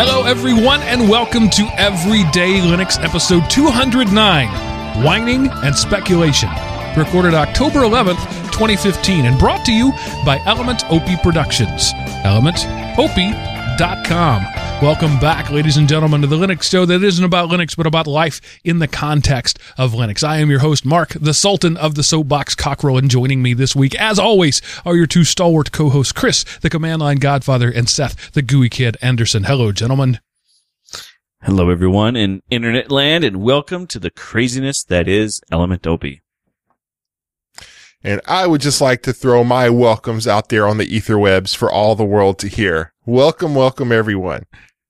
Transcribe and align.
Hello, 0.00 0.22
everyone, 0.22 0.80
and 0.82 1.08
welcome 1.08 1.50
to 1.50 1.68
Everyday 1.76 2.60
Linux 2.60 3.02
episode 3.02 3.50
209 3.50 5.02
Whining 5.02 5.48
and 5.48 5.74
Speculation. 5.74 6.48
Recorded 6.96 7.34
October 7.34 7.80
11th, 7.80 8.22
2015, 8.52 9.26
and 9.26 9.36
brought 9.40 9.64
to 9.64 9.72
you 9.72 9.90
by 10.24 10.40
Element 10.46 10.88
OP 10.88 11.20
Productions. 11.20 11.92
ElementOP.com. 12.22 14.57
Welcome 14.80 15.18
back, 15.18 15.50
ladies 15.50 15.76
and 15.76 15.88
gentlemen, 15.88 16.20
to 16.20 16.28
the 16.28 16.36
Linux 16.36 16.70
show 16.70 16.86
that 16.86 17.02
isn't 17.02 17.24
about 17.24 17.50
Linux, 17.50 17.76
but 17.76 17.88
about 17.88 18.06
life 18.06 18.40
in 18.62 18.78
the 18.78 18.86
context 18.86 19.58
of 19.76 19.90
Linux. 19.90 20.22
I 20.22 20.38
am 20.38 20.50
your 20.50 20.60
host, 20.60 20.84
Mark, 20.84 21.08
the 21.20 21.34
Sultan 21.34 21.76
of 21.76 21.96
the 21.96 22.04
Soapbox 22.04 22.54
Cockerel, 22.54 22.96
and 22.96 23.10
joining 23.10 23.42
me 23.42 23.54
this 23.54 23.74
week, 23.74 23.96
as 23.96 24.20
always, 24.20 24.62
are 24.86 24.94
your 24.94 25.08
two 25.08 25.24
stalwart 25.24 25.72
co 25.72 25.88
hosts, 25.88 26.12
Chris, 26.12 26.44
the 26.60 26.70
Command 26.70 27.00
Line 27.00 27.16
Godfather, 27.16 27.68
and 27.68 27.88
Seth, 27.88 28.30
the 28.34 28.40
Gooey 28.40 28.68
Kid 28.68 28.96
Anderson. 29.02 29.44
Hello, 29.44 29.72
gentlemen. 29.72 30.20
Hello, 31.42 31.70
everyone 31.70 32.14
in 32.14 32.40
internet 32.48 32.88
land, 32.88 33.24
and 33.24 33.42
welcome 33.42 33.84
to 33.88 33.98
the 33.98 34.10
craziness 34.10 34.84
that 34.84 35.08
is 35.08 35.40
Element 35.50 35.88
OP. 35.88 36.04
And 38.02 38.20
I 38.26 38.46
would 38.46 38.60
just 38.60 38.80
like 38.80 39.02
to 39.02 39.12
throw 39.12 39.42
my 39.42 39.68
welcomes 39.70 40.28
out 40.28 40.48
there 40.50 40.66
on 40.68 40.78
the 40.78 40.86
etherwebs 40.86 41.56
for 41.56 41.70
all 41.70 41.94
the 41.94 42.04
world 42.04 42.38
to 42.40 42.48
hear. 42.48 42.92
Welcome, 43.04 43.54
welcome, 43.54 43.90
everyone. 43.90 44.44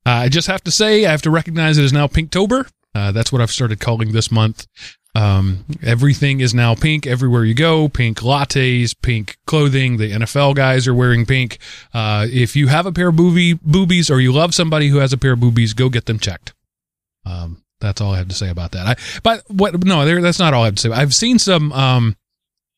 Uh, 0.04 0.10
I 0.10 0.28
just 0.28 0.46
have 0.46 0.62
to 0.64 0.70
say, 0.70 1.06
I 1.06 1.10
have 1.10 1.22
to 1.22 1.30
recognize 1.30 1.78
it 1.78 1.84
is 1.84 1.92
now 1.92 2.06
Pinktober. 2.06 2.68
Uh, 2.94 3.12
that's 3.12 3.32
what 3.32 3.40
I've 3.40 3.50
started 3.50 3.80
calling 3.80 4.12
this 4.12 4.30
month. 4.30 4.66
Um, 5.14 5.64
everything 5.82 6.40
is 6.40 6.54
now 6.54 6.74
pink 6.74 7.06
everywhere 7.06 7.44
you 7.44 7.54
go. 7.54 7.88
Pink 7.88 8.18
lattes, 8.20 8.94
pink 9.00 9.38
clothing. 9.46 9.96
The 9.96 10.12
NFL 10.12 10.54
guys 10.54 10.86
are 10.86 10.94
wearing 10.94 11.26
pink. 11.26 11.58
Uh, 11.92 12.26
if 12.30 12.54
you 12.54 12.68
have 12.68 12.86
a 12.86 12.92
pair 12.92 13.08
of 13.08 13.16
boobie, 13.16 13.58
boobies 13.62 14.10
or 14.10 14.20
you 14.20 14.32
love 14.32 14.54
somebody 14.54 14.88
who 14.88 14.98
has 14.98 15.12
a 15.12 15.18
pair 15.18 15.32
of 15.32 15.40
boobies, 15.40 15.72
go 15.72 15.88
get 15.88 16.06
them 16.06 16.18
checked. 16.18 16.54
Um, 17.24 17.62
that's 17.80 18.00
all 18.00 18.12
I 18.12 18.18
have 18.18 18.28
to 18.28 18.34
say 18.34 18.48
about 18.48 18.72
that. 18.72 18.86
I, 18.86 19.20
but 19.22 19.42
what? 19.48 19.84
No, 19.84 20.04
there, 20.04 20.20
that's 20.20 20.38
not 20.38 20.54
all 20.54 20.62
I 20.62 20.66
have 20.66 20.76
to 20.76 20.82
say. 20.82 20.90
I've 20.90 21.14
seen 21.14 21.38
some 21.38 21.72
um, 21.72 22.16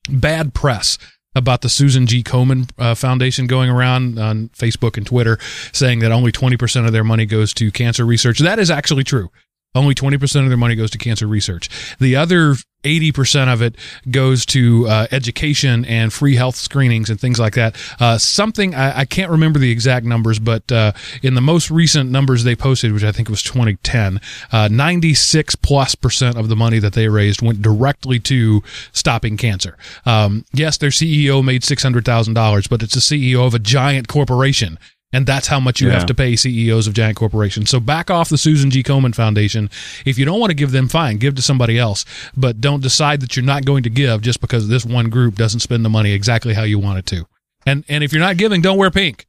bad 0.08 0.54
press 0.54 0.98
about 1.34 1.62
the 1.62 1.68
Susan 1.68 2.06
G. 2.06 2.22
Komen 2.22 2.70
uh, 2.78 2.94
Foundation 2.94 3.46
going 3.46 3.70
around 3.70 4.18
on 4.18 4.48
Facebook 4.50 4.96
and 4.96 5.06
Twitter 5.06 5.38
saying 5.72 6.00
that 6.00 6.10
only 6.10 6.32
20% 6.32 6.86
of 6.86 6.92
their 6.92 7.04
money 7.04 7.26
goes 7.26 7.54
to 7.54 7.70
cancer 7.70 8.04
research. 8.04 8.38
That 8.40 8.58
is 8.58 8.70
actually 8.70 9.04
true. 9.04 9.30
Only 9.74 9.94
20% 9.94 10.42
of 10.42 10.48
their 10.48 10.58
money 10.58 10.74
goes 10.74 10.90
to 10.90 10.98
cancer 10.98 11.28
research. 11.28 11.68
The 12.00 12.16
other 12.16 12.56
80% 12.82 13.52
of 13.52 13.62
it 13.62 13.76
goes 14.10 14.44
to 14.46 14.88
uh, 14.88 15.06
education 15.12 15.84
and 15.84 16.12
free 16.12 16.34
health 16.34 16.56
screenings 16.56 17.08
and 17.08 17.20
things 17.20 17.38
like 17.38 17.54
that. 17.54 17.76
Uh, 18.00 18.18
something, 18.18 18.74
I, 18.74 19.00
I, 19.00 19.04
can't 19.04 19.30
remember 19.30 19.60
the 19.60 19.70
exact 19.70 20.06
numbers, 20.06 20.40
but 20.40 20.72
uh, 20.72 20.92
in 21.22 21.34
the 21.34 21.40
most 21.40 21.70
recent 21.70 22.10
numbers 22.10 22.42
they 22.42 22.56
posted, 22.56 22.92
which 22.92 23.04
I 23.04 23.12
think 23.12 23.28
was 23.28 23.42
2010, 23.42 24.20
uh, 24.50 24.68
96 24.68 25.54
plus 25.56 25.94
percent 25.94 26.36
of 26.36 26.48
the 26.48 26.56
money 26.56 26.80
that 26.80 26.94
they 26.94 27.08
raised 27.08 27.42
went 27.42 27.62
directly 27.62 28.18
to 28.20 28.62
stopping 28.92 29.36
cancer. 29.36 29.76
Um, 30.04 30.44
yes, 30.52 30.78
their 30.78 30.90
CEO 30.90 31.44
made 31.44 31.62
$600,000, 31.62 32.68
but 32.68 32.82
it's 32.82 32.94
the 32.94 33.00
CEO 33.00 33.46
of 33.46 33.54
a 33.54 33.58
giant 33.60 34.08
corporation 34.08 34.78
and 35.12 35.26
that's 35.26 35.48
how 35.48 35.58
much 35.58 35.80
you 35.80 35.88
yeah. 35.88 35.94
have 35.94 36.06
to 36.06 36.14
pay 36.14 36.36
CEOs 36.36 36.86
of 36.86 36.94
giant 36.94 37.16
corporations. 37.16 37.70
So 37.70 37.80
back 37.80 38.10
off 38.10 38.28
the 38.28 38.38
Susan 38.38 38.70
G. 38.70 38.82
Komen 38.82 39.14
Foundation. 39.14 39.68
If 40.06 40.18
you 40.18 40.24
don't 40.24 40.38
want 40.38 40.50
to 40.50 40.54
give 40.54 40.70
them, 40.70 40.88
fine, 40.88 41.16
give 41.18 41.34
to 41.34 41.42
somebody 41.42 41.78
else. 41.78 42.04
But 42.36 42.60
don't 42.60 42.82
decide 42.82 43.20
that 43.20 43.36
you're 43.36 43.44
not 43.44 43.64
going 43.64 43.82
to 43.82 43.90
give 43.90 44.22
just 44.22 44.40
because 44.40 44.68
this 44.68 44.84
one 44.84 45.10
group 45.10 45.34
doesn't 45.34 45.60
spend 45.60 45.84
the 45.84 45.88
money 45.88 46.12
exactly 46.12 46.54
how 46.54 46.62
you 46.62 46.78
want 46.78 46.98
it 46.98 47.06
to. 47.06 47.26
And 47.66 47.84
and 47.88 48.04
if 48.04 48.12
you're 48.12 48.20
not 48.20 48.36
giving, 48.36 48.62
don't 48.62 48.78
wear 48.78 48.90
pink. 48.90 49.26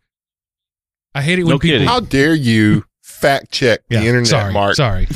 I 1.14 1.22
hate 1.22 1.40
it 1.40 1.44
when 1.44 1.56
no 1.56 1.60
people. 1.60 1.76
Kidding. 1.76 1.88
How 1.88 2.00
dare 2.00 2.34
you 2.34 2.86
fact 3.02 3.52
check 3.52 3.82
the 3.90 3.96
yeah, 3.96 4.04
internet, 4.04 4.28
sorry, 4.28 4.54
Mark? 4.54 4.76
Sorry. 4.76 5.08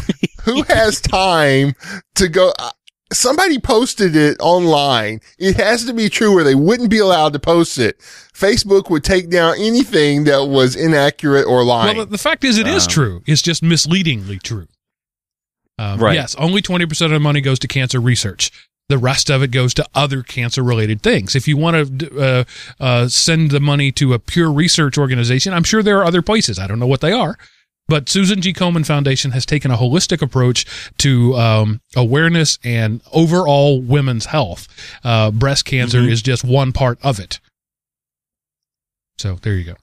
Who 0.43 0.63
has 0.63 0.99
time 1.01 1.75
to 2.15 2.27
go? 2.27 2.51
Somebody 3.13 3.59
posted 3.59 4.15
it 4.15 4.37
online. 4.39 5.21
It 5.37 5.57
has 5.57 5.85
to 5.85 5.93
be 5.93 6.09
true 6.09 6.37
or 6.37 6.43
they 6.43 6.55
wouldn't 6.55 6.89
be 6.89 6.99
allowed 6.99 7.33
to 7.33 7.39
post 7.39 7.77
it. 7.77 7.99
Facebook 8.33 8.89
would 8.89 9.03
take 9.03 9.29
down 9.29 9.55
anything 9.57 10.25
that 10.25 10.45
was 10.45 10.75
inaccurate 10.75 11.45
or 11.45 11.63
lying. 11.63 11.97
Well, 11.97 12.05
the, 12.05 12.11
the 12.11 12.17
fact 12.17 12.43
is, 12.43 12.57
it 12.57 12.67
um, 12.67 12.73
is 12.73 12.87
true. 12.87 13.21
It's 13.25 13.41
just 13.41 13.63
misleadingly 13.63 14.39
true. 14.39 14.67
Um, 15.77 15.99
right. 15.99 16.15
Yes, 16.15 16.35
only 16.35 16.61
20% 16.61 17.05
of 17.05 17.11
the 17.11 17.19
money 17.19 17.41
goes 17.41 17.59
to 17.59 17.67
cancer 17.67 17.99
research. 17.99 18.51
The 18.87 18.97
rest 18.97 19.31
of 19.31 19.41
it 19.41 19.49
goes 19.49 19.73
to 19.75 19.85
other 19.95 20.21
cancer 20.21 20.63
related 20.63 21.01
things. 21.01 21.35
If 21.35 21.47
you 21.47 21.57
want 21.57 21.99
to 21.99 22.19
uh, 22.19 22.43
uh, 22.79 23.07
send 23.07 23.49
the 23.49 23.59
money 23.59 23.91
to 23.93 24.13
a 24.13 24.19
pure 24.19 24.51
research 24.51 24.97
organization, 24.97 25.53
I'm 25.53 25.63
sure 25.63 25.81
there 25.81 25.99
are 25.99 26.05
other 26.05 26.21
places. 26.21 26.59
I 26.59 26.67
don't 26.67 26.79
know 26.79 26.87
what 26.87 27.01
they 27.01 27.11
are. 27.11 27.35
But 27.87 28.09
Susan 28.09 28.41
G. 28.41 28.51
Komen 28.51 28.85
Foundation 28.85 29.31
has 29.31 29.45
taken 29.45 29.69
a 29.69 29.77
holistic 29.77 30.21
approach 30.21 30.65
to 30.97 31.35
um, 31.35 31.81
awareness 31.95 32.57
and 32.63 33.01
overall 33.13 33.79
women's 33.79 34.25
health. 34.25 34.67
Uh, 35.03 35.29
breast 35.31 35.65
cancer 35.65 35.99
mm-hmm. 35.99 36.09
is 36.09 36.21
just 36.21 36.43
one 36.43 36.71
part 36.71 36.97
of 37.03 37.19
it. 37.19 37.39
So 39.17 39.35
there 39.35 39.53
you 39.53 39.75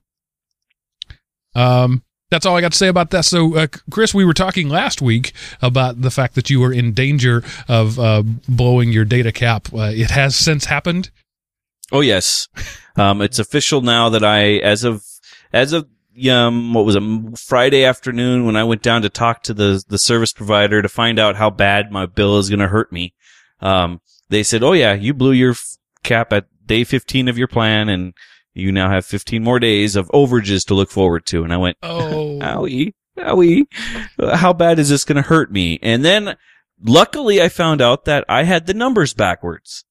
go. 1.55 1.61
Um, 1.61 2.03
that's 2.31 2.47
all 2.47 2.57
I 2.57 2.61
got 2.61 2.73
to 2.73 2.79
say 2.79 2.89
about 2.89 3.11
that. 3.11 3.25
So, 3.25 3.57
uh, 3.57 3.67
Chris, 3.91 4.15
we 4.15 4.25
were 4.25 4.35
talking 4.35 4.69
last 4.69 5.03
week 5.03 5.33
about 5.61 6.01
the 6.01 6.11
fact 6.11 6.35
that 6.35 6.49
you 6.49 6.61
were 6.61 6.73
in 6.73 6.95
danger 6.95 7.45
of 7.69 7.99
uh, 7.99 8.23
blowing 8.49 8.91
your 8.91 9.05
data 9.05 9.31
cap. 9.33 9.69
Uh, 9.73 9.93
it 9.95 10.11
has 10.11 10.35
since 10.35 10.65
happened. 10.65 11.11
Oh 11.93 12.01
yes, 12.01 12.49
um, 12.97 13.21
it's 13.21 13.39
official 13.39 13.83
now 13.83 14.09
that 14.09 14.25
I, 14.25 14.55
as 14.55 14.83
of 14.83 15.05
as 15.53 15.75
of 15.75 15.87
um, 16.31 16.75
what 16.75 16.85
was 16.85 16.97
a 16.97 17.23
Friday 17.37 17.85
afternoon 17.85 18.45
when 18.45 18.57
I 18.57 18.65
went 18.65 18.83
down 18.83 19.03
to 19.03 19.09
talk 19.09 19.43
to 19.45 19.55
the, 19.55 19.83
the 19.89 19.99
service 19.99 20.33
provider 20.33 20.83
to 20.83 20.89
find 20.89 21.19
out 21.19 21.37
how 21.37 21.51
bad 21.51 21.91
my 21.91 22.07
bill 22.07 22.39
is 22.39 22.49
going 22.49 22.61
to 22.61 22.69
hurt 22.69 22.93
me. 22.93 23.15
Um, 23.61 24.01
they 24.29 24.43
said, 24.43 24.63
Oh 24.63 24.73
yeah, 24.73 24.95
you 24.95 25.15
blew 25.15 25.33
your 25.33 25.53
f- 25.53 25.77
cap 26.03 26.33
at 26.33 26.47
day 26.67 26.85
15 26.85 27.29
of 27.29 27.39
your 27.39 27.49
plan 27.49 27.89
and 27.89 28.15
you 28.55 28.73
now 28.73 28.91
have 28.91 29.07
15 29.07 29.43
more 29.43 29.59
days 29.59 29.97
of 29.97 30.09
overages 30.09 30.67
to 30.67 30.75
look 30.75 30.91
forward 30.91 31.27
to. 31.27 31.45
And 31.45 31.53
I 31.53 31.57
went, 31.57 31.77
Oh, 31.83 32.39
owie, 32.43 32.95
owie. 33.19 33.67
How 34.35 34.53
bad 34.53 34.79
is 34.79 34.89
this 34.89 35.05
going 35.05 35.17
to 35.17 35.29
hurt 35.29 35.53
me? 35.53 35.79
And 35.83 36.05
then 36.05 36.37
luckily 36.83 37.41
I 37.41 37.49
found 37.49 37.81
out 37.81 38.05
that 38.05 38.25
I 38.29 38.45
had 38.45 38.67
the 38.67 38.75
numbers 38.75 39.15
backwards. 39.15 39.85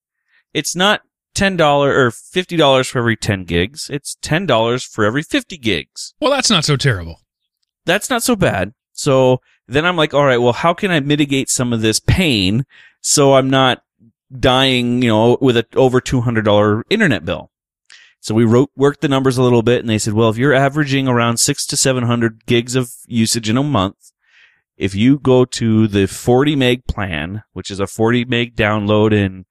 It's 0.54 0.76
not 0.76 1.02
ten 1.34 1.56
dollar 1.58 1.96
or 1.96 2.12
fifty 2.12 2.56
dollars 2.56 2.88
for 2.88 3.00
every 3.00 3.16
ten 3.16 3.44
gigs. 3.44 3.90
It's 3.90 4.18
ten 4.22 4.46
dollars 4.46 4.84
for 4.84 5.06
every 5.06 5.24
fifty 5.24 5.58
gigs. 5.58 6.14
Well, 6.20 6.32
that's 6.32 6.50
not 6.50 6.66
so 6.66 6.76
terrible. 6.76 7.22
That's 7.86 8.10
not 8.10 8.24
so 8.24 8.36
bad. 8.36 8.74
So 8.94 9.42
then 9.68 9.86
I'm 9.86 9.96
like, 9.96 10.14
all 10.14 10.26
right, 10.26 10.38
well, 10.38 10.54
how 10.54 10.74
can 10.74 10.92
I 10.92 11.00
mitigate 11.00 11.50
some 11.50 11.74
of 11.74 11.82
this 11.82 12.00
pain 12.00 12.66
so 13.02 13.34
I'm 13.34 13.50
not 13.50 13.84
dying, 14.38 15.02
you 15.02 15.10
know, 15.10 15.38
with 15.42 15.58
a 15.58 15.66
over 15.76 16.02
two 16.02 16.22
hundred 16.22 16.46
dollar 16.46 16.84
internet 16.90 17.26
bill? 17.26 17.52
So 18.22 18.36
we 18.36 18.46
wrote, 18.46 18.70
worked 18.76 19.02
the 19.02 19.08
numbers 19.08 19.40
a 19.40 19.44
little 19.44 19.64
bit 19.64 19.80
and 19.80 19.90
they 19.90 19.98
said, 19.98 20.14
well, 20.14 20.30
if 20.30 20.38
you're 20.38 20.54
averaging 20.54 21.08
around 21.08 21.38
six 21.38 21.66
to 21.66 21.76
700 21.76 22.46
gigs 22.46 22.76
of 22.76 22.92
usage 23.08 23.50
in 23.50 23.58
a 23.58 23.64
month, 23.64 24.12
if 24.78 24.94
you 24.94 25.18
go 25.18 25.44
to 25.46 25.88
the 25.88 26.06
40 26.06 26.56
meg 26.56 26.86
plan, 26.86 27.44
which 27.54 27.72
is 27.72 27.80
a 27.80 27.88
40 27.88 28.26
meg 28.26 28.56
download 28.56 29.12
and 29.12 29.46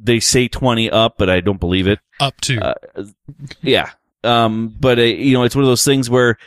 they 0.00 0.20
say 0.20 0.46
20 0.48 0.90
up, 0.90 1.16
but 1.18 1.28
I 1.30 1.40
don't 1.40 1.60
believe 1.60 1.86
it. 1.86 2.00
Up 2.20 2.40
to. 2.42 2.60
Uh, 2.60 2.74
yeah. 3.60 3.90
Um, 4.24 4.74
but 4.78 4.98
uh, 4.98 5.02
you 5.02 5.34
know, 5.34 5.44
it's 5.44 5.54
one 5.54 5.64
of 5.64 5.68
those 5.68 5.84
things 5.84 6.10
where 6.10 6.38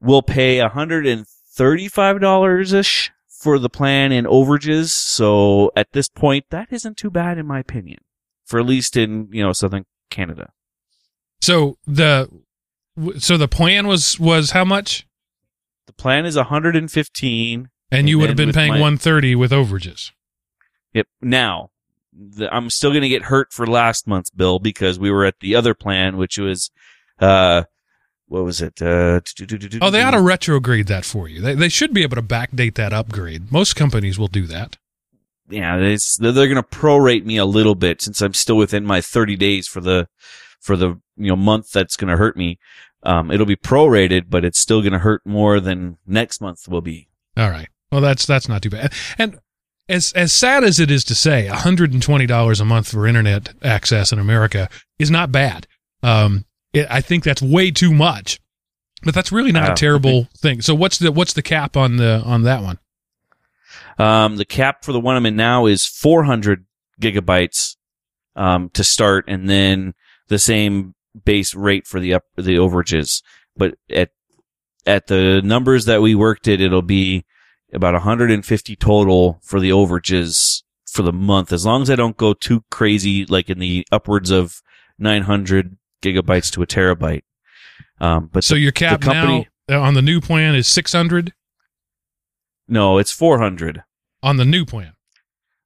we'll 0.00 0.22
pay 0.22 0.58
$135 0.58 2.72
ish 2.72 3.10
for 3.28 3.58
the 3.58 3.70
plan 3.70 4.12
in 4.12 4.26
overages. 4.26 4.90
So 4.90 5.72
at 5.76 5.90
this 5.92 6.08
point, 6.08 6.46
that 6.50 6.68
isn't 6.70 6.96
too 6.96 7.10
bad 7.10 7.36
in 7.38 7.46
my 7.46 7.58
opinion, 7.58 7.98
for 8.44 8.60
at 8.60 8.66
least 8.66 8.96
in, 8.96 9.28
you 9.32 9.42
know, 9.42 9.52
Southern 9.52 9.86
Canada. 10.10 10.52
So 11.40 11.78
the, 11.86 12.28
so 13.18 13.36
the 13.36 13.48
plan 13.48 13.86
was, 13.86 14.18
was 14.20 14.50
how 14.50 14.64
much? 14.64 15.06
The 15.86 15.92
plan 15.92 16.26
is 16.26 16.36
115. 16.36 17.58
And, 17.58 17.68
and 17.98 18.08
you 18.08 18.18
would 18.18 18.28
have 18.28 18.36
been 18.36 18.52
paying 18.52 18.72
my, 18.72 18.80
130 18.80 19.34
with 19.34 19.52
overages. 19.52 20.12
Yep. 20.92 21.06
Now, 21.20 21.70
the, 22.12 22.52
I'm 22.54 22.70
still 22.70 22.90
going 22.90 23.02
to 23.02 23.08
get 23.08 23.24
hurt 23.24 23.52
for 23.52 23.66
last 23.66 24.06
month's 24.06 24.30
bill 24.30 24.58
because 24.58 24.98
we 24.98 25.10
were 25.10 25.24
at 25.24 25.40
the 25.40 25.54
other 25.54 25.74
plan, 25.74 26.16
which 26.16 26.38
was, 26.38 26.70
uh, 27.18 27.64
what 28.26 28.44
was 28.44 28.60
it? 28.60 28.80
Uh, 28.80 29.20
oh, 29.82 29.90
they 29.90 30.02
ought 30.02 30.12
to 30.12 30.20
retrograde 30.20 30.86
that 30.86 31.04
for 31.04 31.28
you. 31.28 31.40
They, 31.40 31.54
they 31.54 31.68
should 31.68 31.92
be 31.92 32.02
able 32.02 32.16
to 32.16 32.22
backdate 32.22 32.76
that 32.76 32.92
upgrade. 32.92 33.50
Most 33.50 33.74
companies 33.74 34.18
will 34.18 34.28
do 34.28 34.46
that. 34.46 34.78
Yeah, 35.48 35.76
they're 35.76 36.32
going 36.32 36.54
to 36.54 36.62
prorate 36.62 37.24
me 37.24 37.36
a 37.36 37.44
little 37.44 37.74
bit 37.74 38.00
since 38.00 38.20
I'm 38.20 38.34
still 38.34 38.56
within 38.56 38.84
my 38.84 39.00
30 39.00 39.34
days 39.36 39.66
for 39.66 39.80
the 39.80 40.06
for 40.60 40.76
the 40.76 41.00
you 41.16 41.28
know 41.28 41.36
month 41.36 41.72
that's 41.72 41.96
going 41.96 42.10
to 42.10 42.16
hurt 42.16 42.36
me. 42.36 42.58
Um, 43.02 43.30
it'll 43.30 43.46
be 43.46 43.56
prorated, 43.56 44.26
but 44.28 44.44
it's 44.44 44.60
still 44.60 44.80
going 44.80 44.92
to 44.92 45.00
hurt 45.00 45.22
more 45.24 45.58
than 45.58 45.98
next 46.06 46.40
month 46.40 46.68
will 46.68 46.82
be. 46.82 47.08
All 47.36 47.50
right. 47.50 47.68
Well, 47.90 48.00
that's 48.00 48.26
that's 48.26 48.48
not 48.48 48.62
too 48.62 48.70
bad. 48.70 48.92
And 49.18 49.40
as 49.90 50.12
as 50.14 50.32
sad 50.32 50.64
as 50.64 50.80
it 50.80 50.90
is 50.90 51.04
to 51.04 51.14
say, 51.14 51.48
$120 51.50 52.60
a 52.60 52.64
month 52.64 52.88
for 52.88 53.06
internet 53.06 53.52
access 53.62 54.12
in 54.12 54.18
America 54.18 54.68
is 54.98 55.10
not 55.10 55.32
bad. 55.32 55.66
Um, 56.02 56.44
it, 56.72 56.86
I 56.88 57.00
think 57.00 57.24
that's 57.24 57.42
way 57.42 57.70
too 57.70 57.92
much. 57.92 58.38
But 59.02 59.14
that's 59.14 59.32
really 59.32 59.52
not 59.52 59.70
a 59.70 59.74
terrible 59.74 60.28
thing. 60.36 60.60
So 60.60 60.74
what's 60.74 60.98
the 60.98 61.10
what's 61.10 61.32
the 61.32 61.42
cap 61.42 61.76
on 61.76 61.96
the 61.96 62.22
on 62.24 62.42
that 62.42 62.62
one? 62.62 62.78
Um, 63.98 64.36
the 64.36 64.44
cap 64.44 64.84
for 64.84 64.92
the 64.92 65.00
one 65.00 65.16
I'm 65.16 65.26
in 65.26 65.36
now 65.36 65.66
is 65.66 65.86
400 65.86 66.66
gigabytes 67.00 67.76
um, 68.36 68.68
to 68.70 68.84
start, 68.84 69.24
and 69.26 69.48
then 69.48 69.94
the 70.28 70.38
same 70.38 70.94
base 71.24 71.54
rate 71.54 71.86
for 71.86 71.98
the 71.98 72.14
up 72.14 72.24
the 72.36 72.56
overages. 72.56 73.22
But 73.56 73.76
at 73.90 74.10
at 74.86 75.06
the 75.06 75.40
numbers 75.42 75.86
that 75.86 76.02
we 76.02 76.14
worked 76.14 76.46
at, 76.46 76.60
it'll 76.60 76.82
be 76.82 77.24
about 77.72 77.94
150 77.94 78.76
total 78.76 79.40
for 79.42 79.60
the 79.60 79.70
overages 79.70 80.62
for 80.86 81.02
the 81.02 81.12
month, 81.12 81.52
as 81.52 81.64
long 81.64 81.82
as 81.82 81.90
I 81.90 81.94
don't 81.96 82.16
go 82.16 82.32
too 82.34 82.64
crazy, 82.70 83.24
like 83.26 83.48
in 83.48 83.58
the 83.60 83.86
upwards 83.92 84.30
of 84.30 84.60
900 84.98 85.76
gigabytes 86.02 86.50
to 86.52 86.62
a 86.62 86.66
terabyte. 86.66 87.22
Um, 88.00 88.28
but 88.32 88.42
So 88.44 88.54
your 88.54 88.72
cap 88.72 89.00
company- 89.00 89.48
now 89.68 89.78
uh, 89.78 89.80
on 89.80 89.94
the 89.94 90.02
new 90.02 90.20
plan 90.20 90.54
is 90.54 90.66
600 90.66 91.32
no, 92.68 92.98
it's 92.98 93.10
400 93.12 93.82
on 94.22 94.36
the 94.36 94.44
new 94.44 94.64
plan. 94.64 94.92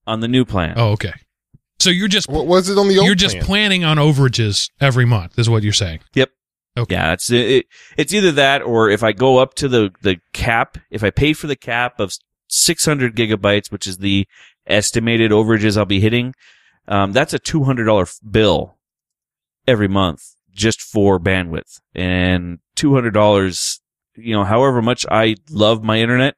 on 0.06 0.20
the 0.20 0.28
new 0.28 0.44
plan. 0.44 0.74
Oh, 0.76 0.92
okay. 0.92 1.12
So 1.80 1.90
you're 1.90 2.08
just 2.08 2.28
What 2.30 2.46
was 2.46 2.68
it 2.70 2.78
on 2.78 2.88
the 2.88 2.96
old 2.98 3.06
you're 3.06 3.14
just 3.14 3.34
plan? 3.36 3.44
planning 3.46 3.84
on 3.84 3.98
overages 3.98 4.70
every 4.80 5.04
month 5.04 5.38
is 5.38 5.50
what 5.50 5.62
you're 5.62 5.72
saying. 5.74 6.00
Okay. 6.76 6.94
Yeah, 6.94 7.12
it's 7.12 7.30
it, 7.30 7.66
it's 7.96 8.12
either 8.12 8.32
that 8.32 8.62
or 8.62 8.90
if 8.90 9.02
I 9.02 9.12
go 9.12 9.38
up 9.38 9.54
to 9.54 9.68
the 9.68 9.92
the 10.02 10.18
cap, 10.32 10.78
if 10.90 11.04
I 11.04 11.10
pay 11.10 11.32
for 11.32 11.46
the 11.46 11.56
cap 11.56 12.00
of 12.00 12.12
600 12.48 13.14
gigabytes, 13.14 13.70
which 13.70 13.86
is 13.86 13.98
the 13.98 14.26
estimated 14.66 15.30
overages 15.30 15.76
I'll 15.76 15.84
be 15.84 16.00
hitting, 16.00 16.34
um, 16.88 17.12
that's 17.12 17.34
a 17.34 17.38
$200 17.38 18.18
bill 18.30 18.76
every 19.66 19.88
month 19.88 20.34
just 20.52 20.80
for 20.80 21.18
bandwidth. 21.18 21.80
And 21.94 22.58
$200, 22.76 23.80
you 24.16 24.34
know, 24.34 24.44
however 24.44 24.82
much 24.82 25.06
I 25.10 25.36
love 25.50 25.82
my 25.82 25.98
internet, 25.98 26.36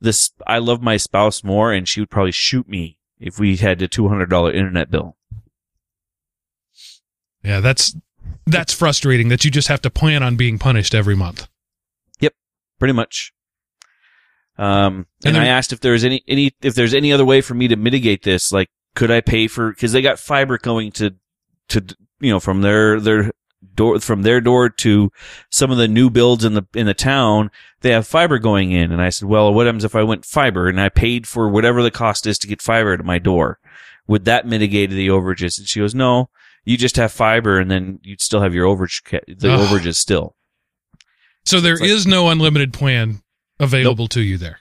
this 0.00 0.32
I 0.46 0.58
love 0.58 0.82
my 0.82 0.96
spouse 0.96 1.44
more, 1.44 1.72
and 1.72 1.88
she 1.88 2.00
would 2.00 2.10
probably 2.10 2.32
shoot 2.32 2.68
me 2.68 2.98
if 3.20 3.38
we 3.38 3.56
had 3.56 3.80
a 3.80 3.88
$200 3.88 4.54
internet 4.54 4.90
bill. 4.90 5.16
Yeah, 7.44 7.60
that's 7.60 7.96
that's 8.46 8.72
frustrating 8.74 9.28
that 9.28 9.44
you 9.44 9.50
just 9.50 9.68
have 9.68 9.82
to 9.82 9.90
plan 9.90 10.22
on 10.22 10.36
being 10.36 10.58
punished 10.58 10.94
every 10.94 11.14
month. 11.14 11.48
Yep, 12.20 12.34
pretty 12.78 12.94
much. 12.94 13.32
Um, 14.58 15.06
And 15.24 15.36
and, 15.36 15.44
I 15.44 15.46
asked 15.46 15.72
if 15.72 15.80
there's 15.80 16.04
any, 16.04 16.22
any, 16.28 16.52
if 16.62 16.74
there's 16.74 16.94
any 16.94 17.12
other 17.12 17.24
way 17.24 17.40
for 17.40 17.54
me 17.54 17.68
to 17.68 17.76
mitigate 17.76 18.22
this. 18.22 18.52
Like, 18.52 18.68
could 18.94 19.10
I 19.10 19.20
pay 19.20 19.48
for, 19.48 19.72
cause 19.72 19.92
they 19.92 20.02
got 20.02 20.18
fiber 20.18 20.58
going 20.58 20.92
to, 20.92 21.14
to, 21.68 21.96
you 22.20 22.30
know, 22.30 22.40
from 22.40 22.60
their, 22.60 23.00
their 23.00 23.32
door, 23.74 23.98
from 24.00 24.22
their 24.22 24.40
door 24.40 24.68
to 24.68 25.10
some 25.50 25.70
of 25.70 25.78
the 25.78 25.88
new 25.88 26.10
builds 26.10 26.44
in 26.44 26.54
the, 26.54 26.66
in 26.74 26.86
the 26.86 26.94
town, 26.94 27.50
they 27.80 27.90
have 27.92 28.06
fiber 28.06 28.38
going 28.38 28.72
in. 28.72 28.92
And 28.92 29.00
I 29.00 29.08
said, 29.08 29.28
well, 29.28 29.52
what 29.54 29.66
happens 29.66 29.84
if 29.84 29.96
I 29.96 30.02
went 30.02 30.26
fiber 30.26 30.68
and 30.68 30.80
I 30.80 30.90
paid 30.90 31.26
for 31.26 31.48
whatever 31.48 31.82
the 31.82 31.90
cost 31.90 32.26
is 32.26 32.38
to 32.38 32.46
get 32.46 32.60
fiber 32.60 32.96
to 32.96 33.02
my 33.02 33.18
door? 33.18 33.58
Would 34.06 34.24
that 34.26 34.46
mitigate 34.46 34.90
the 34.90 35.08
overages? 35.08 35.58
And 35.58 35.66
she 35.66 35.80
goes, 35.80 35.94
no, 35.94 36.28
you 36.64 36.76
just 36.76 36.96
have 36.96 37.12
fiber 37.12 37.58
and 37.58 37.70
then 37.70 37.98
you'd 38.02 38.20
still 38.20 38.40
have 38.40 38.54
your 38.54 38.66
overage, 38.66 39.02
the 39.26 39.52
Ugh. 39.52 39.60
overages 39.60 39.96
still. 39.96 40.36
So 41.44 41.60
there 41.60 41.82
is 41.82 42.04
like- 42.06 42.10
no 42.10 42.28
unlimited 42.28 42.72
plan 42.72 43.22
available 43.58 44.08
to 44.08 44.20
you 44.20 44.38
there. 44.38 44.60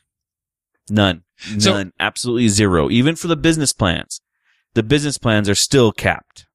None. 0.89 1.24
So- 1.59 1.74
None. 1.74 1.94
Absolutely 2.00 2.48
zero. 2.48 2.89
Even 2.89 3.15
for 3.15 3.27
the 3.27 3.36
business 3.38 3.74
plans. 3.74 4.21
The 4.74 4.83
business 4.83 5.18
plans 5.18 5.50
are 5.50 5.56
still 5.56 5.92
capped. 5.92 6.45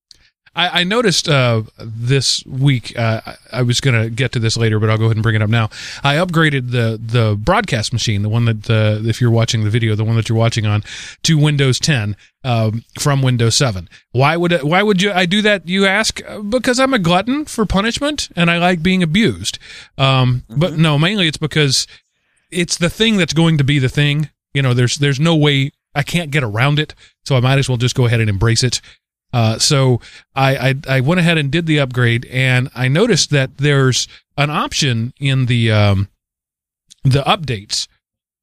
I, 0.57 0.81
I 0.81 0.85
noticed 0.85 1.29
uh, 1.29 1.63
this 1.79 2.45
week. 2.47 2.99
Uh, 2.99 3.21
I- 3.53 3.63
was 3.63 3.81
going 3.81 4.01
to 4.01 4.09
get 4.11 4.33
to 4.33 4.39
this 4.39 4.57
later, 4.57 4.79
but 4.81 4.89
I'll 4.91 4.97
go 4.99 5.05
ahead 5.05 5.17
and 5.17 5.23
bring 5.23 5.35
it 5.37 5.43
up 5.43 5.51
now. 5.51 5.71
I 6.03 6.15
upgraded 6.17 6.71
the 6.71 6.99
the 7.05 7.37
broadcast 7.37 7.93
machine, 7.93 8.23
the 8.23 8.29
one 8.29 8.45
that 8.47 8.71
uh, 8.71 9.01
if 9.09 9.21
you're 9.21 9.31
watching 9.31 9.65
the 9.65 9.71
video, 9.71 9.95
the 9.95 10.05
one 10.05 10.17
that 10.17 10.29
you're 10.29 10.39
watching 10.39 10.67
on, 10.67 10.83
to 11.25 11.37
Windows 11.37 11.79
10 11.81 12.17
um, 12.45 12.85
from 12.99 13.23
Windows 13.23 13.55
7. 13.57 13.89
Why 14.13 14.37
would 14.37 14.53
why 14.63 14.83
would 14.83 15.03
you 15.03 15.13
I 15.13 15.27
do 15.27 15.43
that? 15.43 15.69
You 15.69 15.85
ask 15.87 16.21
because 16.49 16.79
I'm 16.81 16.95
a 16.95 16.99
glutton 16.99 17.45
for 17.45 17.67
punishment 17.67 18.29
and 18.37 18.51
I 18.51 18.59
like 18.59 18.83
being 18.83 19.03
abused. 19.03 19.59
Um, 19.99 20.45
But 20.49 20.79
no, 20.79 20.99
mainly 20.99 21.27
it's 21.29 21.39
because 21.39 21.87
it's 22.51 22.79
the 22.79 22.91
thing 22.91 23.17
that's 23.17 23.35
going 23.35 23.59
to 23.59 23.65
be 23.65 23.79
the 23.79 23.89
thing. 23.89 24.31
You 24.55 24.63
know, 24.63 24.75
there's 24.75 24.97
there's 24.97 25.21
no 25.21 25.35
way 25.37 25.73
I 25.95 26.03
can't 26.03 26.31
get 26.31 26.45
around 26.45 26.79
it, 26.79 26.95
so 27.25 27.37
I 27.37 27.41
might 27.41 27.59
as 27.59 27.69
well 27.69 27.79
just 27.79 27.95
go 27.97 28.07
ahead 28.07 28.21
and 28.21 28.31
embrace 28.31 28.63
it. 28.63 28.81
Uh, 29.33 29.59
so 29.59 30.01
I, 30.35 30.57
I 30.71 30.75
I 30.89 31.01
went 31.01 31.21
ahead 31.21 31.39
and 31.39 31.51
did 31.51 31.67
the 31.67 31.81
upgrade, 31.81 32.27
and 32.27 32.71
I 32.75 32.89
noticed 32.89 33.31
that 33.31 33.59
there's 33.59 34.09
an 34.37 34.51
option 34.51 35.13
in 35.19 35.47
the 35.47 35.71
um, 35.73 36.09
the 37.05 37.23
updates. 37.23 37.89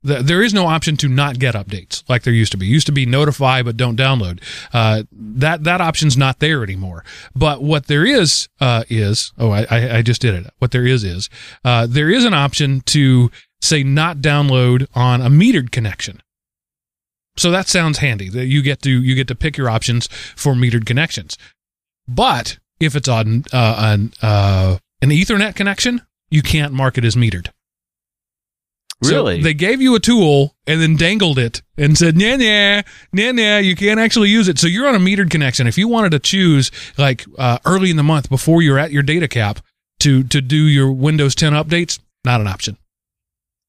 The, 0.05 0.15
there 0.15 0.43
is 0.43 0.53
no 0.53 0.65
option 0.67 0.97
to 0.97 1.07
not 1.07 1.39
get 1.39 1.55
updates 1.55 2.03
like 2.09 2.23
there 2.23 2.33
used 2.33 2.51
to 2.51 2.57
be. 2.57 2.65
Used 2.65 2.87
to 2.87 2.91
be 2.91 3.05
notify 3.05 3.63
but 3.63 3.77
don't 3.77 3.97
download. 3.97 4.41
Uh, 4.73 5.03
that 5.13 5.63
that 5.63 5.79
option's 5.79 6.17
not 6.17 6.39
there 6.39 6.61
anymore. 6.61 7.05
But 7.33 7.63
what 7.63 7.87
there 7.87 8.05
is 8.05 8.49
uh, 8.59 8.83
is 8.89 9.31
oh 9.37 9.51
I, 9.51 9.65
I 9.69 9.97
I 9.97 10.01
just 10.01 10.21
did 10.21 10.35
it. 10.35 10.53
What 10.59 10.71
there 10.71 10.85
is 10.85 11.03
is 11.05 11.29
uh, 11.63 11.87
there 11.87 12.09
is 12.09 12.25
an 12.25 12.33
option 12.33 12.81
to 12.87 13.31
say 13.61 13.81
not 13.81 14.17
download 14.17 14.87
on 14.93 15.21
a 15.21 15.29
metered 15.29 15.71
connection. 15.71 16.21
So 17.35 17.51
that 17.51 17.67
sounds 17.67 17.97
handy. 17.97 18.29
That 18.29 18.45
you 18.45 18.61
get 18.61 18.81
to 18.83 18.91
you 18.91 19.15
get 19.15 19.27
to 19.29 19.35
pick 19.35 19.57
your 19.57 19.69
options 19.69 20.07
for 20.35 20.53
metered 20.53 20.85
connections. 20.85 21.37
But 22.07 22.59
if 22.79 22.95
it's 22.95 23.07
on 23.07 23.45
uh, 23.51 23.75
an 23.79 24.13
uh, 24.21 24.77
an 25.01 25.09
Ethernet 25.09 25.55
connection, 25.55 26.01
you 26.29 26.41
can't 26.41 26.73
mark 26.73 26.97
it 26.97 27.05
as 27.05 27.15
metered. 27.15 27.49
So 29.01 29.15
Really? 29.15 29.41
they 29.41 29.53
gave 29.53 29.81
you 29.81 29.95
a 29.95 29.99
tool 29.99 30.55
and 30.65 30.81
then 30.81 30.95
dangled 30.95 31.37
it 31.37 31.61
and 31.77 31.97
said, 31.97 32.15
nah, 32.15 32.37
nah, 32.37 32.83
nah, 33.11 33.31
nah, 33.33 33.57
you 33.57 33.75
can't 33.75 33.99
actually 33.99 34.29
use 34.29 34.47
it. 34.47 34.57
So 34.57 34.67
you're 34.67 34.87
on 34.87 34.95
a 34.95 34.99
metered 34.99 35.29
connection. 35.29 35.67
If 35.67 35.77
you 35.77 35.89
wanted 35.89 36.11
to 36.11 36.19
choose 36.19 36.71
like 36.97 37.25
uh, 37.37 37.57
early 37.65 37.89
in 37.89 37.97
the 37.97 38.03
month 38.03 38.29
before 38.29 38.61
you're 38.61 38.79
at 38.79 38.91
your 38.91 39.03
data 39.03 39.27
cap 39.27 39.59
to 39.99 40.23
to 40.23 40.39
do 40.39 40.55
your 40.55 40.89
Windows 40.91 41.35
10 41.35 41.51
updates, 41.51 41.99
not 42.23 42.39
an 42.39 42.47
option. 42.47 42.77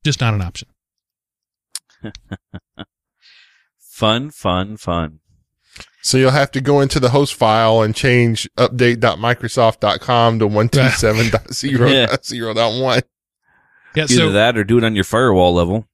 Just 0.04 0.20
not 0.20 0.34
an 0.34 0.42
option. 0.42 0.68
fun, 3.94 4.30
fun, 4.30 4.76
fun. 4.76 5.20
So 6.02 6.18
you'll 6.18 6.32
have 6.32 6.50
to 6.52 6.60
go 6.60 6.80
into 6.80 7.00
the 7.00 7.08
host 7.10 7.34
file 7.34 7.80
and 7.80 7.94
change 7.94 8.48
update.microsoft.com 8.58 10.38
to 10.40 10.48
127.0.0.1. 10.48 13.02
Yeah, 13.96 14.02
Either 14.02 14.14
so 14.16 14.32
that 14.32 14.58
or 14.58 14.64
do 14.64 14.78
it 14.78 14.82
on 14.82 14.96
your 14.96 15.04
firewall 15.04 15.54
level. 15.54 15.86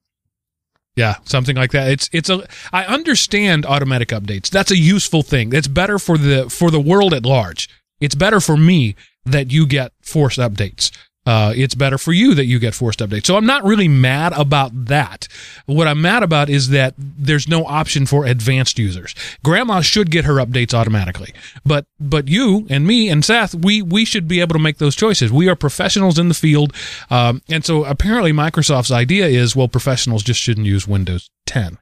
Yeah, 0.97 1.16
something 1.25 1.54
like 1.54 1.73
that. 1.73 1.90
It's 1.90 2.09
it's 2.14 2.30
a 2.30 2.49
I 2.73 2.87
understand 2.87 3.66
automatic 3.66 4.09
updates. 4.09 4.49
That's 4.49 4.71
a 4.71 4.78
useful 4.78 5.23
thing. 5.23 5.52
It's 5.52 5.69
better 5.69 5.99
for 5.99 6.16
the 6.16 6.49
for 6.49 6.71
the 6.71 6.80
world 6.80 7.12
at 7.12 7.26
large. 7.26 7.69
It's 8.00 8.14
better 8.14 8.40
for 8.40 8.57
me 8.57 8.97
that 9.26 9.52
you 9.52 9.66
get 9.66 9.92
forced 10.00 10.38
updates. 10.38 10.90
Uh, 11.26 11.52
it's 11.54 11.74
better 11.74 11.98
for 11.98 12.12
you 12.12 12.34
that 12.34 12.46
you 12.46 12.58
get 12.58 12.74
forced 12.74 13.00
updates. 13.00 13.26
So 13.26 13.36
I'm 13.36 13.44
not 13.44 13.62
really 13.62 13.88
mad 13.88 14.32
about 14.32 14.86
that. 14.86 15.28
What 15.66 15.86
I'm 15.86 16.00
mad 16.00 16.22
about 16.22 16.48
is 16.48 16.70
that 16.70 16.94
there's 16.96 17.46
no 17.46 17.66
option 17.66 18.06
for 18.06 18.24
advanced 18.24 18.78
users. 18.78 19.14
Grandma 19.44 19.82
should 19.82 20.10
get 20.10 20.24
her 20.24 20.36
updates 20.36 20.72
automatically, 20.72 21.34
but 21.64 21.84
but 22.00 22.28
you 22.28 22.66
and 22.70 22.86
me 22.86 23.10
and 23.10 23.22
Seth, 23.24 23.54
we 23.54 23.82
we 23.82 24.06
should 24.06 24.28
be 24.28 24.40
able 24.40 24.54
to 24.54 24.58
make 24.58 24.78
those 24.78 24.96
choices. 24.96 25.30
We 25.30 25.48
are 25.48 25.56
professionals 25.56 26.18
in 26.18 26.28
the 26.28 26.34
field, 26.34 26.72
um, 27.10 27.42
and 27.50 27.64
so 27.64 27.84
apparently 27.84 28.32
Microsoft's 28.32 28.90
idea 28.90 29.26
is 29.26 29.54
well, 29.54 29.68
professionals 29.68 30.22
just 30.22 30.40
shouldn't 30.40 30.66
use 30.66 30.88
Windows 30.88 31.30
10. 31.46 31.78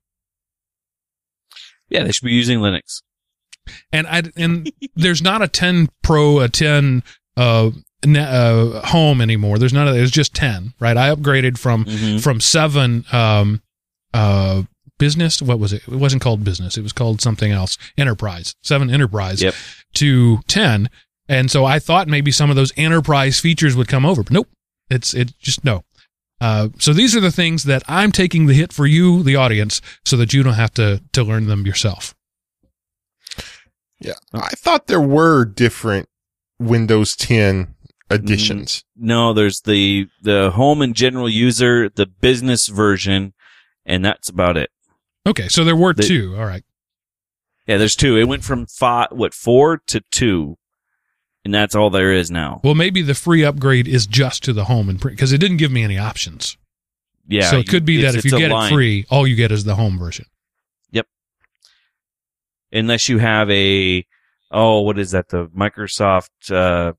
Yeah, 1.89 2.03
they 2.03 2.13
should 2.13 2.27
be 2.27 2.33
using 2.33 2.59
Linux. 2.59 3.03
and 3.93 4.07
I 4.09 4.25
and 4.37 4.71
there's 4.97 5.23
not 5.23 5.43
a 5.43 5.49
10 5.49 5.89
Pro, 6.03 6.41
a 6.41 6.49
10 6.49 7.03
uh, 7.37 7.71
uh 8.07 8.81
home 8.87 9.21
anymore. 9.21 9.59
There's 9.59 9.73
none 9.73 9.89
of 9.89 9.95
that. 9.95 10.01
It's 10.03 10.11
just 10.11 10.35
10, 10.35 10.75
right? 10.81 10.97
I 10.97 11.15
upgraded 11.15 11.59
from 11.59 11.85
Mhm. 11.85 12.21
from 12.21 12.41
seven 12.41 13.05
um 13.13 13.61
uh 14.15 14.63
business. 14.99 15.41
What 15.43 15.59
was 15.59 15.73
it? 15.73 15.83
It 15.87 15.95
wasn't 15.97 16.23
called 16.23 16.43
business. 16.45 16.77
It 16.77 16.83
was 16.83 16.93
called 16.93 17.21
something 17.21 17.53
else. 17.53 17.79
Enterprise. 17.97 18.55
Seven 18.63 18.91
enterprise 18.91 19.41
Yep. 19.43 19.55
to 19.95 20.41
10. 20.49 20.91
And 21.29 21.51
so 21.51 21.65
I 21.65 21.79
thought 21.79 22.09
maybe 22.09 22.31
some 22.33 22.51
of 22.51 22.57
those 22.57 22.73
enterprise 22.77 23.39
features 23.39 23.77
would 23.77 23.89
come 23.89 24.07
over, 24.07 24.23
but 24.23 24.33
nope. 24.33 24.49
It's 24.91 25.13
it 25.15 25.35
just 25.39 25.65
no. 25.65 25.85
Uh, 26.41 26.69
so 26.79 26.93
these 26.93 27.17
are 27.17 27.21
the 27.21 27.33
things 27.33 27.65
that 27.65 27.83
I'm 27.89 28.13
taking 28.13 28.47
the 28.47 28.55
hit 28.55 28.73
for 28.73 28.87
you, 28.87 29.23
the 29.25 29.35
audience, 29.37 29.81
so 30.05 30.17
that 30.17 30.33
you 30.33 30.43
don't 30.45 30.55
have 30.55 30.73
to 30.75 31.03
to 31.13 31.23
learn 31.25 31.47
them 31.47 31.67
yourself. 31.67 32.15
Yeah. 34.01 34.15
I 34.33 34.49
thought 34.51 34.87
there 34.87 35.01
were 35.01 35.45
different 35.45 36.09
Windows 36.59 37.17
10 37.17 37.75
editions. 38.11 38.85
No, 38.97 39.33
there's 39.33 39.61
the 39.63 40.09
the 40.23 40.51
home 40.53 40.83
and 40.83 40.95
general 40.95 41.29
user, 41.29 41.89
the 41.89 42.07
business 42.07 42.69
version, 42.69 43.35
and 43.85 44.05
that's 44.05 44.29
about 44.29 44.57
it. 44.57 44.71
Okay, 45.27 45.49
so 45.49 45.65
there 45.65 45.77
were 45.77 45.93
The- 45.93 46.03
two. 46.03 46.35
All 46.37 46.47
right. 46.47 46.65
Yeah, 47.67 47.77
there's 47.77 47.97
two. 47.97 48.17
It 48.17 48.25
went 48.25 48.45
from 48.45 48.67
five, 48.67 49.09
what 49.11 49.35
four 49.35 49.83
to 49.89 50.01
two 50.11 50.57
and 51.49 51.55
that's 51.55 51.75
all 51.75 51.89
there 51.89 52.13
is 52.13 52.31
now. 52.31 52.61
Well, 52.63 52.75
maybe 52.75 53.01
the 53.01 53.15
free 53.15 53.43
upgrade 53.43 53.89
is 53.89 54.07
just 54.07 54.45
to 54.45 54.53
the 54.53 54.65
home 54.65 54.91
and 54.91 55.01
because 55.01 55.33
it 55.33 55.39
didn't 55.39 55.57
give 55.57 55.71
me 55.73 55.83
any 55.83 55.97
options. 55.97 56.59
Yeah. 57.27 57.51
so 57.51 57.59
it 57.59 57.69
could 57.69 57.87
be 57.87 58.03
that 58.03 58.15
if 58.15 58.25
you 58.27 58.33
get 58.33 58.51
line. 58.51 58.71
it 58.71 58.75
free, 58.75 59.07
all 59.11 59.27
you 59.27 59.35
get 59.35 59.51
is 59.51 59.65
the 59.65 59.75
home 59.75 59.99
version. 59.99 60.27
Yep. 60.91 61.07
Unless 62.73 63.09
you 63.09 63.17
have 63.19 63.51
a 63.51 64.07
oh, 64.51 64.81
what 64.83 64.99
is 64.99 65.13
that? 65.13 65.29
The 65.29 65.47
Microsoft. 65.47 66.29
Uh, 66.51 66.93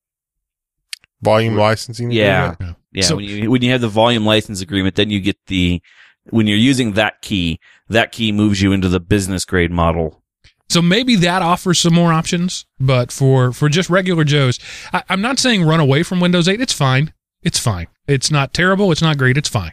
Volume 1.21 1.55
licensing. 1.55 2.11
Yeah. 2.11 2.53
agreement? 2.53 2.77
yeah. 2.91 3.03
So- 3.03 3.15
when 3.17 3.25
you 3.25 3.51
when 3.51 3.61
you 3.61 3.71
have 3.71 3.81
the 3.81 3.89
volume 3.89 4.25
license 4.25 4.61
agreement, 4.61 4.95
then 4.95 5.09
you 5.09 5.19
get 5.19 5.37
the 5.47 5.81
when 6.29 6.47
you're 6.47 6.57
using 6.57 6.93
that 6.93 7.21
key. 7.21 7.59
That 7.89 8.11
key 8.11 8.31
moves 8.31 8.61
you 8.61 8.71
into 8.71 8.87
the 8.87 8.99
business 8.99 9.45
grade 9.45 9.71
model. 9.71 10.21
So 10.69 10.83
maybe 10.83 11.15
that 11.15 11.41
offers 11.41 11.79
some 11.79 11.95
more 11.95 12.13
options, 12.13 12.65
but 12.79 13.11
for 13.11 13.51
for 13.51 13.69
just 13.69 13.89
regular 13.89 14.23
Joes, 14.23 14.59
I, 14.93 15.03
I'm 15.09 15.21
not 15.21 15.39
saying 15.39 15.63
run 15.63 15.79
away 15.79 16.03
from 16.03 16.19
Windows 16.19 16.47
8. 16.47 16.61
It's 16.61 16.73
fine. 16.73 17.13
It's 17.41 17.57
fine. 17.57 17.87
It's 18.07 18.29
not 18.29 18.53
terrible. 18.53 18.91
It's 18.91 19.01
not 19.01 19.17
great. 19.17 19.37
It's 19.37 19.49
fine. 19.49 19.71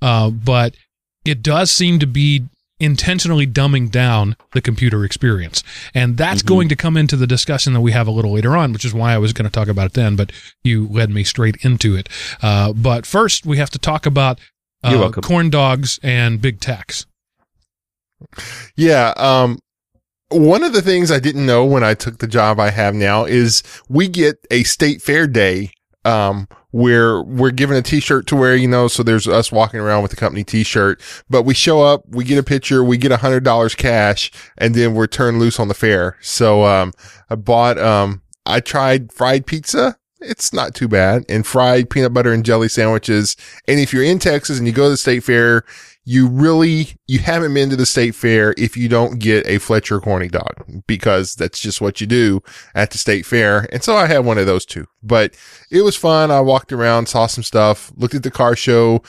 Uh, 0.00 0.30
but 0.30 0.74
it 1.24 1.42
does 1.42 1.70
seem 1.70 1.98
to 1.98 2.06
be 2.06 2.44
intentionally 2.80 3.46
dumbing 3.46 3.90
down 3.90 4.36
the 4.52 4.60
computer 4.60 5.04
experience, 5.04 5.62
and 5.94 6.16
that's 6.16 6.42
Mhm. 6.42 6.46
going 6.46 6.68
to 6.68 6.76
come 6.76 6.96
into 6.96 7.16
the 7.16 7.26
discussion 7.26 7.72
that 7.72 7.80
we 7.80 7.92
have 7.92 8.06
a 8.06 8.10
little 8.10 8.32
later 8.32 8.56
on, 8.56 8.72
which 8.72 8.84
is 8.84 8.92
why 8.92 9.14
I 9.14 9.18
was 9.18 9.32
going 9.32 9.44
to 9.44 9.50
talk 9.50 9.68
about 9.68 9.86
it 9.86 9.92
then. 9.94 10.16
But 10.16 10.32
you 10.64 10.88
led 10.90 11.10
me 11.10 11.24
straight 11.24 11.56
into 11.62 11.94
it. 11.96 12.08
Uh, 12.42 12.72
but 12.72 13.06
first, 13.06 13.46
we 13.46 13.56
have 13.58 13.70
to 13.70 13.78
talk 13.78 14.06
about 14.06 14.40
uh, 14.82 15.10
corn 15.12 15.48
dogs 15.48 15.98
and 16.02 16.42
Big 16.42 16.60
Tex. 16.60 17.06
Yeah. 18.76 19.14
Um, 19.16 19.58
one 20.28 20.62
of 20.64 20.72
the 20.72 20.82
things 20.82 21.10
I 21.10 21.20
didn't 21.20 21.46
know 21.46 21.64
when 21.64 21.84
I 21.84 21.94
took 21.94 22.18
the 22.18 22.26
job 22.26 22.58
I 22.58 22.70
have 22.70 22.94
now 22.94 23.24
is 23.24 23.62
we 23.88 24.08
get 24.08 24.36
a 24.50 24.62
state 24.64 25.00
fair 25.00 25.26
day, 25.26 25.70
um, 26.04 26.48
where 26.74 27.22
we're 27.22 27.52
given 27.52 27.76
a 27.76 27.82
t-shirt 27.82 28.26
to 28.26 28.34
wear, 28.34 28.56
you 28.56 28.66
know, 28.66 28.88
so 28.88 29.04
there's 29.04 29.28
us 29.28 29.52
walking 29.52 29.78
around 29.78 30.02
with 30.02 30.10
the 30.10 30.16
company 30.16 30.42
t-shirt, 30.42 31.00
but 31.30 31.44
we 31.44 31.54
show 31.54 31.82
up, 31.82 32.02
we 32.08 32.24
get 32.24 32.36
a 32.36 32.42
picture, 32.42 32.82
we 32.82 32.96
get 32.96 33.12
a 33.12 33.18
hundred 33.18 33.44
dollars 33.44 33.76
cash, 33.76 34.32
and 34.58 34.74
then 34.74 34.92
we're 34.92 35.06
turned 35.06 35.38
loose 35.38 35.60
on 35.60 35.68
the 35.68 35.74
fair. 35.74 36.16
So, 36.20 36.64
um, 36.64 36.92
I 37.30 37.36
bought, 37.36 37.78
um, 37.78 38.22
I 38.44 38.58
tried 38.58 39.12
fried 39.12 39.46
pizza. 39.46 39.96
It's 40.20 40.52
not 40.52 40.74
too 40.74 40.88
bad 40.88 41.24
and 41.28 41.46
fried 41.46 41.90
peanut 41.90 42.12
butter 42.12 42.32
and 42.32 42.44
jelly 42.44 42.68
sandwiches. 42.68 43.36
And 43.68 43.78
if 43.78 43.92
you're 43.92 44.02
in 44.02 44.18
Texas 44.18 44.58
and 44.58 44.66
you 44.66 44.72
go 44.72 44.84
to 44.84 44.90
the 44.90 44.96
state 44.96 45.22
fair, 45.22 45.62
you 46.04 46.28
really 46.28 46.88
you 47.06 47.18
haven't 47.18 47.54
been 47.54 47.70
to 47.70 47.76
the 47.76 47.86
state 47.86 48.14
fair 48.14 48.54
if 48.58 48.76
you 48.76 48.88
don't 48.88 49.18
get 49.18 49.46
a 49.46 49.58
Fletcher 49.58 50.00
corny 50.00 50.28
dog 50.28 50.82
because 50.86 51.34
that's 51.34 51.58
just 51.58 51.80
what 51.80 52.00
you 52.00 52.06
do 52.06 52.42
at 52.74 52.90
the 52.90 52.98
state 52.98 53.24
fair. 53.24 53.66
And 53.72 53.82
so 53.82 53.96
I 53.96 54.06
had 54.06 54.24
one 54.24 54.36
of 54.36 54.46
those 54.46 54.66
too. 54.66 54.86
But 55.02 55.34
it 55.70 55.82
was 55.82 55.96
fun. 55.96 56.30
I 56.30 56.40
walked 56.40 56.72
around, 56.72 57.08
saw 57.08 57.26
some 57.26 57.44
stuff, 57.44 57.90
looked 57.96 58.14
at 58.14 58.22
the 58.22 58.30
car 58.30 58.54
show, 58.54 59.02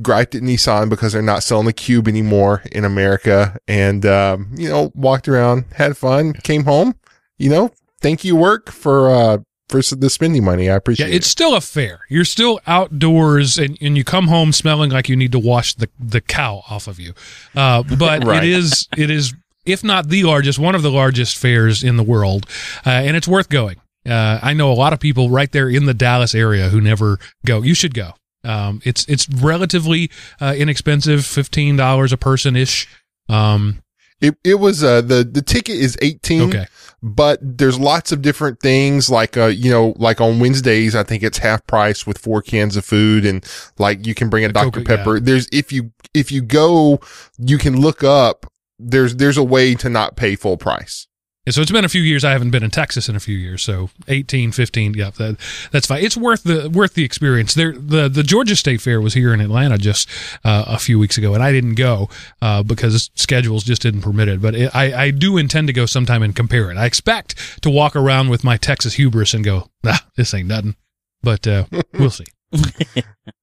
griped 0.00 0.34
at 0.34 0.42
Nissan 0.42 0.88
because 0.88 1.12
they're 1.12 1.22
not 1.22 1.42
selling 1.42 1.66
the 1.66 1.72
Cube 1.72 2.08
anymore 2.08 2.62
in 2.72 2.84
America, 2.84 3.58
and 3.66 4.06
um, 4.06 4.50
you 4.56 4.68
know 4.68 4.92
walked 4.94 5.28
around, 5.28 5.66
had 5.74 5.96
fun, 5.96 6.32
came 6.32 6.64
home. 6.64 6.94
You 7.36 7.50
know, 7.50 7.72
thank 8.00 8.24
you 8.24 8.36
work 8.36 8.70
for 8.70 9.10
uh 9.10 9.38
for 9.68 9.82
the 9.82 10.08
spending 10.10 10.44
money. 10.44 10.68
I 10.70 10.76
appreciate 10.76 11.08
Yeah, 11.10 11.14
it's 11.16 11.26
still 11.26 11.54
a 11.54 11.60
fair. 11.60 12.00
You're 12.08 12.24
still 12.24 12.60
outdoors, 12.66 13.58
and, 13.58 13.76
and 13.80 13.96
you 13.96 14.04
come 14.04 14.28
home 14.28 14.52
smelling 14.52 14.90
like 14.90 15.08
you 15.08 15.16
need 15.16 15.32
to 15.32 15.38
wash 15.38 15.74
the, 15.74 15.88
the 15.98 16.20
cow 16.20 16.62
off 16.70 16.86
of 16.86 16.98
you. 16.98 17.12
Uh, 17.54 17.82
but 17.98 18.24
Right. 18.24 18.42
it 18.44 18.48
is 18.50 18.88
it 18.96 19.10
is 19.10 19.34
if 19.66 19.84
not 19.84 20.08
the 20.08 20.24
largest, 20.24 20.58
one 20.58 20.74
of 20.74 20.82
the 20.82 20.90
largest 20.90 21.36
fairs 21.36 21.84
in 21.84 21.96
the 21.96 22.02
world, 22.02 22.46
uh, 22.86 22.90
and 22.90 23.16
it's 23.16 23.28
worth 23.28 23.48
going. 23.50 23.76
Uh, 24.08 24.38
I 24.42 24.54
know 24.54 24.72
a 24.72 24.74
lot 24.74 24.94
of 24.94 25.00
people 25.00 25.28
right 25.28 25.52
there 25.52 25.68
in 25.68 25.84
the 25.84 25.92
Dallas 25.92 26.34
area 26.34 26.70
who 26.70 26.80
never 26.80 27.18
go. 27.44 27.60
You 27.60 27.74
should 27.74 27.92
go. 27.92 28.12
Um, 28.44 28.80
it's 28.84 29.04
it's 29.06 29.28
relatively 29.28 30.10
uh, 30.40 30.54
inexpensive, 30.56 31.26
fifteen 31.26 31.76
dollars 31.76 32.12
a 32.12 32.16
person 32.16 32.56
ish. 32.56 32.88
Um, 33.28 33.82
It 34.20 34.36
it 34.44 34.54
was 34.54 34.82
uh 34.84 35.00
the 35.00 35.24
the 35.24 35.42
ticket 35.42 35.76
is 35.76 35.96
eighteen. 36.02 36.42
okay, 36.48 36.66
but 37.02 37.38
there's 37.42 37.78
lots 37.78 38.12
of 38.12 38.22
different 38.22 38.60
things 38.60 39.08
like 39.10 39.36
uh 39.36 39.46
you 39.46 39.70
know 39.70 39.94
like 39.96 40.20
on 40.20 40.40
Wednesdays 40.40 40.94
I 40.94 41.02
think 41.02 41.22
it's 41.22 41.38
half 41.38 41.66
price 41.66 42.06
with 42.06 42.18
four 42.18 42.42
cans 42.42 42.76
of 42.76 42.84
food 42.84 43.24
and 43.24 43.44
like 43.78 44.06
you 44.06 44.14
can 44.14 44.28
bring 44.28 44.44
a 44.44 44.48
The 44.48 44.54
Dr 44.54 44.70
Coca- 44.80 44.96
Pepper. 44.96 45.20
There's 45.20 45.48
if 45.52 45.72
you 45.72 45.92
if 46.14 46.30
you 46.32 46.42
go 46.42 47.00
you 47.38 47.58
can 47.58 47.80
look 47.80 48.04
up 48.04 48.46
there's 48.78 49.16
there's 49.16 49.36
a 49.36 49.42
way 49.44 49.74
to 49.74 49.88
not 49.88 50.16
pay 50.16 50.36
full 50.36 50.56
price. 50.56 51.07
And 51.48 51.54
so 51.54 51.62
it's 51.62 51.70
been 51.72 51.86
a 51.86 51.88
few 51.88 52.02
years. 52.02 52.26
I 52.26 52.32
haven't 52.32 52.50
been 52.50 52.62
in 52.62 52.68
Texas 52.68 53.08
in 53.08 53.16
a 53.16 53.20
few 53.20 53.34
years. 53.34 53.62
So 53.62 53.88
18, 54.06 54.52
15, 54.52 54.92
yeah, 54.92 55.08
that, 55.16 55.38
that's 55.72 55.86
fine. 55.86 56.04
It's 56.04 56.14
worth 56.14 56.42
the 56.42 56.68
worth 56.68 56.92
the 56.92 57.04
experience. 57.04 57.54
There, 57.54 57.72
the 57.72 58.06
the 58.06 58.22
Georgia 58.22 58.54
State 58.54 58.82
Fair 58.82 59.00
was 59.00 59.14
here 59.14 59.32
in 59.32 59.40
Atlanta 59.40 59.78
just 59.78 60.10
uh, 60.44 60.66
a 60.66 60.78
few 60.78 60.98
weeks 60.98 61.16
ago, 61.16 61.32
and 61.32 61.42
I 61.42 61.50
didn't 61.50 61.76
go 61.76 62.10
uh, 62.42 62.62
because 62.62 63.10
schedules 63.14 63.64
just 63.64 63.80
didn't 63.80 64.02
permit 64.02 64.28
it. 64.28 64.42
But 64.42 64.56
it, 64.56 64.76
I 64.76 65.04
I 65.04 65.10
do 65.10 65.38
intend 65.38 65.68
to 65.68 65.72
go 65.72 65.86
sometime 65.86 66.22
and 66.22 66.36
compare 66.36 66.70
it. 66.70 66.76
I 66.76 66.84
expect 66.84 67.62
to 67.62 67.70
walk 67.70 67.96
around 67.96 68.28
with 68.28 68.44
my 68.44 68.58
Texas 68.58 68.92
hubris 68.96 69.32
and 69.32 69.42
go, 69.42 69.70
nah, 69.82 69.96
this 70.16 70.34
ain't 70.34 70.48
nothing. 70.48 70.76
But 71.22 71.46
uh, 71.46 71.64
we'll 71.94 72.10
see. 72.10 72.26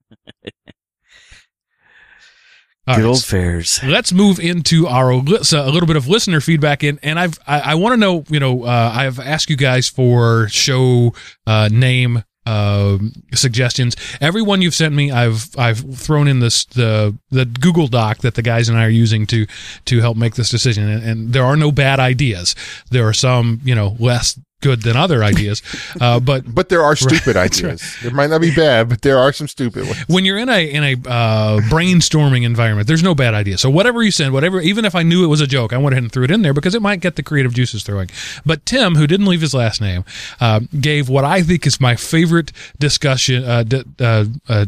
All 2.87 2.95
Good 2.95 3.01
right, 3.01 3.07
old 3.07 3.23
fairs. 3.23 3.79
let's 3.83 4.13
move 4.13 4.39
into 4.39 4.85
our 4.87 5.11
uh, 5.11 5.19
a 5.19 5.71
little 5.71 5.87
bit 5.87 5.95
of 5.95 6.07
listener 6.07 6.39
feedback 6.39 6.83
and 6.83 6.99
and 7.01 7.17
I've 7.17 7.39
I, 7.47 7.59
I 7.71 7.75
want 7.75 7.93
to 7.93 7.97
know 7.97 8.23
you 8.29 8.39
know 8.39 8.63
uh, 8.63 8.91
I've 8.93 9.19
asked 9.19 9.49
you 9.49 9.55
guys 9.57 9.89
for 9.89 10.47
show 10.49 11.15
uh, 11.47 11.67
name 11.71 12.23
uh, 12.45 12.99
suggestions. 13.33 13.95
Everyone 14.21 14.61
you've 14.61 14.75
sent 14.75 14.93
me, 14.93 15.11
I've 15.11 15.49
I've 15.57 15.79
thrown 15.97 16.27
in 16.27 16.41
this 16.41 16.65
the 16.65 17.17
the 17.31 17.45
Google 17.45 17.87
Doc 17.87 18.19
that 18.19 18.35
the 18.35 18.43
guys 18.43 18.69
and 18.69 18.77
I 18.77 18.85
are 18.85 18.89
using 18.89 19.25
to 19.27 19.47
to 19.85 20.01
help 20.01 20.15
make 20.15 20.35
this 20.35 20.49
decision. 20.49 20.87
And, 20.87 21.03
and 21.03 21.33
there 21.33 21.43
are 21.43 21.55
no 21.55 21.71
bad 21.71 21.99
ideas. 21.99 22.55
There 22.91 23.07
are 23.07 23.13
some 23.13 23.61
you 23.63 23.73
know 23.73 23.95
less 23.99 24.39
good 24.61 24.81
than 24.81 24.95
other 24.97 25.23
ideas, 25.23 25.61
uh, 26.01 26.19
but 26.19 26.43
But 26.53 26.69
there 26.69 26.81
are 26.81 26.95
stupid 26.95 27.35
that's 27.35 27.57
ideas. 27.63 27.97
There 28.01 28.11
might 28.11 28.29
not 28.29 28.41
be 28.41 28.53
bad, 28.53 28.89
but 28.89 29.01
there 29.01 29.17
are 29.19 29.31
some 29.31 29.47
stupid 29.47 29.83
ones. 29.85 29.99
when 30.07 30.25
you're 30.25 30.37
in 30.37 30.49
a 30.49 30.69
in 30.69 30.83
a 30.83 30.93
uh, 31.09 31.59
brainstorming 31.69 32.43
environment, 32.43 32.87
there's 32.87 33.03
no 33.03 33.13
bad 33.15 33.33
idea. 33.33 33.57
So 33.57 33.69
whatever 33.69 34.01
you 34.01 34.11
send, 34.11 34.33
whatever, 34.33 34.59
even 34.61 34.85
if 34.85 34.95
I 34.95 35.03
knew 35.03 35.23
it 35.23 35.27
was 35.27 35.41
a 35.41 35.47
joke, 35.47 35.73
I 35.73 35.77
went 35.77 35.93
ahead 35.93 36.03
and 36.03 36.11
threw 36.11 36.23
it 36.23 36.31
in 36.31 36.41
there 36.41 36.53
because 36.53 36.73
it 36.75 36.81
might 36.81 36.99
get 36.99 37.15
the 37.15 37.23
creative 37.23 37.53
juices 37.53 37.83
throwing. 37.83 38.09
But 38.45 38.65
Tim, 38.65 38.95
who 38.95 39.07
didn't 39.07 39.27
leave 39.27 39.41
his 39.41 39.53
last 39.53 39.81
name, 39.81 40.03
uh, 40.39 40.61
gave 40.79 41.09
what 41.09 41.25
I 41.25 41.41
think 41.43 41.67
is 41.67 41.79
my 41.79 41.95
favorite 41.95 42.51
discussion. 42.79 43.43
Uh, 43.43 43.63
d- 43.63 43.83
uh, 43.99 44.25
uh, 44.49 44.65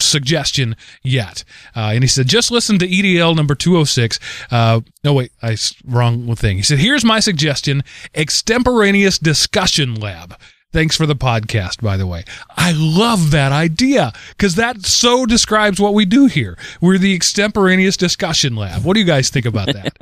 suggestion 0.00 0.76
yet 1.02 1.44
uh, 1.76 1.90
and 1.92 2.02
he 2.02 2.08
said 2.08 2.26
just 2.26 2.50
listen 2.50 2.78
to 2.78 2.86
edl 2.86 3.34
number 3.34 3.54
206 3.54 4.18
uh, 4.50 4.80
no 5.02 5.12
wait 5.14 5.32
I 5.42 5.56
wrong 5.86 6.34
thing 6.36 6.56
he 6.56 6.62
said 6.62 6.78
here's 6.78 7.04
my 7.04 7.20
suggestion 7.20 7.82
extemporaneous 8.14 9.18
discussion 9.18 9.94
lab 9.94 10.36
Thanks 10.74 10.96
for 10.96 11.06
the 11.06 11.14
podcast, 11.14 11.80
by 11.80 11.96
the 11.96 12.04
way. 12.04 12.24
I 12.56 12.72
love 12.76 13.30
that 13.30 13.52
idea 13.52 14.12
because 14.30 14.56
that 14.56 14.84
so 14.84 15.24
describes 15.24 15.78
what 15.78 15.94
we 15.94 16.04
do 16.04 16.26
here. 16.26 16.58
We're 16.80 16.98
the 16.98 17.14
extemporaneous 17.14 17.96
discussion 17.96 18.56
lab. 18.56 18.82
What 18.84 18.94
do 18.94 19.00
you 19.00 19.06
guys 19.06 19.30
think 19.30 19.46
about 19.46 19.68
that? 19.72 19.94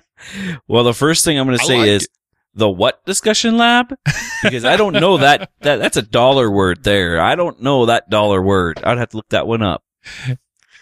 Well, 0.66 0.84
the 0.84 0.94
first 0.94 1.22
thing 1.22 1.38
I'm 1.38 1.46
going 1.46 1.58
to 1.58 1.64
say 1.64 1.78
like 1.78 1.88
is 1.88 2.08
the 2.54 2.68
what 2.68 3.04
discussion 3.04 3.56
lab 3.56 3.96
because 4.42 4.64
I 4.64 4.76
don't 4.76 4.92
know 4.94 5.18
that 5.18 5.50
that 5.60 5.76
that's 5.76 5.96
a 5.96 6.02
dollar 6.02 6.50
word 6.50 6.84
there. 6.84 7.20
I 7.20 7.34
don't 7.34 7.60
know 7.62 7.86
that 7.86 8.10
dollar 8.10 8.42
word. 8.42 8.80
I'd 8.84 8.98
have 8.98 9.10
to 9.10 9.16
look 9.16 9.28
that 9.30 9.46
one 9.46 9.62
up. 9.62 9.82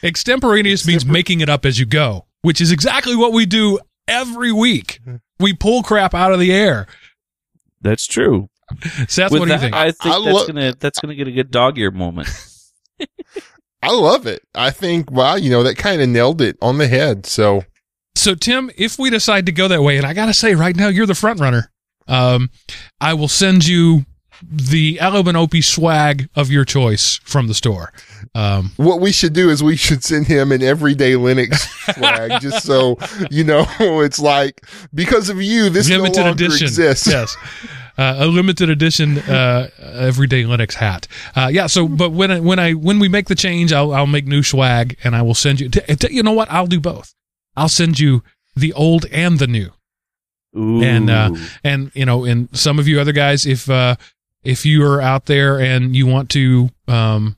Extemporaneous 0.03 0.87
means 0.87 1.07
making 1.07 1.41
it 1.41 1.49
up 1.49 1.65
as 1.65 1.79
you 1.79 1.87
go, 1.87 2.27
which 2.43 2.61
is 2.61 2.73
exactly 2.73 3.17
what 3.17 3.33
we 3.33 3.47
do 3.47 3.79
every 4.09 4.53
week. 4.53 5.01
Mm-hmm. 5.03 5.17
We 5.39 5.55
pull 5.55 5.83
crap 5.83 6.15
out 6.15 6.33
of 6.33 6.41
the 6.41 6.53
air. 6.53 6.87
That's 7.81 8.07
true. 8.07 8.49
Seth, 9.09 9.31
With 9.31 9.41
what 9.41 9.49
do 9.49 9.55
you 9.55 9.61
think? 9.61 9.75
I 9.75 9.93
think 9.93 10.15
I 10.15 10.25
that's 10.25 10.35
lo- 10.35 10.47
gonna 10.47 10.75
that's 10.79 10.99
gonna 11.01 11.15
get 11.15 11.29
a 11.29 11.33
good 11.33 11.51
dog 11.51 11.79
ear 11.79 11.91
moment. 11.91 12.29
I 13.83 13.91
love 13.91 14.27
it. 14.27 14.43
I 14.55 14.71
think 14.71 15.11
wow, 15.11 15.35
you 15.35 15.51
know 15.51 15.63
that 15.63 15.77
kind 15.77 16.01
of 16.01 16.09
nailed 16.09 16.41
it 16.41 16.57
on 16.63 16.79
the 16.79 16.89
head. 16.89 17.27
So 17.27 17.65
So, 18.15 18.35
Tim, 18.35 18.71
if 18.77 18.99
we 18.99 19.11
decide 19.11 19.47
to 19.47 19.53
go 19.53 19.69
that 19.69 19.83
way, 19.83 19.97
and 19.97 20.07
I 20.07 20.15
got 20.15 20.27
to 20.27 20.35
say, 20.35 20.55
right 20.55 20.77
now, 20.77 20.89
you're 20.89 21.07
the 21.07 21.15
front 21.15 21.41
runner, 21.41 21.71
um, 22.09 22.51
I 23.01 23.15
will 23.15 23.29
send 23.29 23.67
you 23.67 24.05
the 24.51 24.99
Opie 25.01 25.63
swag 25.63 26.29
of 26.35 26.51
your 26.51 26.65
choice 26.65 27.21
from 27.25 27.49
the 27.49 27.55
store. 27.55 27.93
Um, 28.35 28.73
what 28.77 29.01
we 29.01 29.13
should 29.13 29.33
do 29.33 29.51
is 29.51 29.63
we 29.63 29.77
should 29.77 30.03
send 30.03 30.27
him 30.27 30.53
an 30.53 30.63
everyday 30.63 31.13
Linux 31.13 31.59
flag, 31.95 32.41
just 32.41 32.65
so 32.67 32.99
you 33.31 33.45
know 33.45 33.65
it's 33.79 34.19
like 34.19 34.63
because 34.95 35.29
of 35.29 35.41
you, 35.41 35.71
this 35.71 35.89
limited 35.89 36.17
no 36.21 36.27
longer 36.27 36.45
edition. 36.45 36.67
exists. 36.67 37.07
Yes. 37.07 37.37
Uh, 37.99 38.17
a 38.21 38.27
limited 38.27 38.71
edition 38.71 39.19
uh, 39.19 39.69
everyday 39.81 40.45
Linux 40.45 40.73
hat. 40.75 41.07
Uh, 41.37 41.51
yeah. 41.53 41.67
So, 41.67 41.87
but 41.87 42.11
when 42.11 42.31
I, 42.31 42.41
when 42.41 42.59
I 42.59 42.73
when 42.73 42.99
we 42.99 43.09
make 43.09 43.29
the 43.29 43.35
change, 43.35 43.73
I'll 43.73 43.93
I'll 43.93 44.07
make 44.07 44.27
new 44.27 44.43
swag 44.43 44.97
and 45.05 45.15
I 45.15 45.23
will 45.23 45.35
send 45.35 45.61
you. 45.61 45.69
T- 45.69 45.95
t- 45.97 46.13
you 46.15 46.23
know 46.23 46.33
what? 46.33 46.51
I'll 46.51 46.67
do 46.67 46.81
both. 46.81 47.15
I'll 47.57 47.69
send 47.69 47.99
you 47.99 48.23
the 48.55 48.73
old 48.73 49.07
and 49.07 49.39
the 49.39 49.47
new. 49.47 49.71
Ooh. 50.57 50.83
And, 50.83 51.09
uh, 51.09 51.35
And 51.65 51.91
you 51.95 52.05
know, 52.05 52.25
and 52.25 52.49
some 52.57 52.79
of 52.79 52.87
you 52.87 53.01
other 53.01 53.13
guys, 53.13 53.47
if 53.47 53.71
uh, 53.71 53.97
if 54.45 54.67
you 54.67 54.85
are 54.85 55.01
out 55.01 55.27
there 55.27 55.61
and 55.61 55.97
you 55.97 56.07
want 56.07 56.29
to 56.31 56.71
um, 56.89 57.37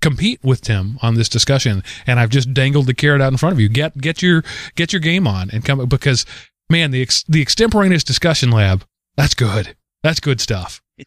compete 0.00 0.38
with 0.44 0.60
Tim 0.60 0.98
on 1.02 1.14
this 1.14 1.28
discussion, 1.28 1.82
and 2.06 2.20
I've 2.20 2.30
just 2.30 2.54
dangled 2.54 2.86
the 2.86 2.94
carrot 2.94 3.20
out 3.20 3.32
in 3.32 3.38
front 3.38 3.54
of 3.54 3.60
you, 3.60 3.68
get 3.68 3.98
get 3.98 4.22
your 4.22 4.44
get 4.76 4.92
your 4.92 5.00
game 5.00 5.26
on 5.26 5.50
and 5.50 5.64
come 5.64 5.84
because 5.86 6.24
man, 6.70 6.92
the 6.92 7.02
ex, 7.02 7.24
the 7.24 7.42
extemporaneous 7.42 8.04
discussion 8.04 8.50
lab 8.50 8.84
that's 9.16 9.34
good. 9.34 9.76
That's 10.02 10.20
good 10.20 10.40
stuff. 10.40 10.82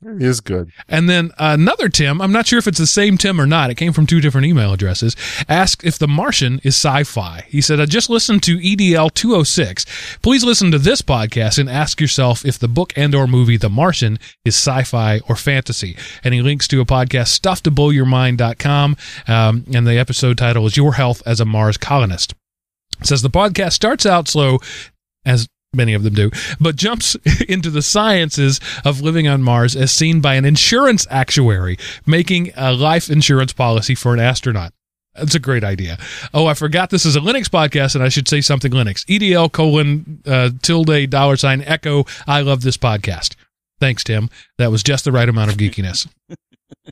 It 0.00 0.22
is 0.22 0.40
good. 0.40 0.70
And 0.88 1.08
then 1.08 1.32
another 1.38 1.88
Tim, 1.88 2.20
I'm 2.20 2.30
not 2.30 2.46
sure 2.46 2.60
if 2.60 2.68
it's 2.68 2.78
the 2.78 2.86
same 2.86 3.18
Tim 3.18 3.40
or 3.40 3.46
not. 3.46 3.70
It 3.70 3.74
came 3.74 3.92
from 3.92 4.06
two 4.06 4.20
different 4.20 4.46
email 4.46 4.72
addresses. 4.72 5.16
Asked 5.48 5.82
if 5.82 5.98
The 5.98 6.06
Martian 6.06 6.60
is 6.62 6.76
sci-fi. 6.76 7.44
He 7.48 7.60
said, 7.60 7.80
"I 7.80 7.86
just 7.86 8.08
listened 8.08 8.44
to 8.44 8.58
EDL 8.58 9.10
206. 9.12 9.84
Please 10.22 10.44
listen 10.44 10.70
to 10.70 10.78
this 10.78 11.02
podcast 11.02 11.58
and 11.58 11.68
ask 11.68 12.00
yourself 12.00 12.46
if 12.46 12.60
the 12.60 12.68
book 12.68 12.92
and/or 12.94 13.26
movie 13.26 13.56
The 13.56 13.68
Martian 13.68 14.20
is 14.44 14.54
sci-fi 14.54 15.18
or 15.28 15.34
fantasy." 15.34 15.96
And 16.22 16.32
he 16.32 16.42
links 16.42 16.68
to 16.68 16.80
a 16.80 16.84
podcast, 16.86 17.36
StuffToBlowYourMind.com, 17.40 18.96
um, 19.26 19.64
and 19.74 19.84
the 19.84 19.98
episode 19.98 20.38
title 20.38 20.64
is 20.66 20.76
"Your 20.76 20.94
Health 20.94 21.24
as 21.26 21.40
a 21.40 21.44
Mars 21.44 21.76
Colonist." 21.76 22.34
It 23.00 23.06
says 23.08 23.22
the 23.22 23.30
podcast 23.30 23.72
starts 23.72 24.06
out 24.06 24.28
slow, 24.28 24.60
as 25.24 25.48
many 25.72 25.94
of 25.94 26.02
them 26.02 26.14
do, 26.14 26.30
but 26.60 26.76
jumps 26.76 27.16
into 27.48 27.70
the 27.70 27.82
sciences 27.82 28.60
of 28.84 29.00
living 29.00 29.28
on 29.28 29.42
Mars 29.42 29.76
as 29.76 29.92
seen 29.92 30.20
by 30.20 30.34
an 30.34 30.44
insurance 30.44 31.06
actuary 31.10 31.78
making 32.06 32.52
a 32.56 32.72
life 32.72 33.10
insurance 33.10 33.52
policy 33.52 33.94
for 33.94 34.14
an 34.14 34.20
astronaut. 34.20 34.72
That's 35.14 35.34
a 35.34 35.40
great 35.40 35.64
idea. 35.64 35.98
Oh, 36.32 36.46
I 36.46 36.54
forgot 36.54 36.90
this 36.90 37.04
is 37.04 37.16
a 37.16 37.20
Linux 37.20 37.46
podcast 37.46 37.94
and 37.94 38.04
I 38.04 38.08
should 38.08 38.28
say 38.28 38.40
something 38.40 38.70
Linux. 38.70 39.04
EDL 39.06 39.50
colon 39.50 40.22
uh, 40.26 40.50
tilde 40.62 41.10
dollar 41.10 41.36
sign 41.36 41.62
echo. 41.62 42.04
I 42.26 42.40
love 42.42 42.62
this 42.62 42.76
podcast. 42.76 43.34
Thanks, 43.80 44.04
Tim. 44.04 44.30
That 44.58 44.70
was 44.70 44.82
just 44.82 45.04
the 45.04 45.12
right 45.12 45.28
amount 45.28 45.50
of 45.50 45.56
geekiness. 45.56 46.08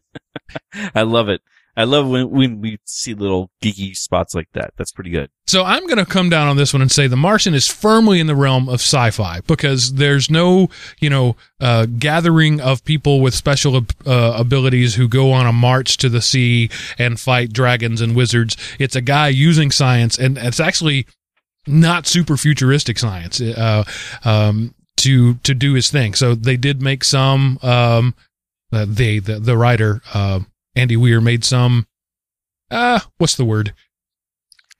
I 0.95 1.03
love 1.03 1.29
it. 1.29 1.41
I 1.77 1.85
love 1.85 2.09
when, 2.09 2.31
when 2.31 2.61
we 2.61 2.79
see 2.87 3.13
little 3.13 3.51
geeky 3.63 3.95
spots 3.95 4.35
like 4.35 4.49
that. 4.55 4.71
That's 4.79 4.93
pretty 4.93 5.11
good. 5.11 5.29
So 5.47 5.63
I'm 5.63 5.85
going 5.87 5.99
to 5.99 6.07
come 6.07 6.31
down 6.31 6.49
on 6.49 6.57
this 6.57 6.73
one 6.73 6.81
and 6.81 6.91
say 6.91 7.07
The 7.07 7.17
Martian 7.17 7.55
is 7.55 7.69
firmly 7.69 8.19
in 8.19 8.27
the 8.27 8.35
realm 8.35 8.69
of 8.69 8.77
sci-fi 8.77 9.41
because 9.47 9.95
there's 9.95 10.31
no, 10.31 10.69
you 11.01 11.11
know, 11.11 11.37
uh, 11.61 11.87
gathering 11.99 12.61
of 12.61 12.83
people 12.85 13.21
with 13.21 13.35
special 13.35 13.77
uh, 14.07 14.35
abilities 14.37 14.95
who 14.95 15.07
go 15.07 15.33
on 15.33 15.47
a 15.47 15.53
march 15.53 15.99
to 15.99 16.09
the 16.09 16.23
sea 16.23 16.71
and 16.99 17.21
fight 17.21 17.53
dragons 17.53 18.01
and 18.01 18.17
wizards. 18.17 18.57
It's 18.79 18.97
a 18.97 19.03
guy 19.03 19.29
using 19.29 19.71
science, 19.71 20.19
and 20.19 20.39
it's 20.39 20.61
actually 20.61 21.07
not 21.67 22.07
super 22.07 22.37
futuristic 22.37 22.99
science 22.99 23.41
uh, 23.41 23.85
um, 24.25 24.75
to 24.99 25.35
to 25.35 25.55
do 25.55 25.75
his 25.75 25.91
thing. 25.91 26.15
So 26.15 26.35
they 26.35 26.57
did 26.57 26.81
make 26.81 27.05
some. 27.05 27.59
Um, 27.63 28.15
uh, 28.73 28.87
they 28.89 29.19
the 29.19 29.39
the 29.39 29.57
writer 29.57 30.03
uh, 30.13 30.41
Andy 30.77 30.97
Weir 30.97 31.21
made 31.21 31.45
some. 31.45 31.87
Uh, 32.71 33.01
what's 33.19 33.35
the 33.37 33.45
word? 33.45 33.75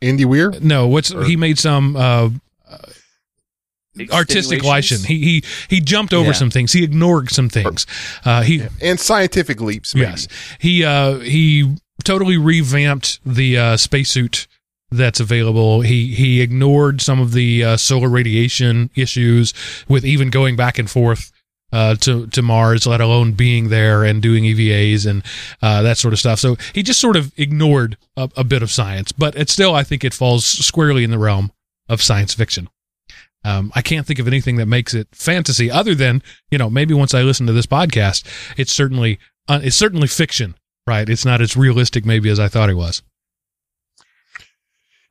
Andy 0.03 0.25
Weir? 0.25 0.53
No, 0.61 0.87
what's 0.87 1.11
Or- 1.13 1.25
he 1.25 1.37
made 1.37 1.59
some 1.59 1.97
uh, 1.97 2.29
artistic 4.13 4.63
license. 4.63 5.05
He 5.05 5.21
he 5.21 5.45
he 5.69 5.81
jumped 5.81 6.13
over 6.13 6.27
Yeah. 6.29 6.33
some 6.33 6.51
things. 6.51 6.73
He 6.73 6.85
ignored 6.85 7.31
some 7.31 7.49
things. 7.49 7.87
Uh, 8.25 8.43
he 8.43 8.63
And 8.83 9.01
scientific 9.01 9.61
leaps, 9.61 9.95
maybe. 9.95 10.07
yes 10.07 10.29
he 10.59 10.85
uh, 10.85 11.19
he 11.21 11.77
totally 12.05 12.37
revamped 12.37 13.21
the 13.25 13.57
uh, 13.57 13.77
spacesuit 13.79 14.47
that's 14.91 15.19
available. 15.19 15.81
He 15.81 16.15
he 16.15 16.43
ignored 16.43 17.01
some 17.01 17.21
of 17.21 17.33
the 17.33 17.65
uh, 17.65 17.77
solar 17.79 18.09
radiation 18.11 18.91
issues 18.95 19.55
with 19.89 20.05
even 20.05 20.29
going 20.31 20.57
back 20.57 20.79
and 20.79 20.91
forth. 20.91 21.33
Uh, 21.73 21.97
to 21.97 22.29
to 22.29 22.43
Mars, 22.43 22.87
let 22.87 23.01
alone 23.01 23.33
being 23.33 23.71
there 23.71 24.05
and 24.05 24.23
doing 24.23 24.45
EVAs 24.45 25.05
and 25.05 25.25
uh, 25.61 25.83
that 25.83 25.99
sort 25.99 26.15
of 26.15 26.21
stuff. 26.21 26.39
So 26.39 26.57
he 26.73 26.83
just 26.85 27.01
sort 27.01 27.17
of 27.17 27.33
ignored 27.37 27.99
a, 28.17 28.31
a 28.37 28.45
bit 28.45 28.63
of 28.63 28.71
science, 28.71 29.11
but 29.11 29.37
it 29.37 29.51
still, 29.51 29.75
I 29.75 29.83
think, 29.83 30.05
it 30.05 30.15
falls 30.15 30.47
squarely 30.47 31.03
in 31.03 31.11
the 31.11 31.19
realm 31.19 31.51
of 31.89 32.01
science 32.01 32.35
fiction. 32.35 32.69
Um, 33.45 33.73
I 33.75 33.83
can't 33.83 34.07
think 34.07 34.21
of 34.21 34.29
anything 34.29 34.57
that 34.57 34.67
makes 34.67 34.95
it 34.95 35.09
fantasy 35.13 35.69
other 35.69 35.95
than 35.95 36.23
you 36.53 36.59
know 36.59 36.71
maybe 36.71 36.95
once 36.95 37.15
I 37.15 37.23
listen 37.23 37.47
to 37.49 37.53
this 37.53 37.67
podcast, 37.67 38.25
it's 38.57 38.73
certainly 38.73 39.19
uh, 39.49 39.61
it's 39.63 39.77
certainly 39.77 40.07
fiction, 40.07 40.55
right? 40.87 41.09
It's 41.09 41.25
not 41.25 41.41
as 41.41 41.57
realistic 41.57 42.07
maybe 42.07 42.31
as 42.31 42.39
I 42.39 42.47
thought 42.47 42.71
it 42.71 42.75
was. 42.75 43.03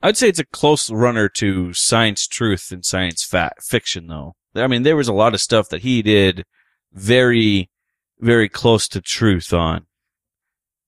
I'd 0.02 0.18
say 0.18 0.30
it's 0.30 0.40
a 0.40 0.46
close 0.46 0.92
runner 0.92 1.28
to 1.30 1.74
science 1.74 2.28
truth 2.28 2.72
and 2.72 2.86
science 2.86 3.24
fa- 3.24 3.54
fiction, 3.60 4.08
though. 4.08 4.36
I 4.56 4.68
mean, 4.68 4.84
there 4.84 4.96
was 4.96 5.08
a 5.08 5.14
lot 5.14 5.34
of 5.34 5.42
stuff 5.42 5.70
that 5.70 5.82
he 5.82 6.02
did 6.02 6.46
very, 6.94 7.70
very 8.20 8.50
close 8.50 8.88
to 8.90 9.02
truth 9.02 9.54
on. 9.54 9.86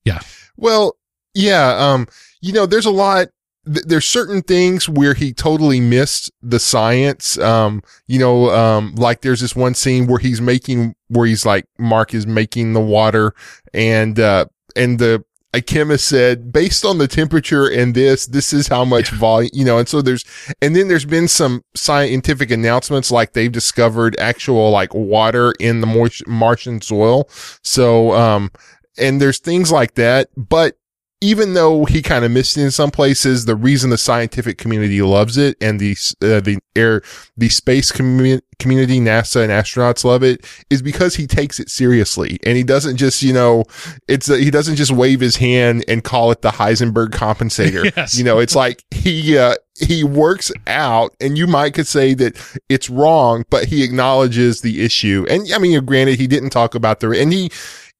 Yeah. 0.04 0.20
Well, 0.56 0.96
yeah. 1.34 1.76
Um, 1.78 2.08
you 2.40 2.52
know, 2.52 2.66
there's 2.66 2.86
a 2.86 2.90
lot. 2.90 3.28
Th- 3.66 3.84
there's 3.84 4.06
certain 4.06 4.42
things 4.42 4.88
where 4.88 5.14
he 5.14 5.32
totally 5.32 5.80
missed 5.80 6.30
the 6.42 6.58
science. 6.58 7.38
Um, 7.38 7.82
you 8.06 8.18
know, 8.18 8.50
um, 8.50 8.94
like 8.94 9.20
there's 9.20 9.40
this 9.40 9.54
one 9.54 9.74
scene 9.74 10.06
where 10.06 10.18
he's 10.18 10.40
making, 10.40 10.94
where 11.08 11.26
he's 11.26 11.44
like, 11.44 11.66
Mark 11.78 12.14
is 12.14 12.26
making 12.26 12.72
the 12.72 12.80
water 12.80 13.34
and, 13.74 14.18
uh, 14.18 14.46
and 14.74 14.98
the, 14.98 15.24
a 15.54 15.62
chemist 15.62 16.06
said, 16.06 16.52
based 16.52 16.84
on 16.84 16.98
the 16.98 17.08
temperature 17.08 17.66
and 17.66 17.94
this, 17.94 18.26
this 18.26 18.52
is 18.52 18.68
how 18.68 18.84
much 18.84 19.10
volume, 19.10 19.50
you 19.54 19.64
know, 19.64 19.78
and 19.78 19.88
so 19.88 20.02
there's, 20.02 20.24
and 20.60 20.76
then 20.76 20.88
there's 20.88 21.06
been 21.06 21.28
some 21.28 21.62
scientific 21.74 22.50
announcements 22.50 23.10
like 23.10 23.32
they've 23.32 23.50
discovered 23.50 24.14
actual 24.18 24.70
like 24.70 24.92
water 24.94 25.54
in 25.58 25.80
the 25.80 26.10
Martian 26.26 26.80
soil. 26.82 27.28
So, 27.64 28.12
um, 28.12 28.50
and 28.98 29.20
there's 29.20 29.38
things 29.38 29.72
like 29.72 29.94
that. 29.94 30.28
But 30.36 30.76
even 31.20 31.54
though 31.54 31.84
he 31.84 32.00
kind 32.00 32.24
of 32.24 32.30
missed 32.30 32.56
it 32.56 32.62
in 32.62 32.70
some 32.70 32.90
places, 32.90 33.44
the 33.44 33.56
reason 33.56 33.90
the 33.90 33.98
scientific 33.98 34.56
community 34.56 35.02
loves 35.02 35.36
it 35.36 35.56
and 35.60 35.80
the 35.80 35.92
uh, 36.22 36.40
the 36.40 36.58
air 36.76 37.02
the 37.36 37.48
space 37.48 37.90
commu- 37.90 38.40
community, 38.58 39.00
NASA 39.00 39.42
and 39.42 39.50
astronauts 39.50 40.04
love 40.04 40.22
it 40.22 40.46
is 40.70 40.80
because 40.80 41.16
he 41.16 41.26
takes 41.26 41.58
it 41.58 41.70
seriously 41.70 42.38
and 42.44 42.56
he 42.56 42.62
doesn't 42.62 42.96
just 42.96 43.22
you 43.22 43.32
know 43.32 43.64
it's 44.06 44.28
a, 44.28 44.38
he 44.38 44.50
doesn't 44.50 44.76
just 44.76 44.92
wave 44.92 45.20
his 45.20 45.36
hand 45.36 45.84
and 45.88 46.04
call 46.04 46.30
it 46.30 46.42
the 46.42 46.50
Heisenberg 46.50 47.08
compensator. 47.10 47.92
Yes. 47.96 48.16
You 48.16 48.22
know, 48.22 48.38
it's 48.38 48.54
like 48.54 48.84
he 48.90 49.38
uh, 49.38 49.54
he 49.80 50.04
works 50.04 50.52
out, 50.66 51.14
and 51.20 51.38
you 51.38 51.46
might 51.46 51.74
could 51.74 51.86
say 51.86 52.14
that 52.14 52.36
it's 52.68 52.90
wrong, 52.90 53.44
but 53.50 53.66
he 53.66 53.82
acknowledges 53.82 54.60
the 54.60 54.84
issue. 54.84 55.26
And 55.28 55.46
I 55.52 55.58
mean, 55.58 55.82
granted, 55.84 56.18
he 56.18 56.26
didn't 56.26 56.50
talk 56.50 56.74
about 56.74 57.00
the 57.00 57.10
and 57.10 57.32
he 57.32 57.50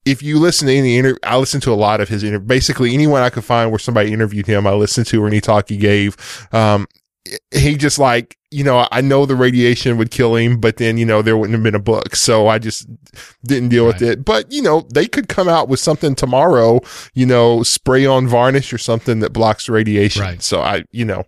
if 0.09 0.23
you 0.23 0.39
listen 0.39 0.67
to 0.67 0.73
any 0.73 0.97
interview, 0.97 1.19
I 1.23 1.37
listened 1.37 1.63
to 1.63 1.71
a 1.71 1.75
lot 1.75 2.01
of 2.01 2.09
his 2.09 2.23
inter, 2.23 2.39
basically 2.39 2.93
anyone 2.93 3.21
I 3.21 3.29
could 3.29 3.43
find 3.43 3.71
where 3.71 3.79
somebody 3.79 4.11
interviewed 4.11 4.47
him, 4.47 4.65
I 4.65 4.73
listened 4.73 5.07
to 5.07 5.23
or 5.23 5.27
any 5.27 5.41
talk 5.41 5.69
he 5.69 5.77
gave. 5.77 6.17
Um, 6.51 6.87
he 7.51 7.75
just 7.75 7.99
like, 7.99 8.37
you 8.49 8.63
know, 8.63 8.87
I 8.91 9.01
know 9.01 9.27
the 9.27 9.35
radiation 9.35 9.97
would 9.97 10.09
kill 10.09 10.35
him, 10.35 10.59
but 10.59 10.77
then, 10.77 10.97
you 10.97 11.05
know, 11.05 11.21
there 11.21 11.37
wouldn't 11.37 11.53
have 11.53 11.63
been 11.63 11.75
a 11.75 11.79
book. 11.79 12.15
So 12.15 12.47
I 12.47 12.57
just 12.57 12.87
didn't 13.45 13.69
deal 13.69 13.85
with 13.85 14.01
it. 14.01 14.25
But, 14.25 14.51
you 14.51 14.63
know, 14.63 14.87
they 14.91 15.07
could 15.07 15.29
come 15.29 15.47
out 15.47 15.67
with 15.67 15.79
something 15.79 16.15
tomorrow, 16.15 16.81
you 17.13 17.27
know, 17.27 17.61
spray 17.61 18.07
on 18.07 18.27
varnish 18.27 18.73
or 18.73 18.79
something 18.79 19.19
that 19.19 19.33
blocks 19.33 19.69
radiation. 19.69 20.23
Right. 20.23 20.41
So 20.41 20.61
I, 20.61 20.85
you 20.91 21.05
know, 21.05 21.25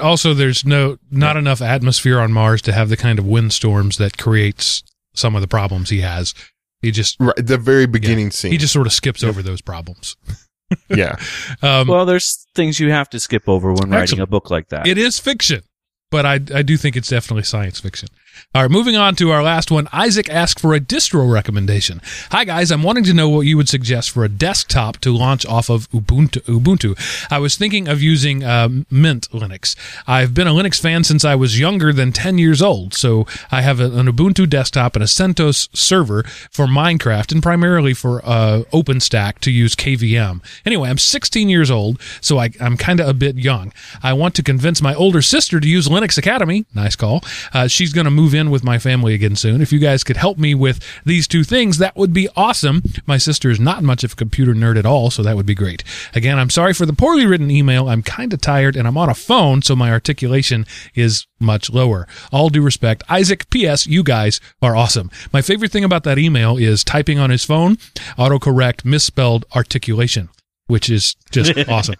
Also, 0.00 0.32
there's 0.32 0.64
no 0.64 0.96
not 1.10 1.36
enough 1.36 1.60
atmosphere 1.60 2.20
on 2.20 2.32
Mars 2.32 2.62
to 2.62 2.72
have 2.72 2.88
the 2.88 2.96
kind 2.96 3.18
of 3.18 3.26
windstorms 3.26 3.98
that 3.98 4.16
creates 4.16 4.82
some 5.14 5.34
of 5.34 5.42
the 5.42 5.48
problems 5.48 5.90
he 5.90 6.00
has. 6.00 6.34
He 6.82 6.90
just 6.90 7.16
right, 7.20 7.34
the 7.36 7.56
very 7.58 7.86
beginning 7.86 8.30
scene. 8.32 8.52
he 8.52 8.58
just 8.58 8.72
sort 8.72 8.86
of 8.86 8.92
skips 8.92 9.22
over 9.24 9.42
those 9.42 9.60
problems. 9.62 10.16
yeah. 10.88 11.16
Um, 11.62 11.86
Well, 11.86 12.04
there's 12.04 12.46
things 12.54 12.80
you 12.80 12.90
have 12.90 13.08
to 13.10 13.20
skip 13.20 13.48
over 13.48 13.72
when 13.72 13.90
writing 13.90 14.18
a 14.20 14.26
book 14.26 14.50
like 14.50 14.68
that. 14.70 14.86
It 14.86 14.98
is 14.98 15.18
fiction, 15.18 15.62
but 16.10 16.26
I, 16.26 16.34
I 16.54 16.62
do 16.62 16.76
think 16.76 16.96
it's 16.96 17.08
definitely 17.08 17.44
science 17.44 17.78
fiction. 17.78 18.08
All 18.54 18.60
right, 18.60 18.70
moving 18.70 18.96
on 18.96 19.14
to 19.14 19.30
our 19.30 19.42
last 19.42 19.70
one. 19.70 19.88
Isaac 19.94 20.28
asked 20.28 20.60
for 20.60 20.74
a 20.74 20.80
distro 20.80 21.32
recommendation. 21.32 22.02
Hi 22.32 22.44
guys, 22.44 22.70
I'm 22.70 22.82
wanting 22.82 23.04
to 23.04 23.14
know 23.14 23.30
what 23.30 23.46
you 23.46 23.56
would 23.56 23.68
suggest 23.70 24.10
for 24.10 24.24
a 24.24 24.28
desktop 24.28 24.98
to 24.98 25.10
launch 25.10 25.46
off 25.46 25.70
of 25.70 25.88
Ubuntu. 25.90 26.42
Ubuntu. 26.42 27.26
I 27.32 27.38
was 27.38 27.56
thinking 27.56 27.88
of 27.88 28.02
using 28.02 28.44
um, 28.44 28.84
Mint 28.90 29.30
Linux. 29.30 29.74
I've 30.06 30.34
been 30.34 30.46
a 30.46 30.50
Linux 30.50 30.78
fan 30.78 31.02
since 31.02 31.24
I 31.24 31.34
was 31.34 31.58
younger 31.58 31.94
than 31.94 32.12
10 32.12 32.36
years 32.36 32.60
old, 32.60 32.92
so 32.92 33.26
I 33.50 33.62
have 33.62 33.80
an 33.80 34.06
Ubuntu 34.06 34.46
desktop 34.50 34.96
and 34.96 35.02
a 35.02 35.06
CentOS 35.06 35.74
server 35.74 36.22
for 36.50 36.66
Minecraft 36.66 37.32
and 37.32 37.42
primarily 37.42 37.94
for 37.94 38.20
uh, 38.22 38.64
OpenStack 38.70 39.38
to 39.38 39.50
use 39.50 39.74
KVM. 39.74 40.42
Anyway, 40.66 40.90
I'm 40.90 40.98
16 40.98 41.48
years 41.48 41.70
old, 41.70 41.98
so 42.20 42.36
I, 42.36 42.50
I'm 42.60 42.76
kind 42.76 43.00
of 43.00 43.08
a 43.08 43.14
bit 43.14 43.36
young. 43.36 43.72
I 44.02 44.12
want 44.12 44.34
to 44.34 44.42
convince 44.42 44.82
my 44.82 44.94
older 44.94 45.22
sister 45.22 45.58
to 45.58 45.66
use 45.66 45.88
Linux 45.88 46.18
Academy. 46.18 46.66
Nice 46.74 46.96
call. 46.96 47.24
Uh, 47.54 47.66
she's 47.66 47.94
going 47.94 48.04
to 48.04 48.10
move 48.10 48.32
move 48.32 48.40
in 48.42 48.50
with 48.50 48.64
my 48.64 48.78
family 48.78 49.14
again 49.14 49.36
soon. 49.36 49.62
If 49.62 49.72
you 49.72 49.78
guys 49.78 50.04
could 50.04 50.16
help 50.16 50.36
me 50.36 50.54
with 50.54 50.80
these 51.06 51.26
two 51.26 51.44
things, 51.44 51.78
that 51.78 51.96
would 51.96 52.12
be 52.12 52.28
awesome. 52.36 52.82
My 53.06 53.16
sister 53.16 53.50
is 53.50 53.60
not 53.60 53.82
much 53.82 54.04
of 54.04 54.12
a 54.12 54.16
computer 54.16 54.52
nerd 54.52 54.78
at 54.78 54.84
all, 54.84 55.10
so 55.10 55.22
that 55.22 55.36
would 55.36 55.46
be 55.46 55.54
great. 55.54 55.84
Again, 56.14 56.38
I'm 56.38 56.50
sorry 56.50 56.74
for 56.74 56.84
the 56.84 56.92
poorly 56.92 57.24
written 57.24 57.50
email. 57.50 57.88
I'm 57.88 58.02
kind 58.02 58.32
of 58.32 58.40
tired 58.40 58.76
and 58.76 58.86
I'm 58.86 58.98
on 58.98 59.08
a 59.08 59.14
phone, 59.14 59.62
so 59.62 59.76
my 59.76 59.90
articulation 59.90 60.66
is 60.94 61.26
much 61.40 61.70
lower. 61.70 62.06
All 62.32 62.48
due 62.48 62.62
respect, 62.62 63.02
Isaac, 63.08 63.48
P.S., 63.50 63.86
you 63.86 64.02
guys 64.02 64.40
are 64.60 64.76
awesome. 64.76 65.10
My 65.32 65.42
favorite 65.42 65.72
thing 65.72 65.84
about 65.84 66.04
that 66.04 66.18
email 66.18 66.56
is 66.56 66.84
typing 66.84 67.18
on 67.18 67.30
his 67.30 67.44
phone, 67.44 67.76
autocorrect 68.18 68.84
misspelled 68.84 69.44
articulation, 69.54 70.28
which 70.66 70.90
is 70.90 71.16
just 71.30 71.56
awesome. 71.68 71.96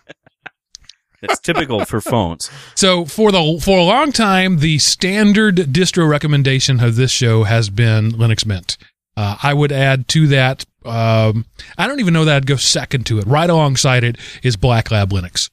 That's 1.22 1.38
typical 1.38 1.85
for 1.85 2.00
phones. 2.00 2.50
So 2.74 3.04
for 3.04 3.30
the 3.30 3.61
for 3.62 3.78
a 3.78 3.85
long 3.85 4.11
time, 4.11 4.58
the 4.58 4.78
standard 4.78 5.56
distro 5.56 6.08
recommendation 6.08 6.80
of 6.80 6.96
this 6.96 7.12
show 7.12 7.44
has 7.44 7.70
been 7.70 8.11
Linux 8.11 8.44
Mint. 8.44 8.76
Uh, 9.16 9.37
I 9.42 9.54
would 9.54 9.72
add 9.72 10.08
to 10.08 10.26
that. 10.28 10.66
Um, 10.85 11.46
I 11.78 11.87
don't 11.87 12.00
even 12.00 12.12
know 12.12 12.24
that 12.24 12.37
I'd 12.37 12.46
go 12.46 12.56
second 12.56 13.06
to 13.06 13.18
it. 13.20 13.26
Right 13.26 13.48
alongside 13.48 14.02
it 14.02 14.16
is 14.42 14.56
Black 14.56 14.90
Lab 14.90 15.11
Linux. 15.11 15.48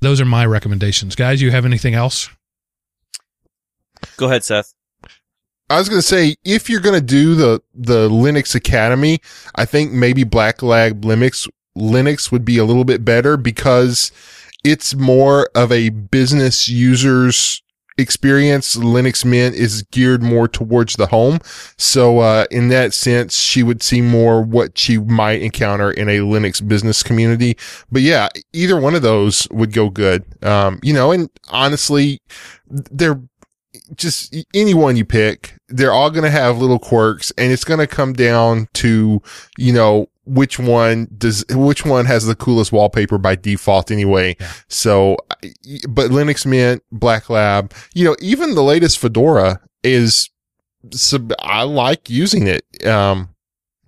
Those 0.00 0.20
are 0.20 0.24
my 0.24 0.44
recommendations, 0.44 1.14
guys. 1.14 1.40
You 1.40 1.52
have 1.52 1.64
anything 1.64 1.94
else? 1.94 2.28
Go 4.16 4.26
ahead, 4.26 4.44
Seth. 4.44 4.74
I 5.68 5.78
was 5.78 5.88
going 5.88 6.00
to 6.00 6.06
say, 6.06 6.36
if 6.44 6.70
you're 6.70 6.80
going 6.80 6.98
to 6.98 7.04
do 7.04 7.34
the, 7.34 7.60
the 7.74 8.08
Linux 8.08 8.54
Academy, 8.54 9.20
I 9.54 9.64
think 9.64 9.92
maybe 9.92 10.22
Black 10.22 10.62
Lab 10.62 11.02
Linux, 11.02 11.48
Linux 11.76 12.30
would 12.30 12.44
be 12.44 12.58
a 12.58 12.64
little 12.64 12.84
bit 12.84 13.04
better 13.04 13.36
because 13.36 14.12
it's 14.66 14.96
more 14.96 15.48
of 15.54 15.70
a 15.70 15.90
business 15.90 16.68
user's 16.68 17.62
experience. 17.98 18.74
Linux 18.74 19.24
Mint 19.24 19.54
is 19.54 19.84
geared 19.92 20.24
more 20.24 20.48
towards 20.48 20.96
the 20.96 21.06
home. 21.06 21.38
So, 21.78 22.18
uh, 22.18 22.46
in 22.50 22.68
that 22.70 22.92
sense, 22.92 23.38
she 23.38 23.62
would 23.62 23.80
see 23.80 24.02
more 24.02 24.42
what 24.42 24.76
she 24.76 24.98
might 24.98 25.40
encounter 25.40 25.92
in 25.92 26.08
a 26.08 26.18
Linux 26.18 26.66
business 26.66 27.04
community. 27.04 27.56
But 27.92 28.02
yeah, 28.02 28.28
either 28.52 28.78
one 28.78 28.96
of 28.96 29.02
those 29.02 29.46
would 29.52 29.72
go 29.72 29.88
good. 29.88 30.24
Um, 30.44 30.80
you 30.82 30.92
know, 30.92 31.12
and 31.12 31.30
honestly, 31.48 32.20
they're 32.68 33.20
just 33.94 34.34
anyone 34.52 34.96
you 34.96 35.04
pick, 35.04 35.54
they're 35.68 35.92
all 35.92 36.10
going 36.10 36.24
to 36.24 36.30
have 36.30 36.58
little 36.58 36.80
quirks 36.80 37.32
and 37.38 37.52
it's 37.52 37.62
going 37.62 37.78
to 37.78 37.86
come 37.86 38.12
down 38.14 38.66
to, 38.74 39.22
you 39.58 39.72
know, 39.72 40.08
which 40.26 40.58
one 40.58 41.08
does, 41.16 41.44
which 41.50 41.86
one 41.86 42.04
has 42.04 42.26
the 42.26 42.34
coolest 42.34 42.72
wallpaper 42.72 43.16
by 43.16 43.36
default 43.36 43.90
anyway. 43.90 44.36
Yeah. 44.38 44.52
So, 44.68 45.16
but 45.88 46.10
Linux 46.10 46.44
Mint, 46.44 46.82
Black 46.90 47.30
Lab, 47.30 47.72
you 47.94 48.04
know, 48.04 48.16
even 48.20 48.54
the 48.54 48.62
latest 48.62 48.98
Fedora 48.98 49.60
is, 49.82 50.28
sub- 50.90 51.32
I 51.38 51.62
like 51.62 52.10
using 52.10 52.48
it. 52.48 52.64
Um, 52.84 53.30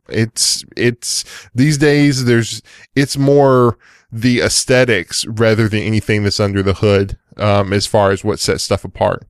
it's, 0.09 0.65
it's 0.77 1.25
these 1.55 1.77
days 1.77 2.25
there's, 2.25 2.63
it's 2.95 3.19
more 3.19 3.77
the 4.11 4.41
aesthetics 4.41 5.27
rather 5.27 5.69
than 5.69 5.81
anything 5.81 6.23
that's 6.23 6.41
under 6.41 6.63
the 6.63 6.75
hood, 6.75 7.19
um, 7.37 7.73
as 7.73 7.87
far 7.87 8.11
as 8.13 8.25
what 8.25 8.39
sets 8.39 8.65
stuff 8.65 8.85
apart. 8.85 9.27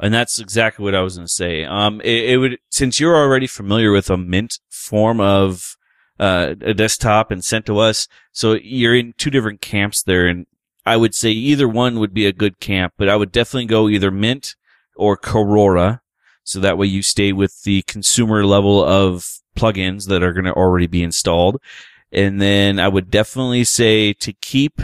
And 0.00 0.12
that's 0.12 0.40
exactly 0.40 0.84
what 0.84 0.96
I 0.96 1.02
was 1.02 1.16
going 1.16 1.28
to 1.28 1.32
say. 1.32 1.64
Um, 1.64 2.00
it, 2.00 2.30
it, 2.30 2.36
would, 2.38 2.58
since 2.68 2.98
you're 2.98 3.16
already 3.16 3.46
familiar 3.46 3.92
with 3.92 4.10
a 4.10 4.16
Mint 4.16 4.58
form 4.68 5.20
of, 5.20 5.76
uh, 6.18 6.54
a 6.60 6.74
desktop 6.74 7.30
and 7.30 7.42
CentOS. 7.42 8.08
so 8.32 8.54
you're 8.54 8.94
in 8.94 9.14
two 9.16 9.30
different 9.30 9.60
camps 9.60 10.02
there. 10.02 10.26
And 10.26 10.46
I 10.86 10.96
would 10.96 11.14
say 11.14 11.30
either 11.30 11.68
one 11.68 11.98
would 11.98 12.14
be 12.14 12.26
a 12.26 12.32
good 12.32 12.60
camp, 12.60 12.94
but 12.96 13.08
I 13.08 13.16
would 13.16 13.32
definitely 13.32 13.66
go 13.66 13.88
either 13.88 14.10
Mint 14.10 14.54
or 14.96 15.16
Korora. 15.16 16.00
So 16.44 16.60
that 16.60 16.78
way 16.78 16.86
you 16.86 17.02
stay 17.02 17.32
with 17.32 17.62
the 17.62 17.82
consumer 17.82 18.44
level 18.44 18.84
of 18.84 19.40
plugins 19.56 20.08
that 20.08 20.22
are 20.22 20.32
going 20.32 20.44
to 20.44 20.52
already 20.52 20.86
be 20.86 21.02
installed. 21.02 21.60
And 22.12 22.40
then 22.40 22.78
I 22.78 22.88
would 22.88 23.10
definitely 23.10 23.64
say 23.64 24.12
to 24.12 24.32
keep 24.34 24.80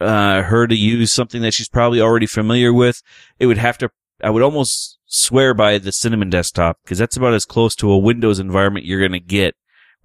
uh, 0.00 0.42
her 0.42 0.66
to 0.66 0.74
use 0.74 1.12
something 1.12 1.42
that 1.42 1.54
she's 1.54 1.68
probably 1.68 2.00
already 2.00 2.26
familiar 2.26 2.72
with, 2.72 3.02
it 3.38 3.46
would 3.46 3.58
have 3.58 3.78
to 3.78 3.90
I 4.22 4.30
would 4.30 4.42
almost 4.42 4.98
swear 5.06 5.52
by 5.52 5.78
the 5.78 5.92
Cinnamon 5.92 6.30
desktop 6.30 6.78
because 6.82 6.98
that's 6.98 7.16
about 7.16 7.34
as 7.34 7.44
close 7.44 7.74
to 7.76 7.90
a 7.90 7.98
Windows 7.98 8.38
environment 8.38 8.86
you're 8.86 9.00
going 9.00 9.12
to 9.12 9.20
get 9.20 9.54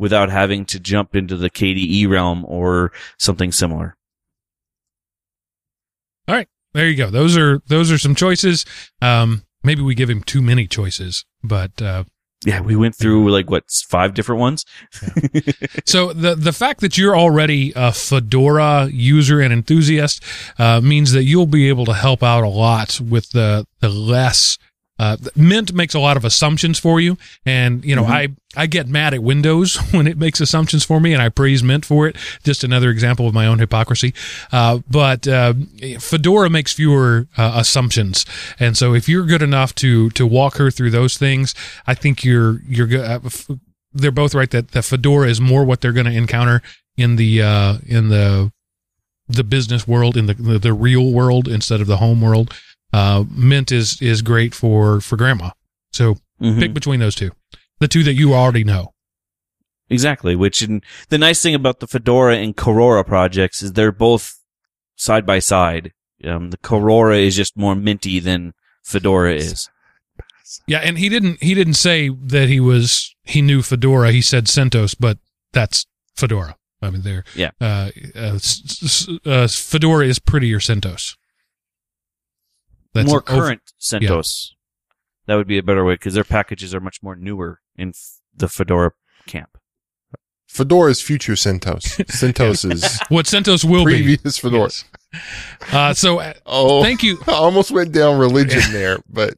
without 0.01 0.31
having 0.31 0.65
to 0.65 0.79
jump 0.79 1.15
into 1.15 1.37
the 1.37 1.49
KDE 1.49 2.09
realm 2.09 2.43
or 2.45 2.91
something 3.19 3.51
similar. 3.51 3.95
All 6.27 6.33
right, 6.33 6.47
there 6.73 6.89
you 6.89 6.95
go. 6.95 7.11
Those 7.11 7.37
are 7.37 7.61
those 7.67 7.91
are 7.91 7.99
some 7.99 8.15
choices. 8.15 8.65
Um, 8.99 9.43
maybe 9.63 9.83
we 9.83 9.93
give 9.93 10.09
him 10.09 10.23
too 10.23 10.41
many 10.41 10.65
choices, 10.65 11.23
but 11.43 11.79
uh, 11.83 12.05
yeah, 12.43 12.61
we 12.61 12.75
went 12.75 12.95
through 12.95 13.29
like 13.29 13.51
what 13.51 13.69
five 13.69 14.15
different 14.15 14.41
ones. 14.41 14.65
Yeah. 15.33 15.51
so 15.85 16.13
the 16.13 16.33
the 16.33 16.53
fact 16.53 16.81
that 16.81 16.97
you're 16.97 17.15
already 17.15 17.71
a 17.75 17.91
Fedora 17.93 18.89
user 18.91 19.39
and 19.39 19.53
enthusiast 19.53 20.23
uh, 20.57 20.81
means 20.81 21.11
that 21.11 21.25
you'll 21.25 21.45
be 21.45 21.69
able 21.69 21.85
to 21.85 21.93
help 21.93 22.23
out 22.23 22.43
a 22.43 22.49
lot 22.49 22.99
with 22.99 23.29
the 23.29 23.67
the 23.81 23.89
less. 23.89 24.57
Uh, 25.01 25.17
Mint 25.35 25.73
makes 25.73 25.95
a 25.95 25.99
lot 25.99 26.15
of 26.15 26.23
assumptions 26.23 26.77
for 26.77 27.01
you, 27.01 27.17
and 27.43 27.83
you 27.83 27.95
know 27.95 28.03
mm-hmm. 28.03 28.11
I 28.11 28.27
I 28.55 28.67
get 28.67 28.87
mad 28.87 29.15
at 29.15 29.23
Windows 29.23 29.75
when 29.91 30.05
it 30.05 30.15
makes 30.15 30.39
assumptions 30.39 30.85
for 30.85 30.99
me, 30.99 31.11
and 31.11 31.23
I 31.23 31.29
praise 31.29 31.63
Mint 31.63 31.85
for 31.85 32.07
it. 32.07 32.15
Just 32.43 32.63
another 32.63 32.91
example 32.91 33.27
of 33.27 33.33
my 33.33 33.47
own 33.47 33.57
hypocrisy. 33.57 34.13
Uh, 34.51 34.81
but 34.87 35.27
uh, 35.27 35.55
Fedora 35.99 36.51
makes 36.51 36.71
fewer 36.71 37.27
uh, 37.35 37.53
assumptions, 37.55 38.27
and 38.59 38.77
so 38.77 38.93
if 38.93 39.09
you're 39.09 39.25
good 39.25 39.41
enough 39.41 39.73
to 39.75 40.11
to 40.11 40.27
walk 40.27 40.57
her 40.57 40.69
through 40.69 40.91
those 40.91 41.17
things, 41.17 41.55
I 41.87 41.95
think 41.95 42.23
you're 42.23 42.61
you're 42.67 42.85
good. 42.85 43.01
Uh, 43.01 43.55
they're 43.93 44.11
both 44.11 44.35
right 44.35 44.51
that 44.51 44.69
the 44.69 44.83
Fedora 44.83 45.29
is 45.29 45.41
more 45.41 45.65
what 45.65 45.81
they're 45.81 45.93
going 45.93 46.05
to 46.05 46.15
encounter 46.15 46.61
in 46.95 47.15
the 47.15 47.41
uh, 47.41 47.77
in 47.87 48.09
the 48.09 48.51
the 49.27 49.43
business 49.43 49.87
world 49.87 50.17
in 50.17 50.25
the, 50.25 50.33
the, 50.33 50.59
the 50.59 50.73
real 50.73 51.09
world 51.11 51.47
instead 51.47 51.81
of 51.81 51.87
the 51.87 51.97
home 51.97 52.21
world. 52.21 52.53
Uh, 52.93 53.23
Mint 53.29 53.71
is 53.71 54.01
is 54.01 54.21
great 54.21 54.53
for 54.53 55.01
for 55.01 55.15
grandma. 55.15 55.51
So 55.91 56.15
mm-hmm. 56.41 56.59
pick 56.59 56.73
between 56.73 56.99
those 56.99 57.15
two, 57.15 57.31
the 57.79 57.87
two 57.87 58.03
that 58.03 58.13
you 58.13 58.33
already 58.33 58.63
know. 58.63 58.93
Exactly. 59.89 60.35
Which 60.35 60.61
and 60.61 60.83
the 61.09 61.17
nice 61.17 61.41
thing 61.41 61.53
about 61.53 61.79
the 61.79 61.87
Fedora 61.87 62.37
and 62.37 62.55
Korora 62.55 63.05
projects 63.05 63.61
is 63.61 63.73
they're 63.73 63.91
both 63.91 64.39
side 64.95 65.25
by 65.25 65.39
side. 65.39 65.91
Um, 66.23 66.51
the 66.51 66.57
Korora 66.57 67.19
is 67.19 67.35
just 67.35 67.57
more 67.57 67.75
minty 67.75 68.19
than 68.19 68.53
Fedora 68.83 69.35
is. 69.35 69.69
Yeah, 70.67 70.79
and 70.79 70.97
he 70.97 71.09
didn't 71.09 71.41
he 71.41 71.53
didn't 71.53 71.75
say 71.75 72.09
that 72.09 72.47
he 72.47 72.59
was 72.59 73.15
he 73.23 73.41
knew 73.41 73.61
Fedora. 73.61 74.11
He 74.11 74.21
said 74.21 74.45
CentOS, 74.45 74.95
but 74.99 75.17
that's 75.53 75.85
Fedora. 76.15 76.55
I 76.81 76.89
mean, 76.89 77.03
there. 77.03 77.23
Yeah. 77.35 77.51
Uh, 77.59 77.91
uh, 78.15 78.39
uh, 79.25 79.47
Fedora 79.47 80.05
is 80.05 80.19
prettier 80.19 80.59
CentOS. 80.59 81.15
That's 82.93 83.07
more 83.07 83.21
current 83.21 83.61
over, 83.93 84.03
CentOS. 84.05 84.49
Yeah. 84.49 84.55
That 85.27 85.35
would 85.35 85.47
be 85.47 85.57
a 85.57 85.63
better 85.63 85.85
way 85.85 85.93
because 85.93 86.13
their 86.13 86.23
packages 86.23 86.75
are 86.75 86.79
much 86.79 87.01
more 87.01 87.15
newer 87.15 87.59
in 87.75 87.89
f- 87.89 88.19
the 88.35 88.47
Fedora 88.47 88.91
camp. 89.27 89.57
Fedora 90.47 90.91
is 90.91 90.99
future 91.01 91.33
CentOS. 91.33 92.03
CentOS 92.07 92.69
is 92.69 92.99
what 93.09 93.25
CentOS 93.25 93.63
will 93.63 93.83
previous 93.83 94.17
be. 94.17 94.17
Previous 94.17 94.37
Fedora. 94.37 94.63
Yes. 94.63 94.85
Uh, 95.71 95.93
so, 95.93 96.19
uh, 96.19 96.33
oh, 96.45 96.83
thank 96.83 97.03
you. 97.03 97.17
I 97.27 97.33
almost 97.33 97.71
went 97.71 97.93
down 97.93 98.19
religion 98.19 98.61
there, 98.73 98.97
but 99.09 99.35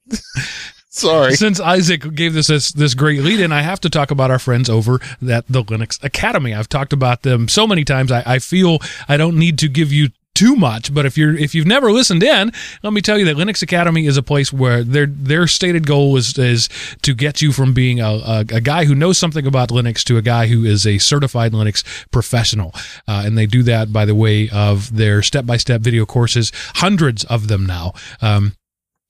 sorry. 0.89 1.35
Since 1.35 1.59
Isaac 1.59 2.15
gave 2.15 2.33
this, 2.33 2.47
this 2.47 2.71
this 2.71 2.95
great 2.95 3.21
lead 3.21 3.39
in, 3.39 3.51
I 3.51 3.61
have 3.61 3.79
to 3.81 3.89
talk 3.91 4.09
about 4.09 4.31
our 4.31 4.39
friends 4.39 4.69
over 4.71 4.99
at 5.29 5.47
the 5.47 5.63
Linux 5.63 6.03
Academy. 6.03 6.55
I've 6.55 6.69
talked 6.69 6.93
about 6.93 7.21
them 7.21 7.47
so 7.47 7.67
many 7.67 7.83
times. 7.83 8.11
I, 8.11 8.23
I 8.25 8.39
feel 8.39 8.79
I 9.07 9.17
don't 9.17 9.37
need 9.37 9.59
to 9.59 9.67
give 9.67 9.91
you 9.91 10.09
too 10.35 10.55
much. 10.55 10.93
But 10.93 11.05
if 11.05 11.17
you're 11.17 11.35
if 11.35 11.53
you've 11.53 11.67
never 11.67 11.91
listened 11.91 12.23
in, 12.23 12.51
let 12.81 12.93
me 12.93 13.01
tell 13.01 13.17
you 13.17 13.25
that 13.25 13.37
Linux 13.37 13.61
Academy 13.61 14.05
is 14.05 14.17
a 14.17 14.23
place 14.23 14.51
where 14.51 14.83
their 14.83 15.05
their 15.05 15.47
stated 15.47 15.85
goal 15.85 16.15
is 16.17 16.37
is 16.37 16.69
to 17.01 17.13
get 17.13 17.41
you 17.41 17.51
from 17.51 17.73
being 17.73 17.99
a, 17.99 18.09
a, 18.09 18.39
a 18.53 18.61
guy 18.61 18.85
who 18.85 18.95
knows 18.95 19.17
something 19.17 19.45
about 19.45 19.69
Linux 19.69 20.03
to 20.05 20.17
a 20.17 20.21
guy 20.21 20.47
who 20.47 20.65
is 20.65 20.87
a 20.87 20.97
certified 20.97 21.51
Linux 21.51 21.83
professional. 22.11 22.73
Uh, 23.07 23.23
and 23.25 23.37
they 23.37 23.45
do 23.45 23.63
that 23.63 23.93
by 23.93 24.05
the 24.05 24.15
way 24.15 24.49
of 24.49 24.95
their 24.95 25.21
step 25.21 25.45
by 25.45 25.57
step 25.57 25.81
video 25.81 26.05
courses, 26.05 26.51
hundreds 26.75 27.23
of 27.25 27.47
them 27.47 27.65
now. 27.65 27.93
Um, 28.21 28.53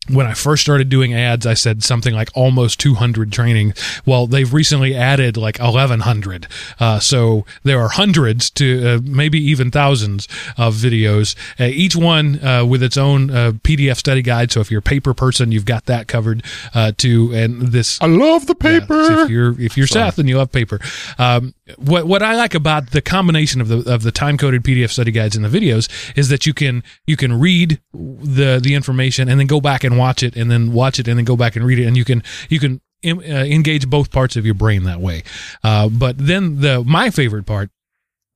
when 0.10 0.26
I 0.26 0.34
first 0.34 0.64
started 0.64 0.90
doing 0.90 1.14
ads, 1.14 1.46
I 1.46 1.54
said 1.54 1.84
something 1.84 2.14
like 2.14 2.30
almost 2.36 2.80
200 2.80 3.32
training. 3.32 3.74
Well, 4.06 4.28
they've 4.28 4.52
recently 4.52 4.96
added 4.96 5.38
like 5.38 5.60
1100. 5.60 6.48
Uh, 6.80 7.00
so 7.00 7.46
there 7.64 7.80
are 7.80 7.90
hundreds 7.90 8.50
to 8.52 8.88
uh, 8.88 9.00
maybe 9.04 9.40
even 9.40 9.72
thousands 9.72 10.28
of 10.58 10.76
videos, 10.76 11.36
uh, 11.60 11.66
each 11.66 11.96
one 11.96 12.44
uh, 12.44 12.66
with 12.66 12.84
its 12.84 12.98
own 12.98 13.30
uh, 13.30 13.52
PDF 13.64 13.98
study 13.98 14.22
guide. 14.22 14.52
So 14.52 14.60
if 14.60 14.70
you're 14.70 14.80
a 14.80 14.82
paper 14.82 15.14
person, 15.14 15.52
you've 15.52 15.66
got 15.66 15.86
that 15.86 16.08
covered 16.08 16.44
uh, 16.74 16.92
too. 16.98 17.32
And 17.34 17.62
this, 17.62 18.02
I 18.02 18.08
love 18.08 18.48
the 18.48 18.56
paper. 18.56 19.02
Yeah, 19.02 19.24
if 19.24 19.30
you're, 19.30 19.62
if 19.62 19.78
you're 19.78 19.88
Seth 19.88 20.18
and 20.20 20.28
you 20.28 20.38
love 20.38 20.52
paper, 20.52 20.82
um, 21.18 21.54
what, 21.78 22.08
what 22.08 22.22
I 22.22 22.36
like 22.36 22.56
about 22.56 22.92
the 22.92 23.02
combination 23.02 23.62
of 23.62 23.70
the, 23.70 23.94
of 23.94 24.04
the 24.04 24.12
time 24.12 24.38
coded 24.38 24.64
PDF 24.64 24.92
study 24.92 25.12
guides 25.12 25.38
and 25.38 25.46
the 25.46 25.50
videos 25.50 25.90
is 26.18 26.28
that 26.28 26.46
you 26.46 26.54
can, 26.54 26.84
you 27.08 27.16
can 27.16 27.40
read 27.40 27.80
the, 27.94 28.60
the 28.62 28.76
information 28.76 29.30
and 29.30 29.40
then 29.40 29.48
go 29.48 29.62
back 29.62 29.86
and 29.86 29.93
and 29.94 30.00
watch 30.00 30.24
it, 30.24 30.36
and 30.36 30.52
then 30.52 30.74
watch 30.74 31.00
it 31.00 31.08
and 31.08 31.18
then 31.18 31.26
go 31.26 31.38
back 31.38 31.56
and 31.56 31.66
read 31.66 31.80
it, 31.80 31.86
and 31.86 31.96
you 31.96 32.06
can 32.06 32.24
you 32.50 32.60
can 32.60 32.82
uh, 33.06 33.10
engage 33.10 33.90
both 33.90 34.12
parts 34.12 34.36
of 34.36 34.46
your 34.46 34.56
brain 34.56 34.84
that 34.84 35.00
way. 35.00 35.24
Uh, 35.64 35.90
but 35.90 36.18
then 36.18 36.60
the 36.62 36.84
my 36.84 37.10
favorite 37.10 37.46
part 37.46 37.70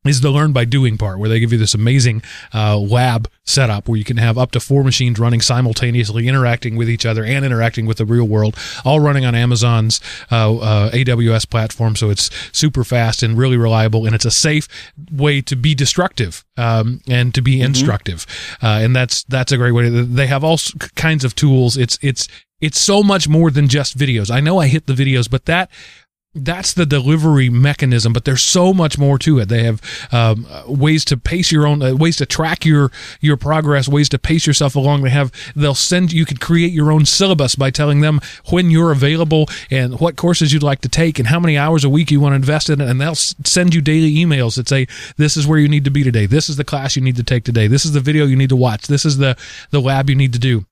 is 0.07 0.21
the 0.21 0.31
learn 0.31 0.53
by 0.53 0.65
doing 0.65 0.97
part 0.97 1.19
where 1.19 1.29
they 1.29 1.39
give 1.39 1.51
you 1.51 1.57
this 1.57 1.73
amazing 1.73 2.21
uh, 2.53 2.77
lab 2.77 3.29
setup 3.43 3.87
where 3.87 3.97
you 3.97 4.03
can 4.03 4.17
have 4.17 4.37
up 4.37 4.51
to 4.51 4.59
four 4.59 4.83
machines 4.83 5.19
running 5.19 5.41
simultaneously 5.41 6.27
interacting 6.27 6.75
with 6.75 6.89
each 6.89 7.05
other 7.05 7.23
and 7.23 7.45
interacting 7.45 7.85
with 7.85 7.97
the 7.97 8.05
real 8.05 8.27
world 8.27 8.55
all 8.83 8.99
running 8.99 9.25
on 9.25 9.35
amazon's 9.35 10.01
uh, 10.31 10.57
uh, 10.57 10.91
aws 10.91 11.49
platform. 11.49 11.95
So 11.95 12.09
it's 12.09 12.29
super 12.51 12.83
fast 12.83 13.23
and 13.23 13.37
really 13.37 13.57
reliable 13.57 14.05
and 14.05 14.15
it's 14.15 14.25
a 14.25 14.31
safe 14.31 14.67
way 15.11 15.41
to 15.41 15.55
be 15.55 15.75
destructive 15.75 16.45
um, 16.57 17.01
and 17.07 17.33
to 17.35 17.41
be 17.41 17.61
instructive. 17.61 18.25
Uh, 18.61 18.79
and 18.81 18.95
that's 18.95 19.23
that's 19.23 19.51
a 19.51 19.57
great 19.57 19.71
way 19.71 19.83
to, 19.83 20.03
they 20.03 20.27
have 20.27 20.43
all 20.43 20.59
kinds 20.95 21.23
of 21.23 21.35
tools. 21.35 21.77
It's 21.77 21.97
it's 22.01 22.27
it's 22.59 22.81
so 22.81 23.03
much 23.03 23.27
more 23.27 23.51
than 23.51 23.67
just 23.67 23.97
videos. 23.97 24.31
I 24.31 24.39
know 24.39 24.59
i 24.59 24.67
hit 24.67 24.87
the 24.87 24.93
videos 24.93 25.29
but 25.29 25.45
that 25.45 25.69
that's 26.43 26.73
the 26.73 26.85
delivery 26.85 27.49
mechanism 27.49 28.13
but 28.13 28.25
there's 28.25 28.41
so 28.41 28.73
much 28.73 28.97
more 28.97 29.17
to 29.19 29.39
it. 29.39 29.47
They 29.49 29.63
have 29.63 29.81
um, 30.11 30.47
ways 30.67 31.05
to 31.05 31.17
pace 31.17 31.51
your 31.51 31.67
own 31.67 31.81
uh, 31.81 31.95
ways 31.95 32.17
to 32.17 32.25
track 32.25 32.65
your 32.65 32.91
your 33.21 33.37
progress 33.37 33.87
ways 33.87 34.09
to 34.09 34.19
pace 34.19 34.47
yourself 34.47 34.75
along. 34.75 35.03
They 35.03 35.09
have 35.09 35.31
they'll 35.55 35.75
send 35.75 36.11
you 36.11 36.25
can 36.25 36.37
create 36.37 36.71
your 36.71 36.91
own 36.91 37.05
syllabus 37.05 37.55
by 37.55 37.69
telling 37.69 38.01
them 38.01 38.19
when 38.49 38.71
you're 38.71 38.91
available 38.91 39.47
and 39.69 39.99
what 39.99 40.15
courses 40.15 40.53
you'd 40.53 40.63
like 40.63 40.81
to 40.81 40.89
take 40.89 41.19
and 41.19 41.27
how 41.27 41.39
many 41.39 41.57
hours 41.57 41.83
a 41.83 41.89
week 41.89 42.11
you 42.11 42.19
want 42.19 42.31
to 42.31 42.37
invest 42.37 42.69
in 42.69 42.81
it. 42.81 42.89
And 42.89 42.99
they'll 42.99 43.15
send 43.15 43.73
you 43.73 43.81
daily 43.81 44.13
emails 44.15 44.55
that 44.55 44.67
say 44.67 44.87
this 45.17 45.37
is 45.37 45.45
where 45.45 45.59
you 45.59 45.67
need 45.67 45.85
to 45.85 45.91
be 45.91 46.03
today. 46.03 46.25
This 46.25 46.49
is 46.49 46.55
the 46.55 46.63
class 46.63 46.95
you 46.95 47.01
need 47.01 47.17
to 47.17 47.23
take 47.23 47.43
today. 47.43 47.67
This 47.67 47.85
is 47.85 47.93
the 47.93 47.99
video 47.99 48.25
you 48.25 48.35
need 48.35 48.49
to 48.49 48.55
watch. 48.55 48.87
This 48.87 49.05
is 49.05 49.17
the 49.17 49.37
the 49.71 49.81
lab 49.81 50.09
you 50.09 50.15
need 50.15 50.33
to 50.33 50.39
do 50.39 50.65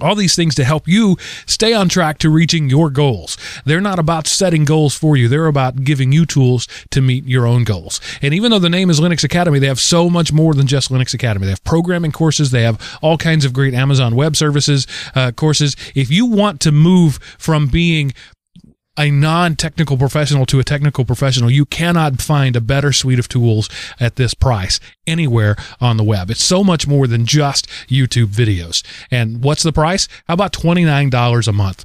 all 0.00 0.16
these 0.16 0.34
things 0.34 0.56
to 0.56 0.64
help 0.64 0.88
you 0.88 1.16
stay 1.46 1.72
on 1.72 1.88
track 1.88 2.18
to 2.18 2.28
reaching 2.28 2.68
your 2.68 2.90
goals. 2.90 3.36
They're 3.64 3.80
not 3.80 4.00
about 4.00 4.26
setting 4.26 4.64
goals 4.64 4.96
for 4.96 5.16
you. 5.16 5.28
They're 5.28 5.46
about 5.46 5.84
giving 5.84 6.10
you 6.10 6.26
tools 6.26 6.66
to 6.90 7.00
meet 7.00 7.24
your 7.26 7.46
own 7.46 7.62
goals. 7.62 8.00
And 8.20 8.34
even 8.34 8.50
though 8.50 8.58
the 8.58 8.68
name 8.68 8.90
is 8.90 8.98
Linux 8.98 9.22
Academy, 9.22 9.60
they 9.60 9.68
have 9.68 9.78
so 9.78 10.10
much 10.10 10.32
more 10.32 10.52
than 10.52 10.66
just 10.66 10.90
Linux 10.90 11.14
Academy. 11.14 11.46
They 11.46 11.52
have 11.52 11.62
programming 11.62 12.10
courses. 12.10 12.50
They 12.50 12.62
have 12.62 12.98
all 13.02 13.16
kinds 13.16 13.44
of 13.44 13.52
great 13.52 13.72
Amazon 13.72 14.16
Web 14.16 14.34
Services 14.34 14.86
uh, 15.14 15.30
courses. 15.30 15.76
If 15.94 16.10
you 16.10 16.26
want 16.26 16.60
to 16.62 16.72
move 16.72 17.20
from 17.38 17.68
being 17.68 18.12
a 18.96 19.10
non-technical 19.10 19.96
professional 19.96 20.46
to 20.46 20.60
a 20.60 20.64
technical 20.64 21.04
professional, 21.04 21.50
you 21.50 21.64
cannot 21.64 22.20
find 22.20 22.56
a 22.56 22.60
better 22.60 22.92
suite 22.92 23.18
of 23.18 23.28
tools 23.28 23.68
at 23.98 24.16
this 24.16 24.34
price 24.34 24.78
anywhere 25.06 25.56
on 25.80 25.96
the 25.96 26.04
web. 26.04 26.30
It's 26.30 26.44
so 26.44 26.62
much 26.62 26.86
more 26.86 27.06
than 27.06 27.26
just 27.26 27.66
YouTube 27.88 28.26
videos. 28.26 28.84
And 29.10 29.42
what's 29.42 29.62
the 29.62 29.72
price? 29.72 30.08
How 30.26 30.34
about 30.34 30.52
$29 30.52 31.48
a 31.48 31.52
month? 31.52 31.84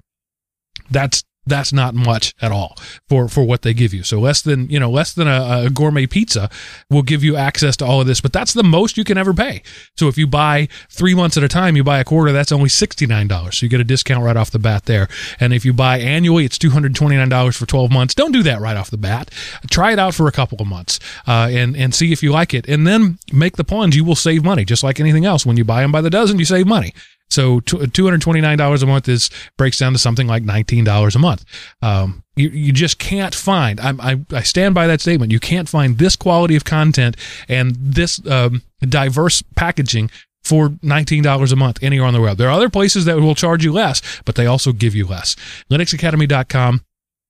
That's 0.92 1.24
that's 1.50 1.74
not 1.74 1.96
much 1.96 2.34
at 2.42 2.52
all 2.52 2.78
for 3.08 3.28
for 3.28 3.44
what 3.44 3.62
they 3.62 3.74
give 3.74 3.94
you. 3.94 4.04
So 4.04 4.20
less 4.20 4.42
than 4.42 4.70
you 4.70 4.80
know 4.80 4.90
less 4.90 5.14
than 5.14 5.28
a, 5.28 5.64
a 5.66 5.70
gourmet 5.70 6.06
pizza 6.08 6.50
will 6.90 7.02
give 7.02 7.24
you 7.24 7.36
access 7.36 7.76
to 7.78 7.86
all 7.86 8.02
of 8.02 8.08
this, 8.08 8.22
but 8.22 8.34
that's 8.34 8.54
the 8.54 8.64
most 8.64 8.98
you 8.98 9.04
can 9.04 9.18
ever 9.18 9.34
pay. 9.34 9.62
So 9.98 10.08
if 10.08 10.18
you 10.18 10.28
buy 10.28 10.68
three 10.90 11.16
months 11.16 11.38
at 11.38 11.44
a 11.44 11.48
time, 11.48 11.76
you 11.76 11.84
buy 11.84 12.00
a 12.00 12.04
quarter, 12.04 12.32
that's 12.32 12.52
only 12.52 12.70
sixty 12.70 13.06
nine 13.06 13.28
dollars. 13.28 13.58
So 13.58 13.66
you 13.66 13.70
get 13.70 13.82
a 13.82 13.84
discount 13.86 14.24
right 14.24 14.38
off 14.38 14.52
the 14.52 14.60
bat 14.60 14.86
there. 14.86 15.08
And 15.40 15.54
if 15.54 15.66
you 15.66 15.74
buy 15.74 16.00
annually, 16.00 16.46
it's 16.46 16.58
two 16.58 16.70
hundred 16.70 16.96
twenty 16.96 17.16
nine 17.16 17.30
dollars 17.30 17.58
for 17.58 17.66
twelve 17.66 17.92
months. 17.92 18.14
Don't 18.14 18.32
do 18.32 18.44
that 18.44 18.62
right 18.62 18.78
off 18.78 18.90
the 18.92 18.98
bat. 18.98 19.32
Try 19.70 19.92
it 19.94 20.00
out 20.00 20.14
for 20.16 20.28
a 20.28 20.32
couple 20.32 20.62
of 20.62 20.68
months 20.68 21.00
uh, 21.28 21.50
and 21.52 21.76
and 21.76 21.94
see 21.94 22.12
if 22.12 22.24
you 22.24 22.32
like 22.32 22.54
it, 22.54 22.68
and 22.68 22.86
then 22.86 23.20
make 23.32 23.58
the 23.58 23.64
plunge. 23.64 23.96
You 23.96 24.04
will 24.04 24.16
save 24.16 24.44
money, 24.44 24.66
just 24.66 24.84
like 24.84 25.00
anything 25.00 25.26
else. 25.26 25.46
When 25.46 25.58
you 25.58 25.64
buy 25.64 25.82
them 25.82 25.92
by 25.92 26.02
the 26.02 26.10
dozen, 26.10 26.40
you 26.40 26.46
save 26.46 26.68
money. 26.68 26.94
So 27.30 27.60
two 27.60 28.04
hundred 28.04 28.22
twenty 28.22 28.42
nine 28.42 28.58
dollars 28.58 28.84
a 28.84 28.88
month 28.88 29.08
is 29.08 29.30
breaks 29.58 29.78
down 29.78 29.94
to 29.94 30.00
something 30.00 30.28
like 30.28 30.44
nineteen 30.44 30.84
dollars 30.84 31.16
a 31.16 31.20
month. 31.20 31.46
Um, 31.82 32.24
you 32.36 32.50
you 32.50 32.72
just 32.72 33.00
can't 33.00 33.36
find. 33.36 33.80
I'm, 33.80 34.02
I 34.02 34.20
I 34.32 34.42
stand 34.42 34.76
by 34.76 34.88
that 34.88 35.02
statement. 35.02 35.32
You 35.32 35.40
can't 35.40 35.70
find 35.70 35.98
this 35.98 36.16
quality 36.16 36.56
of 36.56 36.66
content 36.66 37.18
and 37.48 37.76
this 37.76 38.26
um, 38.28 38.64
diverse 38.82 39.44
packaging 39.56 40.10
for 40.44 40.70
$19 40.70 41.52
a 41.52 41.56
month 41.56 41.80
anywhere 41.84 42.08
on 42.08 42.14
the 42.14 42.22
web. 42.22 42.38
There 42.38 42.48
are 42.48 42.54
other 42.54 42.70
places 42.70 43.06
that 43.06 43.18
will 43.18 43.36
charge 43.36 43.64
you 43.64 43.74
less, 43.74 44.02
but 44.26 44.36
they 44.36 44.46
also 44.46 44.72
give 44.72 44.96
you 44.96 45.06
less. 45.06 45.36
LinuxAcademy.com. 45.70 46.82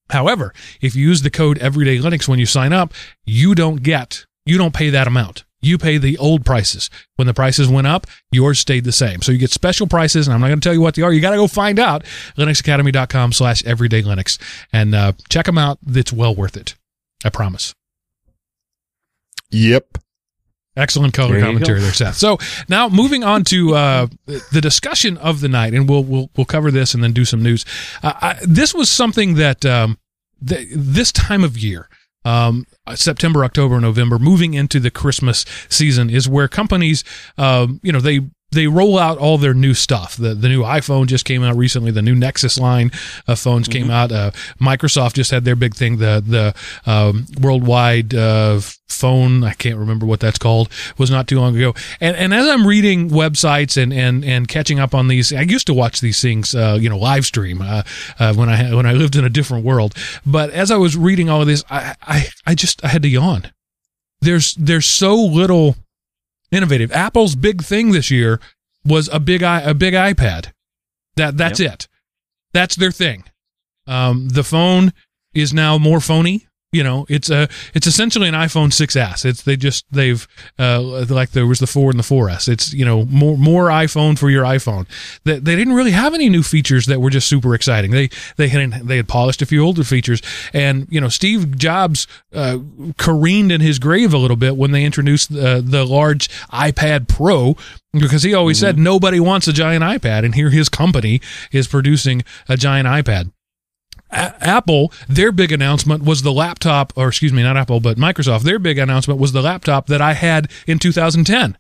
However, 0.10 0.54
if 0.80 0.96
you 0.96 1.08
use 1.08 1.22
the 1.22 1.30
code 1.30 1.60
everydaylinux 1.60 2.28
when 2.28 2.40
you 2.40 2.46
sign 2.46 2.72
up, 2.72 2.94
you 3.26 3.56
don't 3.56 3.84
get, 3.84 4.26
you 4.46 4.58
don't 4.58 4.74
pay 4.74 4.90
that 4.90 5.08
amount. 5.08 5.44
You 5.62 5.78
pay 5.78 5.98
the 5.98 6.18
old 6.18 6.46
prices. 6.46 6.90
When 7.16 7.28
the 7.28 7.34
prices 7.34 7.68
went 7.68 7.88
up, 7.88 8.08
yours 8.32 8.60
stayed 8.60 8.86
the 8.86 8.92
same. 8.92 9.22
So 9.22 9.32
you 9.32 9.38
get 9.38 9.52
special 9.52 9.88
prices, 9.88 10.28
and 10.28 10.34
I'm 10.34 10.42
not 10.42 10.48
going 10.48 10.60
to 10.60 10.64
tell 10.64 10.74
you 10.74 10.82
what 10.82 10.96
they 10.96 11.02
are. 11.02 11.12
You 11.12 11.22
got 11.22 11.32
to 11.32 11.38
go 11.38 11.48
find 11.48 11.80
out. 11.80 12.04
LinuxAcademy.com 12.38 13.34
slash 13.34 13.64
Everyday 13.66 14.02
Linux 14.02 14.40
and 14.72 14.96
uh, 14.96 15.14
check 15.30 15.46
them 15.46 15.58
out. 15.58 15.80
It's 15.88 16.14
well 16.14 16.34
worth 16.34 16.56
it. 16.56 16.76
I 17.26 17.30
promise. 17.30 17.76
Yep. 19.52 19.98
Excellent 20.78 21.14
color 21.14 21.34
There 21.34 21.42
commentary 21.42 21.82
there, 21.82 21.92
Seth. 21.92 22.16
So 22.16 22.38
now 22.70 22.88
moving 22.88 23.24
on 23.24 23.44
to 23.46 23.76
uh, 23.76 24.08
the 24.26 24.62
discussion 24.62 25.18
of 25.18 25.42
the 25.42 25.50
night, 25.50 25.74
and 25.74 25.90
we'll 25.90 26.04
we'll 26.06 26.30
we'll 26.38 26.46
cover 26.46 26.72
this 26.72 26.94
and 26.94 27.04
then 27.04 27.12
do 27.12 27.26
some 27.26 27.44
news. 27.44 27.66
Uh, 28.02 28.14
I, 28.16 28.38
this 28.44 28.74
was 28.74 28.90
something 28.90 29.36
that 29.36 29.66
um, 29.66 29.98
th- 30.46 30.70
this 30.72 31.12
time 31.12 31.44
of 31.44 31.58
year, 31.58 31.90
um, 32.26 32.66
September, 32.96 33.44
October, 33.44 33.80
November, 33.80 34.20
moving 34.20 34.54
into 34.54 34.80
the 34.80 34.92
Christmas 34.92 35.46
season, 35.70 36.10
is 36.10 36.28
where 36.28 36.48
companies, 36.48 37.04
um, 37.38 37.80
you 37.84 37.92
know, 37.92 38.00
they 38.00 38.22
they 38.52 38.68
roll 38.68 38.98
out 38.98 39.18
all 39.18 39.38
their 39.38 39.54
new 39.54 39.74
stuff. 39.74 40.16
The 40.16 40.34
the 40.34 40.50
new 40.50 40.64
iPhone 40.64 41.08
just 41.08 41.26
came 41.26 41.44
out 41.44 41.56
recently. 41.56 41.92
The 41.92 42.02
new 42.02 42.16
Nexus 42.16 42.60
line 42.60 42.92
of 43.28 43.40
phones 43.40 43.68
came 43.68 43.90
out. 43.90 44.12
Uh, 44.12 44.32
Microsoft 44.60 45.14
just 45.14 45.32
had 45.32 45.46
their 45.46 45.56
big 45.56 45.76
thing. 45.76 45.98
The 45.98 46.24
the 46.26 46.92
um, 46.92 47.26
worldwide 47.40 48.14
uh, 48.14 48.60
phone 48.90 49.44
I 49.44 49.54
can't 49.54 49.78
remember 49.78 50.06
what 50.06 50.20
that's 50.20 50.38
called 50.38 50.70
was 50.98 51.10
not 51.10 51.28
too 51.28 51.40
long 51.40 51.56
ago. 51.56 51.74
And 52.02 52.18
and 52.18 52.34
as 52.34 52.48
I'm 52.48 52.68
reading 52.68 53.10
websites 53.10 53.82
and 53.82 53.94
and 53.94 54.26
and 54.26 54.48
catching 54.48 54.80
up 54.80 54.94
on 54.94 55.08
these, 55.08 55.32
I 55.32 55.42
used 55.42 55.68
to 55.68 55.74
watch 55.74 56.02
these 56.02 56.22
things, 56.22 56.54
uh, 56.54 56.78
you 56.80 56.90
know, 56.90 56.98
live 56.98 57.26
stream 57.26 57.62
uh, 57.62 57.84
uh, 58.20 58.34
when 58.34 58.50
I 58.50 58.74
when 58.74 58.86
I 58.86 58.94
lived 58.94 59.16
in 59.16 59.24
a 59.24 59.30
different 59.30 59.64
world. 59.64 59.96
But 60.26 60.50
as 60.50 60.72
I 60.72 60.78
was 60.78 60.98
reading 60.98 61.30
all 61.30 61.42
of 61.42 61.48
this, 61.48 61.64
I 61.70 61.96
I, 62.02 62.28
I 62.46 62.56
just 62.56 62.84
I 62.84 62.90
had 62.90 63.04
to 63.04 63.10
yawn. 63.10 63.52
There's 64.22 64.54
there's 64.56 64.86
so 64.86 65.16
little 65.16 65.76
innovative. 66.52 66.92
Apple's 66.92 67.36
big 67.36 67.64
thing 67.64 67.92
this 67.92 68.10
year 68.12 68.40
was 68.86 69.10
a 69.12 69.20
big 69.20 69.44
i 69.44 69.62
a 69.62 69.74
big 69.74 69.94
iPad. 69.94 70.52
That 71.16 71.38
that's 71.38 71.60
it. 71.60 71.88
That's 72.54 72.76
their 72.76 72.92
thing. 72.92 73.26
Um, 73.88 74.30
the 74.30 74.44
phone 74.44 74.94
is 75.34 75.54
now 75.54 75.78
more 75.78 76.00
phony. 76.00 76.48
You 76.72 76.84
know, 76.84 77.08
it's 77.10 77.32
a 77.32 77.50
it's 77.74 77.88
essentially 77.88 78.28
an 78.28 78.36
iPhone 78.36 78.68
6s. 78.68 79.26
It's 79.26 79.42
they 79.42 79.56
just 79.56 79.86
they've 79.92 80.28
uh, 80.60 81.04
like 81.10 81.32
there 81.32 81.48
was 81.48 81.58
the 81.58 81.66
four 81.66 81.90
and 81.90 81.98
the 81.98 82.04
4s. 82.04 82.48
It's 82.48 82.72
you 82.74 82.86
know 82.86 83.06
more 83.06 83.36
more 83.40 83.70
iPhone 83.70 84.20
for 84.20 84.30
your 84.30 84.44
iPhone. 84.44 84.86
They, 85.24 85.40
they 85.40 85.56
didn't 85.56 85.74
really 85.74 85.92
have 85.92 86.14
any 86.14 86.30
new 86.30 86.44
features 86.44 86.86
that 86.86 87.02
were 87.02 87.10
just 87.10 87.28
super 87.28 87.56
exciting. 87.56 87.90
They 87.90 88.10
they 88.38 88.50
had 88.50 88.88
they 88.88 88.98
had 88.98 89.08
polished 89.08 89.42
a 89.42 89.48
few 89.48 89.66
older 89.66 89.84
features, 89.84 90.22
and 90.54 90.86
you 90.92 91.02
know 91.02 91.10
Steve 91.10 91.58
Jobs 91.58 92.06
uh, 92.36 92.60
careened 93.00 93.52
in 93.52 93.62
his 93.62 93.80
grave 93.80 94.14
a 94.14 94.20
little 94.20 94.38
bit 94.38 94.56
when 94.56 94.70
they 94.70 94.86
introduced 94.86 95.34
the 95.34 95.64
the 95.66 95.86
large 95.86 96.30
iPad 96.52 97.08
Pro 97.08 97.56
because 97.94 98.22
he 98.22 98.36
always 98.36 98.60
said 98.60 98.78
nobody 98.78 99.20
wants 99.20 99.48
a 99.48 99.54
giant 99.54 99.84
iPad, 99.84 100.24
and 100.24 100.36
here 100.36 100.52
his 100.52 100.70
company 100.70 101.20
is 101.52 101.68
producing 101.68 102.24
a 102.48 102.56
giant 102.56 102.88
iPad. 102.88 103.32
A- 104.12 104.34
Apple, 104.42 104.92
their 105.08 105.32
big 105.32 105.52
announcement 105.52 106.04
was 106.04 106.22
the 106.22 106.32
laptop, 106.34 106.94
or 106.96 107.08
excuse 107.10 107.34
me, 107.34 107.44
not 107.44 107.58
Apple, 107.58 107.80
but 107.80 107.98
Microsoft, 107.98 108.44
their 108.44 108.60
big 108.60 108.78
announcement 108.78 109.20
was 109.20 109.32
the 109.32 109.42
laptop 109.42 109.88
that 109.88 110.02
I 110.02 110.14
had 110.14 110.50
in 110.68 110.80
2010. 110.80 111.58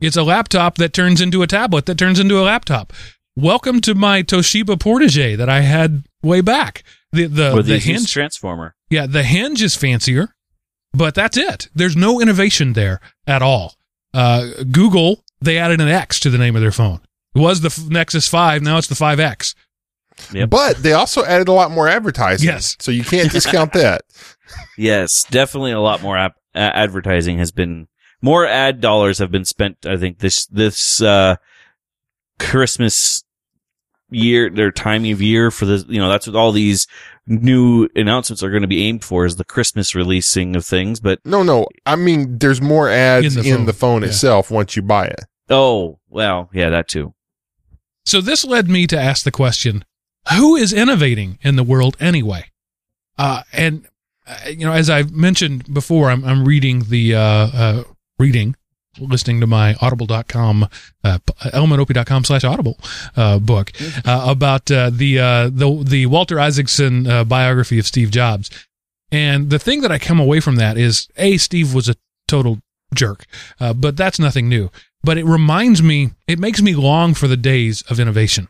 It's 0.00 0.16
a 0.16 0.22
laptop 0.22 0.76
that 0.76 0.92
turns 0.92 1.20
into 1.20 1.42
a 1.42 1.46
tablet 1.48 1.86
that 1.86 1.98
turns 1.98 2.20
into 2.20 2.38
a 2.38 2.42
laptop. 2.42 2.92
Welcome 3.36 3.80
to 3.82 3.94
my 3.94 4.22
Toshiba 4.22 4.76
Portégé 4.76 5.36
that 5.36 5.48
I 5.48 5.60
had 5.60 6.04
way 6.22 6.40
back. 6.40 6.82
The 7.12 7.26
the, 7.26 7.52
With 7.54 7.66
the 7.66 7.74
the 7.74 7.78
hinge, 7.78 8.12
transformer. 8.12 8.74
yeah, 8.90 9.06
the 9.06 9.22
hinge 9.22 9.62
is 9.62 9.74
fancier, 9.74 10.34
but 10.92 11.14
that's 11.14 11.36
it. 11.36 11.68
There's 11.74 11.96
no 11.96 12.20
innovation 12.20 12.74
there 12.74 13.00
at 13.26 13.42
all. 13.42 13.74
Uh, 14.14 14.48
Google, 14.70 15.24
they 15.40 15.58
added 15.58 15.80
an 15.80 15.88
X 15.88 16.20
to 16.20 16.30
the 16.30 16.38
name 16.38 16.54
of 16.54 16.62
their 16.62 16.72
phone. 16.72 17.00
It 17.34 17.40
was 17.40 17.60
the 17.60 17.86
Nexus 17.90 18.28
5, 18.28 18.62
now 18.62 18.78
it's 18.78 18.88
the 18.88 18.94
5X. 18.94 19.54
Yep. 20.32 20.50
But 20.50 20.82
they 20.82 20.92
also 20.92 21.24
added 21.24 21.48
a 21.48 21.52
lot 21.52 21.70
more 21.70 21.88
advertising. 21.88 22.48
Yes. 22.48 22.76
So 22.80 22.90
you 22.90 23.04
can't 23.04 23.30
discount 23.32 23.72
that. 23.74 24.02
Yes, 24.78 25.24
definitely 25.30 25.72
a 25.72 25.80
lot 25.80 26.00
more 26.00 26.16
ap- 26.16 26.36
advertising 26.54 27.36
has 27.38 27.50
been 27.52 27.86
more 28.22 28.46
ad 28.46 28.80
dollars 28.80 29.18
have 29.18 29.30
been 29.30 29.44
spent. 29.44 29.84
I 29.84 29.96
think 29.98 30.20
this 30.20 30.46
this 30.46 31.02
uh, 31.02 31.36
Christmas 32.38 33.24
year, 34.10 34.48
their 34.50 34.70
time 34.70 35.04
of 35.04 35.20
year 35.20 35.50
for 35.50 35.66
the 35.66 35.84
you 35.88 35.98
know 36.00 36.08
that's 36.08 36.26
what 36.26 36.36
all 36.36 36.52
these 36.52 36.86
new 37.26 37.88
announcements 37.94 38.42
are 38.42 38.50
going 38.50 38.62
to 38.62 38.68
be 38.68 38.84
aimed 38.84 39.04
for 39.04 39.26
is 39.26 39.36
the 39.36 39.44
Christmas 39.44 39.94
releasing 39.94 40.56
of 40.56 40.64
things. 40.64 41.00
But 41.00 41.18
No, 41.26 41.42
no. 41.42 41.66
I 41.84 41.96
mean, 41.96 42.38
there's 42.38 42.62
more 42.62 42.88
ads 42.88 43.36
In 43.36 43.44
in 43.44 43.60
the 43.60 43.72
the 43.72 43.72
phone. 43.78 43.96
phone, 43.96 44.02
Yeah. 44.02 44.08
itself 44.08 44.50
once 44.50 44.76
you 44.76 44.82
buy 44.82 45.06
it. 45.08 45.20
oh 45.50 45.98
well, 46.08 46.48
yeah, 46.54 46.70
that 46.70 46.88
too. 46.88 47.14
So 48.06 48.20
this 48.22 48.44
led 48.44 48.68
me 48.70 48.86
to 48.86 48.98
ask 48.98 49.24
the 49.24 49.30
question: 49.30 49.84
Who 50.36 50.56
is 50.56 50.72
innovating 50.72 51.38
in 51.42 51.56
the 51.56 51.62
world 51.64 51.96
anyway? 52.00 52.50
Uh, 53.16 53.42
and 53.52 53.86
uh, 54.26 54.36
you 54.48 54.66
know, 54.66 54.72
as 54.72 54.90
I've 54.90 55.12
mentioned 55.12 55.72
before, 55.72 56.10
I'm, 56.10 56.24
I'm 56.24 56.44
reading 56.44 56.84
the 56.88 57.14
uh, 57.14 57.20
uh, 57.20 57.84
reading 58.18 58.54
listening 59.00 59.40
to 59.40 59.46
my 59.46 59.74
audible.com 59.80 60.68
uh, 61.04 61.18
elementop.com 61.44 62.24
slash 62.24 62.44
audible 62.44 62.78
uh, 63.16 63.38
book 63.38 63.72
uh, 64.04 64.26
about 64.28 64.70
uh, 64.70 64.90
the 64.90 65.18
uh, 65.18 65.48
the 65.50 65.84
the 65.86 66.06
Walter 66.06 66.40
Isaacson 66.40 67.06
uh, 67.06 67.24
biography 67.24 67.78
of 67.78 67.86
Steve 67.86 68.10
Jobs. 68.10 68.50
And 69.10 69.50
the 69.50 69.58
thing 69.58 69.80
that 69.82 69.92
I 69.92 69.98
come 69.98 70.20
away 70.20 70.40
from 70.40 70.56
that 70.56 70.76
is 70.76 71.08
a 71.16 71.38
Steve 71.38 71.72
was 71.74 71.88
a 71.88 71.96
total 72.26 72.58
jerk, 72.94 73.24
uh, 73.60 73.72
but 73.72 73.96
that's 73.96 74.18
nothing 74.18 74.48
new. 74.48 74.70
But 75.02 75.16
it 75.16 75.24
reminds 75.24 75.82
me, 75.82 76.10
it 76.26 76.38
makes 76.38 76.60
me 76.60 76.74
long 76.74 77.14
for 77.14 77.28
the 77.28 77.36
days 77.36 77.82
of 77.82 78.00
innovation. 78.00 78.48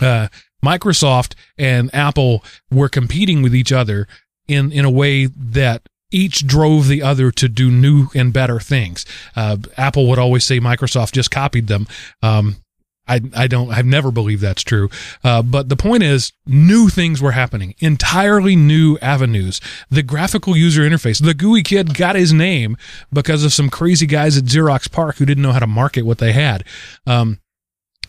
Uh, 0.00 0.28
Microsoft 0.64 1.34
and 1.58 1.94
Apple 1.94 2.44
were 2.70 2.88
competing 2.88 3.42
with 3.42 3.54
each 3.54 3.72
other 3.72 4.06
in 4.48 4.72
in 4.72 4.84
a 4.84 4.90
way 4.90 5.26
that 5.26 5.88
each 6.10 6.46
drove 6.46 6.88
the 6.88 7.02
other 7.02 7.30
to 7.30 7.48
do 7.48 7.70
new 7.70 8.08
and 8.14 8.32
better 8.32 8.58
things. 8.58 9.06
Uh, 9.36 9.56
Apple 9.76 10.08
would 10.08 10.18
always 10.18 10.44
say 10.44 10.58
Microsoft 10.58 11.12
just 11.12 11.30
copied 11.30 11.68
them. 11.68 11.86
Um, 12.22 12.56
I, 13.10 13.20
I 13.34 13.46
don't, 13.48 13.72
I've 13.72 13.86
never 13.86 14.12
believed 14.12 14.40
that's 14.40 14.62
true. 14.62 14.88
Uh, 15.24 15.42
but 15.42 15.68
the 15.68 15.76
point 15.76 16.04
is, 16.04 16.32
new 16.46 16.88
things 16.88 17.20
were 17.20 17.32
happening, 17.32 17.74
entirely 17.80 18.54
new 18.54 18.98
avenues. 19.02 19.60
The 19.90 20.04
graphical 20.04 20.56
user 20.56 20.82
interface, 20.82 21.22
the 21.22 21.34
GUI 21.34 21.64
kid 21.64 21.94
got 21.94 22.14
his 22.14 22.32
name 22.32 22.76
because 23.12 23.44
of 23.44 23.52
some 23.52 23.68
crazy 23.68 24.06
guys 24.06 24.38
at 24.38 24.44
Xerox 24.44 24.88
PARC 24.90 25.16
who 25.16 25.26
didn't 25.26 25.42
know 25.42 25.52
how 25.52 25.58
to 25.58 25.66
market 25.66 26.02
what 26.06 26.18
they 26.18 26.32
had. 26.32 26.62
Um, 27.04 27.39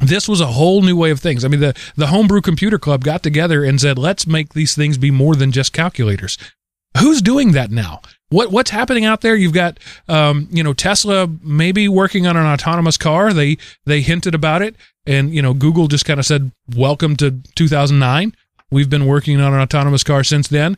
this 0.01 0.27
was 0.27 0.41
a 0.41 0.47
whole 0.47 0.81
new 0.81 0.95
way 0.95 1.11
of 1.11 1.19
things. 1.19 1.45
I 1.45 1.47
mean, 1.47 1.59
the, 1.59 1.75
the 1.95 2.07
Homebrew 2.07 2.41
Computer 2.41 2.77
Club 2.77 3.03
got 3.03 3.23
together 3.23 3.63
and 3.63 3.79
said, 3.79 3.97
let's 3.97 4.27
make 4.27 4.53
these 4.53 4.75
things 4.75 4.97
be 4.97 5.11
more 5.11 5.35
than 5.35 5.51
just 5.51 5.73
calculators. 5.73 6.37
Who's 6.99 7.21
doing 7.21 7.53
that 7.53 7.71
now? 7.71 8.01
What 8.29 8.51
what's 8.51 8.71
happening 8.71 9.05
out 9.05 9.21
there? 9.21 9.35
You've 9.35 9.53
got 9.53 9.77
um, 10.07 10.47
you 10.51 10.63
know 10.63 10.73
Tesla 10.73 11.29
maybe 11.41 11.87
working 11.87 12.27
on 12.27 12.37
an 12.37 12.45
autonomous 12.45 12.97
car. 12.97 13.33
They 13.33 13.57
they 13.85 14.01
hinted 14.01 14.35
about 14.35 14.61
it, 14.61 14.75
and 15.05 15.33
you 15.33 15.41
know 15.41 15.53
Google 15.53 15.87
just 15.87 16.05
kind 16.05 16.19
of 16.19 16.25
said, 16.25 16.51
"Welcome 16.75 17.15
to 17.17 17.41
2009." 17.55 18.35
We've 18.71 18.89
been 18.89 19.05
working 19.05 19.39
on 19.41 19.53
an 19.53 19.59
autonomous 19.59 20.03
car 20.03 20.23
since 20.23 20.47
then. 20.47 20.77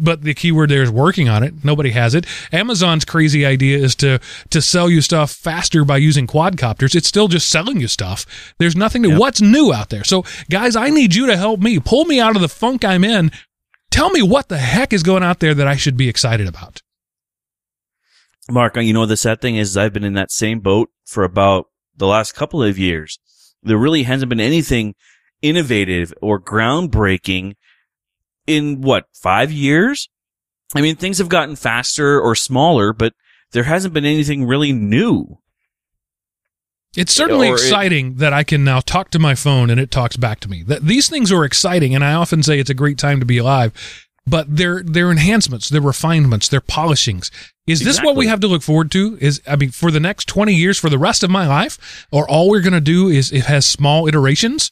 But 0.00 0.22
the 0.22 0.32
keyword 0.34 0.70
there 0.70 0.82
is 0.82 0.90
working 0.90 1.28
on 1.28 1.42
it. 1.42 1.64
Nobody 1.64 1.90
has 1.90 2.14
it. 2.14 2.24
Amazon's 2.52 3.04
crazy 3.04 3.44
idea 3.44 3.78
is 3.78 3.94
to 3.96 4.20
to 4.50 4.62
sell 4.62 4.88
you 4.88 5.00
stuff 5.00 5.32
faster 5.32 5.84
by 5.84 5.96
using 5.96 6.26
quadcopters. 6.26 6.94
It's 6.94 7.08
still 7.08 7.26
just 7.26 7.48
selling 7.50 7.80
you 7.80 7.88
stuff. 7.88 8.24
There's 8.58 8.76
nothing 8.76 9.02
to 9.02 9.08
Yep. 9.10 9.18
what's 9.18 9.40
new 9.40 9.72
out 9.72 9.88
there. 9.90 10.04
So 10.04 10.24
guys, 10.50 10.76
I 10.76 10.90
need 10.90 11.14
you 11.14 11.26
to 11.26 11.36
help 11.36 11.60
me. 11.60 11.80
Pull 11.80 12.04
me 12.04 12.20
out 12.20 12.36
of 12.36 12.42
the 12.42 12.48
funk 12.48 12.84
I'm 12.84 13.02
in. 13.02 13.32
Tell 13.90 14.10
me 14.10 14.22
what 14.22 14.48
the 14.48 14.58
heck 14.58 14.92
is 14.92 15.02
going 15.02 15.22
out 15.22 15.40
there 15.40 15.54
that 15.54 15.66
I 15.66 15.74
should 15.74 15.96
be 15.96 16.08
excited 16.08 16.46
about. 16.46 16.80
Mark, 18.50 18.76
you 18.76 18.92
know, 18.92 19.04
the 19.06 19.16
sad 19.16 19.40
thing 19.40 19.56
is 19.56 19.76
I've 19.76 19.92
been 19.92 20.04
in 20.04 20.14
that 20.14 20.30
same 20.32 20.60
boat 20.60 20.90
for 21.04 21.24
about 21.24 21.66
the 21.96 22.06
last 22.06 22.32
couple 22.34 22.62
of 22.62 22.78
years. 22.78 23.18
There 23.62 23.76
really 23.76 24.04
hasn't 24.04 24.28
been 24.30 24.40
anything 24.40 24.94
innovative 25.42 26.14
or 26.22 26.40
groundbreaking 26.40 27.54
in 28.48 28.80
what, 28.80 29.04
five 29.12 29.52
years? 29.52 30.08
I 30.74 30.80
mean, 30.80 30.96
things 30.96 31.18
have 31.18 31.28
gotten 31.28 31.54
faster 31.56 32.20
or 32.20 32.34
smaller, 32.34 32.92
but 32.92 33.14
there 33.52 33.64
hasn't 33.64 33.94
been 33.94 34.04
anything 34.04 34.44
really 34.44 34.72
new. 34.72 35.38
It's 36.96 37.12
certainly 37.12 37.48
Or 37.48 37.54
it- 37.54 37.60
exciting 37.60 38.14
that 38.16 38.32
I 38.32 38.42
can 38.42 38.64
now 38.64 38.80
talk 38.80 39.10
to 39.10 39.18
my 39.18 39.34
phone 39.34 39.70
and 39.70 39.78
it 39.78 39.90
talks 39.90 40.16
back 40.16 40.40
to 40.40 40.48
me. 40.48 40.62
That 40.62 40.84
these 40.84 41.08
things 41.08 41.30
are 41.30 41.44
exciting, 41.44 41.94
and 41.94 42.04
I 42.04 42.14
often 42.14 42.42
say 42.42 42.58
it's 42.58 42.70
a 42.70 42.74
great 42.74 42.98
time 42.98 43.20
to 43.20 43.26
be 43.26 43.38
alive. 43.38 43.72
But 44.26 44.56
they're 44.56 44.82
they're 44.82 45.10
enhancements, 45.10 45.70
they're 45.70 45.80
refinements, 45.80 46.48
they're 46.48 46.60
polishings. 46.60 47.30
Is 47.66 47.80
this 47.80 48.02
what 48.02 48.14
we 48.16 48.26
have 48.26 48.40
to 48.40 48.46
look 48.46 48.62
forward 48.62 48.90
to? 48.92 49.16
Is 49.22 49.40
I 49.46 49.56
mean, 49.56 49.70
for 49.70 49.90
the 49.90 50.00
next 50.00 50.26
twenty 50.28 50.54
years, 50.54 50.78
for 50.78 50.90
the 50.90 50.98
rest 50.98 51.22
of 51.22 51.30
my 51.30 51.46
life, 51.46 52.06
or 52.10 52.28
all 52.28 52.50
we're 52.50 52.60
going 52.60 52.74
to 52.74 52.80
do 52.80 53.08
is 53.08 53.32
it 53.32 53.44
has 53.46 53.64
small 53.64 54.06
iterations? 54.06 54.70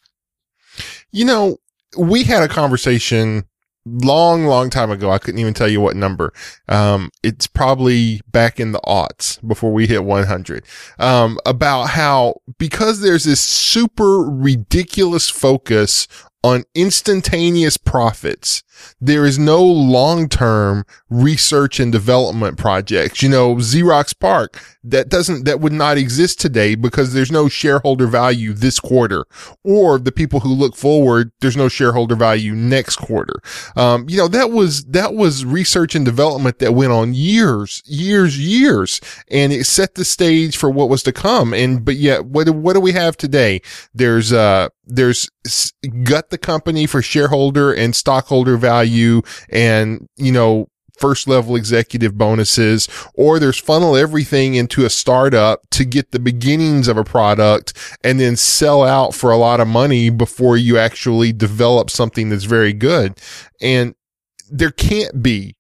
You 1.11 1.25
know, 1.25 1.57
we 1.97 2.25
had 2.25 2.43
a 2.43 2.49
conversation 2.49 3.45
long, 3.87 4.45
long 4.45 4.69
time 4.69 4.91
ago. 4.91 5.11
I 5.11 5.19
couldn't 5.19 5.41
even 5.41 5.55
tell 5.55 5.69
you 5.69 5.81
what 5.81 5.97
number. 5.97 6.33
Um, 6.69 7.11
it's 7.23 7.47
probably 7.47 8.21
back 8.31 8.59
in 8.61 8.73
the 8.73 8.81
aughts 8.81 9.47
before 9.47 9.73
we 9.73 9.87
hit 9.87 10.05
100. 10.05 10.65
Um, 10.99 11.39
about 11.47 11.85
how 11.91 12.41
because 12.59 13.01
there's 13.01 13.25
this 13.25 13.41
super 13.41 14.23
ridiculous 14.23 15.31
focus 15.31 16.09
on 16.43 16.65
instantaneous 16.75 17.77
profits, 17.77 18.63
there 19.01 19.25
is 19.25 19.39
no 19.39 19.63
long-term 19.63 20.85
research 21.11 21.81
and 21.81 21.93
development 21.93 22.59
projects. 22.59 23.23
You 23.23 23.29
know, 23.29 23.57
Xerox 23.57 24.19
PARC, 24.19 24.61
that 24.85 25.09
doesn't, 25.09 25.45
that 25.45 25.61
would 25.61 25.73
not 25.73 25.99
exist 25.99 26.41
today 26.41 26.75
because 26.75 27.13
there's 27.13 27.33
no 27.33 27.49
shareholder 27.49 28.07
value 28.07 28.53
this 28.53 28.79
quarter 28.81 29.27
or 29.65 29.99
the 29.99 30.13
people 30.13 30.41
who 30.41 30.49
look 30.49 30.77
forward, 30.77 31.33
there's 31.41 31.57
no 31.57 31.69
shareholder 31.69 32.15
value 32.15 32.55
next 32.55 32.97
quarter. 32.97 33.41
Um, 33.77 34.07
you 34.09 34.17
know, 34.17 34.29
that 34.29 34.51
was, 34.51 34.85
that 34.87 35.15
was 35.15 35.45
research 35.45 35.95
and 35.95 36.05
development 36.05 36.59
that 36.59 36.73
went 36.73 36.93
on 36.93 37.15
years, 37.15 37.83
years, 37.85 38.39
years, 38.39 39.01
and 39.31 39.53
it 39.53 39.65
set 39.65 39.95
the 39.95 40.05
stage 40.05 40.57
for 40.57 40.71
what 40.71 40.89
was 40.89 41.03
to 41.05 41.13
come. 41.13 41.53
And, 41.53 41.85
but 41.85 41.97
yet, 41.97 42.27
what, 42.27 42.49
what 42.51 42.75
do 42.75 42.81
we 42.81 42.93
have 42.93 43.17
today? 43.17 43.61
There's, 43.95 44.33
uh, 44.33 44.69
there's 44.87 45.29
gut 46.05 46.31
the 46.31 46.39
company 46.39 46.87
for 46.87 47.03
shareholder 47.03 47.73
and 47.73 47.95
stockholder 47.95 48.57
value 48.57 48.66
and, 49.51 50.09
you 50.17 50.33
know, 50.33 50.69
first 50.99 51.29
level 51.29 51.57
executive 51.57 52.17
bonuses, 52.17 52.89
or 53.15 53.39
there's 53.39 53.59
funnel 53.59 53.97
everything 53.97 54.55
into 54.55 54.85
a 54.85 54.91
startup 54.91 55.69
to 55.71 55.85
get 55.85 56.11
the 56.11 56.19
beginnings 56.19 56.89
of 56.89 56.97
a 56.97 57.05
product 57.05 57.75
and 58.03 58.19
then 58.19 58.35
sell 58.37 58.83
out 58.83 59.15
for 59.15 59.31
a 59.31 59.37
lot 59.37 59.61
of 59.61 59.69
money 59.69 60.11
before 60.11 60.57
you 60.57 60.79
actually 60.79 61.33
develop 61.33 61.91
something 61.91 62.31
that's 62.31 62.45
very 62.45 62.73
good. 62.73 63.21
And 63.61 63.95
there 64.51 64.71
can't 64.71 65.23
be 65.23 65.57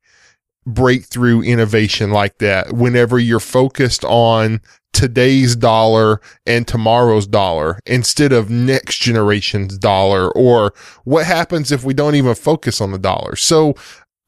breakthrough 0.64 1.42
innovation 1.42 2.10
like 2.10 2.38
that 2.38 2.72
whenever 2.72 3.18
you're 3.18 3.38
focused 3.38 4.04
on 4.04 4.60
today's 4.96 5.54
dollar 5.54 6.22
and 6.46 6.66
tomorrow's 6.66 7.26
dollar 7.26 7.78
instead 7.84 8.32
of 8.32 8.48
next 8.48 8.96
generation's 8.96 9.76
dollar 9.76 10.30
or 10.30 10.72
what 11.04 11.26
happens 11.26 11.70
if 11.70 11.84
we 11.84 11.92
don't 11.92 12.14
even 12.14 12.34
focus 12.34 12.80
on 12.80 12.92
the 12.92 12.98
dollar. 12.98 13.36
So 13.36 13.74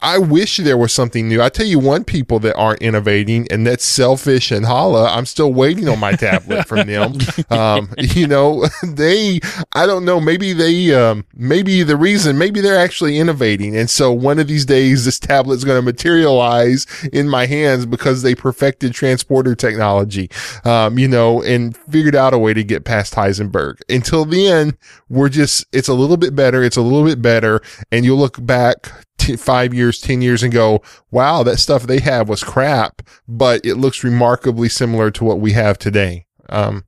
I 0.01 0.19
wish 0.19 0.59
there 0.59 0.79
was 0.79 0.93
something 0.93 1.29
new. 1.29 1.43
I 1.43 1.49
tell 1.49 1.67
you 1.67 1.81
one 1.81 2.05
people 2.05 2.39
that 2.41 2.55
aren't 2.55 2.81
innovating 2.81 3.49
and 3.51 3.67
that's 3.67 3.85
Sailfish 3.85 4.53
and 4.53 4.65
Jolla. 4.65 5.11
I'm 5.11 5.27
still 5.27 5.53
waiting 5.53 5.89
on 5.89 5.99
my 5.99 6.13
tablet 6.13 6.67
from 6.67 6.87
them. 6.87 7.15
Um, 7.51 7.95
you 7.99 8.27
know, 8.27 8.67
they, 8.83 9.41
I 9.73 9.87
don't 9.87 10.05
know, 10.05 10.21
maybe 10.21 10.53
they, 10.53 10.95
um, 10.95 11.25
maybe 11.35 11.83
the 11.83 11.97
reason, 11.97 12.37
maybe 12.37 12.61
they're 12.61 12.79
actually 12.79 13.19
innovating. 13.19 13.77
And 13.77 13.89
so 13.89 14.13
one 14.13 14.39
of 14.39 14.49
these 14.49 14.67
days, 14.67 15.05
this 15.05 15.19
tablet 15.19 15.55
is 15.55 15.65
going 15.65 15.79
to 15.79 15.83
materialize 15.83 16.87
in 17.13 17.29
my 17.29 17.47
hands 17.47 17.87
because 17.87 18.23
they 18.23 18.35
perfected 18.35 18.93
transporter 18.93 19.55
technology, 19.55 20.31
um, 20.65 20.99
you 20.99 21.09
know, 21.09 21.43
and 21.43 21.77
figured 21.77 22.15
out 22.15 22.35
a 22.35 22.39
way 22.39 22.53
to 22.55 22.63
get 22.63 22.85
past 22.85 23.15
Heisenberg. 23.15 23.81
Until 23.89 24.25
then, 24.25 24.77
we're 25.09 25.31
just, 25.31 25.65
it's 25.73 25.89
a 25.89 25.95
little 25.95 26.19
bit 26.19 26.37
better. 26.37 26.63
It's 26.63 26.77
a 26.77 26.83
little 26.83 27.05
bit 27.05 27.23
better. 27.23 27.63
And 27.91 28.05
you'll 28.05 28.19
look 28.19 28.45
back 28.45 28.91
t- 29.19 29.37
five 29.37 29.75
years, 29.75 30.01
10 30.01 30.23
years 30.23 30.43
and 30.43 30.53
go, 30.53 30.83
wow, 31.11 31.43
that 31.43 31.59
stuff 31.59 31.83
they 31.85 32.01
have 32.01 32.29
was 32.29 32.43
crap, 32.43 33.03
but 33.27 33.65
it 33.65 33.75
looks 33.75 34.03
remarkably 34.03 34.69
similar 34.69 35.11
to 35.11 35.25
what 35.25 35.41
we 35.41 35.53
have 35.53 35.79
today. 35.79 36.27
Um, 36.49 36.85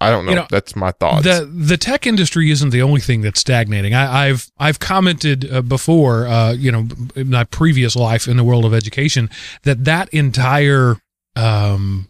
I 0.00 0.10
don't 0.10 0.24
know. 0.24 0.30
You 0.32 0.36
know, 0.38 0.46
That's 0.50 0.74
my 0.74 0.90
thoughts. 0.90 1.24
The 1.24 1.44
the 1.44 1.76
tech 1.76 2.08
industry 2.08 2.50
isn't 2.50 2.70
the 2.70 2.82
only 2.82 3.00
thing 3.00 3.20
that's 3.20 3.38
stagnating. 3.38 3.94
I, 3.94 4.28
I've 4.28 4.50
I've 4.58 4.80
commented 4.80 5.50
uh, 5.50 5.62
before, 5.62 6.26
uh, 6.26 6.52
you 6.54 6.72
know, 6.72 6.88
in 7.14 7.30
my 7.30 7.44
previous 7.44 7.94
life 7.94 8.26
in 8.26 8.36
the 8.36 8.42
world 8.42 8.64
of 8.64 8.74
education, 8.74 9.30
that 9.62 9.84
that 9.84 10.08
entire 10.08 10.96
um, 11.36 12.08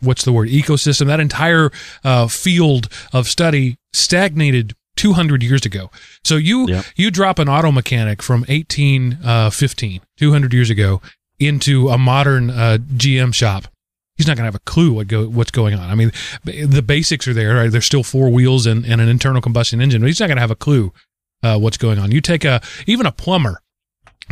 what's 0.00 0.24
the 0.24 0.32
word 0.32 0.48
ecosystem, 0.48 1.06
that 1.06 1.18
entire 1.18 1.70
uh, 2.04 2.28
field 2.28 2.88
of 3.12 3.26
study 3.26 3.76
stagnated 3.92 4.74
200 4.96 5.42
years 5.42 5.64
ago. 5.66 5.90
So 6.24 6.36
you 6.36 6.68
Yep. 6.68 6.84
you 6.96 7.10
drop 7.10 7.38
an 7.38 7.48
auto 7.48 7.72
mechanic 7.72 8.22
from 8.22 8.44
1815, 8.48 10.00
200 10.16 10.52
years 10.52 10.70
ago, 10.70 11.00
into 11.38 11.88
a 11.88 11.98
modern 11.98 12.50
uh, 12.50 12.78
GM 12.96 13.34
shop. 13.34 13.66
He's 14.16 14.28
not 14.28 14.36
going 14.36 14.44
to 14.44 14.48
have 14.48 14.54
a 14.54 14.60
clue 14.60 14.92
what 14.92 15.08
go, 15.08 15.26
what's 15.26 15.50
going 15.50 15.74
on. 15.74 15.90
I 15.90 15.96
mean, 15.96 16.12
the 16.44 16.82
basics 16.82 17.26
are 17.26 17.34
there. 17.34 17.56
Right? 17.56 17.70
There's 17.70 17.84
still 17.86 18.04
four 18.04 18.30
wheels 18.30 18.64
and, 18.66 18.84
and 18.86 19.00
an 19.00 19.08
internal 19.08 19.40
combustion 19.40 19.80
engine, 19.80 20.00
but 20.00 20.06
he's 20.06 20.20
not 20.20 20.28
going 20.28 20.36
to 20.36 20.40
have 20.40 20.52
a 20.52 20.56
clue 20.56 20.92
uh, 21.42 21.58
what's 21.58 21.76
going 21.76 21.98
on. 21.98 22.12
You 22.12 22.20
take 22.20 22.44
a 22.44 22.60
even 22.86 23.06
a 23.06 23.12
plumber 23.12 23.60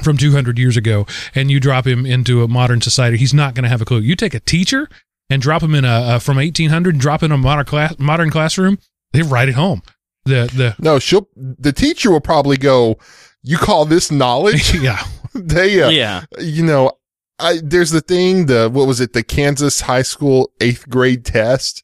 from 0.02 0.16
200 0.16 0.58
years 0.58 0.76
ago 0.76 1.06
and 1.34 1.50
you 1.50 1.58
drop 1.60 1.86
him 1.86 2.06
into 2.06 2.42
a 2.42 2.48
modern 2.48 2.80
society, 2.80 3.18
he's 3.18 3.34
not 3.34 3.54
going 3.54 3.64
to 3.64 3.68
have 3.68 3.82
a 3.82 3.84
clue. 3.84 3.98
You 3.98 4.14
take 4.16 4.34
a 4.34 4.40
teacher 4.40 4.88
and 5.28 5.42
drop 5.42 5.62
him 5.62 5.74
in 5.74 5.84
a, 5.84 6.14
a 6.16 6.20
from 6.20 6.36
1800, 6.36 6.98
drop 6.98 7.22
in 7.22 7.32
a 7.32 7.36
modern 7.36 7.64
class, 7.66 7.98
modern 7.98 8.30
classroom, 8.30 8.78
They 9.12 9.22
write 9.22 9.48
it 9.48 9.54
home. 9.54 9.82
The 10.24 10.50
the 10.54 10.76
No, 10.78 10.98
she'll. 10.98 11.28
The 11.36 11.72
teacher 11.72 12.10
will 12.10 12.20
probably 12.20 12.56
go. 12.56 12.98
You 13.42 13.58
call 13.58 13.84
this 13.84 14.10
knowledge? 14.10 14.74
yeah. 14.80 15.04
they, 15.34 15.82
uh, 15.82 15.88
yeah. 15.88 16.24
you 16.38 16.62
know, 16.62 16.92
I 17.38 17.60
there's 17.62 17.90
the 17.90 18.00
thing. 18.00 18.46
The 18.46 18.70
what 18.72 18.86
was 18.86 19.00
it? 19.00 19.12
The 19.14 19.22
Kansas 19.22 19.80
high 19.82 20.02
school 20.02 20.52
eighth 20.60 20.88
grade 20.88 21.24
test. 21.24 21.82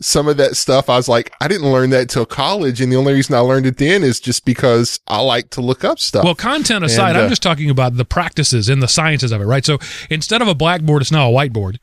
Some 0.00 0.28
of 0.28 0.36
that 0.36 0.56
stuff, 0.56 0.88
I 0.88 0.96
was 0.96 1.08
like, 1.08 1.32
I 1.40 1.48
didn't 1.48 1.72
learn 1.72 1.90
that 1.90 2.08
till 2.08 2.24
college, 2.24 2.80
and 2.80 2.92
the 2.92 2.94
only 2.94 3.14
reason 3.14 3.34
I 3.34 3.40
learned 3.40 3.66
it 3.66 3.78
then 3.78 4.04
is 4.04 4.20
just 4.20 4.44
because 4.44 5.00
I 5.08 5.20
like 5.20 5.50
to 5.50 5.60
look 5.60 5.82
up 5.82 5.98
stuff. 5.98 6.22
Well, 6.22 6.36
content 6.36 6.84
aside, 6.84 7.10
And, 7.10 7.18
uh, 7.18 7.22
I'm 7.22 7.28
just 7.28 7.42
talking 7.42 7.68
about 7.68 7.96
the 7.96 8.04
practices 8.04 8.68
and 8.68 8.80
the 8.80 8.86
sciences 8.86 9.32
of 9.32 9.40
it, 9.40 9.44
right? 9.46 9.64
So 9.66 9.78
instead 10.08 10.40
of 10.40 10.46
a 10.46 10.54
blackboard, 10.54 11.02
it's 11.02 11.10
now 11.10 11.28
a 11.28 11.32
whiteboard. 11.32 11.78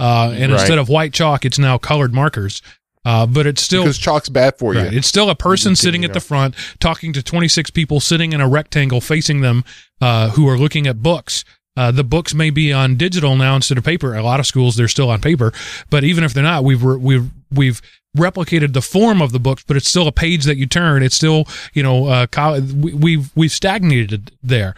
Uh, 0.00 0.30
and 0.34 0.50
Right. 0.50 0.60
instead 0.60 0.78
of 0.78 0.88
white 0.88 1.12
chalk, 1.12 1.44
it's 1.44 1.60
now 1.60 1.78
colored 1.78 2.12
markers. 2.12 2.60
Uh, 3.04 3.24
but 3.26 3.46
it's 3.46 3.62
still 3.62 3.82
because 3.84 3.98
chalk's 3.98 4.28
bad 4.28 4.58
for 4.58 4.74
you. 4.74 4.80
It's 4.92 5.06
still 5.08 5.30
a 5.30 5.34
person 5.34 5.74
sitting 5.74 6.04
at 6.04 6.12
the 6.12 6.20
front 6.20 6.54
talking 6.80 7.12
to 7.14 7.22
26 7.22 7.70
people 7.70 7.98
sitting 8.00 8.32
in 8.34 8.40
a 8.42 8.48
rectangle 8.48 9.00
facing 9.00 9.40
them 9.40 9.64
uh, 10.02 10.30
who 10.30 10.46
are 10.48 10.58
looking 10.58 10.86
at 10.86 11.02
books. 11.02 11.44
Uh, 11.76 11.90
the 11.90 12.04
books 12.04 12.34
may 12.34 12.50
be 12.50 12.72
on 12.72 12.96
digital 12.96 13.36
now 13.36 13.56
instead 13.56 13.78
of 13.78 13.84
paper. 13.84 14.14
A 14.14 14.22
lot 14.22 14.38
of 14.38 14.46
schools 14.46 14.76
they're 14.76 14.88
still 14.88 15.08
on 15.08 15.20
paper, 15.22 15.50
but 15.88 16.04
even 16.04 16.24
if 16.24 16.34
they're 16.34 16.42
not, 16.42 16.62
we've 16.62 16.82
re- 16.84 16.98
we've 16.98 17.30
we've 17.50 17.80
replicated 18.16 18.72
the 18.74 18.82
form 18.82 19.22
of 19.22 19.32
the 19.32 19.38
books, 19.40 19.64
but 19.66 19.76
it's 19.78 19.88
still 19.88 20.06
a 20.08 20.12
page 20.12 20.44
that 20.44 20.56
you 20.56 20.66
turn. 20.66 21.02
It's 21.02 21.14
still 21.16 21.44
you 21.72 21.82
know 21.82 22.06
uh, 22.06 22.26
col- 22.26 22.60
we- 22.60 22.92
we've 22.92 23.30
we've 23.34 23.52
stagnated 23.52 24.32
there. 24.42 24.74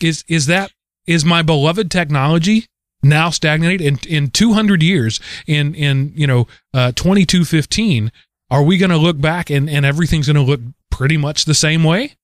Is 0.00 0.22
is 0.28 0.46
that 0.46 0.70
is 1.06 1.24
my 1.24 1.42
beloved 1.42 1.90
technology 1.90 2.66
now 3.08 3.30
stagnate 3.30 3.80
in 3.80 3.98
in 4.08 4.30
200 4.30 4.82
years 4.82 5.20
in 5.46 5.74
in 5.74 6.12
you 6.14 6.26
know 6.26 6.46
uh 6.74 6.92
2215 6.92 8.12
are 8.50 8.62
we 8.62 8.78
going 8.78 8.90
to 8.90 8.96
look 8.96 9.20
back 9.20 9.50
and 9.50 9.68
and 9.68 9.84
everything's 9.84 10.26
going 10.26 10.36
to 10.36 10.42
look 10.42 10.60
pretty 10.90 11.16
much 11.16 11.44
the 11.44 11.54
same 11.54 11.84
way 11.84 12.16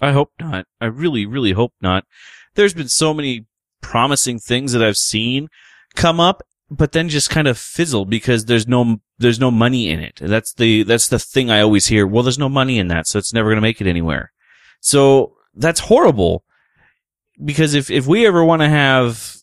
I 0.00 0.12
hope 0.12 0.32
not. 0.40 0.66
I 0.80 0.86
really, 0.86 1.26
really 1.26 1.52
hope 1.52 1.74
not. 1.80 2.04
There's 2.54 2.74
been 2.74 2.88
so 2.88 3.12
many 3.12 3.46
promising 3.80 4.38
things 4.38 4.72
that 4.72 4.82
I've 4.82 4.96
seen 4.96 5.48
come 5.94 6.20
up, 6.20 6.42
but 6.70 6.92
then 6.92 7.08
just 7.08 7.30
kind 7.30 7.46
of 7.46 7.58
fizzle 7.58 8.04
because 8.04 8.46
there's 8.46 8.66
no 8.66 9.00
there's 9.18 9.40
no 9.40 9.50
money 9.50 9.88
in 9.88 10.00
it. 10.00 10.18
That's 10.20 10.54
the 10.54 10.82
that's 10.82 11.08
the 11.08 11.18
thing 11.18 11.50
I 11.50 11.60
always 11.60 11.86
hear. 11.86 12.06
Well, 12.06 12.22
there's 12.22 12.38
no 12.38 12.48
money 12.48 12.78
in 12.78 12.88
that, 12.88 13.06
so 13.06 13.18
it's 13.18 13.32
never 13.32 13.48
going 13.48 13.56
to 13.56 13.62
make 13.62 13.80
it 13.80 13.86
anywhere. 13.86 14.32
So 14.80 15.34
that's 15.54 15.80
horrible. 15.80 16.44
Because 17.42 17.74
if 17.74 17.90
if 17.90 18.06
we 18.06 18.26
ever 18.26 18.44
want 18.44 18.62
to 18.62 18.68
have, 18.68 19.36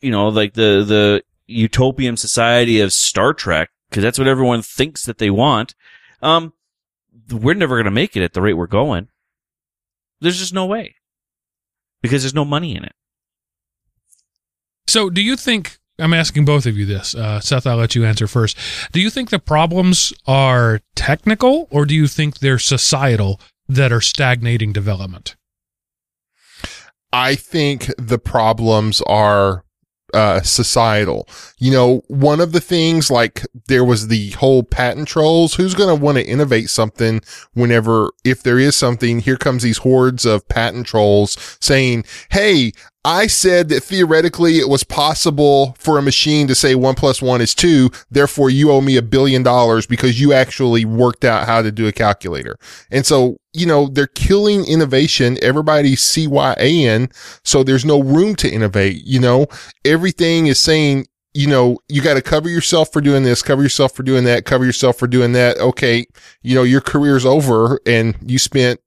you 0.00 0.10
know, 0.10 0.28
like 0.28 0.54
the 0.54 0.84
the 0.86 1.22
utopian 1.46 2.16
society 2.16 2.80
of 2.80 2.92
Star 2.92 3.32
Trek, 3.32 3.70
because 3.90 4.02
that's 4.02 4.18
what 4.18 4.28
everyone 4.28 4.62
thinks 4.62 5.04
that 5.06 5.18
they 5.18 5.30
want, 5.30 5.74
um, 6.22 6.52
we're 7.30 7.54
never 7.54 7.76
going 7.76 7.84
to 7.84 7.90
make 7.90 8.16
it 8.16 8.22
at 8.22 8.32
the 8.32 8.42
rate 8.42 8.54
we're 8.54 8.66
going. 8.66 9.08
There's 10.20 10.38
just 10.38 10.54
no 10.54 10.66
way. 10.66 10.94
Because 12.02 12.22
there's 12.22 12.34
no 12.34 12.44
money 12.44 12.76
in 12.76 12.84
it. 12.84 12.92
so 14.86 15.10
do 15.10 15.20
you 15.20 15.34
think 15.36 15.78
i'm 15.98 16.12
asking 16.14 16.44
both 16.44 16.66
of 16.66 16.76
you 16.76 16.84
this 16.86 17.14
uh 17.14 17.40
seth 17.40 17.66
i'll 17.66 17.76
let 17.78 17.94
you 17.96 18.04
answer 18.04 18.26
first 18.28 18.56
do 18.92 19.00
you 19.00 19.10
think 19.10 19.30
the 19.30 19.38
problems 19.40 20.12
are 20.26 20.80
technical 20.94 21.66
or 21.70 21.84
do 21.86 21.94
you 21.94 22.06
think 22.06 22.38
they're 22.38 22.58
societal 22.60 23.40
that 23.68 23.90
are 23.92 24.00
stagnating 24.02 24.72
development 24.72 25.34
I 27.12 27.34
think 27.34 27.90
the 27.98 28.18
problems 28.18 29.00
are 29.06 29.64
uh, 30.16 30.40
societal. 30.40 31.28
You 31.58 31.70
know, 31.70 32.02
one 32.08 32.40
of 32.40 32.52
the 32.52 32.60
things 32.60 33.10
like 33.10 33.46
there 33.66 33.84
was 33.84 34.08
the 34.08 34.30
whole 34.30 34.62
patent 34.62 35.08
trolls. 35.08 35.54
Who's 35.54 35.74
going 35.74 35.94
to 35.94 36.02
want 36.02 36.16
to 36.16 36.26
innovate 36.26 36.70
something 36.70 37.20
whenever, 37.52 38.12
if 38.24 38.42
there 38.42 38.58
is 38.58 38.74
something, 38.74 39.20
here 39.20 39.36
comes 39.36 39.62
these 39.62 39.78
hordes 39.78 40.24
of 40.24 40.48
patent 40.48 40.86
trolls 40.86 41.58
saying, 41.60 42.06
Hey, 42.30 42.72
I 43.06 43.28
said 43.28 43.68
that 43.68 43.84
theoretically 43.84 44.58
it 44.58 44.68
was 44.68 44.82
possible 44.82 45.76
for 45.78 45.96
a 45.96 46.02
machine 46.02 46.48
to 46.48 46.56
say 46.56 46.74
one 46.74 46.96
plus 46.96 47.22
one 47.22 47.40
is 47.40 47.54
two. 47.54 47.88
Therefore 48.10 48.50
you 48.50 48.72
owe 48.72 48.80
me 48.80 48.96
a 48.96 49.02
billion 49.02 49.44
dollars 49.44 49.86
because 49.86 50.20
you 50.20 50.32
actually 50.32 50.84
worked 50.84 51.24
out 51.24 51.46
how 51.46 51.62
to 51.62 51.70
do 51.70 51.86
a 51.86 51.92
calculator. 51.92 52.56
And 52.90 53.06
so, 53.06 53.36
you 53.52 53.64
know, 53.64 53.86
they're 53.86 54.08
killing 54.08 54.66
innovation. 54.66 55.38
Everybody's 55.40 56.00
CYAN. 56.00 57.14
So 57.44 57.62
there's 57.62 57.84
no 57.84 58.02
room 58.02 58.34
to 58.36 58.50
innovate. 58.50 59.04
You 59.04 59.20
know, 59.20 59.46
everything 59.84 60.48
is 60.48 60.58
saying, 60.58 61.06
you 61.32 61.46
know, 61.46 61.78
you 61.88 62.02
got 62.02 62.14
to 62.14 62.22
cover 62.22 62.48
yourself 62.48 62.92
for 62.92 63.00
doing 63.00 63.22
this, 63.22 63.40
cover 63.40 63.62
yourself 63.62 63.94
for 63.94 64.02
doing 64.02 64.24
that, 64.24 64.46
cover 64.46 64.64
yourself 64.64 64.98
for 64.98 65.06
doing 65.06 65.30
that. 65.30 65.58
Okay. 65.58 66.06
You 66.42 66.56
know, 66.56 66.64
your 66.64 66.80
career's 66.80 67.24
over 67.24 67.78
and 67.86 68.16
you 68.26 68.40
spent 68.40 68.80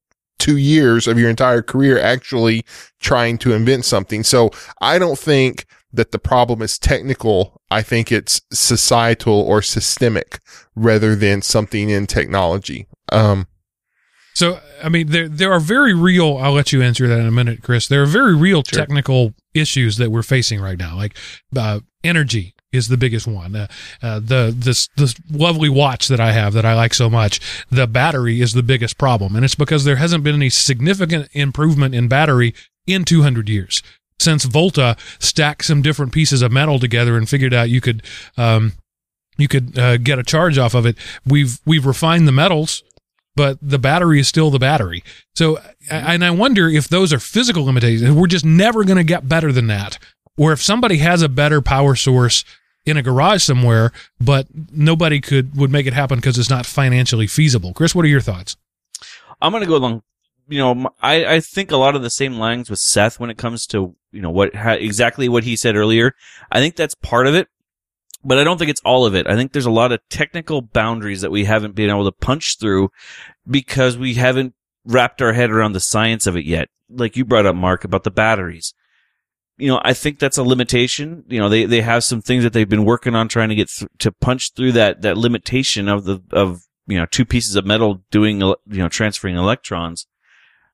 two 0.50 0.58
years 0.58 1.08
of 1.08 1.20
your 1.20 1.30
entire 1.30 1.62
career 1.62 2.00
actually 2.00 2.66
trying 3.00 3.38
to 3.39 3.54
invent 3.54 3.86
something. 3.86 4.24
So 4.24 4.50
I 4.82 4.97
don't 5.00 5.18
think 5.20 5.66
that 5.93 6.12
the 6.12 6.20
problem 6.20 6.62
is 6.62 6.78
technical. 6.80 7.62
I 7.72 7.82
think 7.82 8.12
it's 8.12 8.41
societal 8.52 9.39
or 9.41 9.62
systemic 9.62 10.39
rather 10.76 11.16
than 11.16 11.41
something 11.41 11.89
in 11.89 12.08
technology. 12.08 12.88
Um, 13.12 13.47
So, 14.34 14.60
I 14.84 14.89
mean, 14.89 15.08
there 15.08 15.28
there 15.28 15.52
are 15.52 15.60
very 15.60 15.93
real. 15.93 16.38
I'll 16.38 16.54
let 16.54 16.72
you 16.72 16.82
answer 16.82 17.08
that 17.08 17.20
in 17.20 17.26
a 17.28 17.32
minute, 17.32 17.62
Chris. 17.62 17.88
There 17.88 18.02
are 18.02 18.06
very 18.20 18.36
real 18.36 18.64
Sure. 18.64 18.80
technical 18.80 19.34
issues 19.54 19.97
that 19.97 20.12
we're 20.12 20.24
facing 20.24 20.62
right 20.62 20.78
now. 20.78 20.95
Like 20.95 21.18
uh, 21.56 21.80
energy 22.04 22.54
is 22.72 22.88
the 22.88 22.97
biggest 22.97 23.28
one. 23.28 23.55
Uh, 23.55 23.67
uh, 24.01 24.20
the 24.20 24.53
this 24.55 24.89
this 24.95 25.15
lovely 25.30 25.70
watch 25.70 26.07
that 26.07 26.20
I 26.20 26.32
have 26.32 26.53
that 26.53 26.65
I 26.65 26.74
like 26.74 26.93
so 26.93 27.09
much, 27.09 27.39
the 27.70 27.88
battery 27.88 28.41
is 28.41 28.53
the 28.53 28.63
biggest 28.63 28.97
problem, 28.97 29.36
and 29.36 29.43
it's 29.43 29.55
because 29.55 29.84
there 29.84 29.97
hasn't 29.97 30.24
been 30.24 30.36
any 30.36 30.49
significant 30.49 31.30
improvement 31.34 31.95
in 31.95 32.07
battery 32.07 32.53
in 32.88 33.05
200 33.05 33.49
years 33.49 33.84
since 34.20 34.43
Volta 34.45 34.97
stacked 35.20 35.65
some 35.65 35.82
different 35.82 36.11
pieces 36.11 36.41
of 36.41 36.51
metal 36.51 36.80
together 36.80 37.15
and 37.17 37.30
figured 37.30 37.53
out 37.53 37.70
you 37.70 37.82
could. 37.82 38.03
Um, 38.38 38.74
you 39.38 39.47
could 39.47 39.80
uh, 39.80 39.95
get 39.95 40.20
a 40.20 40.24
charge 40.24 40.57
off 40.57 40.74
of 40.74 40.86
it. 40.86 40.97
We've 41.26 41.61
we've 41.65 41.86
refined 41.86 42.28
the 42.28 42.34
metals 42.34 42.84
but 43.39 43.57
the 43.61 43.80
battery 43.80 44.20
is 44.20 44.28
still 44.28 44.51
the 44.51 44.59
battery. 44.59 45.01
So, 45.34 45.59
and 45.89 46.26
I 46.26 46.30
wonder 46.30 46.67
if 46.67 46.89
those 46.89 47.13
are 47.13 47.20
physical 47.20 47.63
limitations. 47.63 48.13
We're 48.13 48.28
just 48.28 48.43
never 48.43 48.84
going 48.84 48.97
to 48.97 49.03
get 49.05 49.30
better 49.30 49.53
than 49.53 49.67
that. 49.67 49.97
Or 50.36 50.51
if 50.51 50.61
somebody 50.61 50.97
has 50.97 51.22
a 51.22 51.30
better 51.30 51.61
power 51.61 51.95
source 51.95 52.43
in 52.86 52.97
a 52.97 53.01
garage 53.01 53.43
somewhere, 53.43 53.91
but 54.19 54.47
nobody 54.71 55.21
could 55.21 55.55
would 55.55 55.71
make 55.71 55.86
it 55.86 55.93
happen 55.93 56.17
because 56.17 56.38
it's 56.38 56.49
not 56.49 56.65
financially 56.65 57.27
feasible. 57.27 57.73
Chris, 57.73 57.93
what 57.93 58.05
are 58.05 58.09
your 58.09 58.21
thoughts? 58.21 58.57
I'm 59.41 59.51
going 59.51 59.63
to 59.63 59.67
go 59.67 59.75
along. 59.75 60.03
You 60.47 60.57
know, 60.57 60.89
I 60.99 61.39
think 61.41 61.69
a 61.69 61.77
lot 61.77 61.95
of 61.95 62.01
the 62.01 62.09
same 62.09 62.34
lines 62.34 62.71
with 62.71 62.80
Seth 62.80 63.19
when 63.19 63.30
it 63.30 63.38
comes 63.38 63.67
to, 63.67 63.95
you 64.11 64.21
know, 64.21 64.32
what, 64.32 64.55
ha, 64.55 64.71
exactly 64.71 65.30
what 65.30 65.43
he 65.43 65.55
said 65.55 65.75
earlier. 65.75 66.15
I 66.51 66.59
think 66.59 66.75
that's 66.75 66.95
part 66.95 67.27
of 67.27 67.36
it, 67.36 67.47
but 68.25 68.39
I 68.39 68.43
don't 68.43 68.57
think 68.57 68.71
it's 68.71 68.82
all 68.84 69.05
of 69.05 69.13
it. 69.13 69.27
I 69.27 69.36
think 69.36 69.51
there's 69.51 69.67
a 69.67 69.71
lot 69.71 69.91
of 69.91 69.99
technical 70.09 70.63
boundaries 70.63 71.21
that 71.21 71.30
we 71.30 71.45
haven't 71.45 71.75
been 71.75 71.91
able 71.91 72.05
to 72.05 72.11
punch 72.11 72.57
through 72.57 72.89
because 73.47 73.95
we 73.95 74.15
haven't 74.15 74.55
wrapped 74.86 75.21
our 75.21 75.34
head 75.34 75.51
around 75.51 75.73
the 75.73 75.80
science 75.80 76.25
of 76.25 76.36
it 76.36 76.45
yet. 76.45 76.69
Like 76.89 77.15
you 77.15 77.25
brought 77.25 77.45
up, 77.45 77.55
Mark, 77.55 77.84
about 77.84 78.03
the 78.03 78.09
batteries. 78.09 78.73
You 79.62 79.68
know, 79.68 79.82
I 79.84 79.93
think 79.93 80.20
that's 80.20 80.38
a 80.38 80.43
limitation. 80.43 81.26
You 81.28 81.39
know, 81.39 81.49
they, 81.49 81.66
they 81.66 81.82
have 81.82 82.05
some 82.05 82.22
things 82.22 82.43
that 82.43 82.53
they've 82.53 82.70
been 82.70 82.86
working 82.86 83.14
on 83.14 83.28
trying 83.28 83.49
to 83.49 83.55
get 83.55 83.68
th- 83.68 83.91
to 83.99 84.12
punch 84.12 84.53
through 84.53 84.72
that, 84.72 85.01
that 85.01 85.18
limitation 85.18 85.89
of 85.89 86.05
the, 86.05 86.22
of, 86.32 86.64
you 86.88 86.97
know, 86.97 87.05
two 87.05 87.26
pieces 87.26 87.57
of 87.57 87.66
metal 87.66 88.01
doing, 88.10 88.39
you 88.39 88.55
know, 88.68 88.88
transferring 88.88 89.36
electrons. 89.36 90.07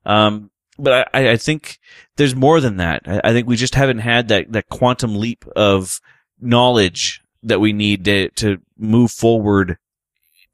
Um, 0.06 0.52
but 0.78 1.10
I, 1.16 1.32
I 1.32 1.38
think 1.38 1.80
there's 2.16 2.36
more 2.36 2.62
than 2.62 2.78
that. 2.78 3.02
I, 3.08 3.22
I 3.24 3.34
think 3.34 3.48
we 3.48 3.56
just 3.56 3.74
haven't 3.74 4.00
had 4.00 4.28
that, 4.28 4.52
that 4.52 4.70
quantum 4.70 5.16
leap 5.16 5.46
of 5.56 6.00
knowledge 6.40 7.24
that 7.42 7.60
we 7.60 7.74
need 7.74 8.06
to, 8.06 8.30
to 8.30 8.60
move 8.78 9.10
forward 9.10 9.80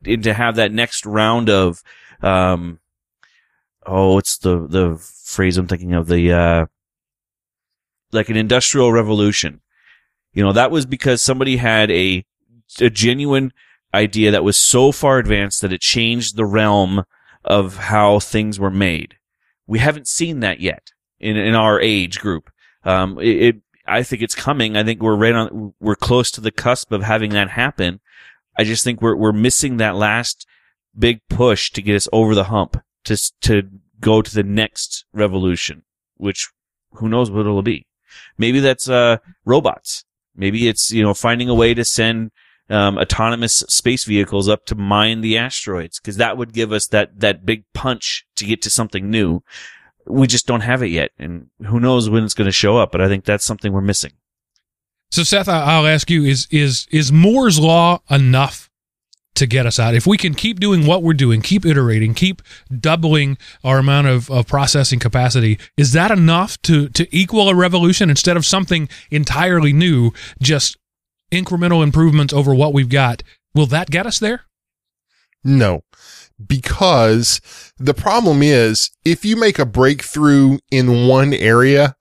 and 0.06 0.24
to 0.24 0.34
have 0.34 0.56
that 0.56 0.72
next 0.72 1.06
round 1.06 1.50
of, 1.50 1.84
um, 2.22 2.80
oh, 3.86 4.18
it's 4.18 4.38
the, 4.38 4.68
the 4.68 4.98
phrase 5.26 5.58
I'm 5.58 5.68
thinking 5.68 5.94
of, 5.94 6.08
the, 6.08 6.32
uh, 6.32 6.66
like 8.12 8.30
an 8.30 8.38
industrial 8.38 8.92
revolution. 8.92 9.62
You 10.34 10.44
know, 10.44 10.54
that 10.54 10.72
was 10.72 10.86
because 10.86 11.22
somebody 11.22 11.58
had 11.58 11.92
a, 11.92 12.26
a 12.80 12.90
genuine 12.90 13.52
idea 13.94 14.32
that 14.32 14.44
was 14.44 14.58
so 14.58 14.92
far 14.92 15.18
advanced 15.18 15.62
that 15.62 15.74
it 15.74 15.82
changed 15.82 16.36
the 16.36 16.46
realm 16.46 17.04
of 17.44 17.78
how 17.78 18.20
things 18.20 18.60
were 18.60 18.72
made. 18.72 19.16
We 19.68 19.80
haven't 19.80 20.08
seen 20.08 20.40
that 20.42 20.60
yet 20.60 20.92
in, 21.20 21.36
in 21.36 21.56
our 21.56 21.80
age 21.80 22.20
group. 22.20 22.50
Um, 22.84 23.20
it, 23.20 23.42
it, 23.42 23.56
I 23.86 24.04
think 24.04 24.22
it's 24.22 24.36
coming. 24.36 24.78
I 24.78 24.84
think 24.84 25.02
we're 25.02 25.16
right 25.16 25.34
on, 25.34 25.74
we're 25.80 25.96
close 25.96 26.32
to 26.32 26.42
the 26.42 26.52
cusp 26.52 26.92
of 26.92 27.04
having 27.04 27.32
that 27.32 27.50
happen. 27.50 28.00
I 28.58 28.64
just 28.64 28.84
think 28.84 29.02
we're, 29.02 29.16
we're 29.16 29.32
missing 29.32 29.78
that 29.78 29.96
last 29.96 30.46
big 30.98 31.22
push 31.30 31.72
to 31.72 31.82
get 31.82 31.96
us 31.96 32.08
over 32.14 32.36
the 32.36 32.46
hump 32.46 32.82
to, 33.06 33.18
to 33.42 33.64
go 34.00 34.22
to 34.22 34.34
the 34.34 34.44
next 34.44 35.06
revolution, 35.14 35.84
which 36.16 36.50
who 36.94 37.10
knows 37.10 37.32
what 37.32 37.42
it'll 37.42 37.62
be. 37.62 37.86
Maybe 38.38 38.60
that's, 38.60 38.90
uh, 38.90 39.18
robots. 39.46 40.06
Maybe 40.36 40.68
it's, 40.68 40.92
you 40.92 41.04
know, 41.04 41.14
finding 41.14 41.50
a 41.50 41.56
way 41.56 41.74
to 41.74 41.84
send, 41.84 42.32
um, 42.72 42.98
autonomous 42.98 43.58
space 43.68 44.06
vehicles 44.06 44.48
up 44.48 44.66
to 44.68 44.76
mine 44.76 45.22
the 45.22 45.38
asteroids 45.38 46.00
because 46.00 46.16
that 46.18 46.38
would 46.38 46.54
give 46.54 46.72
us 46.72 46.88
that 46.88 47.20
that 47.20 47.46
big 47.46 47.66
punch 47.74 48.26
to 48.38 48.46
get 48.46 48.62
to 48.62 48.70
something 48.70 49.10
new. 49.10 49.44
We 50.08 50.26
just 50.26 50.48
don't 50.48 50.62
have 50.62 50.82
it 50.82 50.88
yet, 50.88 51.12
and 51.20 51.48
who 51.68 51.80
knows 51.80 52.10
when 52.10 52.24
it's 52.24 52.34
going 52.34 52.48
to 52.48 52.52
show 52.52 52.78
up. 52.78 52.92
But 52.92 53.02
I 53.02 53.08
think 53.10 53.26
that's 53.26 53.46
something 53.46 53.74
we're 53.74 53.82
missing. 53.82 54.14
So 55.12 55.24
Seth, 55.24 55.50
I'll 55.50 55.86
ask 55.86 56.10
you: 56.10 56.24
Is 56.24 56.48
is 56.50 56.88
is 56.92 57.12
Moore's 57.12 57.60
law 57.60 58.02
enough 58.10 58.71
to 59.42 59.48
get 59.48 59.66
us 59.66 59.80
out? 59.80 59.94
If 59.94 60.08
we 60.08 60.18
can 60.18 60.34
keep 60.34 60.60
doing 60.60 60.86
what 60.86 61.04
we're 61.04 61.14
doing, 61.14 61.42
keep 61.42 61.66
iterating, 61.66 62.14
keep 62.14 62.42
doubling 62.80 63.38
our 63.64 63.80
amount 63.80 64.08
of, 64.08 64.30
of 64.32 64.48
processing 64.48 65.00
capacity, 65.00 65.60
is 65.76 65.92
that 65.94 66.12
enough 66.12 66.62
to 66.64 66.88
to 66.90 67.16
equal 67.16 67.50
a 67.50 67.56
revolution 67.56 68.10
instead 68.10 68.38
of 68.38 68.46
something 68.46 68.88
entirely 69.10 69.74
new? 69.74 70.12
Just 70.42 70.78
incremental 71.32 71.84
improvements 71.84 72.34
over 72.34 72.54
what 72.54 72.74
we've 72.74 72.90
got. 72.90 73.24
Will 73.54 73.66
that 73.68 73.90
get 73.90 74.06
us 74.06 74.20
there? 74.20 74.46
No, 75.44 75.84
because 76.46 77.42
the 77.78 77.96
problem 77.96 78.44
is 78.44 78.92
if 79.04 79.26
you 79.26 79.36
make 79.36 79.58
a 79.58 79.66
breakthrough 79.66 80.60
in 80.70 81.08
one 81.08 81.34
area, 81.34 81.96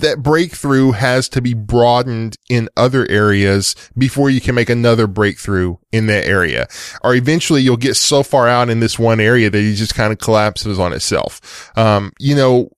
that 0.00 0.22
breakthrough 0.22 0.92
has 0.92 1.28
to 1.30 1.40
be 1.40 1.54
broadened 1.54 2.36
in 2.48 2.68
other 2.76 3.08
areas 3.08 3.74
before 3.96 4.30
you 4.30 4.40
can 4.40 4.54
make 4.54 4.70
another 4.70 5.06
breakthrough 5.06 5.76
in 5.92 6.06
that 6.06 6.26
area. 6.26 6.66
Or 7.02 7.14
eventually 7.14 7.62
you'll 7.62 7.76
get 7.76 7.96
so 7.96 8.22
far 8.22 8.48
out 8.48 8.70
in 8.70 8.80
this 8.80 8.98
one 8.98 9.20
area 9.20 9.50
that 9.50 9.58
it 9.58 9.74
just 9.74 9.94
kind 9.94 10.12
of 10.12 10.18
collapses 10.18 10.78
on 10.78 10.92
itself. 10.92 11.70
Um, 11.76 12.12
you 12.18 12.34
know, 12.34 12.70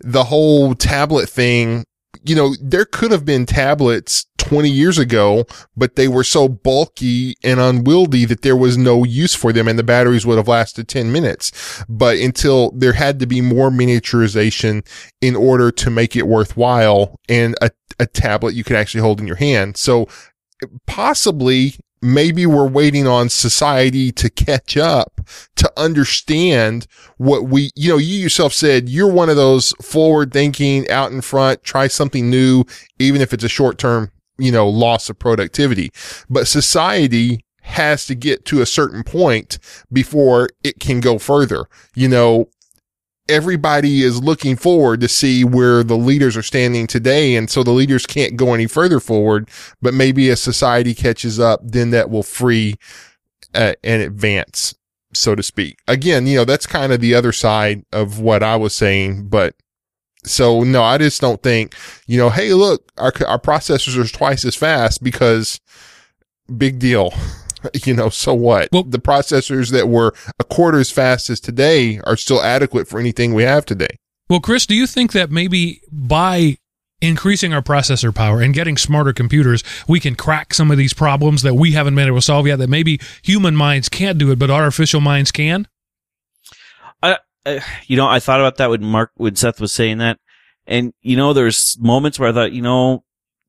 the 0.00 0.24
whole 0.24 0.74
tablet 0.74 1.28
thing, 1.28 1.84
you 2.24 2.34
know, 2.34 2.54
there 2.60 2.84
could 2.84 3.10
have 3.12 3.24
been 3.24 3.46
tablets 3.46 4.26
20 4.38 4.68
years 4.68 4.98
ago, 4.98 5.46
but 5.76 5.96
they 5.96 6.08
were 6.08 6.24
so 6.24 6.48
bulky 6.48 7.34
and 7.44 7.60
unwieldy 7.60 8.24
that 8.24 8.42
there 8.42 8.56
was 8.56 8.76
no 8.76 9.04
use 9.04 9.34
for 9.34 9.52
them 9.52 9.68
and 9.68 9.78
the 9.78 9.84
batteries 9.84 10.26
would 10.26 10.36
have 10.36 10.48
lasted 10.48 10.88
10 10.88 11.12
minutes. 11.12 11.84
But 11.88 12.18
until 12.18 12.70
there 12.72 12.94
had 12.94 13.20
to 13.20 13.26
be 13.26 13.40
more 13.40 13.70
miniaturization 13.70 14.86
in 15.20 15.36
order 15.36 15.70
to 15.70 15.90
make 15.90 16.16
it 16.16 16.26
worthwhile 16.26 17.16
and 17.28 17.54
a, 17.60 17.70
a 17.98 18.06
tablet 18.06 18.54
you 18.54 18.64
could 18.64 18.76
actually 18.76 19.02
hold 19.02 19.20
in 19.20 19.26
your 19.26 19.36
hand. 19.36 19.76
So 19.76 20.08
possibly 20.86 21.74
maybe 22.02 22.46
we're 22.46 22.68
waiting 22.68 23.06
on 23.06 23.28
society 23.28 24.10
to 24.12 24.30
catch 24.30 24.76
up 24.76 25.20
to 25.56 25.70
understand 25.76 26.86
what 27.18 27.44
we, 27.44 27.70
you 27.74 27.90
know, 27.90 27.98
you 27.98 28.16
yourself 28.16 28.52
said 28.52 28.88
you're 28.88 29.12
one 29.12 29.28
of 29.28 29.36
those 29.36 29.72
forward 29.82 30.32
thinking 30.32 30.88
out 30.88 31.12
in 31.12 31.20
front, 31.20 31.62
try 31.62 31.86
something 31.86 32.30
new, 32.30 32.64
even 32.98 33.20
if 33.20 33.32
it's 33.32 33.44
a 33.44 33.48
short 33.48 33.78
term, 33.78 34.10
you 34.38 34.50
know, 34.50 34.68
loss 34.68 35.10
of 35.10 35.18
productivity. 35.18 35.90
But 36.28 36.48
society 36.48 37.44
has 37.62 38.06
to 38.06 38.14
get 38.14 38.44
to 38.46 38.60
a 38.60 38.66
certain 38.66 39.04
point 39.04 39.58
before 39.92 40.48
it 40.64 40.80
can 40.80 41.00
go 41.00 41.18
further. 41.18 41.66
You 41.94 42.08
know, 42.08 42.48
everybody 43.30 44.02
is 44.02 44.22
looking 44.22 44.56
forward 44.56 45.00
to 45.00 45.08
see 45.08 45.44
where 45.44 45.82
the 45.82 45.96
leaders 45.96 46.36
are 46.36 46.42
standing 46.42 46.86
today. 46.86 47.36
And 47.36 47.48
so 47.48 47.62
the 47.62 47.70
leaders 47.70 48.04
can't 48.06 48.36
go 48.36 48.52
any 48.52 48.66
further 48.66 49.00
forward, 49.00 49.48
but 49.80 49.94
maybe 49.94 50.28
as 50.30 50.42
society 50.42 50.94
catches 50.94 51.38
up, 51.40 51.60
then 51.62 51.90
that 51.90 52.10
will 52.10 52.22
free 52.22 52.74
uh, 53.54 53.74
and 53.82 54.02
advance, 54.02 54.74
so 55.14 55.34
to 55.34 55.42
speak. 55.42 55.78
Again, 55.88 56.26
you 56.26 56.36
know, 56.36 56.44
that's 56.44 56.66
kind 56.66 56.92
of 56.92 57.00
the 57.00 57.14
other 57.14 57.32
side 57.32 57.84
of 57.92 58.18
what 58.18 58.42
I 58.42 58.56
was 58.56 58.74
saying, 58.74 59.28
but 59.28 59.54
so 60.24 60.62
no, 60.64 60.82
I 60.82 60.98
just 60.98 61.20
don't 61.20 61.42
think, 61.42 61.74
you 62.06 62.18
know, 62.18 62.28
hey, 62.28 62.52
look, 62.52 62.92
our, 62.98 63.12
our 63.26 63.38
processors 63.38 63.96
are 63.96 64.06
twice 64.06 64.44
as 64.44 64.54
fast 64.54 65.02
because 65.02 65.60
big 66.56 66.78
deal. 66.78 67.12
you 67.84 67.94
know, 67.94 68.08
so 68.08 68.34
what? 68.34 68.68
Well- 68.72 68.84
the 68.84 68.98
processors 68.98 69.70
that 69.72 69.88
were 69.88 70.14
a 70.38 70.44
quarter 70.44 70.78
as 70.78 70.90
fast 70.90 71.30
as 71.30 71.40
today 71.40 72.00
are 72.04 72.16
still 72.16 72.42
adequate 72.42 72.88
for 72.88 72.98
anything 72.98 73.34
we 73.34 73.42
have 73.44 73.64
today. 73.64 73.96
Well, 74.28 74.40
Chris, 74.40 74.64
do 74.64 74.74
you 74.76 74.86
think 74.86 75.12
that 75.12 75.30
maybe 75.30 75.80
by 75.90 76.58
increasing 77.00 77.52
our 77.52 77.62
processor 77.62 78.14
power 78.14 78.40
and 78.40 78.54
getting 78.54 78.76
smarter 78.76 79.12
computers, 79.12 79.64
we 79.88 79.98
can 79.98 80.14
crack 80.14 80.54
some 80.54 80.70
of 80.70 80.78
these 80.78 80.92
problems 80.92 81.42
that 81.42 81.54
we 81.54 81.72
haven't 81.72 81.96
been 81.96 82.06
able 82.06 82.18
to 82.18 82.22
solve 82.22 82.46
yet? 82.46 82.60
That 82.60 82.68
maybe 82.70 83.00
human 83.22 83.56
minds 83.56 83.88
can't 83.88 84.18
do 84.18 84.30
it, 84.30 84.38
but 84.38 84.50
artificial 84.50 85.00
minds 85.00 85.32
can. 85.32 85.66
uh, 87.46 87.60
you 87.86 87.96
know, 87.96 88.06
I 88.06 88.20
thought 88.20 88.40
about 88.40 88.56
that 88.58 88.70
when 88.70 88.84
Mark, 88.84 89.10
when 89.16 89.34
Seth 89.34 89.60
was 89.60 89.72
saying 89.72 89.98
that. 89.98 90.18
And, 90.66 90.92
you 91.00 91.16
know, 91.16 91.32
there's 91.32 91.76
moments 91.80 92.18
where 92.18 92.28
I 92.28 92.32
thought, 92.32 92.52
you 92.52 92.62
know, 92.62 93.02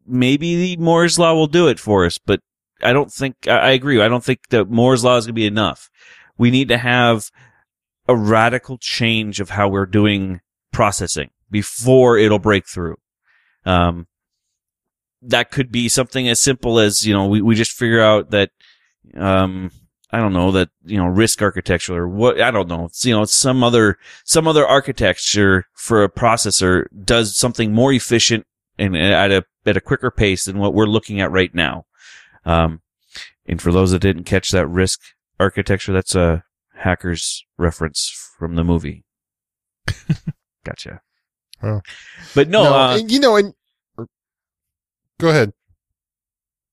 maybe 0.08 0.56
the 0.56 0.82
Moore's 0.82 1.20
Law 1.20 1.36
will 1.36 1.48
do 1.48 1.68
it 1.68 1.80
for 1.80 2.06
us, 2.06 2.18
but 2.18 2.40
I 2.84 2.94
don't 2.94 3.12
think, 3.12 3.48
I, 3.48 3.72
agree. 3.72 4.02
I 4.02 4.08
don't 4.08 4.24
think 4.24 4.50
that 4.50 4.70
Moore's 4.70 5.04
Law 5.04 5.18
is 5.18 5.26
going 5.26 5.34
to 5.36 5.40
be 5.40 5.46
enough. 5.46 5.90
We 6.38 6.52
need 6.52 6.70
to 6.70 6.78
have 6.78 7.30
a 8.08 8.16
radical 8.16 8.78
change 8.78 9.40
of 9.40 9.52
how 9.52 9.68
we're 9.68 9.86
doing 9.86 10.42
processing 10.72 11.30
before 11.50 12.18
it'll 12.18 12.40
break 12.40 12.68
through. 12.68 12.98
Um, 13.66 14.08
that 15.22 15.52
could 15.52 15.72
be 15.72 15.88
something 15.88 16.28
as 16.28 16.40
simple 16.40 16.80
as, 16.80 17.06
you 17.06 17.14
know, 17.14 17.28
we, 17.28 17.42
we 17.42 17.56
just 17.56 17.74
figure 17.74 18.02
out 18.02 18.32
that, 18.32 18.50
um, 19.16 19.72
I 20.14 20.18
don't 20.18 20.34
know 20.34 20.52
that 20.52 20.70
you 20.84 20.98
know 20.98 21.06
RISC 21.06 21.42
architecture 21.42 21.96
or 21.96 22.08
what 22.08 22.42
I 22.42 22.52
don't 22.52 22.68
know. 22.68 22.86
It's, 22.86 23.06
you 23.06 23.14
know, 23.14 23.24
some 23.24 23.64
other 23.64 23.98
some 24.26 24.48
other 24.48 24.68
architecture 24.68 25.68
for 25.74 26.04
a 26.04 26.10
processor 26.10 26.86
does 27.04 27.38
something 27.38 27.74
more 27.74 27.94
efficient 27.94 28.46
and 28.78 28.96
at 28.98 29.32
a 29.32 29.46
at 29.66 29.78
a 29.78 29.82
quicker 29.82 30.12
pace 30.12 30.46
than 30.46 30.58
what 30.58 30.74
we're 30.74 30.86
looking 30.86 31.22
at 31.22 31.32
right 31.32 31.54
now. 31.56 31.86
Um, 32.46 32.82
and 33.46 33.62
for 33.62 33.72
those 33.72 33.92
that 33.92 34.00
didn't 34.00 34.24
catch 34.24 34.52
that 34.52 34.68
RISC 34.68 34.98
architecture, 35.40 35.94
that's 35.94 36.16
a 36.16 36.44
hackers 36.76 37.46
reference 37.58 38.12
from 38.38 38.56
the 38.56 38.64
movie. 38.64 39.04
gotcha. 40.66 41.02
Oh. 41.64 41.82
But 42.34 42.50
no, 42.50 42.64
No, 42.64 42.74
uh, 42.74 42.98
and, 42.98 43.12
you 43.12 43.20
know, 43.20 43.36
and 43.36 43.54
go 45.20 45.30
ahead. 45.30 45.54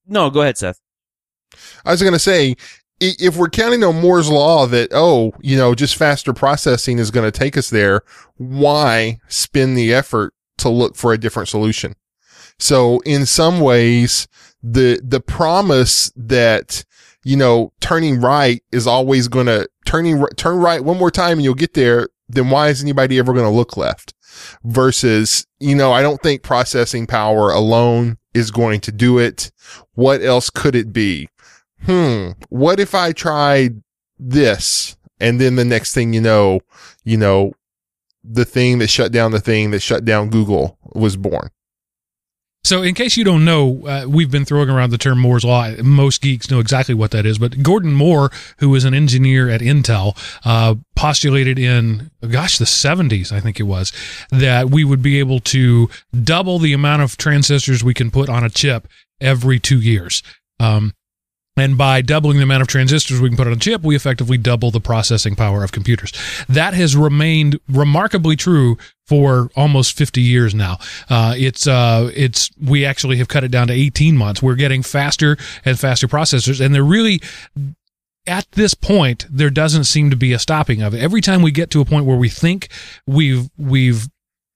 no, 0.06 0.30
go 0.30 0.42
ahead, 0.42 0.56
Seth. 0.56 0.80
I 1.84 1.90
was 1.90 2.00
going 2.02 2.12
to 2.14 2.18
say, 2.18 2.56
if 3.00 3.36
we're 3.36 3.48
counting 3.50 3.84
on 3.84 4.00
Moore's 4.00 4.30
law 4.30 4.66
that, 4.66 4.90
oh, 4.92 5.32
you 5.40 5.56
know, 5.56 5.74
just 5.74 5.96
faster 5.96 6.32
processing 6.32 6.98
is 6.98 7.10
going 7.10 7.30
to 7.30 7.36
take 7.38 7.56
us 7.56 7.70
there, 7.70 8.02
why 8.36 9.18
spend 9.28 9.76
the 9.76 9.92
effort 9.94 10.34
to 10.58 10.68
look 10.68 10.96
for 10.96 11.12
a 11.12 11.18
different 11.18 11.48
solution? 11.48 11.94
So 12.58 12.98
in 13.00 13.24
some 13.24 13.60
ways, 13.60 14.26
the, 14.72 15.00
the 15.04 15.20
promise 15.20 16.12
that, 16.16 16.84
you 17.24 17.36
know, 17.36 17.72
turning 17.80 18.20
right 18.20 18.62
is 18.72 18.86
always 18.86 19.28
going 19.28 19.46
to 19.46 19.68
turning, 19.84 20.24
turn 20.36 20.58
right 20.58 20.82
one 20.82 20.98
more 20.98 21.10
time 21.10 21.38
and 21.38 21.42
you'll 21.42 21.54
get 21.54 21.74
there. 21.74 22.08
Then 22.28 22.50
why 22.50 22.68
is 22.68 22.82
anybody 22.82 23.18
ever 23.18 23.32
going 23.32 23.46
to 23.46 23.56
look 23.56 23.76
left? 23.76 24.14
Versus, 24.62 25.46
you 25.58 25.74
know, 25.74 25.92
I 25.92 26.02
don't 26.02 26.22
think 26.22 26.42
processing 26.42 27.06
power 27.06 27.50
alone 27.50 28.18
is 28.34 28.50
going 28.50 28.80
to 28.80 28.92
do 28.92 29.18
it. 29.18 29.50
What 29.94 30.22
else 30.22 30.50
could 30.50 30.74
it 30.74 30.92
be? 30.92 31.28
hmm, 31.84 32.30
what 32.48 32.80
if 32.80 32.94
I 32.94 33.12
tried 33.12 33.82
this? 34.18 34.96
And 35.20 35.40
then 35.40 35.56
the 35.56 35.64
next 35.64 35.94
thing 35.94 36.12
you 36.12 36.20
know, 36.20 36.60
you 37.04 37.16
know, 37.16 37.52
the 38.24 38.44
thing 38.44 38.78
that 38.78 38.88
shut 38.88 39.12
down 39.12 39.32
the 39.32 39.40
thing 39.40 39.70
that 39.70 39.80
shut 39.80 40.04
down 40.04 40.30
Google 40.30 40.78
was 40.94 41.16
born. 41.16 41.50
So, 42.68 42.82
in 42.82 42.94
case 42.94 43.16
you 43.16 43.24
don't 43.24 43.46
know, 43.46 43.86
uh, 43.86 44.04
we've 44.06 44.30
been 44.30 44.44
throwing 44.44 44.68
around 44.68 44.90
the 44.90 44.98
term 44.98 45.18
Moore's 45.18 45.42
Law. 45.42 45.70
Most 45.82 46.20
geeks 46.20 46.50
know 46.50 46.60
exactly 46.60 46.94
what 46.94 47.12
that 47.12 47.24
is. 47.24 47.38
But 47.38 47.62
Gordon 47.62 47.94
Moore, 47.94 48.30
who 48.58 48.68
was 48.68 48.84
an 48.84 48.92
engineer 48.92 49.48
at 49.48 49.62
Intel, 49.62 50.14
uh, 50.44 50.74
postulated 50.94 51.58
in, 51.58 52.10
gosh, 52.30 52.58
the 52.58 52.66
70s, 52.66 53.32
I 53.32 53.40
think 53.40 53.58
it 53.58 53.62
was, 53.62 53.90
that 54.30 54.68
we 54.68 54.84
would 54.84 55.00
be 55.00 55.18
able 55.18 55.40
to 55.40 55.88
double 56.22 56.58
the 56.58 56.74
amount 56.74 57.00
of 57.00 57.16
transistors 57.16 57.82
we 57.82 57.94
can 57.94 58.10
put 58.10 58.28
on 58.28 58.44
a 58.44 58.50
chip 58.50 58.86
every 59.18 59.58
two 59.58 59.80
years. 59.80 60.22
Um, 60.60 60.92
and 61.60 61.78
by 61.78 62.02
doubling 62.02 62.38
the 62.38 62.42
amount 62.42 62.62
of 62.62 62.68
transistors 62.68 63.20
we 63.20 63.28
can 63.28 63.36
put 63.36 63.46
on 63.46 63.52
a 63.52 63.56
chip, 63.56 63.82
we 63.82 63.96
effectively 63.96 64.38
double 64.38 64.70
the 64.70 64.80
processing 64.80 65.36
power 65.36 65.62
of 65.64 65.72
computers. 65.72 66.12
That 66.48 66.74
has 66.74 66.96
remained 66.96 67.58
remarkably 67.68 68.36
true 68.36 68.78
for 69.06 69.50
almost 69.56 69.96
50 69.96 70.20
years 70.20 70.54
now. 70.54 70.78
Uh, 71.08 71.34
it's, 71.36 71.66
uh, 71.66 72.10
it's, 72.14 72.50
we 72.60 72.84
actually 72.84 73.16
have 73.16 73.28
cut 73.28 73.44
it 73.44 73.50
down 73.50 73.68
to 73.68 73.72
18 73.72 74.16
months. 74.16 74.42
We're 74.42 74.54
getting 74.54 74.82
faster 74.82 75.36
and 75.64 75.78
faster 75.78 76.06
processors, 76.08 76.64
and 76.64 76.74
they're 76.74 76.84
really, 76.84 77.22
at 78.26 78.50
this 78.52 78.74
point, 78.74 79.26
there 79.30 79.50
doesn't 79.50 79.84
seem 79.84 80.10
to 80.10 80.16
be 80.16 80.32
a 80.32 80.38
stopping 80.38 80.82
of 80.82 80.94
it. 80.94 81.00
Every 81.00 81.22
time 81.22 81.40
we 81.42 81.50
get 81.50 81.70
to 81.70 81.80
a 81.80 81.84
point 81.84 82.04
where 82.04 82.18
we 82.18 82.28
think 82.28 82.68
we've, 83.06 83.48
we've, 83.56 84.08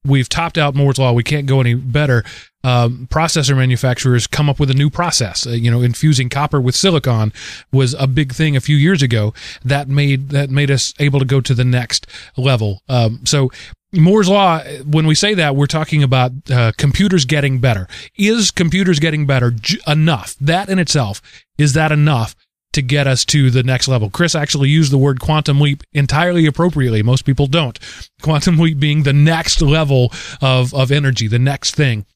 we've 0.04 0.28
topped 0.28 0.58
out 0.58 0.74
Moore's 0.74 0.98
law, 0.98 1.12
we 1.12 1.22
can't 1.22 1.46
go 1.46 1.60
any 1.60 1.74
better. 1.74 2.24
Um, 2.64 3.08
processor 3.10 3.56
manufacturers 3.56 4.26
come 4.26 4.48
up 4.48 4.60
with 4.60 4.70
a 4.70 4.74
new 4.74 4.88
process. 4.88 5.46
Uh, 5.46 5.50
you 5.50 5.70
know, 5.70 5.82
infusing 5.82 6.28
copper 6.28 6.60
with 6.60 6.76
silicon 6.76 7.32
was 7.72 7.94
a 7.94 8.06
big 8.06 8.32
thing 8.32 8.56
a 8.56 8.60
few 8.60 8.76
years 8.76 9.02
ago. 9.02 9.34
That 9.64 9.88
made 9.88 10.30
that 10.30 10.50
made 10.50 10.70
us 10.70 10.94
able 11.00 11.18
to 11.18 11.24
go 11.24 11.40
to 11.40 11.54
the 11.54 11.64
next 11.64 12.06
level. 12.36 12.82
Um, 12.88 13.20
so 13.24 13.50
Moore's 13.92 14.28
law. 14.28 14.60
When 14.84 15.06
we 15.06 15.14
say 15.14 15.34
that, 15.34 15.56
we're 15.56 15.66
talking 15.66 16.02
about 16.02 16.32
uh, 16.50 16.72
computers 16.78 17.24
getting 17.24 17.58
better. 17.58 17.88
Is 18.16 18.50
computers 18.50 19.00
getting 19.00 19.26
better 19.26 19.50
j- 19.50 19.80
enough? 19.86 20.36
That 20.40 20.68
in 20.68 20.78
itself 20.78 21.20
is 21.58 21.72
that 21.74 21.92
enough 21.92 22.34
to 22.72 22.82
get 22.82 23.06
us 23.06 23.24
to 23.26 23.50
the 23.50 23.62
next 23.62 23.88
level? 23.88 24.10
Chris 24.10 24.34
actually 24.34 24.68
used 24.68 24.92
the 24.92 24.98
word 24.98 25.20
quantum 25.20 25.60
leap 25.60 25.82
entirely 25.92 26.46
appropriately. 26.46 27.02
Most 27.02 27.24
people 27.24 27.46
don't. 27.46 27.78
Quantum 28.22 28.58
leap 28.58 28.78
being 28.78 29.02
the 29.02 29.12
next 29.12 29.62
level 29.62 30.12
of 30.40 30.74
of 30.74 30.90
energy, 30.90 31.28
the 31.28 31.38
next 31.38 31.74
thing. 31.74 32.06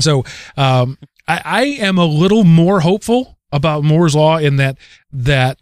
So 0.00 0.24
um, 0.56 0.98
I, 1.28 1.42
I 1.44 1.62
am 1.62 1.98
a 1.98 2.06
little 2.06 2.44
more 2.44 2.80
hopeful 2.80 3.38
about 3.52 3.84
Moore's 3.84 4.14
law 4.14 4.38
in 4.38 4.56
that 4.56 4.78
that 5.12 5.58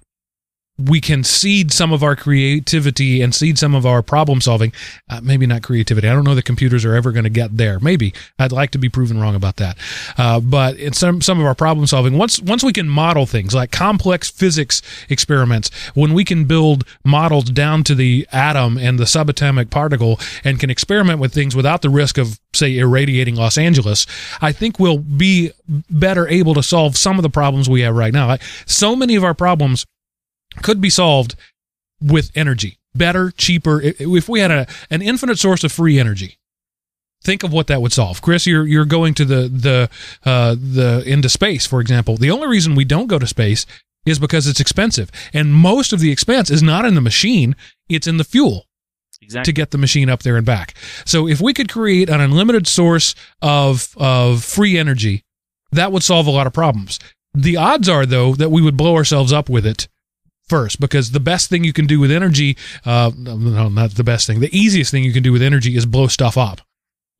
we 0.79 1.01
can 1.01 1.23
seed 1.23 1.71
some 1.71 1.93
of 1.93 2.03
our 2.03 2.17
creativity 2.17 3.21
and 3.21 3.35
seed 3.35 3.59
some 3.59 3.75
of 3.75 3.85
our 3.85 4.03
problem 4.03 4.41
solving. 4.41 4.73
Uh, 5.09 5.21
maybe 5.23 5.47
not 5.47 5.63
creativity. 5.63 6.09
I 6.09 6.15
don't 6.15 6.25
know 6.25 6.35
that 6.35 6.45
computers 6.45 6.85
are 6.85 6.95
ever 6.95 7.13
going 7.13 7.25
to 7.25 7.31
get 7.31 7.57
there. 7.57 7.79
Maybe 7.79 8.15
I'd 8.39 8.53
like 8.53 8.71
to 8.73 8.79
be 8.79 8.89
proven 8.89 9.21
wrong 9.21 9.35
about 9.35 9.57
that. 9.57 9.77
Uh, 10.17 10.41
but 10.41 10.77
in 10.77 10.93
some 10.93 11.21
some 11.21 11.39
of 11.39 11.47
our 11.47 11.55
problem 11.55 11.87
solving, 11.87 12.17
once 12.17 12.41
once 12.41 12.65
we 12.65 12.73
can 12.73 12.89
model 12.89 13.27
things 13.27 13.55
like 13.55 13.71
complex 13.71 14.31
physics 14.31 14.83
experiments, 15.09 15.71
when 15.95 16.15
we 16.15 16.25
can 16.25 16.45
build 16.45 16.85
models 17.05 17.45
down 17.45 17.85
to 17.85 17.95
the 17.95 18.27
atom 18.33 18.79
and 18.79 18.99
the 18.99 19.05
subatomic 19.05 19.71
particle, 19.71 20.19
and 20.43 20.59
can 20.59 20.71
experiment 20.71 21.21
with 21.21 21.35
things 21.35 21.55
without 21.55 21.83
the 21.83 21.91
risk 21.91 22.17
of 22.19 22.41
say 22.55 22.79
irradiating 22.79 23.35
Los 23.35 23.59
Angeles, 23.59 24.07
I 24.41 24.53
think 24.53 24.79
we'll 24.79 24.99
be 24.99 25.53
better 25.91 26.27
able 26.29 26.55
to 26.55 26.63
solve 26.63 26.97
some 26.97 27.19
of 27.19 27.23
the 27.23 27.31
problems 27.31 27.69
we 27.69 27.83
have 27.83 27.95
right 27.95 28.13
now. 28.13 28.37
So 28.67 28.97
many 28.97 29.15
of 29.15 29.25
our 29.25 29.35
problems 29.35 29.87
could 30.63 30.81
be 30.81 30.91
solved 30.91 31.35
with 32.01 32.31
energy 32.35 32.79
better 32.95 33.31
cheaper 33.31 33.81
if 33.83 34.29
we 34.29 34.41
had 34.41 34.51
a 34.51 34.67
an 34.91 35.01
infinite 35.01 35.39
source 35.39 35.65
of 35.65 35.73
free 35.73 35.99
energy 35.99 36.37
think 37.25 37.43
of 37.43 37.53
what 37.53 37.69
that 37.69 37.81
would 37.81 37.93
solve 37.93 38.21
chris 38.21 38.47
you're 38.47 38.67
you're 38.67 38.85
going 38.85 39.15
to 39.15 39.25
the 39.25 39.49
the 39.49 39.89
uh 40.25 40.55
the 40.55 41.03
into 41.07 41.29
space 41.29 41.67
for 41.67 41.81
example 41.81 42.17
the 42.17 42.31
only 42.31 42.49
reason 42.49 42.75
we 42.75 42.85
don't 42.85 43.07
go 43.07 43.19
to 43.19 43.27
space 43.27 43.65
is 44.05 44.19
because 44.19 44.47
it's 44.47 44.61
expensive 44.61 45.11
and 45.33 45.55
most 45.55 45.93
of 45.93 46.01
the 46.01 46.11
expense 46.11 46.51
is 46.51 46.63
not 46.63 46.85
in 46.85 46.95
the 46.95 47.01
machine 47.01 47.57
it's 47.89 48.07
in 48.07 48.17
the 48.17 48.25
fuel 48.25 48.67
Exactly. 49.23 49.53
to 49.53 49.55
get 49.55 49.71
the 49.71 49.79
machine 49.79 50.11
up 50.11 50.25
there 50.25 50.37
and 50.37 50.45
back. 50.45 50.75
So 51.05 51.29
if 51.29 51.41
we 51.41 51.55
could 51.55 51.71
create 51.71 52.11
an 52.11 52.21
unlimited 52.21 52.67
source 52.67 53.15
of 53.41 53.95
of 53.97 54.43
free 54.43 54.77
energy, 54.77 55.23
that 55.71 55.93
would 55.93 56.03
solve 56.03 56.27
a 56.27 56.31
lot 56.31 56.49
of 56.49 56.53
problems. 56.53 56.99
The 57.33 57.57
odds 57.57 57.89
are 57.89 58.05
though 58.05 58.35
that 58.35 58.51
we 58.51 58.61
would 58.61 58.77
blow 58.77 58.97
ourselves 58.97 59.33
up 59.33 59.49
with 59.49 59.65
it 59.65 59.87
first 60.49 60.81
because 60.81 61.13
the 61.13 61.21
best 61.21 61.49
thing 61.49 61.65
you 61.65 61.73
can 61.73 61.87
do 61.87 61.99
with 62.01 62.11
energy 62.11 62.57
uh 62.85 63.11
no 63.17 63.69
not 63.69 63.93
the 63.93 64.05
best 64.05 64.27
thing 64.27 64.41
the 64.41 64.55
easiest 64.57 64.91
thing 64.91 65.03
you 65.05 65.13
can 65.13 65.23
do 65.23 65.33
with 65.33 65.43
energy 65.43 65.77
is 65.77 65.87
blow 65.87 66.07
stuff 66.09 66.37
up 66.37 66.61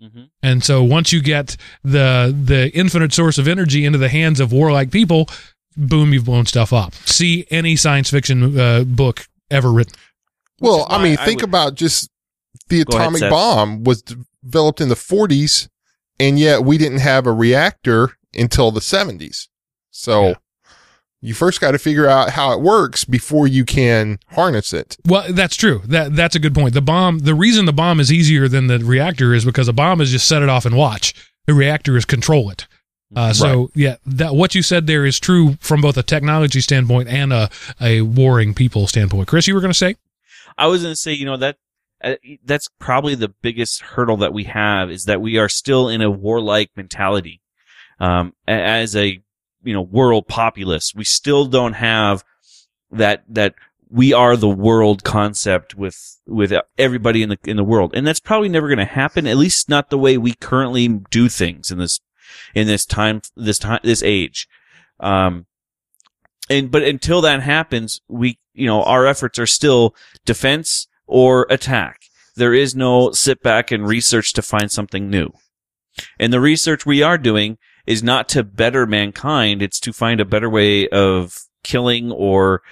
Mhm. 0.03 0.31
and 0.43 0.65
so 0.65 0.83
once 0.83 1.13
you 1.13 1.23
get 1.23 1.57
the 1.85 2.35
the 2.45 2.71
infinite 2.77 3.13
source 3.13 3.39
of 3.39 3.47
energy 3.47 3.85
into 3.85 3.99
the 3.99 4.09
hands 4.09 4.41
of 4.41 4.53
warlike 4.53 4.91
people 4.91 5.29
boom 5.77 6.13
you've 6.13 6.25
blown 6.25 6.45
stuff 6.47 6.73
up 6.73 6.95
see 7.07 7.47
any 7.51 7.77
science 7.77 8.11
fiction 8.11 8.59
uh, 8.59 8.83
book 8.85 9.27
ever 9.51 9.71
written 9.73 9.95
Well, 10.61 10.87
I 10.91 11.03
mean, 11.03 11.17
I 11.19 11.25
think 11.25 11.41
would- 11.41 11.49
about 11.51 11.75
just 11.77 12.09
the 12.69 12.85
Go 12.85 12.97
ahead, 12.97 13.03
atomic 13.03 13.21
Seth. 13.21 13.31
bomb 13.31 13.85
was 13.85 14.03
developed 14.03 14.81
in 14.81 14.89
the 14.89 14.95
40s, 14.97 15.69
and 16.21 16.39
yet 16.39 16.65
we 16.65 16.79
didn't 16.79 16.99
have 17.01 17.27
a 17.27 17.33
reactor 17.33 18.17
until 18.35 18.71
the 18.71 18.81
70s. 18.81 19.49
So 19.91 20.29
Yeah. 20.29 20.35
You 21.23 21.35
first 21.35 21.61
got 21.61 21.71
to 21.71 21.79
figure 21.79 22.07
out 22.07 22.31
how 22.31 22.53
it 22.53 22.61
works 22.61 23.05
before 23.05 23.47
you 23.47 23.65
can 23.65 24.19
harness 24.31 24.73
it. 24.73 24.97
Well, 25.07 25.33
that's 25.33 25.57
true. 25.57 25.81
That 25.87 26.15
that's 26.15 26.35
a 26.35 26.41
good 26.41 26.55
point. 26.55 26.75
The 26.75 26.83
bomb. 26.83 27.21
The 27.21 27.35
reason 27.35 27.65
the 27.65 27.73
bomb 27.73 28.01
is 28.01 28.13
easier 28.13 28.49
than 28.49 28.67
the 28.67 28.81
reactor 28.81 29.33
is 29.33 29.45
because 29.45 29.69
a 29.69 29.73
bomb 29.73 30.01
is 30.01 30.11
just 30.11 30.29
set 30.29 30.43
it 30.43 30.49
off 30.49 30.67
and 30.67 30.77
watch. 30.77 31.15
The 31.47 31.55
reactor 31.55 31.97
is 31.97 32.05
control 32.05 32.51
it. 32.51 32.67
Uh, 33.15 33.33
so 33.33 33.71
yeah, 33.75 33.97
that 34.07 34.35
what 34.35 34.55
you 34.55 34.63
said 34.63 34.87
there 34.87 35.05
is 35.05 35.21
true 35.21 35.57
from 35.61 35.81
both 35.81 35.97
a 35.97 36.03
technology 36.03 36.61
standpoint 36.61 37.09
and 37.09 37.33
a 37.33 37.51
a 37.81 38.03
warring 38.03 38.55
people 38.55 38.87
standpoint. 38.87 39.29
Chris, 39.29 39.47
you 39.47 39.55
were 39.55 39.61
going 39.61 39.73
to 39.73 39.79
say? 39.79 39.97
I 40.59 40.67
was 40.67 40.83
going 40.83 40.93
to 40.93 41.01
say, 41.01 41.13
you 41.13 41.27
know, 41.27 41.37
that 41.37 41.57
uh, 42.03 42.15
that's 42.45 42.69
probably 42.81 43.15
the 43.15 43.29
biggest 43.29 43.81
hurdle 43.81 44.17
that 44.19 44.33
we 44.33 44.45
have 44.45 44.91
is 44.91 45.05
that 45.05 45.21
we 45.21 45.39
are 45.39 45.49
still 45.49 45.89
in 45.89 46.03
a 46.03 46.11
warlike 46.11 46.71
mentality. 46.77 47.41
Um, 48.01 48.35
as 48.49 48.97
a, 48.97 49.22
you 49.63 49.73
know, 49.73 49.83
world 49.83 50.29
populace, 50.29 50.95
we 50.95 51.05
still 51.05 51.47
don't 51.47 51.75
have 51.75 52.25
that, 52.91 53.25
that 53.29 53.55
we 53.91 54.13
are 54.13 54.37
the 54.37 54.49
world 54.49 55.05
concept 55.05 55.75
with, 55.75 56.19
with 56.27 56.53
everybody 56.79 57.23
in 57.23 57.29
the, 57.29 57.39
in 57.45 57.57
the 57.57 57.65
world. 57.65 57.93
And 57.95 58.07
that's 58.07 58.21
probably 58.21 58.49
never 58.49 58.69
going 58.69 58.79
to 58.79 58.85
happen, 58.85 59.27
at 59.27 59.37
least 59.37 59.69
not 59.69 59.91
the 59.91 59.99
way 59.99 60.17
we 60.17 60.35
currently 60.35 60.89
do 60.89 61.29
things 61.29 61.71
in 61.71 61.79
this, 61.79 62.01
in 62.55 62.67
this 62.67 62.87
time, 62.87 63.23
this 63.37 63.59
time, 63.59 63.81
this 63.83 64.03
age. 64.03 64.49
Um, 65.01 65.47
and, 66.49 66.71
but 66.71 66.83
until 66.83 67.21
that 67.21 67.43
happens, 67.43 68.01
we, 68.09 68.39
you 68.55 68.67
know, 68.67 68.83
our 68.83 69.07
efforts 69.07 69.39
are 69.39 69.47
still 69.47 69.95
defense 70.25 70.87
or 71.07 71.47
attack. 71.51 72.01
There 72.35 72.55
is 72.55 72.75
no 72.75 73.13
sit 73.13 73.43
back 73.43 73.71
and 73.71 73.87
research 73.87 74.33
to 74.35 74.43
find 74.43 74.71
something 74.71 75.11
new. 75.11 75.33
And 76.19 76.33
the 76.33 76.41
research 76.41 76.87
we 76.87 77.03
are 77.03 77.19
doing 77.19 77.59
is 77.87 78.03
not 78.03 78.29
to 78.31 78.43
better 78.43 78.87
mankind. 78.87 79.63
It's 79.63 79.81
to 79.81 79.93
find 79.93 80.21
a 80.21 80.25
better 80.25 80.49
way 80.49 80.89
of 80.89 81.39
killing 81.65 82.13
or, 82.13 82.63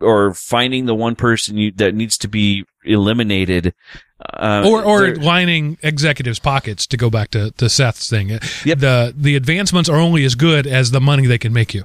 or 0.00 0.34
finding 0.34 0.86
the 0.86 0.94
one 0.94 1.16
person 1.16 1.56
you, 1.56 1.72
that 1.72 1.94
needs 1.94 2.18
to 2.18 2.28
be 2.28 2.64
eliminated. 2.84 3.74
Uh, 4.34 4.64
or 4.66 4.82
or 4.82 5.14
lining 5.14 5.78
executives' 5.80 6.40
pockets 6.40 6.88
to 6.88 6.96
go 6.96 7.08
back 7.08 7.30
to, 7.30 7.52
to 7.52 7.68
Seth's 7.68 8.10
thing. 8.10 8.30
Yep. 8.64 8.78
The 8.78 9.14
the 9.16 9.36
advancements 9.36 9.88
are 9.88 9.96
only 9.96 10.24
as 10.24 10.34
good 10.34 10.66
as 10.66 10.90
the 10.90 11.00
money 11.00 11.26
they 11.26 11.38
can 11.38 11.52
make 11.52 11.72
you. 11.72 11.84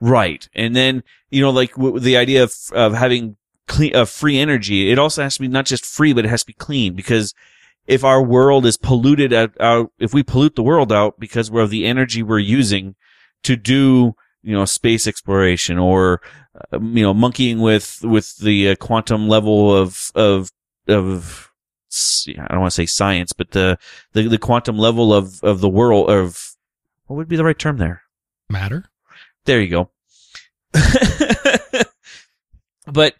Right. 0.00 0.48
And 0.54 0.76
then, 0.76 1.02
you 1.30 1.40
know, 1.40 1.50
like 1.50 1.74
w- 1.74 1.98
the 1.98 2.16
idea 2.16 2.42
of, 2.42 2.54
of 2.72 2.92
having 2.94 3.36
clean, 3.66 3.96
uh, 3.96 4.04
free 4.04 4.38
energy, 4.38 4.92
it 4.92 4.98
also 4.98 5.22
has 5.22 5.34
to 5.34 5.40
be 5.40 5.48
not 5.48 5.66
just 5.66 5.84
free, 5.84 6.12
but 6.12 6.24
it 6.24 6.28
has 6.28 6.42
to 6.42 6.46
be 6.46 6.52
clean 6.52 6.94
because 6.94 7.34
if 7.88 8.04
our 8.04 8.22
world 8.22 8.66
is 8.66 8.76
polluted 8.76 9.32
out, 9.32 9.58
out 9.60 9.90
if 9.98 10.12
we 10.12 10.22
pollute 10.22 10.54
the 10.54 10.62
world 10.62 10.92
out 10.92 11.18
because 11.18 11.50
of 11.50 11.70
the 11.70 11.86
energy 11.86 12.22
we're 12.22 12.38
using 12.38 12.94
to 13.42 13.56
do, 13.56 14.14
you 14.42 14.54
know, 14.54 14.66
space 14.66 15.06
exploration 15.06 15.78
or, 15.78 16.20
uh, 16.72 16.78
you 16.80 17.02
know, 17.02 17.14
monkeying 17.14 17.60
with, 17.60 18.00
with 18.04 18.36
the 18.36 18.70
uh, 18.70 18.76
quantum 18.76 19.26
level 19.26 19.74
of, 19.74 20.12
of, 20.14 20.52
of, 20.86 21.50
I 22.28 22.46
don't 22.48 22.60
want 22.60 22.72
to 22.72 22.76
say 22.76 22.84
science, 22.84 23.32
but 23.32 23.52
the, 23.52 23.78
the, 24.12 24.28
the 24.28 24.38
quantum 24.38 24.76
level 24.76 25.14
of, 25.14 25.42
of 25.42 25.60
the 25.60 25.68
world 25.68 26.10
of, 26.10 26.56
what 27.06 27.16
would 27.16 27.28
be 27.28 27.36
the 27.36 27.44
right 27.44 27.58
term 27.58 27.78
there? 27.78 28.02
Matter. 28.50 28.84
There 29.46 29.62
you 29.62 29.70
go. 29.70 29.90
but 32.86 33.14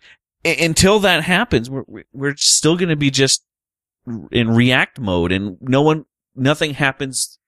until 0.44 0.98
that 1.00 1.24
happens, 1.24 1.70
we're 1.70 2.04
we're 2.12 2.36
still 2.36 2.76
going 2.76 2.90
to 2.90 2.96
be 2.96 3.10
just 3.10 3.44
in 4.32 4.50
react 4.50 4.98
mode, 5.00 5.32
and 5.32 5.56
no 5.60 5.82
one, 5.82 6.04
nothing 6.34 6.74
happens. 6.74 7.38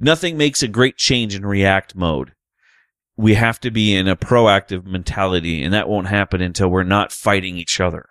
Nothing 0.00 0.36
makes 0.36 0.62
a 0.62 0.68
great 0.68 0.96
change 0.96 1.34
in 1.34 1.44
react 1.44 1.94
mode. 1.96 2.32
We 3.16 3.34
have 3.34 3.58
to 3.60 3.70
be 3.70 3.96
in 3.96 4.06
a 4.06 4.14
proactive 4.16 4.84
mentality, 4.86 5.62
and 5.64 5.74
that 5.74 5.88
won't 5.88 6.06
happen 6.06 6.40
until 6.40 6.68
we're 6.68 6.84
not 6.84 7.10
fighting 7.10 7.56
each 7.56 7.80
other. 7.80 8.06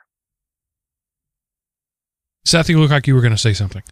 Seth, 2.46 2.70
you 2.70 2.80
look 2.80 2.92
like 2.92 3.08
you 3.08 3.16
were 3.16 3.22
going 3.22 3.32
to 3.34 3.38
say 3.38 3.54
something. 3.54 3.84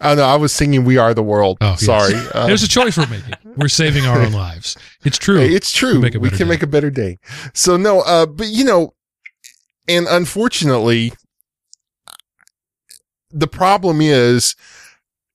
Oh 0.00 0.14
no, 0.14 0.22
I 0.24 0.36
was 0.36 0.52
singing 0.52 0.84
"We 0.84 0.98
Are 0.98 1.14
the 1.14 1.22
World." 1.22 1.58
Oh, 1.60 1.70
yes. 1.70 1.84
Sorry, 1.86 2.14
Uh, 2.34 2.46
There's 2.46 2.62
a 2.62 2.68
choice 2.68 2.96
we're 2.96 3.06
making. 3.08 3.34
We're 3.56 3.68
saving 3.68 4.04
our 4.06 4.20
own 4.20 4.32
lives. 4.46 4.76
It's 5.04 5.18
true. 5.18 5.40
It's 5.40 5.72
true. 5.72 6.00
make 6.00 6.14
a 6.14 6.18
We 6.20 6.28
better 6.28 6.36
can 6.38 6.46
day. 6.46 6.50
make 6.54 6.62
a 6.62 6.66
better 6.66 6.90
day. 6.90 7.18
So 7.54 7.76
no, 7.76 8.00
uh, 8.02 8.26
but 8.26 8.48
you 8.48 8.64
know, 8.64 8.94
and 9.88 10.06
unfortunately, 10.08 11.12
the 13.34 13.48
problem 13.48 14.00
is 14.00 14.54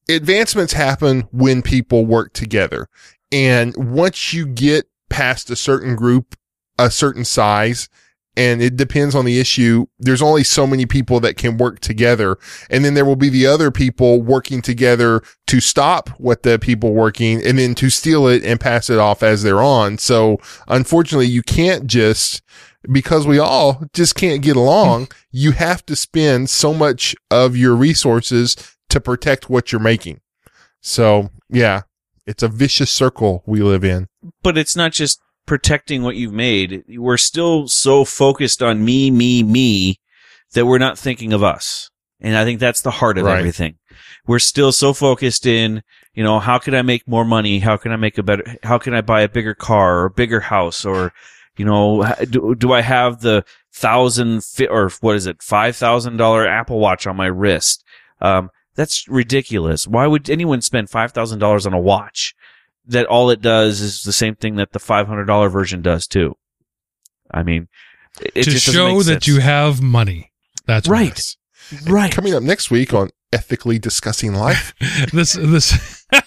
advancements 0.10 0.74
happen 0.74 1.28
when 1.32 1.62
people 1.62 2.06
work 2.06 2.34
together. 2.34 2.88
And 3.32 3.76
once 3.76 4.34
you 4.34 4.48
get 4.48 4.86
past 5.10 5.52
a 5.52 5.56
certain 5.56 5.96
group, 5.96 6.36
a 6.80 6.90
certain 6.90 7.26
size, 7.26 7.90
and 8.38 8.62
it 8.62 8.78
depends 8.78 9.16
on 9.16 9.26
the 9.26 9.38
issue, 9.38 9.86
there's 10.00 10.22
only 10.22 10.46
so 10.46 10.66
many 10.66 10.86
people 10.86 11.20
that 11.20 11.36
can 11.36 11.58
work 11.58 11.82
together. 11.82 12.38
And 12.70 12.86
then 12.86 12.94
there 12.94 13.04
will 13.04 13.18
be 13.18 13.28
the 13.28 13.46
other 13.46 13.70
people 13.70 14.22
working 14.22 14.62
together 14.62 15.22
to 15.48 15.60
stop 15.60 16.10
what 16.12 16.44
the 16.44 16.58
people 16.58 16.94
working 16.94 17.46
and 17.46 17.60
then 17.60 17.76
to 17.76 17.90
steal 17.90 18.28
it 18.28 18.46
and 18.46 18.60
pass 18.60 18.90
it 18.90 18.98
off 18.98 19.24
as 19.24 19.44
they're 19.44 19.62
on. 19.62 19.98
So 19.98 20.38
unfortunately, 20.70 21.28
you 21.28 21.44
can't 21.44 21.86
just, 21.86 22.42
because 22.92 23.28
we 23.28 23.40
all 23.40 23.84
just 23.94 24.16
can't 24.16 24.42
get 24.42 24.56
along, 24.56 25.08
you 25.32 25.52
have 25.52 25.86
to 25.88 25.96
spend 25.96 26.50
so 26.50 26.74
much 26.74 27.16
of 27.32 27.56
your 27.58 27.76
resources 27.76 28.56
to 28.90 29.00
protect 29.00 29.50
what 29.50 29.72
you're 29.72 29.82
making. 29.82 30.22
So 30.82 31.30
yeah, 31.50 31.82
it's 32.26 32.44
a 32.44 32.48
vicious 32.48 32.92
circle 32.92 33.44
we 33.46 33.62
live 33.62 33.84
in. 33.84 34.08
but 34.44 34.58
it's 34.58 34.76
not 34.76 34.92
just 34.92 35.20
protecting 35.46 36.04
what 36.04 36.16
you've 36.16 36.34
made. 36.34 36.84
We're 36.90 37.18
still 37.18 37.68
so 37.68 38.06
focused 38.06 38.62
on 38.62 38.86
me, 38.86 39.10
me, 39.10 39.42
me 39.44 40.00
that 40.54 40.66
we're 40.68 40.78
not 40.78 40.98
thinking 41.00 41.34
of 41.34 41.44
us. 41.44 41.90
And 42.22 42.38
I 42.38 42.44
think 42.44 42.60
that's 42.60 42.82
the 42.82 42.92
heart 42.92 43.18
of 43.18 43.26
Right. 43.26 43.40
everything. 43.40 43.76
We're 44.28 44.40
still 44.40 44.72
so 44.72 44.94
focused 44.94 45.46
in, 45.48 45.82
you 46.14 46.24
know, 46.24 46.40
how 46.40 46.60
can 46.60 46.76
I 46.76 46.82
make 46.84 47.08
more 47.08 47.26
money? 47.26 47.60
How 47.60 47.78
can 47.78 47.92
I 47.92 47.96
make 47.96 48.18
a 48.20 48.24
better, 48.24 48.44
how 48.64 48.78
can 48.78 48.94
I 48.94 49.02
buy 49.02 49.22
a 49.22 49.30
bigger 49.30 49.56
car 49.56 50.00
or 50.02 50.06
a 50.06 50.12
bigger 50.12 50.40
house 50.42 50.86
or, 50.86 51.12
you 51.60 51.66
know, 51.66 52.06
do, 52.30 52.56
do 52.56 52.72
I 52.72 52.82
have 52.82 53.20
the 53.20 53.44
thousand 53.74 54.44
fi- 54.44 54.68
or 54.68 54.90
what 55.02 55.16
is 55.16 55.28
it, 55.28 55.44
five 55.44 55.76
thousand 55.76 56.18
dollar 56.18 56.48
Apple 56.48 56.80
Watch 56.80 57.06
on 57.06 57.16
my 57.18 57.28
wrist? 57.28 57.84
Um, 58.22 58.50
that's 58.76 59.08
ridiculous. 59.10 59.86
Why 59.86 60.08
would 60.08 60.30
anyone 60.30 60.62
spend 60.62 60.90
five 60.90 61.12
thousand 61.12 61.40
dollars 61.40 61.68
on 61.68 61.74
a 61.74 61.80
watch 61.80 62.34
that 62.86 63.06
all 63.06 63.30
it 63.30 63.42
does 63.42 63.82
is 63.82 64.04
the 64.04 64.14
same 64.14 64.36
thing 64.36 64.56
that 64.56 64.72
the 64.72 64.80
five 64.80 65.08
hundred 65.08 65.26
dollar 65.26 65.50
version 65.50 65.82
does 65.82 66.08
too? 66.08 66.38
I 67.30 67.44
mean, 67.44 67.68
it, 68.22 68.44
to 68.44 68.52
just 68.52 68.66
show 68.66 68.98
that 69.00 69.04
sense. 69.04 69.28
you 69.28 69.42
have 69.42 69.82
money. 69.82 70.32
That's 70.66 70.88
Right. 70.88 71.36
Right. 71.88 72.12
Coming 72.12 72.34
up 72.34 72.44
next 72.44 72.72
week 72.72 72.94
on 72.94 73.10
Ethically 73.32 73.80
Discussing 73.80 74.34
Life. 74.34 74.74
this 75.14 75.34
this 75.34 76.06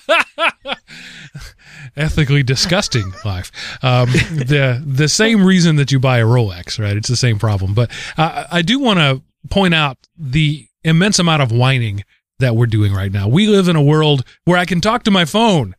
ethically 1.96 2.42
disgusting 2.42 3.12
life. 3.24 3.50
Um, 3.82 4.10
the 4.10 4.82
the 4.84 5.08
same 5.08 5.44
reason 5.44 5.76
that 5.76 5.92
you 5.92 5.98
buy 5.98 6.18
a 6.18 6.24
Rolex, 6.24 6.78
right? 6.78 6.96
It's 6.96 7.08
the 7.08 7.16
same 7.16 7.38
problem. 7.38 7.74
But 7.74 7.90
uh, 8.16 8.44
I 8.50 8.62
do 8.62 8.78
want 8.78 8.98
to 8.98 9.22
point 9.50 9.74
out 9.74 9.98
the 10.16 10.66
immense 10.84 11.18
amount 11.18 11.42
of 11.42 11.52
whining 11.52 12.04
that 12.38 12.56
we're 12.56 12.66
doing 12.66 12.92
right 12.92 13.12
now. 13.12 13.28
We 13.28 13.46
live 13.46 13.68
in 13.68 13.76
a 13.76 13.82
world 13.82 14.24
where 14.44 14.58
I 14.58 14.64
can 14.64 14.80
talk 14.80 15.04
to 15.04 15.10
my 15.10 15.24
phone, 15.24 15.74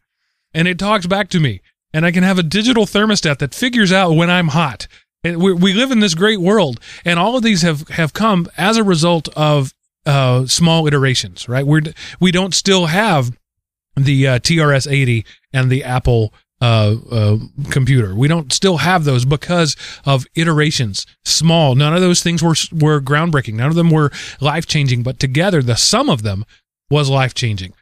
and 0.53 0.67
it 0.67 0.79
talks 0.79 1.07
back 1.07 1.29
to 1.29 1.39
me, 1.39 1.61
and 1.93 2.05
I 2.05 2.11
can 2.11 2.23
have 2.23 2.39
a 2.39 2.43
digital 2.43 2.85
thermostat 2.85 3.39
that 3.39 3.53
figures 3.53 3.91
out 3.91 4.13
when 4.13 4.29
I'm 4.29 4.49
hot. 4.49 4.87
And 5.23 5.41
we, 5.41 5.53
we 5.53 5.73
live 5.73 5.91
in 5.91 5.99
this 5.99 6.15
great 6.15 6.39
world, 6.39 6.79
and 7.05 7.17
all 7.17 7.37
of 7.37 7.43
these 7.43 7.61
have 7.61 7.87
have 7.89 8.13
come 8.13 8.47
as 8.57 8.77
a 8.77 8.83
result 8.83 9.29
of 9.29 9.73
uh, 10.05 10.45
small 10.47 10.87
iterations, 10.87 11.47
right? 11.47 11.65
We're 11.65 11.81
we 12.19 12.31
don't 12.31 12.53
still 12.53 12.87
have 12.87 13.31
the 13.95 14.27
uh, 14.27 14.39
TRS 14.39 14.91
80 14.91 15.25
and 15.53 15.69
the 15.69 15.83
Apple 15.83 16.33
uh, 16.61 16.95
uh, 17.11 17.37
computer. 17.69 18.15
We 18.15 18.27
don't 18.27 18.51
still 18.51 18.77
have 18.77 19.03
those 19.03 19.25
because 19.25 19.75
of 20.05 20.25
iterations, 20.35 21.05
small. 21.25 21.75
None 21.75 21.93
of 21.93 22.01
those 22.01 22.23
things 22.23 22.41
were 22.41 22.55
were 22.71 23.01
groundbreaking. 23.01 23.55
None 23.55 23.69
of 23.69 23.75
them 23.75 23.89
were 23.89 24.11
life 24.41 24.65
changing. 24.65 25.03
But 25.03 25.19
together, 25.19 25.61
the 25.61 25.75
sum 25.75 26.09
of 26.09 26.23
them 26.23 26.45
was 26.89 27.09
life 27.09 27.33
changing. 27.33 27.73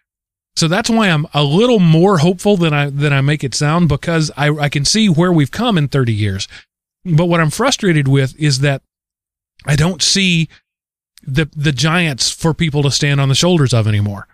So 0.55 0.67
that's 0.67 0.89
why 0.89 1.09
I'm 1.09 1.27
a 1.33 1.43
little 1.43 1.79
more 1.79 2.19
hopeful 2.19 2.57
than 2.57 2.73
I 2.73 2.89
than 2.89 3.13
I 3.13 3.21
make 3.21 3.43
it 3.43 3.55
sound 3.55 3.87
because 3.87 4.31
I 4.35 4.49
I 4.49 4.69
can 4.69 4.85
see 4.85 5.09
where 5.09 5.31
we've 5.31 5.51
come 5.51 5.77
in 5.77 5.87
30 5.87 6.13
years. 6.13 6.47
But 7.05 7.25
what 7.25 7.39
I'm 7.39 7.49
frustrated 7.49 8.07
with 8.07 8.39
is 8.39 8.59
that 8.59 8.81
I 9.65 9.75
don't 9.75 10.01
see 10.01 10.49
the 11.23 11.49
the 11.55 11.71
giants 11.71 12.31
for 12.31 12.53
people 12.53 12.83
to 12.83 12.91
stand 12.91 13.19
on 13.21 13.29
the 13.29 13.35
shoulders 13.35 13.73
of 13.73 13.87
anymore. 13.87 14.27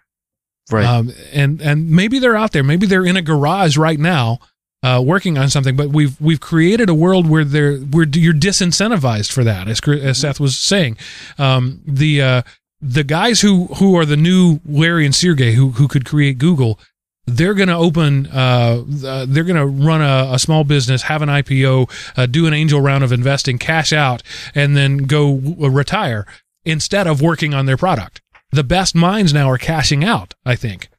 Right. 0.72 0.86
Um, 0.86 1.14
and 1.32 1.62
and 1.62 1.90
maybe 1.90 2.20
they're 2.20 2.36
out 2.36 2.52
there. 2.52 2.64
Maybe 2.64 2.86
they're 2.86 3.06
in 3.06 3.16
a 3.16 3.22
garage 3.22 3.78
right 3.78 4.00
now, 4.00 4.40
uh, 4.84 5.02
working 5.06 5.38
on 5.38 5.50
something. 5.50 5.76
But 5.76 5.90
we've 5.90 6.20
we've 6.20 6.42
created 6.42 6.90
a 6.90 6.94
world 6.94 7.30
where 7.30 7.46
they're 7.46 7.78
where 7.78 8.06
you're 8.06 8.34
disincentivized 8.34 9.32
for 9.32 9.44
that, 9.46 9.68
as, 9.68 9.80
as 9.88 10.18
Seth 10.18 10.40
was 10.40 10.58
saying. 10.58 10.98
Um, 11.38 11.82
the 11.86 12.22
uh, 12.22 12.42
the 12.82 13.04
guys 13.06 13.42
who 13.42 13.68
who 13.76 13.98
are 13.98 14.06
the 14.06 14.18
new 14.18 14.60
Larry 14.66 15.06
and 15.06 15.16
Sergey 15.16 15.54
who 15.54 15.72
who 15.72 15.88
could 15.88 16.06
create 16.06 16.38
Google. 16.38 16.80
They're 17.28 17.54
going 17.54 17.68
to 17.68 17.76
open. 17.76 18.28
Uh, 18.28 18.84
uh, 19.06 19.26
they're 19.28 19.44
going 19.44 19.58
to 19.58 19.66
run 19.66 20.02
a, 20.02 20.34
a 20.34 20.40
small 20.40 20.64
business, 20.64 21.04
have 21.04 21.22
an 21.22 21.30
IPO, 21.30 21.92
uh, 22.18 22.26
do 22.26 22.48
an 22.48 22.54
angel 22.54 22.82
round 22.82 23.04
of 23.04 23.12
investing, 23.12 23.58
cash 23.58 23.94
out, 23.94 24.24
and 24.56 24.76
then 24.76 25.00
go 25.00 25.34
uh, 25.36 25.70
retire 25.70 26.26
instead 26.66 27.06
of 27.06 27.22
working 27.22 27.54
on 27.54 27.66
their 27.66 27.78
product 27.78 28.22
the 28.52 28.64
best 28.64 28.96
minds 28.96 29.34
now 29.34 29.50
are 29.50 29.58
cashing 29.58 30.04
out. 30.04 30.34
I 30.46 30.56
think. 30.56 30.90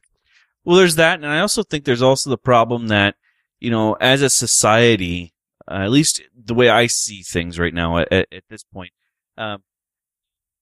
Well, 0.63 0.77
there's 0.77 0.95
that, 0.95 1.15
and 1.15 1.25
I 1.25 1.39
also 1.39 1.63
think 1.63 1.85
there's 1.85 2.01
also 2.01 2.29
the 2.29 2.37
problem 2.37 2.87
that 2.87 3.15
you 3.59 3.69
know, 3.69 3.93
as 3.93 4.21
a 4.21 4.29
society, 4.29 5.33
uh, 5.67 5.81
at 5.83 5.91
least 5.91 6.21
the 6.33 6.53
way 6.53 6.69
I 6.69 6.87
see 6.87 7.21
things 7.21 7.59
right 7.59 7.73
now 7.73 7.97
at, 7.97 8.11
at 8.11 8.43
this 8.49 8.63
point, 8.63 8.93
um, 9.37 9.63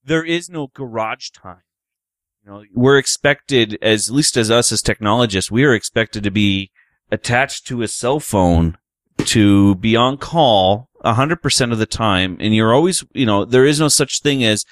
there 0.04 0.24
is 0.24 0.50
no 0.50 0.68
garage 0.68 1.30
time. 1.30 1.62
Know, 2.48 2.64
we're 2.74 2.98
expected, 2.98 3.78
as 3.82 4.08
at 4.08 4.16
least 4.16 4.38
as 4.38 4.50
us 4.50 4.72
as 4.72 4.82
technologists, 4.82 5.52
we 5.52 5.66
are 5.66 5.74
expected 5.74 6.24
to 6.24 6.32
be 6.32 6.72
attached 7.12 7.68
to 7.68 7.82
a 7.82 7.90
cell 7.90 8.22
phone 8.22 8.78
to 9.18 9.76
be 9.76 9.98
on 9.98 10.18
call 10.18 10.88
100% 11.04 11.72
of 11.74 11.78
the 11.78 11.86
time, 11.86 12.38
and 12.40 12.56
you're 12.56 12.74
always, 12.74 13.04
you 13.14 13.26
know, 13.26 13.44
there 13.44 13.66
is 13.66 13.82
no 13.82 13.90
such 13.90 14.22
thing 14.22 14.46
as 14.46 14.64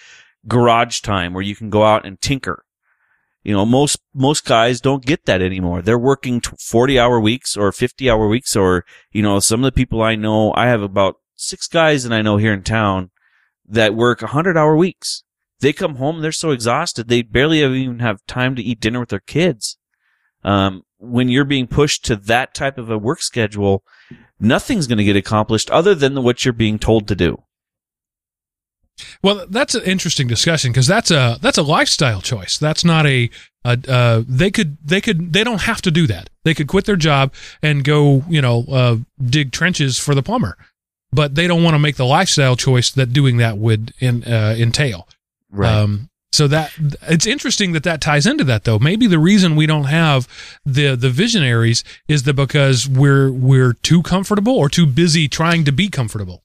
garage 0.48 1.02
time 1.02 1.34
where 1.34 1.44
you 1.44 1.54
can 1.54 1.70
go 1.70 1.84
out 1.84 2.06
and 2.06 2.22
tinker. 2.22 2.64
You 3.44 3.52
know, 3.52 3.66
most, 3.66 4.00
most 4.14 4.46
guys 4.46 4.80
don't 4.80 5.06
get 5.06 5.26
that 5.26 5.42
anymore. 5.42 5.82
They're 5.82 6.00
working 6.00 6.40
40 6.40 6.98
hour 6.98 7.20
weeks 7.20 7.58
or 7.58 7.74
50 7.74 8.10
hour 8.10 8.30
weeks 8.30 8.56
or, 8.56 8.86
you 9.12 9.22
know, 9.22 9.42
some 9.42 9.66
of 9.66 9.66
the 9.66 9.76
people 9.76 10.02
I 10.02 10.16
know, 10.16 10.54
I 10.56 10.68
have 10.68 10.82
about 10.82 11.18
six 11.36 11.68
guys 11.68 12.06
that 12.06 12.14
I 12.14 12.22
know 12.22 12.38
here 12.38 12.54
in 12.54 12.64
town 12.64 13.12
that 13.68 13.96
work 13.96 14.22
100 14.22 14.56
hour 14.56 14.78
weeks. 14.78 15.25
They 15.66 15.74
come 15.74 15.96
home, 15.96 16.22
they're 16.22 16.32
so 16.32 16.52
exhausted, 16.52 17.08
they 17.08 17.24
barely 17.24 17.64
even 17.64 17.98
have 17.98 18.24
time 18.28 18.56
to 18.56 18.62
eat 18.62 18.80
dinner 18.80 19.00
with 19.00 19.10
their 19.10 19.20
kids. 19.20 19.80
Um, 20.44 20.84
when 21.00 21.28
you're 21.28 21.44
being 21.44 21.66
pushed 21.66 22.06
to 22.06 22.16
that 22.16 22.54
type 22.54 22.78
of 22.78 22.92
a 22.92 23.00
work 23.00 23.20
schedule, 23.20 23.84
nothing's 24.40 24.86
going 24.86 25.00
to 25.00 25.04
get 25.04 25.16
accomplished 25.16 25.72
other 25.72 25.96
than 25.96 26.22
what 26.22 26.46
you're 26.46 26.54
being 26.54 26.78
told 26.78 27.08
to 27.08 27.16
do. 27.16 27.42
Well, 29.24 29.48
that's 29.50 29.74
an 29.74 29.82
interesting 29.86 30.28
discussion 30.28 30.72
because 30.72 30.86
that's 30.86 31.10
a 31.10 31.40
that's 31.42 31.58
a 31.58 31.64
lifestyle 31.64 32.22
choice. 32.22 32.60
That's 32.60 32.86
not 32.86 33.08
a, 33.08 33.32
a 33.64 33.80
uh, 33.90 34.24
they 34.28 34.52
could 34.52 34.78
they 34.86 35.02
could 35.02 35.34
they 35.34 35.44
don't 35.44 35.64
have 35.64 35.82
to 35.82 35.90
do 35.90 36.06
that. 36.06 36.30
They 36.44 36.54
could 36.54 36.68
quit 36.68 36.86
their 36.86 36.96
job 36.96 37.34
and 37.64 37.84
go 37.84 38.24
you 38.30 38.40
know 38.40 38.66
uh, 38.70 38.98
dig 39.20 39.52
trenches 39.52 39.98
for 39.98 40.14
the 40.14 40.22
plumber, 40.22 40.60
but 41.12 41.34
they 41.34 41.48
don't 41.48 41.64
want 41.64 41.74
to 41.74 41.80
make 41.80 41.96
the 41.96 42.06
lifestyle 42.06 42.56
choice 42.56 42.92
that 42.92 43.14
doing 43.14 43.38
that 43.38 43.58
would 43.58 43.96
in, 44.00 44.24
uh, 44.26 44.54
entail. 44.60 45.08
Um, 45.84 46.10
so 46.32 46.50
that 46.50 46.74
it's 47.04 47.26
interesting 47.26 47.72
that 47.72 47.84
that 47.84 48.02
ties 48.02 48.28
into 48.28 48.44
that 48.44 48.66
though. 48.66 48.78
Maybe 48.78 49.08
the 49.08 49.20
reason 49.20 49.56
we 49.56 49.66
don't 49.66 49.86
have 49.86 50.28
the 50.66 50.96
the 50.96 51.10
visionaries 51.10 51.84
is 52.10 52.24
that 52.24 52.34
because 52.34 52.90
we're 52.90 53.32
we're 53.32 53.74
too 53.74 54.04
comfortable 54.04 54.54
or 54.54 54.68
too 54.68 54.86
busy 54.86 55.30
trying 55.30 55.64
to 55.64 55.72
be 55.72 55.88
comfortable. 55.88 56.44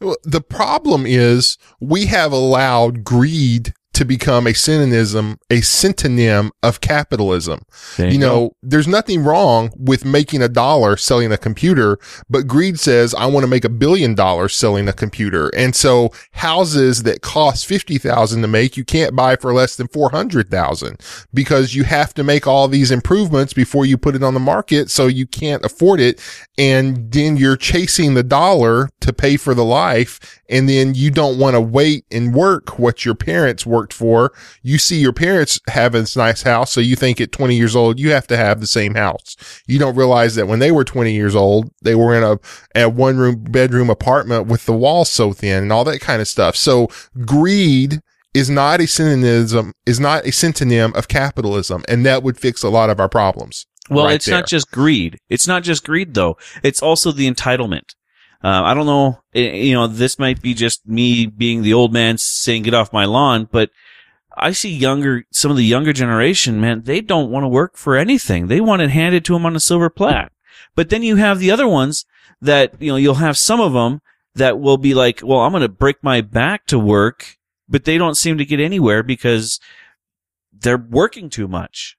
Well, 0.00 0.16
The 0.22 0.40
problem 0.40 1.06
is 1.06 1.58
we 1.80 2.06
have 2.06 2.32
allowed 2.32 3.02
greed 3.02 3.74
to 3.94 4.04
become 4.04 4.46
a 4.46 4.54
synonym, 4.54 5.38
a 5.50 5.60
synonym 5.60 6.50
of 6.62 6.80
capitalism. 6.80 7.62
You 7.98 8.18
go. 8.18 8.26
know, 8.26 8.56
there's 8.62 8.88
nothing 8.88 9.22
wrong 9.22 9.70
with 9.76 10.04
making 10.04 10.42
a 10.42 10.48
dollar 10.48 10.96
selling 10.96 11.30
a 11.30 11.36
computer, 11.36 11.98
but 12.30 12.46
greed 12.46 12.80
says 12.80 13.14
I 13.14 13.26
want 13.26 13.44
to 13.44 13.48
make 13.48 13.64
a 13.64 13.68
billion 13.68 14.14
dollars 14.14 14.54
selling 14.54 14.88
a 14.88 14.92
computer. 14.92 15.50
And 15.54 15.76
so 15.76 16.10
houses 16.32 17.02
that 17.02 17.20
cost 17.20 17.66
50,000 17.66 18.40
to 18.40 18.48
make, 18.48 18.76
you 18.76 18.84
can't 18.84 19.14
buy 19.14 19.36
for 19.36 19.52
less 19.52 19.76
than 19.76 19.88
400,000 19.88 20.98
because 21.34 21.74
you 21.74 21.84
have 21.84 22.14
to 22.14 22.24
make 22.24 22.46
all 22.46 22.68
these 22.68 22.90
improvements 22.90 23.52
before 23.52 23.84
you 23.84 23.98
put 23.98 24.14
it 24.14 24.22
on 24.22 24.34
the 24.34 24.40
market. 24.40 24.90
So 24.90 25.06
you 25.06 25.26
can't 25.26 25.64
afford 25.64 26.00
it. 26.00 26.20
And 26.56 27.12
then 27.12 27.36
you're 27.36 27.56
chasing 27.56 28.14
the 28.14 28.22
dollar 28.22 28.88
to 29.00 29.12
pay 29.12 29.36
for 29.36 29.54
the 29.54 29.64
life. 29.64 30.41
And 30.52 30.68
then 30.68 30.94
you 30.94 31.10
don't 31.10 31.38
want 31.38 31.54
to 31.54 31.60
wait 31.60 32.04
and 32.10 32.34
work 32.34 32.78
what 32.78 33.06
your 33.06 33.14
parents 33.14 33.64
worked 33.64 33.94
for. 33.94 34.32
You 34.62 34.76
see 34.76 35.00
your 35.00 35.14
parents 35.14 35.58
have 35.68 35.92
this 35.92 36.14
nice 36.14 36.42
house. 36.42 36.70
So 36.70 36.80
you 36.80 36.94
think 36.94 37.22
at 37.22 37.32
20 37.32 37.56
years 37.56 37.74
old, 37.74 37.98
you 37.98 38.10
have 38.10 38.26
to 38.26 38.36
have 38.36 38.60
the 38.60 38.66
same 38.66 38.94
house. 38.94 39.34
You 39.66 39.78
don't 39.78 39.96
realize 39.96 40.34
that 40.34 40.46
when 40.46 40.58
they 40.58 40.70
were 40.70 40.84
20 40.84 41.10
years 41.10 41.34
old, 41.34 41.70
they 41.80 41.94
were 41.94 42.14
in 42.14 42.22
a, 42.22 42.38
a 42.78 42.90
one 42.90 43.16
room 43.16 43.42
bedroom 43.42 43.88
apartment 43.88 44.46
with 44.46 44.66
the 44.66 44.74
walls 44.74 45.10
so 45.10 45.32
thin 45.32 45.62
and 45.62 45.72
all 45.72 45.84
that 45.84 46.02
kind 46.02 46.20
of 46.20 46.28
stuff. 46.28 46.54
So 46.54 46.88
greed 47.24 48.00
is 48.34 48.50
not 48.50 48.80
a 48.80 48.86
synonym, 48.86 49.72
is 49.86 50.00
not 50.00 50.26
a 50.26 50.32
synonym 50.32 50.92
of 50.94 51.08
capitalism. 51.08 51.82
And 51.88 52.04
that 52.04 52.22
would 52.22 52.38
fix 52.38 52.62
a 52.62 52.68
lot 52.68 52.90
of 52.90 53.00
our 53.00 53.08
problems. 53.08 53.66
Well, 53.88 54.04
right 54.04 54.16
it's 54.16 54.26
there. 54.26 54.36
not 54.36 54.46
just 54.46 54.70
greed. 54.70 55.18
It's 55.28 55.46
not 55.46 55.62
just 55.62 55.84
greed 55.84 56.14
though. 56.14 56.36
It's 56.62 56.82
also 56.82 57.10
the 57.10 57.30
entitlement. 57.30 57.94
Uh, 58.44 58.62
I 58.64 58.74
don't 58.74 58.86
know. 58.86 59.20
eh, 59.34 59.52
You 59.52 59.74
know, 59.74 59.86
this 59.86 60.18
might 60.18 60.42
be 60.42 60.54
just 60.54 60.86
me 60.86 61.26
being 61.26 61.62
the 61.62 61.74
old 61.74 61.92
man 61.92 62.18
saying 62.18 62.62
get 62.64 62.74
off 62.74 62.92
my 62.92 63.04
lawn, 63.04 63.48
but 63.50 63.70
I 64.36 64.52
see 64.52 64.70
younger, 64.72 65.24
some 65.30 65.50
of 65.50 65.56
the 65.56 65.64
younger 65.64 65.92
generation, 65.92 66.60
man, 66.60 66.82
they 66.82 67.00
don't 67.00 67.30
want 67.30 67.44
to 67.44 67.48
work 67.48 67.76
for 67.76 67.96
anything. 67.96 68.46
They 68.48 68.60
want 68.60 68.82
it 68.82 68.90
handed 68.90 69.24
to 69.26 69.34
them 69.34 69.44
on 69.46 69.54
a 69.54 69.60
silver 69.60 69.90
plaque. 69.90 70.32
But 70.74 70.88
then 70.88 71.02
you 71.02 71.16
have 71.16 71.38
the 71.38 71.50
other 71.50 71.68
ones 71.68 72.06
that, 72.40 72.74
you 72.80 72.90
know, 72.90 72.96
you'll 72.96 73.16
have 73.16 73.36
some 73.36 73.60
of 73.60 73.74
them 73.74 74.00
that 74.34 74.58
will 74.58 74.78
be 74.78 74.94
like, 74.94 75.20
well, 75.22 75.40
I'm 75.40 75.52
going 75.52 75.60
to 75.60 75.68
break 75.68 76.02
my 76.02 76.22
back 76.22 76.64
to 76.68 76.78
work, 76.78 77.36
but 77.68 77.84
they 77.84 77.98
don't 77.98 78.16
seem 78.16 78.38
to 78.38 78.44
get 78.46 78.58
anywhere 78.58 79.02
because 79.02 79.60
they're 80.52 80.78
working 80.78 81.28
too 81.28 81.46
much 81.46 81.96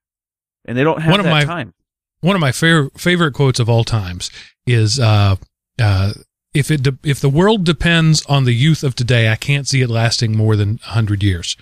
and 0.65 0.75
they 0.77 0.83
don't 0.83 1.01
have 1.01 1.11
One 1.11 1.19
of 1.19 1.25
that 1.25 1.31
my- 1.31 1.45
time. 1.45 1.73
one 2.21 2.35
of 2.35 2.41
my 2.41 2.51
favorite 2.51 2.99
favorite 2.99 3.33
quotes 3.33 3.59
of 3.59 3.69
all 3.69 3.83
times 3.83 4.31
is 4.65 4.99
uh, 4.99 5.35
uh, 5.79 6.13
if 6.53 6.69
it 6.69 6.83
de- 6.83 6.97
if 7.03 7.19
the 7.19 7.29
world 7.29 7.63
depends 7.63 8.25
on 8.27 8.45
the 8.45 8.53
youth 8.53 8.83
of 8.83 8.95
today, 8.95 9.29
I 9.29 9.35
can't 9.35 9.67
see 9.67 9.81
it 9.81 9.89
lasting 9.89 10.35
more 10.35 10.55
than 10.55 10.77
hundred 10.77 11.23
years. 11.23 11.57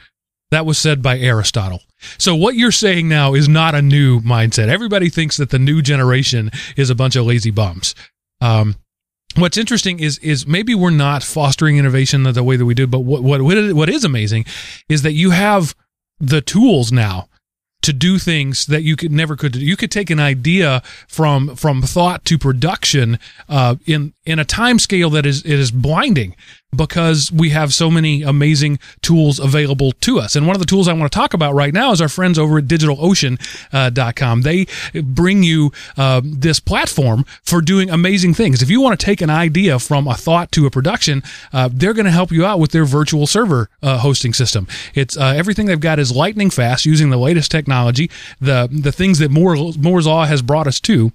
That 0.52 0.66
was 0.66 0.78
said 0.78 1.02
by 1.02 1.18
Aristotle. 1.18 1.82
So 2.18 2.36
what 2.36 2.56
you're 2.56 2.72
saying 2.72 3.08
now 3.08 3.34
is 3.34 3.48
not 3.48 3.74
a 3.74 3.82
new 3.82 4.20
mindset. 4.20 4.68
Everybody 4.68 5.10
thinks 5.10 5.38
that 5.38 5.50
the 5.50 5.60
new 5.60 5.82
generation 5.82 6.52
is 6.76 6.90
a 6.90 6.96
bunch 6.96 7.16
of 7.16 7.26
lazy 7.26 7.52
bums. 7.52 7.96
Um, 8.42 8.76
what's 9.38 9.58
interesting 9.58 10.00
is 10.00 10.18
is 10.20 10.46
maybe 10.46 10.76
we're 10.76 10.90
not 10.90 11.24
fostering 11.24 11.78
innovation 11.78 12.24
the 12.24 12.44
way 12.44 12.58
that 12.58 12.66
we 12.66 12.74
do, 12.74 12.88
but 12.88 13.00
what 13.00 13.22
what 13.22 13.42
what 13.42 13.90
is 13.90 14.04
amazing 14.04 14.46
is 14.90 15.04
that 15.04 15.14
you 15.14 15.30
have 15.32 15.74
the 16.20 16.42
tools 16.42 16.92
now 16.92 17.30
to 17.82 17.94
do 17.94 18.18
things 18.18 18.66
that 18.68 18.84
you 18.84 18.96
could 18.96 19.12
never 19.12 19.36
could 19.36 19.54
do. 19.54 19.60
You 19.60 19.76
could 19.76 19.92
take 19.92 20.10
an 20.10 20.20
idea 20.20 20.82
from 21.08 21.56
from 21.56 21.82
thought 21.82 22.26
to 22.26 22.38
production 22.38 23.20
uh, 23.50 23.76
in 23.86 24.14
in 24.26 24.40
a 24.40 24.46
time 24.46 24.80
scale 24.80 25.10
that 25.12 25.26
is 25.26 25.44
it 25.44 25.60
is 25.60 25.72
blinding 25.72 26.36
because 26.76 27.32
we 27.32 27.50
have 27.50 27.74
so 27.74 27.92
many 27.92 28.22
amazing 28.22 28.80
tools 29.02 29.40
available 29.40 29.92
to 29.94 30.20
us. 30.20 30.36
And 30.36 30.48
one 30.48 30.56
of 30.56 30.60
the 30.60 30.66
tools 30.66 30.88
I 30.88 30.94
want 30.94 31.12
to 31.12 31.18
talk 31.18 31.34
about 31.34 31.54
right 31.54 31.74
now 31.74 31.92
is 31.92 32.02
our 32.02 32.10
friends 32.10 32.40
over 32.40 32.60
at 32.60 32.66
DigitalOcean.com. 32.66 34.40
Uh, 34.40 34.44
they 34.44 34.68
bring 35.02 35.44
you 35.44 35.72
uh, 35.98 36.22
this 36.24 36.60
platform 36.60 37.26
for 37.44 37.62
doing 37.62 37.90
amazing 37.90 38.34
things. 38.34 38.62
If 38.62 38.70
you 38.70 38.82
want 38.82 39.00
to 39.00 39.06
take 39.06 39.22
an 39.22 39.30
idea 39.30 39.80
from 39.80 40.08
a 40.08 40.16
thought 40.16 40.52
to 40.54 40.66
a 40.66 40.72
production, 40.72 41.24
uh, 41.54 41.70
they're 41.72 41.94
going 41.94 42.06
to 42.06 42.12
help 42.12 42.32
you 42.32 42.46
out 42.46 42.60
with 42.60 42.72
their 42.72 42.86
virtual 42.86 43.28
server 43.28 43.70
uh, 43.82 43.98
hosting 44.00 44.34
system. 44.34 44.68
It's 44.94 45.18
uh, 45.18 45.34
everything 45.36 45.66
they've 45.66 45.80
got 45.80 46.00
is 46.00 46.16
lightning 46.16 46.50
fast 46.50 46.86
using 46.86 47.10
the 47.10 47.18
latest 47.18 47.52
technology, 47.52 48.10
the 48.40 48.70
the 48.72 48.92
things 48.92 49.20
that 49.20 49.32
Moore's 49.32 50.08
Law 50.08 50.26
has 50.26 50.42
brought 50.42 50.68
us 50.68 50.80
to. 50.82 51.12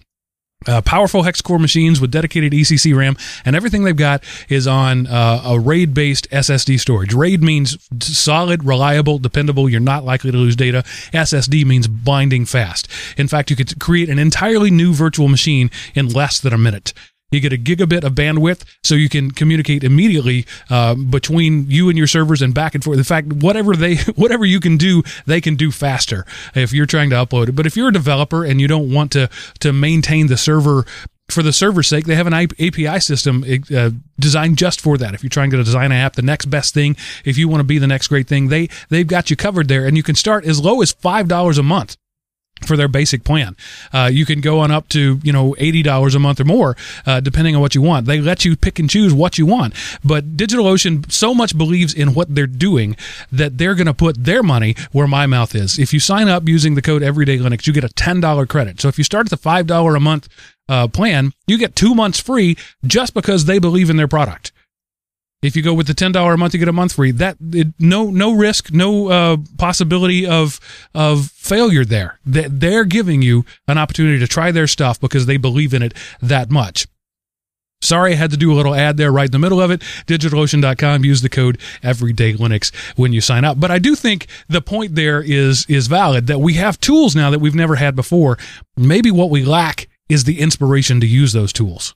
Uh, 0.67 0.81
powerful 0.81 1.23
hex 1.23 1.41
core 1.41 1.59
machines 1.59 2.01
with 2.01 2.11
dedicated 2.11 2.53
ECC 2.53 2.97
RAM, 2.97 3.17
and 3.45 3.55
everything 3.55 3.85
they've 3.85 3.95
got 3.95 4.25
is 4.49 4.67
on 4.67 5.07
uh, 5.07 5.43
a 5.45 5.61
RAID 5.61 5.95
based 5.95 6.29
SSD 6.31 6.81
storage. 6.81 7.15
RAID 7.15 7.43
means 7.43 7.79
solid, 8.01 8.65
reliable, 8.65 9.19
dependable. 9.19 9.69
You're 9.69 9.81
not 9.81 10.05
likely 10.05 10.33
to 10.33 10.39
lose 10.39 10.57
data. 10.57 10.83
SSD 11.13 11.65
means 11.65 11.87
binding 11.87 12.47
fast. 12.47 12.89
In 13.17 13.29
fact, 13.29 13.51
you 13.51 13.57
could 13.57 13.79
create 13.79 14.09
an 14.09 14.19
entirely 14.19 14.71
new 14.71 14.93
virtual 14.93 15.29
machine 15.29 15.71
in 15.95 16.09
less 16.09 16.41
than 16.41 16.53
a 16.53 16.59
minute. 16.59 16.93
You 17.33 17.41
get 17.41 17.53
a 17.53 17.59
gigabit 17.59 18.05
of 18.05 18.13
bandwidth, 18.13 18.63
so 18.85 18.95
you 18.95 19.09
can 19.09 19.33
communicate 19.33 19.83
immediately 19.83 20.47
uh, 20.71 20.95
between 20.95 21.69
you 21.69 21.89
and 21.89 21.99
your 21.99 22.07
servers 22.07 22.41
and 22.41 22.55
back 22.55 22.77
and 22.77 22.85
forth. 22.85 22.99
In 22.99 23.05
fact, 23.05 23.33
whatever 23.33 23.75
they, 23.75 23.97
whatever 24.15 24.45
you 24.45 24.61
can 24.61 24.77
do, 24.77 25.03
they 25.27 25.41
can 25.41 25.57
do 25.57 25.73
faster 25.73 26.25
if 26.55 26.73
you're 26.73 26.87
trying 26.87 27.11
to 27.11 27.17
upload 27.17 27.49
it. 27.49 27.57
But 27.57 27.67
if 27.67 27.77
you're 27.77 27.89
a 27.89 27.93
developer 27.93 28.45
and 28.45 28.61
you 28.61 28.69
don't 28.69 28.93
want 28.93 29.11
to 29.13 29.29
to 29.59 29.73
maintain 29.73 30.29
the 30.29 30.37
server 30.37 30.87
for 31.29 31.43
the 31.43 31.53
server's 31.53 31.89
sake, 31.89 32.07
they 32.07 32.15
have 32.15 32.29
an 32.29 32.35
API 32.35 33.01
system 33.01 33.45
uh, 33.75 33.91
designed 34.21 34.57
just 34.57 34.81
for 34.81 34.97
that. 34.97 35.13
If 35.13 35.25
you're 35.25 35.31
trying 35.31 35.51
to 35.51 35.57
design 35.57 35.91
an 35.91 35.99
app, 35.99 36.15
the 36.15 36.23
next 36.23 36.47
best 36.47 36.75
thing, 36.75 36.97
if 37.25 37.37
you 37.37 37.49
want 37.49 37.59
to 37.59 37.65
be 37.65 37.79
the 37.79 37.89
next 37.89 38.07
great 38.07 38.29
thing, 38.29 38.49
they 38.49 38.69
they've 38.89 39.07
got 39.07 39.31
you 39.31 39.37
covered 39.37 39.67
there, 39.67 39.85
and 39.85 39.97
you 39.97 40.05
can 40.05 40.15
start 40.15 40.45
as 40.45 40.61
low 40.61 40.81
as 40.81 40.93
five 40.93 41.27
dollars 41.27 41.59
a 41.59 41.65
month 41.65 41.97
for 42.65 42.77
their 42.77 42.89
basic 42.89 43.23
plan. 43.23 43.55
Uh, 43.93 44.09
you 44.11 44.25
can 44.25 44.41
go 44.41 44.61
on 44.61 44.71
up 44.71 44.89
to, 44.89 45.21
you 45.23 45.33
know, 45.33 45.55
$80 45.59 46.15
a 46.15 46.19
month 46.19 46.41
or 46.41 46.45
more, 46.45 46.77
uh, 47.05 47.21
depending 47.21 47.55
on 47.55 47.61
what 47.61 47.75
you 47.75 47.83
want. 47.83 48.07
They 48.07 48.21
let 48.21 48.45
you 48.45 48.57
pick 48.57 48.79
and 48.79 48.89
choose 48.89 49.13
what 49.13 49.39
you 49.39 49.45
want. 49.45 49.75
But 50.05 50.37
DigitalOcean 50.37 51.11
so 51.13 51.35
much 51.35 51.57
believes 51.57 51.93
in 51.93 52.15
what 52.15 52.35
they're 52.35 52.47
doing 52.47 52.97
that 53.31 53.59
they're 53.59 53.75
going 53.75 53.87
to 53.87 53.95
put 53.95 54.25
their 54.25 54.43
money 54.43 54.75
where 54.93 55.07
my 55.07 55.27
mouth 55.27 55.55
is. 55.55 55.79
If 55.79 55.93
you 55.93 56.01
sign 56.01 56.29
up 56.29 56.49
using 56.49 56.75
the 56.75 56.83
code 56.83 57.03
Everyday 57.03 57.39
Linux, 57.39 57.67
you 57.67 57.73
get 57.73 57.85
a 57.85 57.89
$10 57.89 58.49
credit. 58.49 58.81
So 58.81 58.89
if 58.89 58.97
you 58.97 59.05
start 59.05 59.27
at 59.27 59.31
the 59.31 59.37
$5 59.37 59.97
a 59.97 60.01
month 60.01 60.29
uh, 60.69 60.89
plan, 60.89 61.33
you 61.47 61.59
get 61.59 61.77
two 61.77 61.95
months 61.95 62.21
free 62.21 62.57
just 62.85 63.15
because 63.15 63.45
they 63.45 63.59
believe 63.59 63.91
in 63.91 63.97
their 63.97 64.09
product. 64.09 64.53
If 65.43 65.55
you 65.55 65.63
go 65.63 65.75
with 65.75 65.87
the 65.87 65.95
ten 65.95 66.13
dollar 66.13 66.35
a 66.35 66.39
month, 66.39 66.55
you 66.55 66.59
get 66.59 66.69
a 66.69 66.73
month 66.73 66.95
free. 66.95 67.11
That 67.11 67.37
it, 67.53 67.69
no 67.79 68.11
no 68.11 68.33
risk, 68.35 68.73
no 68.73 69.09
uh, 69.09 69.37
possibility 69.59 70.27
of 70.27 70.59
of 70.95 71.31
failure 71.31 71.85
there. 71.85 72.19
That 72.25 72.61
they're 72.61 72.85
giving 72.85 73.23
you 73.23 73.45
an 73.69 73.79
opportunity 73.79 74.19
to 74.19 74.27
try 74.27 74.51
their 74.51 74.67
stuff 74.67 74.99
because 74.99 75.27
they 75.27 75.37
believe 75.37 75.75
in 75.75 75.83
it 75.83 75.95
that 76.23 76.51
much. 76.51 76.87
Sorry, 77.83 78.13
I 78.13 78.17
had 78.17 78.31
to 78.31 78.39
do 78.39 78.51
a 78.51 78.57
little 78.57 78.75
ad 78.75 78.97
there 78.97 79.13
right 79.13 79.27
in 79.27 79.33
the 79.33 79.39
middle 79.39 79.61
of 79.61 79.71
it. 79.71 79.81
DigitalOcean.com. 80.07 81.05
Use 81.05 81.21
the 81.21 81.29
code 81.29 81.59
EverydayLinux 81.83 82.75
when 82.97 83.13
you 83.13 83.21
sign 83.21 83.45
up. 83.45 83.61
But 83.61 83.71
I 83.71 83.79
do 83.79 83.95
think 83.95 84.27
the 84.49 84.63
point 84.63 84.95
there 84.95 85.21
is 85.21 85.67
is 85.69 85.87
valid 85.87 86.27
that 86.29 86.41
we 86.41 86.55
have 86.55 86.81
tools 86.81 87.15
now 87.15 87.31
that 87.31 87.41
we've 87.41 87.55
never 87.55 87.77
had 87.77 87.95
before. 87.95 88.39
Maybe 88.77 89.11
what 89.11 89.31
we 89.31 89.45
lack 89.45 89.89
is 90.09 90.25
the 90.25 90.41
inspiration 90.41 91.01
to 91.01 91.07
use 91.07 91.35
those 91.35 91.53
tools 91.53 91.95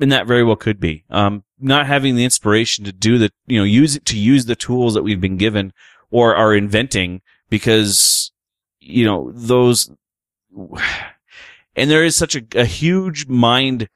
and 0.00 0.10
that 0.12 0.26
very 0.26 0.44
well 0.44 0.56
could 0.56 0.80
be. 0.80 1.04
Um, 1.10 1.44
not 1.58 1.86
having 1.86 2.16
the 2.16 2.24
inspiration 2.24 2.84
to 2.84 2.92
do 2.92 3.18
the, 3.18 3.30
you 3.46 3.58
know, 3.58 3.64
use 3.64 3.96
it 3.96 4.04
to 4.06 4.18
use 4.18 4.46
the 4.46 4.56
tools 4.56 4.94
that 4.94 5.02
we've 5.02 5.20
been 5.20 5.36
given 5.36 5.72
or 6.10 6.34
are 6.34 6.54
inventing 6.54 7.22
because, 7.48 8.32
you 8.80 9.04
know, 9.04 9.30
those, 9.34 9.90
and 11.76 11.90
there 11.90 12.04
is 12.04 12.16
such 12.16 12.34
a, 12.34 12.42
a 12.56 12.64
huge 12.64 13.26
mind 13.26 13.88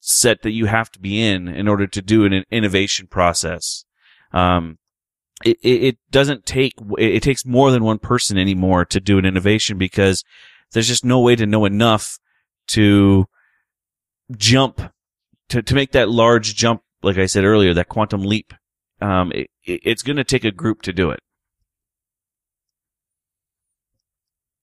set 0.00 0.42
that 0.42 0.50
you 0.50 0.66
have 0.66 0.90
to 0.90 0.98
be 0.98 1.22
in 1.22 1.46
in 1.46 1.68
order 1.68 1.86
to 1.86 2.02
do 2.02 2.24
an 2.24 2.44
innovation 2.50 3.06
process. 3.06 3.84
Um, 4.32 4.78
it, 5.44 5.58
it 5.62 5.98
doesn't 6.10 6.44
take, 6.44 6.74
it 6.98 7.22
takes 7.22 7.44
more 7.44 7.70
than 7.70 7.84
one 7.84 7.98
person 7.98 8.36
anymore 8.36 8.84
to 8.86 9.00
do 9.00 9.18
an 9.18 9.24
innovation 9.24 9.78
because 9.78 10.24
there's 10.72 10.88
just 10.88 11.04
no 11.04 11.20
way 11.20 11.36
to 11.36 11.46
know 11.46 11.64
enough 11.64 12.18
to 12.68 13.26
jump 14.36 14.80
to, 15.50 15.62
to 15.62 15.74
make 15.74 15.92
that 15.92 16.08
large 16.08 16.54
jump, 16.54 16.82
like 17.02 17.18
I 17.18 17.26
said 17.26 17.44
earlier, 17.44 17.74
that 17.74 17.88
quantum 17.88 18.22
leap, 18.22 18.54
um, 19.00 19.32
it, 19.32 19.48
it's 19.64 20.02
going 20.02 20.16
to 20.16 20.24
take 20.24 20.44
a 20.44 20.50
group 20.50 20.82
to 20.82 20.92
do 20.92 21.10
it. 21.10 21.20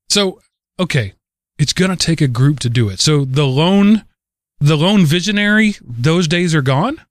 So, 0.09 0.39
okay, 0.79 1.13
it's 1.57 1.73
going 1.73 1.91
to 1.91 1.97
take 1.97 2.21
a 2.21 2.27
group 2.27 2.59
to 2.61 2.69
do 2.69 2.89
it. 2.89 2.99
So 2.99 3.25
the 3.25 3.45
lone, 3.45 4.05
the 4.59 4.77
lone 4.77 5.05
visionary, 5.05 5.75
those 5.81 6.27
days 6.27 6.55
are 6.55 6.61
gone. 6.61 7.01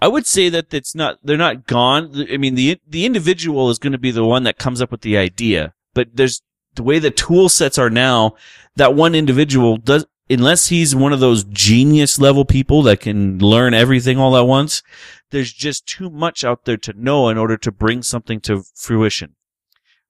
I 0.00 0.08
would 0.08 0.26
say 0.26 0.48
that 0.50 0.72
it's 0.74 0.94
not, 0.94 1.18
they're 1.22 1.36
not 1.36 1.66
gone. 1.66 2.26
I 2.30 2.36
mean, 2.36 2.54
the, 2.54 2.78
the 2.86 3.06
individual 3.06 3.70
is 3.70 3.78
going 3.78 3.92
to 3.92 3.98
be 3.98 4.10
the 4.10 4.24
one 4.24 4.44
that 4.44 4.58
comes 4.58 4.82
up 4.82 4.90
with 4.90 5.00
the 5.00 5.16
idea, 5.16 5.74
but 5.94 6.08
there's 6.14 6.42
the 6.74 6.82
way 6.82 6.98
the 6.98 7.10
tool 7.10 7.48
sets 7.48 7.78
are 7.78 7.90
now, 7.90 8.34
that 8.76 8.94
one 8.94 9.14
individual 9.14 9.78
does, 9.78 10.04
unless 10.28 10.68
he's 10.68 10.94
one 10.94 11.12
of 11.12 11.20
those 11.20 11.44
genius 11.44 12.18
level 12.18 12.44
people 12.44 12.82
that 12.82 13.00
can 13.00 13.38
learn 13.38 13.74
everything 13.74 14.18
all 14.18 14.36
at 14.36 14.46
once, 14.46 14.82
there's 15.30 15.52
just 15.52 15.86
too 15.86 16.10
much 16.10 16.44
out 16.44 16.64
there 16.64 16.76
to 16.76 16.92
know 16.96 17.28
in 17.28 17.38
order 17.38 17.56
to 17.56 17.72
bring 17.72 18.02
something 18.02 18.40
to 18.40 18.62
fruition. 18.74 19.34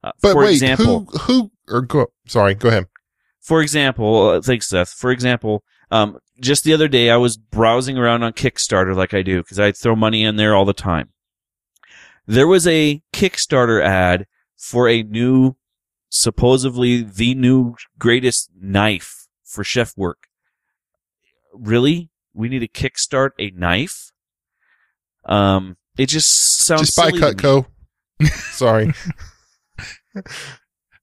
Uh, 0.03 0.13
but 0.23 0.33
for 0.33 0.43
wait, 0.43 0.53
example, 0.53 1.07
who, 1.07 1.19
who, 1.19 1.51
or 1.69 1.83
go, 1.83 2.07
sorry, 2.27 2.55
go 2.55 2.69
ahead. 2.69 2.87
For 3.41 3.61
example, 3.61 4.29
uh, 4.29 4.41
thanks, 4.41 4.69
Seth. 4.69 4.91
For 4.91 5.11
example, 5.11 5.63
um, 5.91 6.19
just 6.41 6.65
the 6.65 6.75
other 6.75 6.89
day 6.89 7.11
I 7.11 7.17
was 7.17 7.37
browsing 7.37 7.97
around 7.97 8.23
on 8.23 8.33
Kickstarter 8.33 8.95
like 8.95 9.15
I 9.15 9.23
do 9.23 9.43
because 9.43 9.59
I 9.59 9.73
throw 9.73 9.97
money 9.97 10.25
in 10.25 10.37
there 10.37 10.55
all 10.55 10.65
the 10.65 10.73
time. 10.73 11.11
There 12.27 12.49
was 12.49 12.67
a 12.67 13.03
Kickstarter 13.13 13.83
ad 13.83 14.27
for 14.57 14.89
a 14.89 15.03
new, 15.03 15.57
supposedly 16.09 17.03
the 17.03 17.35
new 17.35 17.77
greatest 17.99 18.51
knife 18.61 19.26
for 19.57 19.65
chef 19.65 19.93
work. 19.97 20.29
Really? 21.53 22.11
We 22.33 22.49
need 22.49 22.61
to 22.61 22.69
kickstart 22.69 23.31
a 23.39 23.51
knife? 23.51 24.13
Um, 25.25 25.77
it 25.99 26.07
just 26.07 26.59
sounds 26.59 26.95
just 26.95 26.97
buy 26.97 27.11
Cutco. 27.11 27.67
Sorry. 28.53 28.93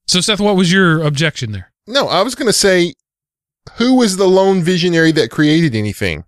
so, 0.07 0.21
Seth, 0.21 0.39
what 0.39 0.55
was 0.55 0.71
your 0.71 1.03
objection 1.03 1.51
there? 1.51 1.73
No, 1.87 2.07
I 2.07 2.21
was 2.21 2.35
going 2.35 2.47
to 2.47 2.53
say, 2.53 2.93
who 3.73 3.95
was 3.95 4.17
the 4.17 4.27
lone 4.27 4.61
visionary 4.61 5.11
that 5.13 5.31
created 5.31 5.75
anything? 5.75 6.23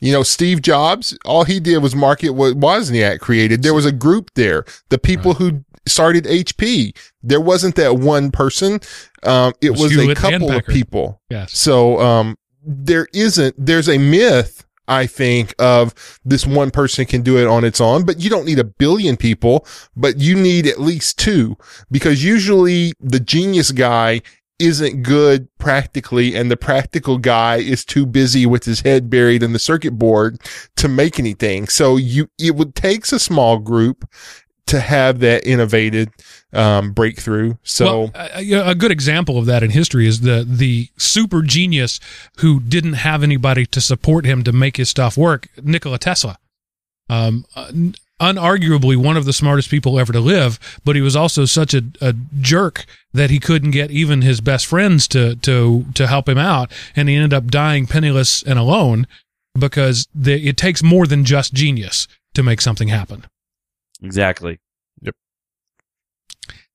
You 0.00 0.12
know, 0.12 0.24
Steve 0.24 0.62
Jobs, 0.62 1.16
all 1.24 1.44
he 1.44 1.60
did 1.60 1.78
was 1.78 1.94
market 1.94 2.30
what 2.30 2.54
Wozniak 2.54 3.20
created. 3.20 3.62
There 3.62 3.74
was 3.74 3.86
a 3.86 3.92
group 3.92 4.30
there. 4.34 4.64
The 4.88 4.98
people 4.98 5.32
right. 5.32 5.38
who 5.38 5.64
started 5.86 6.24
HP. 6.24 6.96
There 7.22 7.40
wasn't 7.40 7.76
that 7.76 7.96
one 7.96 8.30
person. 8.30 8.80
Um, 9.22 9.52
it, 9.60 9.70
was, 9.70 9.96
was 9.96 10.08
a 10.08 10.14
couple 10.14 10.50
of 10.50 10.66
people. 10.66 11.20
Yes. 11.30 11.56
So, 11.56 12.00
um, 12.00 12.36
there 12.64 13.08
isn't, 13.12 13.54
there's 13.58 13.88
a 13.88 13.98
myth, 13.98 14.64
I 14.86 15.06
think, 15.06 15.54
of 15.58 16.20
this 16.24 16.46
one 16.46 16.70
person 16.70 17.06
can 17.06 17.22
do 17.22 17.38
it 17.38 17.46
on 17.46 17.64
its 17.64 17.80
own, 17.80 18.04
but 18.04 18.20
you 18.20 18.30
don't 18.30 18.46
need 18.46 18.58
a 18.58 18.64
billion 18.64 19.16
people, 19.16 19.66
but 19.96 20.18
you 20.18 20.36
need 20.36 20.66
at 20.66 20.80
least 20.80 21.18
two 21.18 21.56
because 21.90 22.24
usually 22.24 22.92
the 23.00 23.20
genius 23.20 23.72
guy 23.72 24.22
isn't 24.62 25.02
good 25.02 25.48
practically 25.58 26.36
and 26.36 26.48
the 26.48 26.56
practical 26.56 27.18
guy 27.18 27.56
is 27.56 27.84
too 27.84 28.06
busy 28.06 28.46
with 28.46 28.64
his 28.64 28.82
head 28.82 29.10
buried 29.10 29.42
in 29.42 29.52
the 29.52 29.58
circuit 29.58 29.98
board 29.98 30.40
to 30.76 30.86
make 30.86 31.18
anything. 31.18 31.66
So 31.66 31.96
you, 31.96 32.28
it 32.38 32.54
would 32.54 32.76
takes 32.76 33.12
a 33.12 33.18
small 33.18 33.58
group 33.58 34.08
to 34.66 34.80
have 34.80 35.20
that 35.20 35.46
innovated 35.46 36.10
um, 36.52 36.92
breakthrough. 36.92 37.54
So 37.62 37.84
well, 37.84 38.12
a, 38.14 38.70
a, 38.70 38.74
good 38.74 38.90
example 38.90 39.38
of 39.38 39.46
that 39.46 39.62
in 39.62 39.70
history 39.70 40.06
is 40.06 40.20
the 40.20 40.46
the 40.48 40.88
super 40.96 41.42
genius 41.42 42.00
who 42.38 42.60
didn't 42.60 42.94
have 42.94 43.22
anybody 43.22 43.66
to 43.66 43.80
support 43.80 44.24
him 44.24 44.42
to 44.44 44.52
make 44.52 44.76
his 44.76 44.88
stuff 44.88 45.16
work, 45.16 45.48
Nikola 45.62 45.98
Tesla. 45.98 46.38
Um, 47.08 47.44
uh, 47.56 47.72
unarguably 48.20 48.96
one 48.96 49.16
of 49.16 49.24
the 49.24 49.32
smartest 49.32 49.68
people 49.68 49.98
ever 49.98 50.12
to 50.12 50.20
live, 50.20 50.58
but 50.84 50.94
he 50.94 51.02
was 51.02 51.16
also 51.16 51.44
such 51.44 51.74
a, 51.74 51.82
a 52.00 52.14
jerk 52.40 52.86
that 53.12 53.30
he 53.30 53.40
couldn't 53.40 53.72
get 53.72 53.90
even 53.90 54.22
his 54.22 54.40
best 54.40 54.64
friends 54.66 55.08
to 55.08 55.36
to 55.36 55.84
to 55.94 56.06
help 56.06 56.28
him 56.28 56.38
out, 56.38 56.70
and 56.94 57.08
he 57.08 57.16
ended 57.16 57.34
up 57.34 57.50
dying 57.50 57.86
penniless 57.86 58.42
and 58.42 58.58
alone 58.58 59.06
because 59.58 60.08
the, 60.14 60.48
it 60.48 60.56
takes 60.56 60.82
more 60.82 61.06
than 61.06 61.24
just 61.24 61.52
genius 61.52 62.08
to 62.34 62.42
make 62.42 62.60
something 62.60 62.88
happen. 62.88 63.26
Exactly. 64.02 64.58
Yep. 65.00 65.14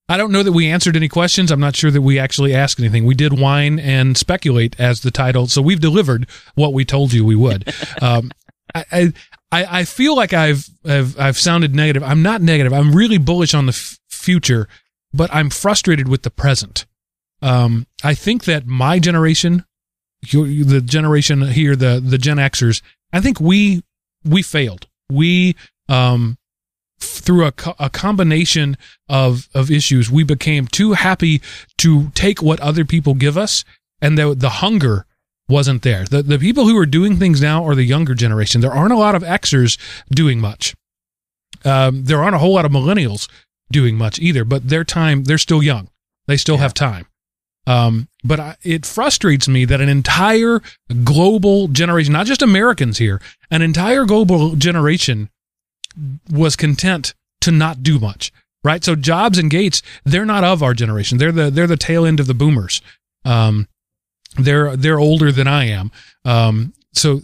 I 0.08 0.16
don't 0.16 0.32
know 0.32 0.42
that 0.42 0.52
we 0.52 0.68
answered 0.68 0.96
any 0.96 1.08
questions. 1.08 1.50
I'm 1.50 1.60
not 1.60 1.76
sure 1.76 1.90
that 1.90 2.00
we 2.00 2.18
actually 2.18 2.54
asked 2.54 2.80
anything. 2.80 3.04
We 3.04 3.14
did 3.14 3.38
whine 3.38 3.78
and 3.78 4.16
speculate 4.16 4.78
as 4.80 5.00
the 5.00 5.10
title, 5.10 5.46
so 5.46 5.60
we've 5.60 5.80
delivered 5.80 6.26
what 6.54 6.72
we 6.72 6.84
told 6.84 7.12
you 7.12 7.24
we 7.24 7.36
would. 7.36 7.72
um, 8.02 8.30
I, 8.74 9.12
I 9.52 9.64
I 9.64 9.84
feel 9.84 10.14
like 10.16 10.32
I've, 10.32 10.68
I've 10.84 11.18
I've 11.18 11.38
sounded 11.38 11.74
negative. 11.74 12.02
I'm 12.02 12.22
not 12.22 12.42
negative. 12.42 12.72
I'm 12.72 12.94
really 12.94 13.18
bullish 13.18 13.54
on 13.54 13.66
the 13.66 13.72
f- 13.72 13.98
future, 14.08 14.68
but 15.12 15.32
I'm 15.34 15.50
frustrated 15.50 16.08
with 16.08 16.22
the 16.22 16.30
present. 16.30 16.86
Um, 17.40 17.86
I 18.02 18.14
think 18.14 18.44
that 18.44 18.66
my 18.66 18.98
generation, 18.98 19.64
you, 20.22 20.64
the 20.64 20.80
generation 20.80 21.48
here, 21.48 21.76
the 21.76 22.00
the 22.04 22.18
Gen 22.18 22.36
Xers, 22.36 22.82
I 23.12 23.20
think 23.20 23.40
we 23.40 23.82
we 24.24 24.42
failed. 24.42 24.86
We 25.10 25.56
um 25.88 26.36
through 26.98 27.46
a, 27.46 27.52
co- 27.52 27.76
a 27.78 27.90
combination 27.90 28.76
of 29.08 29.48
of 29.54 29.70
issues, 29.70 30.10
we 30.10 30.24
became 30.24 30.66
too 30.66 30.92
happy 30.92 31.40
to 31.78 32.10
take 32.10 32.42
what 32.42 32.60
other 32.60 32.84
people 32.84 33.14
give 33.14 33.36
us, 33.36 33.64
and 34.00 34.18
the 34.18 34.34
the 34.34 34.50
hunger 34.50 35.06
wasn't 35.48 35.82
there. 35.82 36.04
The 36.04 36.22
the 36.22 36.38
people 36.38 36.66
who 36.66 36.76
are 36.78 36.86
doing 36.86 37.16
things 37.16 37.40
now 37.40 37.66
are 37.66 37.74
the 37.74 37.84
younger 37.84 38.14
generation. 38.14 38.60
There 38.60 38.72
aren't 38.72 38.92
a 38.92 38.98
lot 38.98 39.14
of 39.14 39.22
Xers 39.22 39.78
doing 40.10 40.40
much. 40.40 40.74
Um, 41.64 42.04
there 42.04 42.22
aren't 42.22 42.36
a 42.36 42.38
whole 42.38 42.54
lot 42.54 42.64
of 42.64 42.72
millennials 42.72 43.28
doing 43.70 43.96
much 43.96 44.18
either. 44.18 44.44
But 44.44 44.68
their 44.68 44.84
time, 44.84 45.24
they're 45.24 45.38
still 45.38 45.62
young. 45.62 45.88
They 46.26 46.36
still 46.36 46.58
have 46.58 46.74
time. 46.74 47.06
Um, 47.66 48.08
but 48.24 48.40
I, 48.40 48.56
it 48.62 48.86
frustrates 48.86 49.46
me 49.46 49.64
that 49.66 49.80
an 49.80 49.88
entire 49.88 50.62
global 51.04 51.68
generation, 51.68 52.12
not 52.12 52.26
just 52.26 52.40
Americans 52.42 52.98
here, 52.98 53.20
an 53.50 53.60
entire 53.62 54.04
global 54.04 54.56
generation 54.56 55.28
was 56.30 56.56
content 56.56 57.14
to 57.40 57.50
not 57.50 57.82
do 57.82 57.98
much. 57.98 58.32
Right. 58.64 58.82
So 58.82 58.96
Jobs 58.96 59.38
and 59.38 59.50
Gates, 59.50 59.82
they're 60.04 60.26
not 60.26 60.44
of 60.44 60.62
our 60.62 60.74
generation. 60.74 61.18
They're 61.18 61.32
the 61.32 61.48
they're 61.50 61.68
the 61.68 61.76
tail 61.76 62.04
end 62.04 62.18
of 62.18 62.26
the 62.26 62.34
boomers. 62.34 62.82
Um, 63.24 63.68
they're 64.36 64.76
they're 64.76 64.98
older 64.98 65.30
than 65.30 65.46
I 65.46 65.66
am. 65.66 65.92
Um, 66.24 66.74
so 66.92 67.22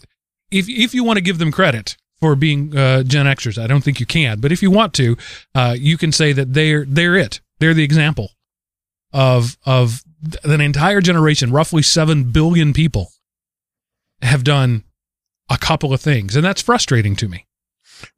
if 0.51 0.69
if 0.69 0.95
you 0.95 1.03
want 1.03 1.17
to 1.17 1.23
give 1.23 1.39
them 1.39 1.51
credit 1.51 1.97
for 2.21 2.37
being 2.37 2.77
uh, 2.77 3.03
Gen 3.03 3.27
Xers, 3.27 3.63
I 3.63 3.67
don't 3.67 3.83
think 3.83 3.99
you 4.01 4.07
can. 4.07 4.41
But 4.41 4.53
if 4.53 4.63
you 4.63 4.71
want 4.71 4.95
to, 4.95 5.17
uh, 5.55 5.75
you 5.79 5.99
can 5.99 6.13
say 6.13 6.33
that 6.33 6.55
they're 6.55 6.85
they're 6.85 7.17
it. 7.17 7.41
They're 7.59 7.75
the 7.75 7.85
example 7.85 8.31
of 9.13 9.59
of 9.67 10.03
an 10.45 10.61
entire 10.61 11.01
generation, 11.01 11.53
roughly 11.53 11.83
seven 11.83 12.31
billion 12.31 12.73
people, 12.73 13.11
have 14.23 14.45
done 14.45 14.85
a 15.51 15.59
couple 15.59 15.93
of 15.93 16.01
things, 16.01 16.37
and 16.37 16.45
that's 16.45 16.63
frustrating 16.63 17.17
to 17.17 17.29
me. 17.29 17.47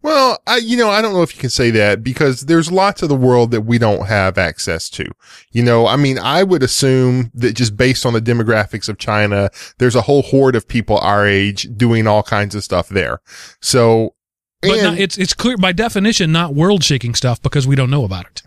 Well, 0.03 0.39
I, 0.47 0.57
you 0.59 0.76
know, 0.76 0.89
I 0.91 1.03
don't 1.03 1.12
know 1.12 1.22
if 1.22 1.34
you 1.34 1.41
can 1.41 1.51
say 1.51 1.70
that 1.72 2.03
because 2.03 2.43
there's 2.43 2.70
lots 2.70 3.03
of 3.03 3.09
the 3.09 3.14
world 3.16 3.51
that 3.51 3.62
we 3.62 3.78
don't 3.78 4.07
have 4.07 4.39
access 4.39 4.89
to. 4.91 5.11
You 5.53 5.62
know, 5.62 5.87
I 5.87 5.97
mean, 5.97 6.18
I 6.18 6.43
would 6.43 6.62
assume 6.62 7.30
that 7.34 7.55
just 7.55 7.76
based 7.76 8.07
on 8.07 8.12
the 8.12 8.20
demographics 8.22 8.89
of 8.89 8.99
China, 8.99 9.51
there's 9.78 9.95
a 9.97 10.03
whole 10.03 10.22
horde 10.22 10.57
of 10.57 10.66
people 10.68 10.99
our 10.99 11.26
age 11.26 11.68
doing 11.76 12.07
all 12.07 12.22
kinds 12.22 12.55
of 12.55 12.62
stuff 12.64 12.89
there. 12.89 13.20
So, 13.61 14.14
But 14.62 14.72
and- 14.72 14.82
not, 14.82 14.99
it's 14.99 15.18
it's 15.18 15.34
clear 15.34 15.57
by 15.57 15.72
definition 15.72 16.32
not 16.32 16.55
world 16.55 16.82
shaking 16.84 17.14
stuff 17.14 17.41
because 17.43 17.66
we 17.66 17.76
don't 17.76 17.91
know 17.91 18.05
about 18.05 18.26
it. 18.26 18.43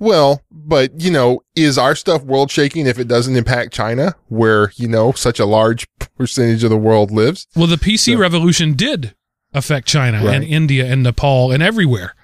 Well, 0.00 0.42
but 0.50 1.00
you 1.00 1.10
know, 1.10 1.42
is 1.54 1.78
our 1.78 1.94
stuff 1.94 2.22
world 2.24 2.50
shaking 2.50 2.86
if 2.86 2.98
it 2.98 3.06
doesn't 3.06 3.36
impact 3.36 3.72
China, 3.72 4.14
where 4.28 4.72
you 4.76 4.88
know 4.88 5.12
such 5.12 5.38
a 5.38 5.46
large 5.46 5.86
percentage 6.16 6.64
of 6.64 6.70
the 6.70 6.76
world 6.76 7.10
lives? 7.12 7.46
Well, 7.54 7.68
the 7.68 7.76
PC 7.76 8.14
So- 8.14 8.18
revolution 8.18 8.72
did 8.74 9.14
affect 9.52 9.86
China 9.86 10.24
and 10.26 10.44
India 10.44 10.86
and 10.86 11.02
Nepal 11.02 11.52
and 11.52 11.62
everywhere. 11.62 12.14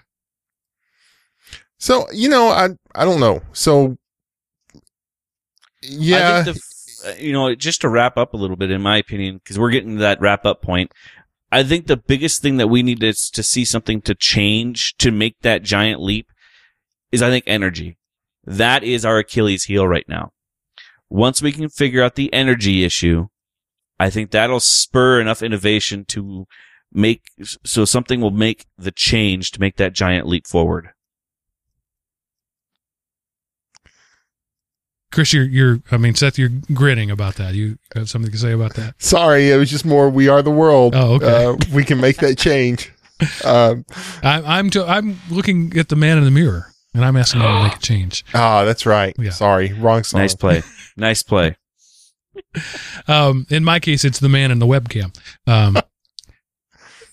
So 1.79 2.07
you 2.13 2.29
know, 2.29 2.49
I 2.49 2.71
I 2.95 3.05
don't 3.05 3.21
know. 3.21 3.41
So 3.53 3.97
yeah, 5.83 6.39
I 6.39 6.43
think 6.43 6.57
the, 6.57 7.25
you 7.25 7.33
know, 7.33 7.55
just 7.55 7.81
to 7.83 7.89
wrap 7.89 8.17
up 8.17 8.35
a 8.35 8.37
little 8.37 8.57
bit, 8.57 8.71
in 8.71 8.83
my 8.83 8.97
opinion, 8.97 9.39
because 9.39 9.59
we're 9.59 9.71
getting 9.71 9.95
to 9.95 10.01
that 10.01 10.21
wrap 10.21 10.45
up 10.45 10.63
point. 10.63 10.93
I 11.51 11.63
think 11.63 11.87
the 11.87 11.97
biggest 11.97 12.43
thing 12.43 12.59
that 12.59 12.69
we 12.69 12.83
need 12.83 13.03
is 13.03 13.31
to 13.31 13.43
see 13.43 13.65
something 13.65 14.03
to 14.03 14.15
change 14.15 14.97
to 14.99 15.11
make 15.11 15.37
that 15.41 15.63
giant 15.63 16.03
leap 16.03 16.31
is, 17.11 17.23
I 17.23 17.31
think, 17.31 17.45
energy. 17.47 17.97
That 18.45 18.85
is 18.85 19.05
our 19.05 19.19
Achilles 19.19 19.65
heel 19.65 19.89
right 19.89 20.07
now. 20.09 20.33
Once 21.09 21.41
we 21.41 21.53
can 21.53 21.71
figure 21.71 22.03
out 22.03 22.17
the 22.17 22.33
energy 22.35 22.85
issue, 22.85 23.29
I 23.99 24.11
think 24.11 24.31
that'll 24.31 24.61
spur 24.61 25.21
enough 25.21 25.43
innovation 25.43 26.05
to 26.07 26.47
make 26.93 27.23
so 27.65 27.85
something 27.85 28.21
will 28.21 28.31
make 28.31 28.67
the 28.77 28.91
change 28.91 29.51
to 29.53 29.61
make 29.61 29.77
that 29.77 29.93
giant 29.93 30.27
leap 30.27 30.47
forward. 30.47 30.91
Chris, 35.11 35.33
you're, 35.33 35.45
you're, 35.45 35.81
I 35.91 35.97
mean, 35.97 36.15
Seth, 36.15 36.39
you're 36.39 36.51
grinning 36.75 37.11
about 37.11 37.37
that. 37.37 37.55
You 37.55 37.79
have 37.95 38.11
something 38.11 38.31
to 38.31 38.37
say 38.39 38.53
about 38.53 38.75
that? 38.75 38.95
sorry, 38.99 39.51
it 39.51 39.57
was 39.57 39.71
just 39.71 39.87
more. 39.87 40.11
We 40.11 40.29
are 40.29 40.43
the 40.43 40.51
world. 40.51 40.95
Oh, 40.95 41.15
okay. 41.15 41.47
Uh, 41.47 41.57
we 41.75 41.83
can 41.83 42.01
make 42.01 42.17
that 42.19 42.39
change. 42.39 42.93
Um, 43.45 43.85
I, 44.23 44.59
I'm, 44.59 44.71
to, 44.71 44.87
I'm 44.87 45.19
looking 45.29 45.77
at 45.77 45.89
the 45.89 45.97
man 45.97 46.19
in 46.19 46.25
the 46.25 46.31
mirror 46.31 46.67
and 46.95 47.05
I'm 47.05 47.17
asking 47.17 47.41
him 47.41 47.49
to 47.49 47.63
make 47.65 47.75
a 47.75 47.79
change. 47.81 48.25
ah, 48.33 48.65
that's 48.65 48.87
right. 48.87 49.13
Yeah. 49.19 49.31
Sorry, 49.31 49.73
wrong 49.73 50.05
song. 50.05 50.21
Nice 50.21 50.37
play. 50.37 50.63
nice 50.97 51.25
play. 51.25 51.57
Um, 53.09 53.45
in 53.51 53.65
my 53.65 53.81
case, 53.81 54.05
it's 54.05 54.21
the 54.21 54.29
man 54.29 54.53
in 54.53 54.61
the 54.61 54.67
webcam. 54.67 55.13
Um, 55.49 55.77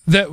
that 0.08 0.28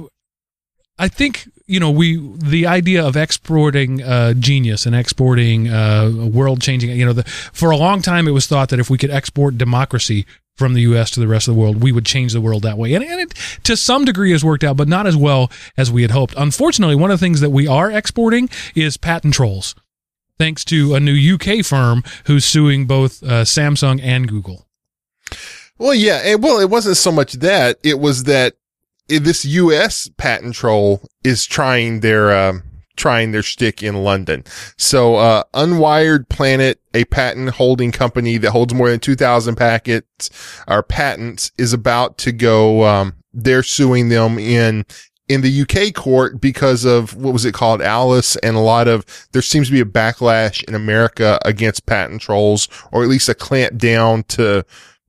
I 0.99 1.09
think 1.09 1.49
you 1.67 1.81
know 1.81 1.91
we 1.91 2.17
the 2.37 2.67
idea 2.67 3.05
of 3.05 3.17
exporting 3.17 4.03
uh, 4.03 4.35
genius 4.35 4.87
and 4.87 4.95
exporting 4.95 5.69
uh, 5.69 6.11
world 6.33 6.61
changing. 6.61 6.91
You 6.91 7.07
know, 7.07 7.13
the, 7.13 7.25
for 7.25 7.71
a 7.71 7.77
long 7.77 8.03
time 8.03 8.29
it 8.29 8.33
was 8.33 8.47
thought 8.47 8.69
that 8.69 8.79
if 8.79 8.91
we 8.91 8.99
could 8.99 9.11
export 9.11 9.59
democracy 9.59 10.27
from 10.55 10.75
the 10.75 10.83
U.S. 10.83 11.11
to 11.13 11.21
the 11.21 11.27
rest 11.27 11.49
of 11.49 11.55
the 11.55 11.61
world, 11.61 11.83
we 11.83 11.93
would 11.93 12.05
change 12.05 12.35
the 12.35 12.41
world 12.41 12.63
that 12.63 12.77
way, 12.77 12.95
and, 12.95 13.03
and 13.03 13.21
it 13.21 13.35
to 13.65 13.77
some 13.77 14.05
degree 14.05 14.33
has 14.33 14.45
worked 14.45 14.65
out, 14.65 14.77
but 14.77 14.89
not 14.89 15.07
as 15.07 15.17
well 15.17 15.51
as 15.77 15.91
we 15.91 16.03
had 16.03 16.11
hoped. 16.11 16.35
Unfortunately, 16.37 16.95
one 16.95 17.11
of 17.11 17.19
the 17.19 17.25
things 17.25 17.41
that 17.41 17.51
we 17.51 17.67
are 17.67 17.91
exporting 17.91 18.49
is 18.75 18.97
patent 18.97 19.35
trolls. 19.35 19.75
Thanks 20.39 20.65
to 20.67 20.95
a 20.95 21.01
new 21.01 21.35
UK 21.35 21.65
firm 21.65 22.03
who's 22.27 22.45
suing 22.45 22.87
both 22.87 23.23
uh, 23.23 23.45
Samsung 23.45 24.01
and 24.03 24.29
Google. 24.29 24.67
Well, 25.79 25.95
yeah. 25.95 26.21
And, 26.25 26.43
well, 26.43 26.61
it 26.61 26.71
wasn't 26.71 26.97
so 26.97 27.13
much 27.13 27.35
that. 27.35 27.79
It 27.83 27.99
was 27.99 28.25
that 28.25 28.55
this 29.09 29.45
U.S. 29.45 30.09
patent 30.17 30.55
troll 30.55 31.09
is 31.25 31.47
trying 31.47 32.01
their, 32.01 32.35
um, 32.35 32.63
trying 32.97 33.33
their 33.33 33.43
stick 33.43 33.83
in 33.83 34.05
London. 34.05 34.45
So, 34.77 35.17
uh, 35.17 35.45
Unwired 35.55 36.29
Planet, 36.29 36.81
a 36.95 37.05
patent 37.07 37.51
holding 37.51 37.93
company 37.93 38.37
that 38.39 38.51
holds 38.51 38.75
more 38.75 38.91
than 38.91 39.01
2000 39.01 39.57
packets 39.57 40.31
or 40.69 40.83
patents 40.83 41.53
is 41.59 41.73
about 41.73 42.19
to 42.19 42.33
go, 42.33 42.85
um, 42.85 43.15
they're 43.33 43.63
suing 43.63 44.09
them 44.09 44.39
in, 44.39 44.85
in 45.29 45.41
the 45.41 45.63
UK 45.63 45.95
court 45.95 46.41
because 46.41 46.85
of 46.85 47.15
what 47.17 47.33
was 47.33 47.45
it 47.45 47.55
called? 47.55 47.81
Alice 47.81 48.37
and 48.37 48.57
a 48.57 48.61
lot 48.61 48.89
of, 48.89 49.05
there 49.33 49.43
seems 49.43 49.69
to 49.69 49.73
be 49.73 49.81
a 49.81 49.85
backlash 49.85 50.63
in 50.65 50.75
America 50.75 51.39
against 51.45 51.87
patent 51.87 52.21
trolls 52.21 52.69
or 52.93 53.03
at 53.03 53.09
least 53.09 53.29
a 53.29 53.35
clamp 53.35 53.79
down 53.79 54.23
to, 54.25 54.65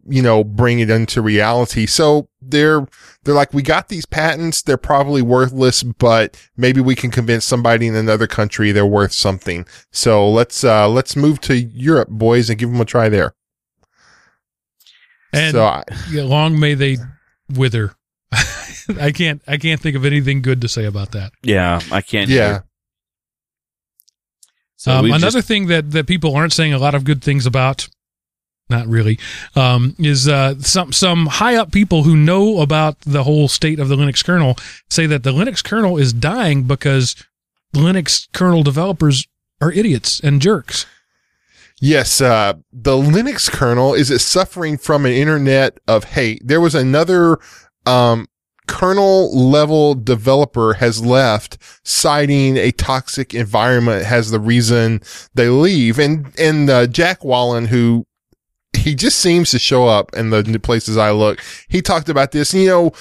you 0.08 0.22
know, 0.22 0.43
bring 0.43 0.80
it 0.80 0.89
into 0.89 1.22
reality. 1.22 1.86
So 1.86 2.28
they're, 2.41 2.88
they're 3.24 3.34
like, 3.34 3.54
we 3.54 3.62
got 3.62 3.88
these 3.89 4.06
patents. 4.06 4.62
They're 4.62 4.78
probably 4.78 5.22
worthless, 5.22 5.84
but 5.84 6.38
maybe 6.58 6.82
we 6.82 6.95
can 6.95 7.12
convince 7.12 7.45
somebody 7.45 7.88
in 7.88 7.95
another 7.95 8.28
country 8.28 8.72
they're 8.72 8.86
worth 8.86 9.14
something. 9.14 9.66
So 9.91 10.30
let's, 10.30 10.64
uh, 10.64 10.89
let's 10.89 11.16
move 11.16 11.39
to 11.41 11.56
Europe, 11.56 12.10
boys, 12.10 12.49
and 12.49 12.60
give 12.60 12.70
them 12.72 12.82
a 12.82 12.86
try 12.86 13.10
there. 13.10 13.34
And 15.32 15.54
so 15.54 15.64
I, 15.64 15.84
yeah, 16.12 16.24
long 16.24 16.60
may 16.60 16.76
they 16.76 16.97
wither. 17.49 17.95
I 18.99 19.12
can't 19.12 19.41
I 19.47 19.58
can't 19.58 19.82
think 19.82 19.95
of 19.95 20.06
anything 20.06 20.41
good 20.41 20.62
to 20.62 20.68
say 20.68 20.86
about 20.86 21.12
that. 21.14 21.32
Yeah, 21.41 21.80
I 21.91 22.01
can't. 22.01 22.30
yeah. 22.30 22.47
Either. 22.49 22.66
So 24.76 24.91
um, 24.91 25.06
another 25.06 25.32
just- 25.32 25.47
thing 25.47 25.68
that, 25.68 25.91
that 25.91 26.08
people 26.08 26.36
aren't 26.36 26.54
saying 26.54 26.74
a 26.74 26.78
lot 26.78 26.93
of 26.93 27.04
good 27.04 27.24
things 27.24 27.45
about, 27.45 27.88
not 28.74 28.88
really, 28.88 29.18
um, 29.56 29.96
is 30.00 30.28
uh, 30.28 30.60
some 30.60 30.92
some 30.92 31.28
high 31.28 31.56
up 31.56 31.72
people 31.72 32.04
who 32.04 32.18
know 32.18 32.60
about 32.60 33.00
the 33.02 33.24
whole 33.24 33.48
state 33.48 33.80
of 33.80 33.88
the 33.88 33.96
Linux 33.96 34.24
kernel 34.26 34.58
say 34.90 35.06
that 35.06 35.24
the 35.24 35.32
Linux 35.32 35.64
kernel 35.64 35.98
is 35.98 36.12
dying 36.12 36.64
because 36.64 37.16
Linux 37.74 38.28
kernel 38.34 38.64
developers 38.64 39.28
are 39.62 39.72
idiots 39.72 40.20
and 40.20 40.42
jerks. 40.42 40.86
Yes, 41.80 42.22
uh, 42.22 42.54
the 42.72 42.92
Linux 42.92 43.52
kernel 43.52 43.94
is 43.94 44.24
suffering 44.24 44.78
from 44.78 45.06
an 45.06 45.12
internet 45.12 45.80
of 45.88 46.06
hate. 46.06 46.42
There 46.46 46.62
was 46.62 46.76
another 46.76 47.40
um, 47.86 48.28
kernel 48.68 49.38
level 49.38 49.94
developer 49.96 50.76
has 50.76 51.04
left 51.04 51.58
citing 51.84 52.56
a 52.56 52.72
toxic 52.72 53.34
environment 53.34 54.06
has 54.06 54.32
the 54.32 54.40
reason 54.40 55.02
they 55.34 55.50
leave. 55.50 56.00
And, 56.00 56.34
and, 56.40 56.70
uh, 56.70 56.88
Jack 56.88 57.26
Wallen, 57.26 57.66
who 57.66 58.06
he 58.76 58.96
just 58.96 59.20
seems 59.20 59.52
to 59.52 59.60
show 59.60 59.88
up 59.88 60.14
in 60.16 60.30
the 60.30 60.60
places 60.62 60.98
I 60.98 61.12
look. 61.12 61.42
He 61.70 61.82
talked 61.82 62.10
about 62.10 62.32
this, 62.32 62.54
you 62.54 62.68
know, 62.68 62.92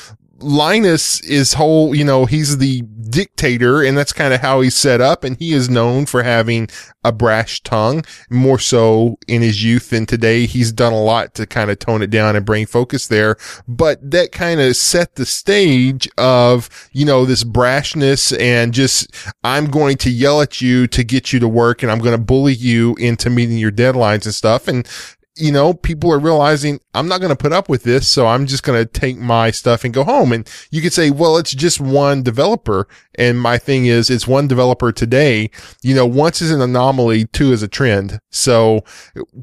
Linus 0.42 1.20
is 1.20 1.54
whole, 1.54 1.94
you 1.94 2.04
know, 2.04 2.26
he's 2.26 2.58
the 2.58 2.82
dictator 2.82 3.82
and 3.82 3.96
that's 3.96 4.12
kind 4.12 4.34
of 4.34 4.40
how 4.40 4.60
he's 4.60 4.74
set 4.74 5.00
up. 5.00 5.22
And 5.24 5.36
he 5.36 5.52
is 5.52 5.68
known 5.68 6.06
for 6.06 6.22
having 6.22 6.68
a 7.04 7.12
brash 7.12 7.62
tongue 7.62 8.04
more 8.30 8.58
so 8.58 9.18
in 9.28 9.42
his 9.42 9.62
youth 9.62 9.90
than 9.90 10.06
today. 10.06 10.46
He's 10.46 10.72
done 10.72 10.92
a 10.92 11.02
lot 11.02 11.34
to 11.34 11.46
kind 11.46 11.70
of 11.70 11.78
tone 11.78 12.02
it 12.02 12.10
down 12.10 12.36
and 12.36 12.44
bring 12.44 12.66
focus 12.66 13.06
there, 13.06 13.36
but 13.68 13.98
that 14.10 14.32
kind 14.32 14.60
of 14.60 14.76
set 14.76 15.14
the 15.14 15.26
stage 15.26 16.08
of, 16.18 16.68
you 16.92 17.04
know, 17.04 17.24
this 17.24 17.44
brashness 17.44 18.36
and 18.40 18.74
just, 18.74 19.14
I'm 19.44 19.66
going 19.70 19.96
to 19.98 20.10
yell 20.10 20.40
at 20.40 20.60
you 20.60 20.86
to 20.88 21.04
get 21.04 21.32
you 21.32 21.38
to 21.40 21.48
work 21.48 21.82
and 21.82 21.92
I'm 21.92 22.00
going 22.00 22.16
to 22.16 22.22
bully 22.22 22.54
you 22.54 22.94
into 22.96 23.30
meeting 23.30 23.58
your 23.58 23.72
deadlines 23.72 24.24
and 24.24 24.34
stuff. 24.34 24.68
And 24.68 24.88
you 25.36 25.50
know, 25.50 25.72
people 25.72 26.12
are 26.12 26.18
realizing 26.18 26.78
I'm 26.94 27.08
not 27.08 27.20
going 27.20 27.30
to 27.34 27.36
put 27.36 27.52
up 27.52 27.68
with 27.68 27.84
this. 27.84 28.06
So 28.06 28.26
I'm 28.26 28.46
just 28.46 28.62
going 28.62 28.78
to 28.78 28.86
take 28.86 29.16
my 29.16 29.50
stuff 29.50 29.84
and 29.84 29.94
go 29.94 30.04
home. 30.04 30.32
And 30.32 30.48
you 30.70 30.82
could 30.82 30.92
say, 30.92 31.10
well, 31.10 31.38
it's 31.38 31.54
just 31.54 31.80
one 31.80 32.22
developer. 32.22 32.86
And 33.14 33.40
my 33.40 33.56
thing 33.56 33.86
is, 33.86 34.10
it's 34.10 34.26
one 34.26 34.46
developer 34.46 34.92
today. 34.92 35.50
You 35.82 35.94
know, 35.94 36.06
once 36.06 36.42
is 36.42 36.50
an 36.50 36.60
anomaly, 36.60 37.26
two 37.26 37.52
is 37.52 37.62
a 37.62 37.68
trend. 37.68 38.18
So 38.30 38.84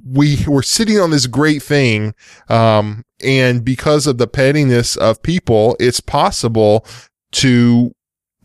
we 0.06 0.46
were 0.48 0.64
sitting 0.64 1.00
on 1.00 1.10
this 1.10 1.26
great 1.26 1.64
thing. 1.64 2.14
Um, 2.50 3.04
and 3.22 3.66
because 3.66 4.06
of 4.06 4.18
the 4.18 4.28
pettiness 4.28 4.96
of 4.96 5.24
people, 5.24 5.76
it's 5.80 6.00
possible 6.00 6.86
to 7.32 7.94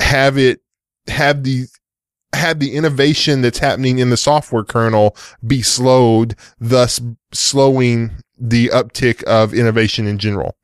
have 0.01 0.38
it 0.38 0.61
have 1.09 1.45
the 1.45 1.66
had 2.35 2.61
the 2.61 2.74
innovation 2.74 3.43
that's 3.43 3.59
happening 3.59 3.99
in 3.99 4.11
the 4.11 4.16
software 4.16 4.64
kernel 4.64 5.16
be 5.47 5.62
slowed, 5.62 6.37
thus 6.59 7.01
slowing 7.32 8.12
the 8.39 8.68
uptick 8.68 9.22
of 9.24 9.55
innovation 9.55 10.07
in 10.07 10.18
general. 10.18 10.57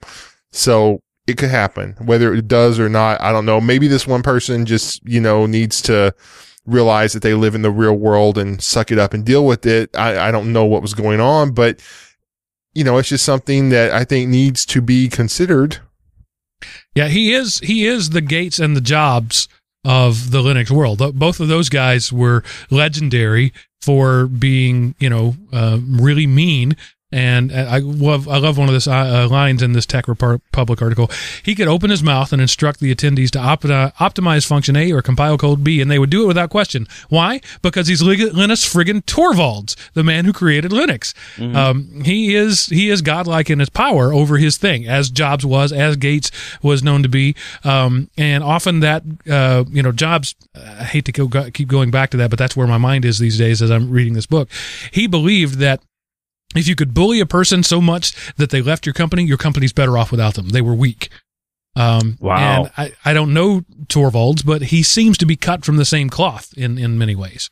So 0.53 1.03
it 1.27 1.37
could 1.37 1.51
happen. 1.51 1.97
Whether 2.01 2.35
it 2.35 2.49
does 2.49 2.79
or 2.79 2.89
not, 2.89 3.21
I 3.21 3.33
don't 3.33 3.47
know. 3.47 3.61
Maybe 3.61 3.89
this 3.89 4.07
one 4.07 4.23
person 4.23 4.67
just, 4.67 5.01
you 5.05 5.21
know, 5.21 5.47
needs 5.47 5.81
to 5.83 6.15
realize 6.67 7.13
that 7.13 7.23
they 7.23 7.35
live 7.35 7.55
in 7.55 7.63
the 7.63 7.71
real 7.71 7.95
world 7.95 8.37
and 8.39 8.63
suck 8.63 8.91
it 8.91 8.99
up 8.99 9.15
and 9.15 9.25
deal 9.25 9.47
with 9.47 9.67
it. 9.67 9.91
I, 9.97 10.29
I 10.29 10.31
don't 10.31 10.53
know 10.53 10.65
what 10.65 10.83
was 10.83 10.95
going 10.95 11.21
on, 11.21 11.53
but 11.53 11.81
you 12.75 12.85
know, 12.85 12.99
it's 12.99 13.09
just 13.09 13.25
something 13.25 13.71
that 13.71 13.93
I 13.93 14.05
think 14.05 14.29
needs 14.29 14.65
to 14.67 14.81
be 14.81 15.09
considered. 15.09 15.79
Yeah, 16.95 17.09
he 17.09 17.33
is 17.33 17.59
he 17.61 17.87
is 17.87 18.11
the 18.11 18.21
Gates 18.21 18.59
and 18.59 18.77
the 18.77 18.81
Jobs 18.81 19.49
of 19.85 20.31
the 20.31 20.43
Linux 20.43 20.71
world. 20.71 21.19
Both 21.19 21.41
of 21.41 21.49
those 21.49 21.69
guys 21.69 22.13
were 22.13 22.43
legendary 22.71 23.53
for 23.81 24.27
being, 24.27 24.95
you 24.99 25.09
know, 25.09 25.37
uh, 25.53 25.79
really 25.83 26.27
mean 26.27 26.77
and 27.13 27.53
I 27.53 27.79
love 27.79 28.29
I 28.29 28.39
love 28.39 28.57
one 28.57 28.69
of 28.69 28.85
the 28.85 28.91
uh, 28.91 29.29
lines 29.29 29.63
in 29.63 29.73
this 29.73 29.87
TechRepublic 29.87 30.81
article. 30.81 31.11
He 31.43 31.55
could 31.55 31.69
open 31.69 31.91
his 31.91 32.03
mouth 32.03 32.33
and 32.33 32.41
instruct 32.41 32.81
the 32.81 32.95
attendees 32.95 33.31
to 33.31 33.39
optimize 33.39 34.47
function 34.47 34.77
A 34.77 34.93
or 34.93 35.03
compile 35.03 35.37
code 35.37 35.65
B, 35.65 35.81
and 35.81 35.91
they 35.91 35.99
would 35.99 36.11
do 36.11 36.25
it 36.25 36.27
without 36.27 36.51
question. 36.51 36.87
Why? 37.09 37.41
Because 37.63 37.89
he's 37.89 38.03
Linus 38.03 38.73
friggin' 38.73 39.05
Torvalds, 39.05 39.75
the 39.95 40.05
man 40.05 40.25
who 40.25 40.33
created 40.33 40.71
Linux. 40.71 41.13
Mm-hmm. 41.37 41.57
Um, 41.57 42.03
he 42.05 42.35
is 42.35 42.67
he 42.67 42.91
is 42.91 43.03
godlike 43.03 43.51
in 43.51 43.59
his 43.59 43.71
power 43.71 44.13
over 44.13 44.37
his 44.37 44.57
thing, 44.57 44.87
as 44.87 45.11
Jobs 45.11 45.45
was, 45.45 45.73
as 45.73 45.97
Gates 45.97 46.31
was 46.63 46.83
known 46.83 47.03
to 47.03 47.09
be, 47.09 47.35
um, 47.65 48.09
and 48.17 48.45
often 48.45 48.81
that 48.81 49.03
uh, 49.29 49.65
you 49.69 49.83
know 49.83 49.93
Jobs. 49.93 50.35
I 50.55 50.85
hate 50.85 51.05
to 51.07 51.13
go, 51.13 51.51
keep 51.51 51.69
going 51.69 51.91
back 51.91 52.11
to 52.11 52.17
that, 52.19 52.31
but 52.31 52.39
that's 52.39 52.57
where 52.57 52.67
my 52.67 52.79
mind 52.79 53.05
is 53.05 53.19
these 53.19 53.39
days 53.39 53.63
as 53.63 53.71
I'm 53.71 53.91
reading 53.91 54.15
this 54.15 54.27
book. 54.27 54.49
He 54.91 55.07
believed 55.07 55.59
that 55.59 55.81
if 56.57 56.67
you 56.67 56.75
could 56.75 56.95
bully 56.95 57.21
a 57.21 57.27
person 57.27 57.63
so 57.63 57.81
much 57.81 58.35
that 58.37 58.51
they 58.51 58.63
left 58.63 58.87
your 58.87 58.93
company, 58.93 59.25
your 59.25 59.39
company's 59.39 59.73
better 59.73 59.97
off 59.97 60.11
without 60.11 60.35
them. 60.35 60.49
They 60.49 60.61
were 60.61 60.75
weak. 60.75 61.11
Um, 61.77 62.19
wow. 62.21 62.65
And 62.65 62.73
I, 62.77 62.93
I 63.05 63.13
don't 63.13 63.33
know 63.33 63.63
Torvalds, 63.87 64.45
but 64.45 64.63
he 64.63 64.83
seems 64.83 65.17
to 65.19 65.27
be 65.27 65.37
cut 65.37 65.65
from 65.65 65.77
the 65.77 65.85
same 65.85 66.11
cloth 66.11 66.53
in, 66.57 66.79
in 66.79 66.99
many 66.99 67.15
ways. 67.15 67.51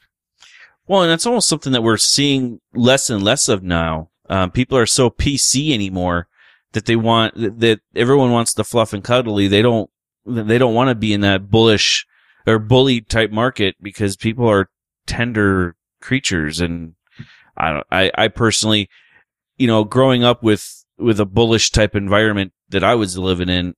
Well, 0.86 1.03
and 1.03 1.11
that's 1.11 1.26
almost 1.26 1.49
something 1.49 1.72
that 1.72 1.82
we're 1.82 1.99
seeing 1.99 2.61
less 2.74 3.11
and 3.11 3.22
less 3.22 3.49
of 3.49 3.62
now. 3.62 4.11
Um, 4.28 4.51
people 4.51 4.76
are 4.76 4.86
so 4.86 5.11
PC 5.11 5.72
anymore 5.72 6.26
that 6.72 6.86
they 6.86 6.96
want, 6.96 7.34
that 7.36 7.80
everyone 7.94 8.32
wants 8.32 8.55
the 8.55 8.64
fluff 8.64 8.92
and 8.92 9.05
cuddly. 9.05 9.49
They 9.49 9.62
don't, 9.62 9.90
they 10.26 10.59
don't 10.59 10.74
want 10.74 10.88
to 10.88 10.94
be 10.94 11.12
in 11.12 11.20
that 11.20 11.51
bullish 11.51 12.07
or 12.46 12.59
bully 12.59 13.01
type 13.01 13.30
market 13.30 13.76
because 13.80 14.16
people 14.16 14.49
are 14.49 14.70
tender 15.07 15.76
creatures 16.01 16.61
and 16.61 16.94
I 17.59 17.72
don't, 17.72 17.86
I, 17.90 18.11
I 18.16 18.28
personally, 18.28 18.88
you 19.56 19.66
know, 19.66 19.84
growing 19.84 20.24
up 20.24 20.42
with, 20.42 20.84
with 20.96 21.20
a 21.20 21.26
bullish 21.26 21.70
type 21.70 21.94
environment 21.94 22.52
that 22.68 22.84
I 22.84 22.94
was 22.94 23.18
living 23.18 23.48
in, 23.48 23.74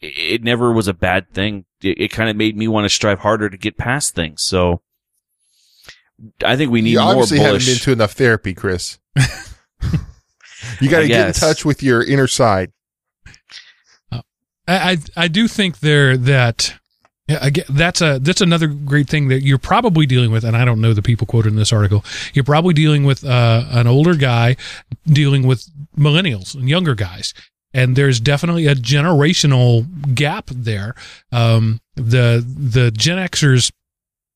it, 0.00 0.42
never 0.42 0.72
was 0.72 0.88
a 0.88 0.94
bad 0.94 1.32
thing. 1.32 1.64
It, 1.82 2.00
it 2.00 2.08
kind 2.08 2.28
of 2.28 2.36
made 2.36 2.56
me 2.56 2.68
want 2.68 2.84
to 2.84 2.88
strive 2.88 3.20
harder 3.20 3.48
to 3.48 3.56
get 3.56 3.76
past 3.76 4.14
things. 4.14 4.42
So 4.42 4.82
I 6.44 6.56
think 6.56 6.70
we 6.70 6.82
need 6.82 6.92
you 6.92 7.00
more 7.00 7.12
obviously 7.12 7.38
bullish. 7.38 7.66
haven't 7.66 7.78
been 7.78 7.84
to 7.84 7.92
enough 7.92 8.12
therapy, 8.12 8.54
Chris. 8.54 8.98
you 10.80 10.90
got 10.90 11.00
to 11.00 11.08
get 11.08 11.28
in 11.28 11.32
touch 11.32 11.64
with 11.64 11.82
your 11.82 12.02
inner 12.02 12.26
side. 12.26 12.72
Uh, 14.10 14.22
I, 14.66 14.92
I, 14.92 14.98
I 15.16 15.28
do 15.28 15.48
think 15.48 15.80
there 15.80 16.16
that 16.16 16.79
yeah, 17.30 17.38
again, 17.42 17.64
that's 17.68 18.00
a 18.00 18.18
that's 18.18 18.40
another 18.40 18.66
great 18.66 19.08
thing 19.08 19.28
that 19.28 19.42
you're 19.42 19.56
probably 19.56 20.04
dealing 20.04 20.32
with, 20.32 20.42
and 20.42 20.56
I 20.56 20.64
don't 20.64 20.80
know 20.80 20.92
the 20.92 21.00
people 21.00 21.28
quoted 21.28 21.50
in 21.50 21.56
this 21.56 21.72
article. 21.72 22.04
You're 22.34 22.44
probably 22.44 22.74
dealing 22.74 23.04
with 23.04 23.24
uh, 23.24 23.66
an 23.70 23.86
older 23.86 24.16
guy 24.16 24.56
dealing 25.06 25.46
with 25.46 25.70
millennials 25.96 26.56
and 26.56 26.68
younger 26.68 26.96
guys, 26.96 27.32
and 27.72 27.94
there's 27.94 28.18
definitely 28.18 28.66
a 28.66 28.74
generational 28.74 29.86
gap 30.12 30.46
there. 30.52 30.96
Um, 31.30 31.80
the 31.94 32.44
the 32.44 32.90
Gen 32.90 33.18
Xers, 33.18 33.70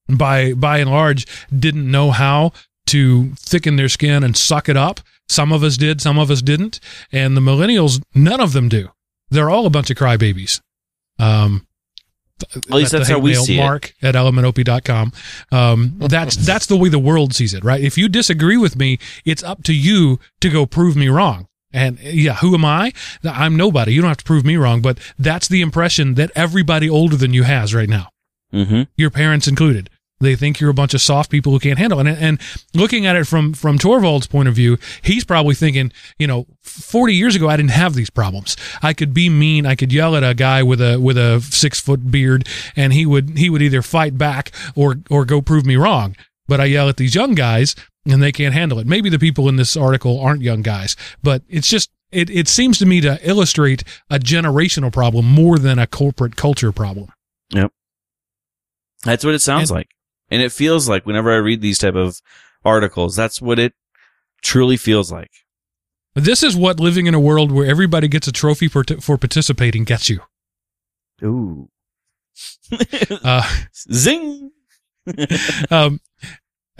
by 0.08 0.52
by 0.52 0.78
and 0.78 0.88
large, 0.88 1.26
didn't 1.52 1.90
know 1.90 2.12
how 2.12 2.52
to 2.86 3.30
thicken 3.34 3.74
their 3.74 3.88
skin 3.88 4.22
and 4.22 4.36
suck 4.36 4.68
it 4.68 4.76
up. 4.76 5.00
Some 5.28 5.52
of 5.52 5.64
us 5.64 5.76
did, 5.76 6.00
some 6.00 6.16
of 6.16 6.30
us 6.30 6.42
didn't, 6.42 6.78
and 7.10 7.36
the 7.36 7.40
millennials, 7.40 8.00
none 8.14 8.40
of 8.40 8.52
them 8.52 8.68
do. 8.68 8.90
They're 9.30 9.50
all 9.50 9.66
a 9.66 9.70
bunch 9.70 9.90
of 9.90 9.96
crybabies. 9.96 10.60
Um, 11.18 11.66
at 12.54 12.70
least 12.70 12.92
that's 12.92 13.08
how 13.08 13.18
we 13.18 13.34
see 13.34 13.56
mark 13.58 13.94
it. 14.00 14.06
at 14.06 14.14
elementop.com. 14.14 15.12
Um, 15.52 15.96
that's 15.98 16.36
that's 16.36 16.66
the 16.66 16.76
way 16.76 16.88
the 16.88 16.98
world 16.98 17.34
sees 17.34 17.54
it, 17.54 17.64
right? 17.64 17.82
If 17.82 17.98
you 17.98 18.08
disagree 18.08 18.56
with 18.56 18.76
me, 18.76 18.98
it's 19.24 19.42
up 19.42 19.62
to 19.64 19.74
you 19.74 20.20
to 20.40 20.50
go 20.50 20.66
prove 20.66 20.96
me 20.96 21.08
wrong. 21.08 21.48
And 21.72 21.98
yeah, 21.98 22.34
who 22.34 22.54
am 22.54 22.64
I? 22.64 22.92
I'm 23.24 23.56
nobody. 23.56 23.92
You 23.92 24.00
don't 24.00 24.08
have 24.08 24.18
to 24.18 24.24
prove 24.24 24.44
me 24.44 24.56
wrong, 24.56 24.80
but 24.80 24.98
that's 25.18 25.48
the 25.48 25.60
impression 25.60 26.14
that 26.14 26.30
everybody 26.36 26.88
older 26.88 27.16
than 27.16 27.34
you 27.34 27.42
has 27.42 27.74
right 27.74 27.88
now. 27.88 28.10
Mm-hmm. 28.52 28.82
Your 28.96 29.10
parents 29.10 29.48
included. 29.48 29.90
They 30.20 30.36
think 30.36 30.60
you're 30.60 30.70
a 30.70 30.74
bunch 30.74 30.94
of 30.94 31.00
soft 31.00 31.30
people 31.30 31.52
who 31.52 31.58
can't 31.58 31.78
handle 31.78 31.98
it. 31.98 32.06
And, 32.06 32.18
and 32.18 32.40
looking 32.72 33.04
at 33.04 33.16
it 33.16 33.26
from, 33.26 33.52
from 33.52 33.78
Torvald's 33.78 34.26
point 34.26 34.48
of 34.48 34.54
view, 34.54 34.78
he's 35.02 35.24
probably 35.24 35.54
thinking, 35.54 35.92
you 36.18 36.26
know, 36.26 36.46
40 36.62 37.14
years 37.14 37.34
ago, 37.34 37.48
I 37.48 37.56
didn't 37.56 37.72
have 37.72 37.94
these 37.94 38.10
problems. 38.10 38.56
I 38.82 38.94
could 38.94 39.12
be 39.12 39.28
mean. 39.28 39.66
I 39.66 39.74
could 39.74 39.92
yell 39.92 40.16
at 40.16 40.22
a 40.22 40.34
guy 40.34 40.62
with 40.62 40.80
a, 40.80 40.98
with 40.98 41.18
a 41.18 41.40
six 41.40 41.80
foot 41.80 42.10
beard 42.10 42.48
and 42.76 42.92
he 42.92 43.04
would, 43.04 43.36
he 43.38 43.50
would 43.50 43.60
either 43.60 43.82
fight 43.82 44.16
back 44.16 44.52
or, 44.74 44.96
or 45.10 45.24
go 45.24 45.42
prove 45.42 45.66
me 45.66 45.76
wrong. 45.76 46.16
But 46.46 46.60
I 46.60 46.66
yell 46.66 46.88
at 46.88 46.96
these 46.96 47.14
young 47.14 47.34
guys 47.34 47.74
and 48.06 48.22
they 48.22 48.32
can't 48.32 48.54
handle 48.54 48.78
it. 48.78 48.86
Maybe 48.86 49.10
the 49.10 49.18
people 49.18 49.48
in 49.48 49.56
this 49.56 49.76
article 49.76 50.20
aren't 50.20 50.42
young 50.42 50.62
guys, 50.62 50.96
but 51.22 51.42
it's 51.48 51.68
just, 51.68 51.90
it, 52.12 52.30
it 52.30 52.46
seems 52.46 52.78
to 52.78 52.86
me 52.86 53.00
to 53.00 53.18
illustrate 53.28 53.82
a 54.08 54.18
generational 54.18 54.92
problem 54.92 55.26
more 55.26 55.58
than 55.58 55.78
a 55.78 55.86
corporate 55.86 56.36
culture 56.36 56.70
problem. 56.70 57.08
Yep. 57.50 57.72
That's 59.04 59.24
what 59.24 59.34
it 59.34 59.40
sounds 59.40 59.70
and, 59.70 59.78
like. 59.78 59.88
And 60.34 60.42
it 60.42 60.50
feels 60.50 60.88
like 60.88 61.06
whenever 61.06 61.32
I 61.32 61.36
read 61.36 61.60
these 61.60 61.78
type 61.78 61.94
of 61.94 62.20
articles, 62.64 63.14
that's 63.14 63.40
what 63.40 63.60
it 63.60 63.72
truly 64.42 64.76
feels 64.76 65.12
like. 65.12 65.30
This 66.16 66.42
is 66.42 66.56
what 66.56 66.80
living 66.80 67.06
in 67.06 67.14
a 67.14 67.20
world 67.20 67.52
where 67.52 67.64
everybody 67.64 68.08
gets 68.08 68.26
a 68.26 68.32
trophy 68.32 68.66
for, 68.66 68.82
t- 68.82 68.96
for 68.96 69.16
participating 69.16 69.84
gets 69.84 70.10
you. 70.10 70.22
Ooh. 71.22 71.68
uh, 73.22 73.48
Zing. 73.72 74.50
um, 75.70 76.00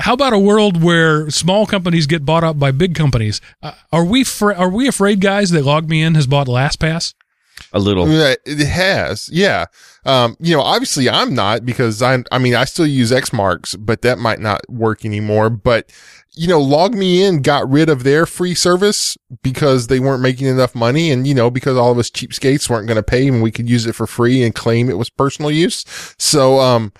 how 0.01 0.15
about 0.15 0.33
a 0.33 0.39
world 0.41 0.83
where 0.83 1.31
small 1.31 1.65
companies 1.65 2.09
get 2.09 2.25
bought 2.25 2.43
up 2.43 2.59
by 2.59 2.73
big 2.73 2.97
companies? 2.97 3.41
Uh, 3.63 3.75
are 3.93 4.05
we 4.05 4.25
fr- 4.25 4.53
are 4.53 4.69
we 4.69 4.89
afraid, 4.89 5.21
guys, 5.21 5.51
that 5.51 5.63
LogMeIn 5.65 6.17
has 6.17 6.27
bought 6.27 6.49
LastPass? 6.49 7.15
A 7.75 7.81
little. 7.81 8.07
It 8.09 8.67
has, 8.69 9.29
yeah. 9.33 9.67
Um, 10.07 10.37
you 10.39 10.55
know, 10.55 10.63
obviously 10.63 11.11
I'm 11.11 11.35
not 11.35 11.67
because 11.67 12.01
I, 12.03 12.23
I 12.31 12.39
mean, 12.39 12.55
I 12.55 12.65
still 12.67 12.87
use 12.87 13.11
Xmarks, 13.11 13.77
but 13.77 14.03
that 14.03 14.19
might 14.19 14.39
not 14.39 14.61
work 14.71 15.05
anymore. 15.05 15.51
But, 15.51 15.91
you 16.31 16.47
know, 16.47 16.61
LogMeIn 16.61 17.43
got 17.43 17.69
rid 17.69 17.89
of 17.89 18.05
their 18.05 18.27
free 18.27 18.55
service 18.55 19.19
because 19.43 19.89
they 19.89 19.99
weren't 19.99 20.23
making 20.23 20.47
enough 20.47 20.77
money. 20.77 21.11
And, 21.11 21.27
you 21.27 21.35
know, 21.35 21.51
because 21.51 21.77
all 21.77 21.91
of 21.91 21.99
us 21.99 22.11
cheapskates 22.11 22.71
weren't 22.71 22.87
going 22.87 22.97
to 22.97 23.03
pay 23.03 23.27
and 23.27 23.43
we 23.43 23.51
could 23.51 23.69
use 23.69 23.87
it 23.87 23.97
for 23.97 24.07
free 24.07 24.45
and 24.45 24.55
claim 24.55 24.89
it 24.89 24.97
was 24.97 25.11
personal 25.11 25.51
use. 25.51 25.85
So, 26.17 26.61
um, 26.61 26.93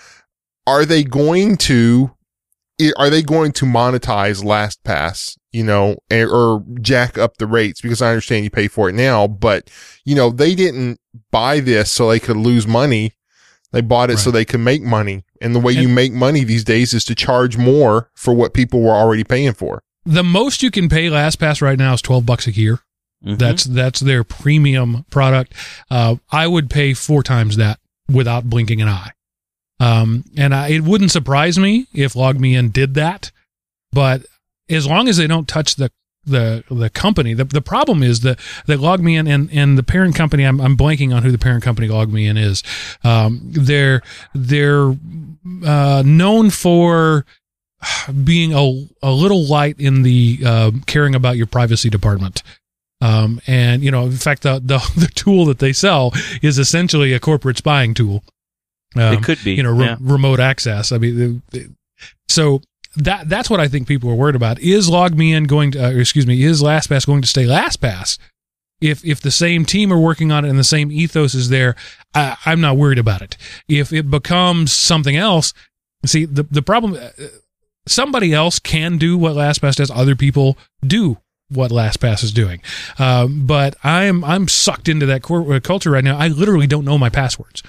are 0.67 0.85
they 0.85 1.05
going 1.05 1.57
to, 1.59 2.14
are 2.97 3.11
they 3.11 3.23
going 3.23 3.53
to 3.53 3.65
monetize 3.65 4.43
LastPass, 4.43 5.37
you 5.53 5.63
know, 5.63 5.97
or 6.11 6.65
jack 6.81 7.17
up 7.19 7.37
the 7.37 7.47
rates? 7.47 7.81
Because 7.81 8.03
I 8.03 8.09
understand 8.11 8.45
you 8.45 8.51
pay 8.51 8.69
for 8.69 8.89
it 8.89 8.95
now, 8.95 9.27
but, 9.27 9.71
you 10.05 10.15
know, 10.15 10.31
they 10.31 10.55
didn't 10.55 10.99
buy 11.31 11.61
this 11.61 11.91
so 11.91 12.09
they 12.09 12.21
could 12.21 12.37
lose 12.37 12.67
money. 12.67 13.13
They 13.73 13.81
bought 13.81 14.11
it 14.11 14.19
so 14.19 14.31
they 14.31 14.45
could 14.45 14.61
make 14.61 14.83
money. 14.83 15.25
And 15.41 15.55
the 15.55 15.59
way 15.61 15.73
you 15.73 15.89
make 15.89 16.13
money 16.13 16.45
these 16.45 16.63
days 16.65 16.95
is 16.95 17.05
to 17.07 17.15
charge 17.15 17.57
more 17.57 18.09
for 18.15 18.33
what 18.33 18.55
people 18.55 18.81
were 18.81 18.95
already 18.95 19.25
paying 19.25 19.53
for. 19.53 19.83
The 20.05 20.23
most 20.23 20.63
you 20.63 20.71
can 20.71 20.89
pay 20.89 21.09
LastPass 21.09 21.61
right 21.61 21.79
now 21.79 21.95
is 21.95 22.03
12 22.03 22.25
bucks 22.25 22.47
a 22.47 22.53
year. 22.53 22.81
Mhm. 23.25 23.39
That's 23.39 23.65
that's 23.65 24.01
their 24.01 24.23
premium 24.23 25.07
product. 25.11 25.55
Uh, 25.91 26.17
I 26.31 26.47
would 26.47 26.69
pay 26.71 26.93
four 26.95 27.23
times 27.23 27.57
that 27.57 27.79
without 28.09 28.45
blinking 28.51 28.83
an 28.83 28.89
eye. 28.89 29.13
Um, 29.81 30.25
and 30.37 30.55
I, 30.55 30.69
it 30.69 30.83
wouldn't 30.83 31.11
surprise 31.11 31.59
me 31.59 31.87
if 31.93 32.15
LogMeIn 32.15 32.73
did 32.73 32.95
that, 32.95 33.33
but 33.93 34.25
as 34.69 34.87
long 34.87 35.09
as 35.09 35.17
they 35.17 35.27
don't 35.27 35.49
touch 35.49 35.77
the 35.77 35.91
the 36.27 36.65
the 36.71 36.89
company, 36.89 37.35
the 37.35 37.45
the 37.45 37.61
problem 37.61 38.03
is 38.03 38.21
that 38.21 38.39
that 38.67 38.79
LogMeIn 38.79 39.29
and 39.29 39.51
and 39.53 39.77
the 39.77 39.83
parent 39.83 40.15
company. 40.15 40.45
I'm 40.45 40.61
I'm 40.61 40.77
blanking 40.77 41.15
on 41.15 41.23
who 41.23 41.31
the 41.31 41.39
parent 41.39 41.63
company 41.63 41.89
LogMeIn 41.89 42.39
is. 42.39 42.63
Um, 43.03 43.41
they're 43.43 44.03
they're 44.35 44.95
uh, 45.65 46.03
known 46.07 46.51
for 46.51 47.27
being 48.25 48.55
a, 48.55 48.87
a 49.03 49.13
little 49.13 49.45
light 49.45 49.79
in 49.79 50.03
the 50.03 50.39
uh, 50.45 50.71
caring 50.87 51.15
about 51.15 51.37
your 51.37 51.47
privacy 51.47 51.91
department. 51.91 52.43
Um, 53.01 53.41
and 53.47 53.83
you 53.83 53.91
know, 53.91 54.05
in 54.05 54.13
fact, 54.13 54.43
the, 54.43 54.61
the 54.65 54.79
the 54.97 55.09
tool 55.15 55.45
that 55.47 55.59
they 55.59 55.73
sell 55.73 56.13
is 56.43 56.59
essentially 56.59 57.13
a 57.13 57.21
corporate 57.21 57.59
spying 57.59 57.95
tool. 57.95 58.25
Um, 58.97 59.15
it 59.15 59.23
could 59.23 59.39
be. 59.45 59.53
you 59.55 59.63
know, 59.63 59.73
re- 59.73 59.87
yeah. 59.87 59.97
remote 60.01 60.41
access. 60.41 60.93
I 60.93 60.99
mean, 60.99 61.17
the, 61.19 61.59
the- 61.59 61.75
so 62.29 62.63
that 62.97 63.29
that's 63.29 63.51
what 63.51 63.61
I 63.61 63.69
think 63.69 63.89
people 63.89 64.11
are 64.11 64.15
worried 64.15 64.37
about. 64.37 64.59
Is 64.61 64.89
LogMeIn 64.89 65.47
going 65.49 65.73
to, 65.73 65.87
uh, 65.87 65.91
excuse 65.91 66.27
me, 66.27 66.43
is 66.43 66.63
LastPass 66.63 67.07
going 67.07 67.23
to 67.23 67.29
stay 67.29 67.45
LastPass? 67.45 68.19
If 68.81 69.05
if 69.05 69.21
the 69.21 69.31
same 69.31 69.65
team 69.65 69.93
are 69.93 69.99
working 69.99 70.31
on 70.33 70.45
it 70.45 70.49
and 70.51 70.59
the 70.59 70.65
same 70.65 70.91
ethos 70.93 71.35
is 71.35 71.49
there, 71.49 71.75
I, 72.15 72.37
I'm 72.45 72.61
not 72.61 72.77
worried 72.77 72.99
about 72.99 73.23
it. 73.23 73.37
If 73.69 73.93
it 73.93 74.11
becomes 74.11 74.73
something 74.73 75.17
else, 75.17 75.55
see 76.05 76.25
the 76.25 76.43
the 76.45 76.63
problem. 76.63 76.95
uh, 76.95 77.09
Somebody 77.87 78.33
else 78.33 78.59
can 78.59 78.97
do 78.97 79.19
what 79.19 79.35
LastPass 79.35 79.77
does. 79.77 79.91
Other 79.91 80.17
people 80.17 80.57
do 80.87 81.19
what 81.51 81.71
LastPass 81.71 82.25
is 82.25 82.33
doing. 82.33 82.63
Um, 82.99 83.47
but 83.47 83.77
I'm 83.85 84.25
I'm 84.25 84.49
sucked 84.49 84.89
into 84.89 85.05
that 85.07 85.31
uh, 85.31 85.61
culture 85.61 85.91
right 85.91 86.03
now. 86.05 86.17
I 86.17 86.29
literally 86.29 86.67
don't 86.67 86.87
know 86.87 86.97
my 86.97 87.11
passwords. 87.11 87.63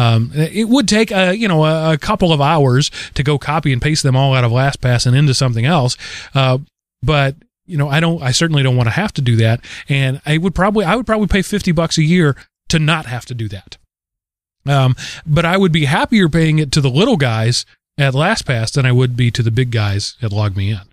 Um, 0.00 0.30
it 0.34 0.66
would 0.66 0.88
take 0.88 1.10
a 1.10 1.36
you 1.36 1.46
know 1.46 1.64
a, 1.64 1.92
a 1.92 1.98
couple 1.98 2.32
of 2.32 2.40
hours 2.40 2.90
to 3.14 3.22
go 3.22 3.38
copy 3.38 3.70
and 3.70 3.82
paste 3.82 4.02
them 4.02 4.16
all 4.16 4.32
out 4.32 4.44
of 4.44 4.50
LastPass 4.50 5.06
and 5.06 5.14
into 5.14 5.34
something 5.34 5.66
else. 5.66 5.98
Uh, 6.34 6.58
but 7.02 7.36
you 7.66 7.76
know 7.76 7.88
I 7.88 8.00
don't 8.00 8.22
I 8.22 8.30
certainly 8.30 8.62
don't 8.62 8.76
want 8.76 8.86
to 8.86 8.94
have 8.94 9.12
to 9.14 9.20
do 9.20 9.36
that. 9.36 9.60
And 9.90 10.22
I 10.24 10.38
would 10.38 10.54
probably 10.54 10.86
I 10.86 10.96
would 10.96 11.04
probably 11.04 11.26
pay 11.26 11.42
fifty 11.42 11.70
bucks 11.70 11.98
a 11.98 12.02
year 12.02 12.34
to 12.70 12.78
not 12.78 13.06
have 13.06 13.26
to 13.26 13.34
do 13.34 13.46
that. 13.48 13.76
Um, 14.66 14.96
but 15.26 15.44
I 15.44 15.58
would 15.58 15.72
be 15.72 15.84
happier 15.84 16.30
paying 16.30 16.58
it 16.58 16.72
to 16.72 16.80
the 16.80 16.90
little 16.90 17.18
guys 17.18 17.66
at 17.98 18.14
LastPass 18.14 18.72
than 18.72 18.86
I 18.86 18.92
would 18.92 19.16
be 19.16 19.30
to 19.30 19.42
the 19.42 19.50
big 19.50 19.70
guys 19.70 20.16
at 20.22 20.30
LogMeIn. 20.30 20.86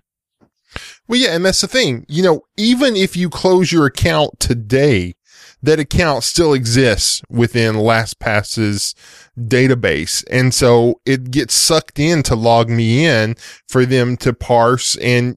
Well, 1.06 1.18
yeah, 1.18 1.34
and 1.34 1.46
that's 1.46 1.62
the 1.62 1.68
thing. 1.68 2.04
You 2.08 2.22
know, 2.22 2.42
even 2.58 2.94
if 2.94 3.16
you 3.16 3.30
close 3.30 3.72
your 3.72 3.86
account 3.86 4.38
today, 4.38 5.14
that 5.62 5.80
account 5.80 6.24
still 6.24 6.52
exists 6.52 7.22
within 7.28 7.76
LastPass's 7.76 8.94
database. 9.38 10.24
And 10.30 10.54
so 10.54 11.00
it 11.04 11.30
gets 11.30 11.54
sucked 11.54 11.98
in 11.98 12.22
to 12.24 12.34
LogMeIn 12.34 13.38
for 13.68 13.84
them 13.84 14.16
to 14.18 14.32
parse. 14.32 14.96
And, 14.96 15.36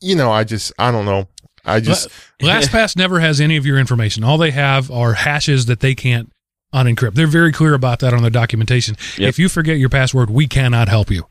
you 0.00 0.16
know, 0.16 0.30
I 0.32 0.44
just, 0.44 0.72
I 0.78 0.90
don't 0.90 1.04
know. 1.04 1.28
I 1.64 1.80
just, 1.80 2.08
LastPass 2.42 2.96
never 2.96 3.20
has 3.20 3.40
any 3.40 3.56
of 3.56 3.66
your 3.66 3.78
information. 3.78 4.24
All 4.24 4.38
they 4.38 4.50
have 4.50 4.90
are 4.90 5.14
hashes 5.14 5.66
that 5.66 5.80
they 5.80 5.94
can't 5.94 6.30
unencrypt. 6.74 7.14
They're 7.14 7.26
very 7.26 7.52
clear 7.52 7.74
about 7.74 8.00
that 8.00 8.12
on 8.12 8.22
their 8.22 8.30
documentation. 8.30 8.96
Yep. 9.18 9.28
If 9.28 9.38
you 9.38 9.48
forget 9.48 9.78
your 9.78 9.88
password, 9.88 10.30
we 10.30 10.46
cannot 10.46 10.88
help 10.88 11.10
you. 11.10 11.26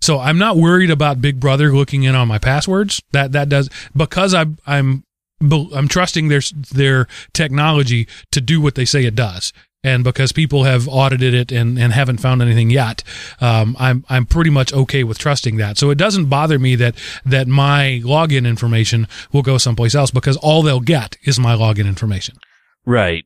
So 0.00 0.20
I'm 0.20 0.38
not 0.38 0.56
worried 0.56 0.90
about 0.90 1.20
Big 1.20 1.40
Brother 1.40 1.72
looking 1.72 2.04
in 2.04 2.14
on 2.14 2.28
my 2.28 2.38
passwords. 2.38 3.02
That 3.12 3.32
that 3.32 3.48
does 3.48 3.68
because 3.96 4.32
I 4.32 4.46
I'm 4.66 4.98
bel- 4.98 5.07
I'm 5.40 5.88
trusting 5.88 6.28
their 6.28 6.42
their 6.72 7.06
technology 7.32 8.08
to 8.32 8.40
do 8.40 8.60
what 8.60 8.74
they 8.74 8.84
say 8.84 9.04
it 9.04 9.14
does. 9.14 9.52
And 9.84 10.02
because 10.02 10.32
people 10.32 10.64
have 10.64 10.88
audited 10.88 11.34
it 11.34 11.52
and, 11.52 11.78
and 11.78 11.92
haven't 11.92 12.18
found 12.18 12.42
anything 12.42 12.68
yet, 12.68 13.04
um, 13.40 13.76
I'm 13.78 14.04
I'm 14.08 14.26
pretty 14.26 14.50
much 14.50 14.72
okay 14.72 15.04
with 15.04 15.18
trusting 15.18 15.56
that. 15.58 15.78
So 15.78 15.90
it 15.90 15.98
doesn't 15.98 16.26
bother 16.26 16.58
me 16.58 16.74
that 16.76 16.96
that 17.24 17.46
my 17.46 18.00
login 18.04 18.46
information 18.46 19.06
will 19.32 19.42
go 19.42 19.56
someplace 19.56 19.94
else 19.94 20.10
because 20.10 20.36
all 20.38 20.62
they'll 20.62 20.80
get 20.80 21.16
is 21.22 21.38
my 21.38 21.54
login 21.54 21.86
information. 21.86 22.36
Right. 22.84 23.24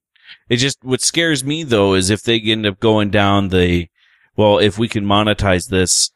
It 0.50 0.56
just 0.56 0.78
what 0.82 1.00
scares 1.00 1.42
me 1.42 1.62
though 1.62 1.94
is 1.94 2.10
if 2.10 2.22
they 2.22 2.38
end 2.38 2.66
up 2.66 2.80
going 2.80 3.10
down 3.10 3.48
the 3.48 3.88
well, 4.36 4.58
if 4.58 4.78
we 4.78 4.88
can 4.88 5.04
monetize 5.04 5.68
this, 5.68 6.10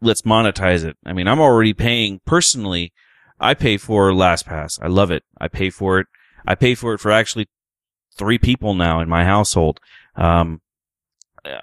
let's 0.00 0.22
monetize 0.22 0.84
it. 0.84 0.96
I 1.04 1.12
mean, 1.12 1.26
I'm 1.26 1.40
already 1.40 1.72
paying 1.74 2.20
personally. 2.24 2.92
I 3.40 3.54
pay 3.54 3.76
for 3.76 4.10
LastPass. 4.10 4.78
I 4.82 4.88
love 4.88 5.10
it. 5.10 5.24
I 5.38 5.48
pay 5.48 5.70
for 5.70 5.98
it. 5.98 6.06
I 6.46 6.54
pay 6.54 6.74
for 6.74 6.94
it 6.94 6.98
for 6.98 7.10
actually 7.10 7.48
three 8.16 8.38
people 8.38 8.74
now 8.74 9.00
in 9.00 9.08
my 9.08 9.24
household. 9.24 9.80
Um, 10.14 10.60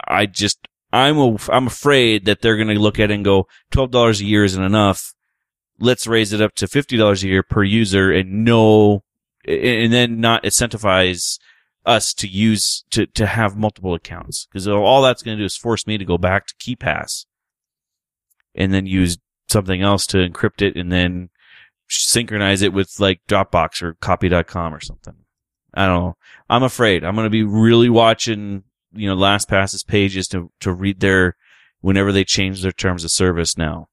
I 0.06 0.26
just 0.26 0.66
I'm 0.92 1.18
a, 1.18 1.36
I'm 1.50 1.66
afraid 1.66 2.24
that 2.24 2.40
they're 2.40 2.56
going 2.56 2.68
to 2.68 2.74
look 2.74 2.98
at 2.98 3.10
it 3.10 3.14
and 3.14 3.24
go 3.24 3.46
twelve 3.70 3.90
dollars 3.90 4.20
a 4.20 4.24
year 4.24 4.44
isn't 4.44 4.62
enough. 4.62 5.14
Let's 5.78 6.06
raise 6.06 6.32
it 6.32 6.40
up 6.40 6.54
to 6.56 6.66
fifty 6.66 6.96
dollars 6.96 7.22
a 7.22 7.28
year 7.28 7.42
per 7.42 7.62
user 7.62 8.10
and 8.10 8.44
no, 8.44 9.04
and 9.46 9.92
then 9.92 10.20
not 10.20 10.42
incentivize 10.42 11.38
us 11.86 12.12
to 12.14 12.26
use 12.26 12.84
to 12.90 13.06
to 13.06 13.26
have 13.26 13.56
multiple 13.56 13.94
accounts 13.94 14.46
because 14.46 14.66
all 14.66 15.02
that's 15.02 15.22
going 15.22 15.36
to 15.36 15.42
do 15.42 15.46
is 15.46 15.56
force 15.56 15.86
me 15.86 15.96
to 15.96 16.04
go 16.04 16.18
back 16.18 16.46
to 16.46 16.54
KeePass 16.56 17.24
and 18.54 18.74
then 18.74 18.84
use 18.84 19.18
something 19.48 19.80
else 19.80 20.06
to 20.08 20.18
encrypt 20.18 20.60
it 20.60 20.76
and 20.76 20.92
then 20.92 21.30
synchronize 21.88 22.62
it 22.62 22.72
with 22.72 22.98
like 22.98 23.20
Dropbox 23.28 23.82
or 23.82 23.94
copy.com 23.94 24.74
or 24.74 24.80
something. 24.80 25.14
I 25.74 25.86
don't 25.86 26.00
know. 26.00 26.16
I'm 26.48 26.62
afraid 26.62 27.04
I'm 27.04 27.14
going 27.14 27.26
to 27.26 27.30
be 27.30 27.42
really 27.42 27.88
watching, 27.88 28.64
you 28.92 29.08
know, 29.08 29.16
LastPass's 29.16 29.84
pages 29.84 30.28
to, 30.28 30.50
to 30.60 30.72
read 30.72 31.00
their, 31.00 31.36
whenever 31.80 32.12
they 32.12 32.24
change 32.24 32.62
their 32.62 32.72
terms 32.72 33.04
of 33.04 33.10
service 33.10 33.56
now. 33.56 33.88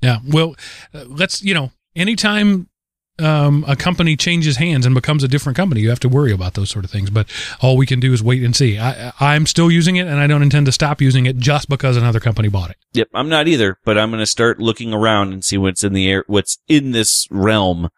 Yeah. 0.00 0.18
Well, 0.26 0.56
uh, 0.94 1.04
let's, 1.06 1.42
you 1.42 1.54
know, 1.54 1.70
anytime 1.94 2.68
um, 3.18 3.64
a 3.68 3.76
company 3.76 4.16
changes 4.16 4.56
hands 4.56 4.86
and 4.86 4.94
becomes 4.94 5.22
a 5.22 5.28
different 5.28 5.56
company, 5.56 5.80
you 5.80 5.90
have 5.90 6.00
to 6.00 6.08
worry 6.08 6.32
about 6.32 6.54
those 6.54 6.70
sort 6.70 6.84
of 6.84 6.90
things. 6.90 7.10
But 7.10 7.28
all 7.60 7.76
we 7.76 7.86
can 7.86 8.00
do 8.00 8.12
is 8.12 8.22
wait 8.22 8.42
and 8.42 8.54
see. 8.56 8.78
I, 8.78 9.12
I'm 9.20 9.46
still 9.46 9.70
using 9.70 9.96
it 9.96 10.06
and 10.06 10.18
I 10.18 10.26
don't 10.26 10.42
intend 10.42 10.66
to 10.66 10.72
stop 10.72 11.00
using 11.00 11.26
it 11.26 11.36
just 11.36 11.68
because 11.68 11.96
another 11.96 12.20
company 12.20 12.48
bought 12.48 12.70
it. 12.70 12.76
Yep. 12.94 13.08
I'm 13.14 13.28
not 13.28 13.48
either, 13.48 13.78
but 13.84 13.98
I'm 13.98 14.10
going 14.10 14.20
to 14.20 14.26
start 14.26 14.60
looking 14.60 14.92
around 14.92 15.32
and 15.32 15.44
see 15.44 15.58
what's 15.58 15.84
in 15.84 15.92
the 15.92 16.10
air, 16.10 16.24
what's 16.26 16.58
in 16.68 16.92
this 16.92 17.28
realm. 17.30 17.90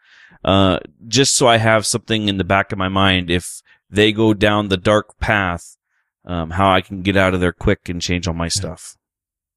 Uh, 0.45 0.79
just 1.09 1.35
so 1.37 1.47
I 1.47 1.57
have 1.57 1.87
something 1.87 2.29
in 2.29 2.37
the 2.37 2.45
back 2.45 2.71
of 2.71 2.79
my 2.79 2.89
mind 2.89 3.31
if 3.31 3.63
they 3.89 4.13
go 4.13 4.35
down 4.35 4.69
the 4.69 4.77
dark 4.77 5.19
path, 5.19 5.77
um, 6.27 6.51
how 6.51 6.71
I 6.71 6.81
can 6.81 7.03
get 7.03 7.17
out 7.17 7.35
of 7.35 7.41
there 7.41 7.53
quick 7.53 7.89
and 7.89 8.03
change 8.03 8.29
all 8.29 8.35
my 8.35 8.49
stuff. 8.49 8.97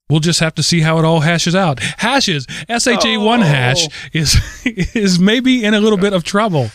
We'll 0.10 0.20
just 0.22 0.40
have 0.40 0.56
to 0.56 0.64
see 0.64 0.82
how 0.82 1.00
it 1.00 1.06
all 1.06 1.20
hashes 1.22 1.54
out. 1.56 1.80
Hashes, 1.82 2.46
SHA1 2.70 3.40
Oh. 3.40 3.42
hash 3.44 3.88
is 4.14 4.38
is 4.96 5.20
maybe 5.20 5.64
in 5.66 5.74
a 5.74 5.80
little 5.82 5.98
bit 5.98 6.14
of 6.14 6.24
trouble. 6.24 6.72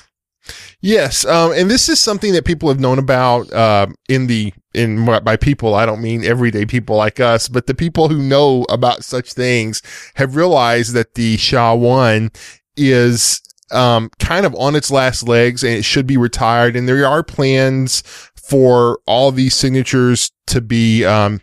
Yes, 0.81 1.25
um, 1.25 1.53
and 1.53 1.71
this 1.71 1.89
is 1.89 2.01
something 2.01 2.33
that 2.33 2.45
people 2.45 2.69
have 2.69 2.81
known 2.81 2.99
about 2.99 3.51
uh, 3.53 3.87
in 4.09 4.27
the 4.27 4.53
in 4.75 5.07
by 5.23 5.37
people. 5.37 5.75
I 5.75 5.87
don't 5.87 6.03
mean 6.03 6.25
everyday 6.25 6.67
people 6.67 6.97
like 6.97 7.21
us, 7.21 7.47
but 7.49 7.67
the 7.69 7.75
people 7.75 8.09
who 8.09 8.21
know 8.21 8.65
about 8.69 9.05
such 9.05 9.33
things 9.33 9.81
have 10.15 10.35
realized 10.35 10.93
that 10.95 11.15
the 11.15 11.37
SHA 11.37 11.75
one 11.77 12.33
is 12.77 13.41
um, 13.71 14.11
kind 14.19 14.45
of 14.45 14.55
on 14.57 14.75
its 14.75 14.91
last 14.91 15.27
legs 15.29 15.63
and 15.63 15.73
it 15.73 15.85
should 15.85 16.07
be 16.07 16.17
retired. 16.17 16.75
And 16.75 16.89
there 16.89 17.07
are 17.07 17.23
plans 17.23 18.03
for 18.35 18.99
all 19.07 19.31
these 19.31 19.55
signatures 19.55 20.33
to 20.49 20.61
be 20.61 21.05
um, 21.05 21.41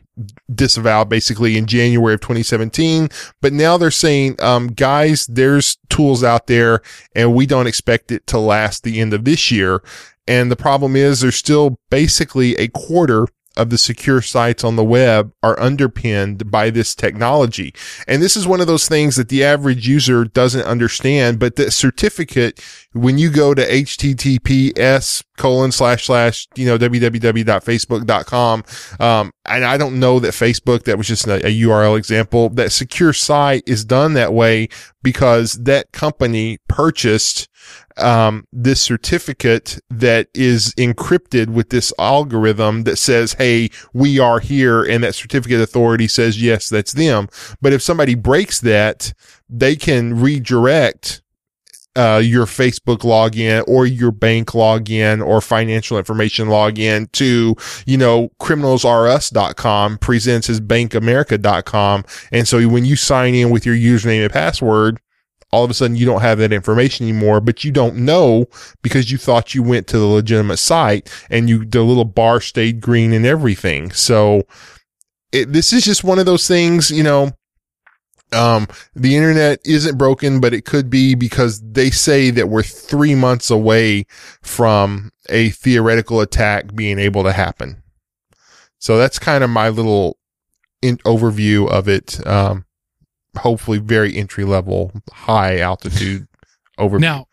disavowed 0.53 1.09
basically 1.09 1.57
in 1.57 1.65
January 1.65 2.13
of 2.13 2.21
2017. 2.21 3.09
But 3.41 3.53
now 3.53 3.77
they're 3.77 3.91
saying, 3.91 4.41
um, 4.41 4.67
guys, 4.67 5.27
there's 5.27 5.77
tools 5.89 6.23
out 6.23 6.47
there 6.47 6.81
and 7.15 7.33
we 7.33 7.45
don't 7.45 7.67
expect 7.67 8.11
it 8.11 8.25
to 8.27 8.39
last 8.39 8.83
the 8.83 8.99
end 8.99 9.13
of 9.13 9.25
this 9.25 9.51
year. 9.51 9.81
And 10.27 10.51
the 10.51 10.55
problem 10.55 10.95
is 10.95 11.21
there's 11.21 11.35
still 11.35 11.79
basically 11.89 12.55
a 12.57 12.67
quarter 12.67 13.27
of 13.59 13.69
the 13.69 13.77
secure 13.77 14.21
sites 14.21 14.63
on 14.63 14.77
the 14.77 14.83
web 14.83 15.33
are 15.43 15.59
underpinned 15.59 16.49
by 16.49 16.69
this 16.69 16.95
technology. 16.95 17.73
And 18.07 18.21
this 18.21 18.37
is 18.37 18.47
one 18.47 18.61
of 18.61 18.67
those 18.67 18.87
things 18.87 19.17
that 19.17 19.27
the 19.27 19.43
average 19.43 19.85
user 19.87 20.23
doesn't 20.23 20.65
understand, 20.65 21.39
but 21.39 21.57
the 21.57 21.69
certificate, 21.69 22.63
when 22.93 23.17
you 23.17 23.29
go 23.29 23.53
to 23.53 23.61
https 23.61 25.23
colon 25.37 25.71
slash 25.73 26.05
slash, 26.05 26.47
you 26.55 26.65
know, 26.65 26.77
www.facebook.com, 26.77 28.63
um, 28.99 29.31
and 29.45 29.65
I 29.65 29.77
don't 29.77 29.99
know 29.99 30.19
that 30.19 30.31
Facebook, 30.31 30.83
that 30.83 30.97
was 30.97 31.07
just 31.07 31.27
a, 31.27 31.45
a 31.45 31.61
URL 31.61 31.97
example, 31.97 32.49
that 32.51 32.71
secure 32.71 33.11
site 33.11 33.63
is 33.67 33.83
done 33.83 34.13
that 34.13 34.33
way 34.33 34.69
because 35.03 35.53
that 35.63 35.91
company 35.91 36.59
purchased 36.69 37.48
um, 37.97 38.47
this 38.51 38.81
certificate 38.81 39.79
that 39.89 40.29
is 40.33 40.73
encrypted 40.75 41.49
with 41.49 41.69
this 41.69 41.93
algorithm 41.99 42.83
that 42.83 42.97
says, 42.97 43.33
Hey, 43.33 43.69
we 43.93 44.19
are 44.19 44.39
here. 44.39 44.83
And 44.83 45.03
that 45.03 45.15
certificate 45.15 45.61
authority 45.61 46.07
says, 46.07 46.41
yes, 46.41 46.69
that's 46.69 46.93
them. 46.93 47.29
But 47.61 47.73
if 47.73 47.81
somebody 47.81 48.15
breaks 48.15 48.61
that, 48.61 49.13
they 49.49 49.75
can 49.75 50.19
redirect 50.19 51.21
uh, 51.95 52.21
your 52.23 52.45
Facebook 52.45 52.99
login 52.99 53.63
or 53.67 53.85
your 53.85 54.11
bank 54.11 54.49
login 54.49 55.25
or 55.25 55.41
financial 55.41 55.97
information 55.97 56.47
login 56.47 57.11
to, 57.13 57.55
you 57.85 57.97
know, 57.97 58.29
criminalsrus.com 58.39 59.97
presents 59.97 60.49
as 60.49 60.61
bankamerica.com. 60.61 62.05
And 62.31 62.47
so 62.47 62.65
when 62.67 62.85
you 62.85 62.95
sign 62.95 63.35
in 63.35 63.49
with 63.49 63.65
your 63.65 63.75
username 63.75 64.23
and 64.23 64.31
password, 64.31 64.99
all 65.51 65.63
of 65.63 65.71
a 65.71 65.73
sudden 65.73 65.95
you 65.95 66.05
don't 66.05 66.21
have 66.21 66.37
that 66.39 66.53
information 66.53 67.07
anymore, 67.07 67.41
but 67.41 67.63
you 67.63 67.71
don't 67.71 67.95
know 67.95 68.45
because 68.81 69.11
you 69.11 69.17
thought 69.17 69.55
you 69.55 69.63
went 69.63 69.87
to 69.87 69.97
the 69.97 70.05
legitimate 70.05 70.57
site 70.57 71.09
and 71.29 71.49
you, 71.49 71.65
the 71.65 71.81
little 71.81 72.05
bar 72.05 72.39
stayed 72.39 72.81
green 72.81 73.13
and 73.13 73.25
everything. 73.25 73.91
So 73.91 74.43
it, 75.31 75.51
this 75.51 75.73
is 75.73 75.83
just 75.83 76.03
one 76.03 76.19
of 76.19 76.25
those 76.25 76.47
things, 76.47 76.91
you 76.91 77.03
know, 77.03 77.31
um, 78.31 78.67
the 78.95 79.15
internet 79.15 79.59
isn't 79.65 79.97
broken, 79.97 80.39
but 80.39 80.53
it 80.53 80.65
could 80.65 80.89
be 80.89 81.15
because 81.15 81.61
they 81.61 81.89
say 81.89 82.29
that 82.31 82.49
we're 82.49 82.63
three 82.63 83.15
months 83.15 83.49
away 83.49 84.05
from 84.41 85.11
a 85.29 85.49
theoretical 85.49 86.21
attack 86.21 86.75
being 86.75 86.99
able 86.99 87.23
to 87.23 87.31
happen. 87.31 87.81
So 88.77 88.97
that's 88.97 89.19
kind 89.19 89.43
of 89.43 89.49
my 89.49 89.69
little 89.69 90.17
in 90.81 90.97
overview 90.99 91.67
of 91.69 91.87
it. 91.87 92.25
Um, 92.25 92.65
hopefully 93.37 93.77
very 93.77 94.15
entry 94.15 94.43
level, 94.43 94.91
high 95.11 95.59
altitude 95.59 96.27
overview. 96.79 96.99
Now, 96.99 97.27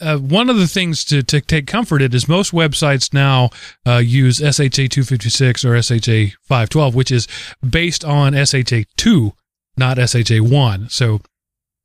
uh, 0.00 0.18
one 0.18 0.50
of 0.50 0.58
the 0.58 0.66
things 0.66 1.04
to, 1.04 1.22
to 1.22 1.40
take 1.40 1.66
comfort 1.66 2.02
in 2.02 2.14
is 2.14 2.28
most 2.28 2.52
websites 2.52 3.14
now 3.14 3.50
uh, 3.86 3.96
use 3.96 4.38
SHA 4.38 4.88
256 4.90 5.64
or 5.64 5.80
SHA 5.80 6.36
512, 6.42 6.94
which 6.94 7.10
is 7.10 7.26
based 7.68 8.04
on 8.04 8.34
SHA 8.34 8.82
2, 8.96 9.32
not 9.78 9.96
SHA 9.96 10.42
1. 10.42 10.90
So 10.90 11.20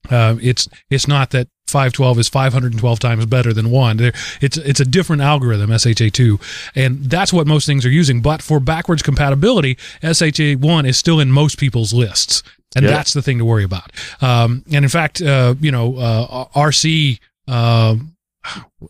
uh, 0.10 0.36
it's 0.42 0.68
it's 0.90 1.08
not 1.08 1.30
that 1.30 1.48
512 1.68 2.20
is 2.20 2.30
512 2.30 3.00
times 3.00 3.26
better 3.28 3.54
than 3.54 3.72
one. 3.72 3.98
There, 3.98 4.14
it's 4.42 4.58
it's 4.58 4.80
a 4.80 4.86
different 4.86 5.22
algorithm, 5.22 5.70
SHA2, 5.70 6.42
and 6.76 7.06
that's 7.06 7.32
what 7.32 7.48
most 7.48 7.66
things 7.66 7.86
are 7.86 7.90
using. 7.90 8.22
But 8.22 8.42
for 8.42 8.60
backwards 8.60 9.02
compatibility, 9.02 9.76
SHA1 10.04 10.88
is 10.88 10.98
still 10.98 11.20
in 11.20 11.32
most 11.32 11.58
people's 11.58 11.94
lists, 11.94 12.44
and 12.76 12.84
Yep. 12.86 12.94
that's 12.94 13.14
the 13.14 13.22
thing 13.22 13.38
to 13.38 13.46
worry 13.46 13.64
about. 13.64 13.92
Um, 14.22 14.64
and 14.72 14.86
in 14.86 14.90
fact, 14.90 15.22
uh, 15.22 15.56
you 15.60 15.72
know, 15.72 15.98
uh, 15.98 16.46
RC. 16.56 17.20
Uh, 17.48 17.96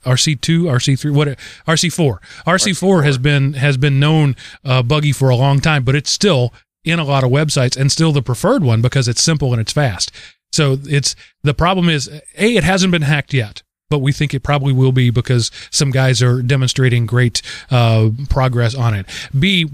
RC2, 0.05 0.63
RC3, 0.63 1.11
what 1.13 1.27
RC4. 1.67 2.19
RC4 2.47 3.03
has 3.03 3.17
been 3.17 3.53
has 3.53 3.75
been 3.75 3.99
known 3.99 4.35
uh, 4.63 4.81
buggy 4.81 5.11
for 5.11 5.29
a 5.29 5.35
long 5.35 5.59
time, 5.59 5.83
but 5.83 5.93
it's 5.95 6.09
still 6.09 6.53
in 6.83 6.99
a 6.99 7.03
lot 7.03 7.23
of 7.23 7.31
websites 7.31 7.75
and 7.77 7.91
still 7.91 8.11
the 8.11 8.21
preferred 8.21 8.63
one 8.63 8.81
because 8.81 9.07
it's 9.09 9.21
simple 9.21 9.51
and 9.51 9.59
it's 9.61 9.73
fast. 9.73 10.11
So 10.53 10.77
it's 10.83 11.15
the 11.43 11.53
problem 11.53 11.89
is 11.89 12.07
a 12.07 12.55
it 12.55 12.63
hasn't 12.63 12.91
been 12.91 13.01
hacked 13.03 13.33
yet, 13.33 13.61
but 13.89 13.99
we 13.99 14.11
think 14.13 14.33
it 14.33 14.39
probably 14.41 14.73
will 14.73 14.91
be 14.93 15.09
because 15.09 15.51
some 15.69 15.91
guys 15.91 16.21
are 16.21 16.41
demonstrating 16.41 17.05
great 17.05 17.41
uh, 17.69 18.09
progress 18.29 18.73
on 18.73 18.93
it. 18.93 19.05
B 19.37 19.69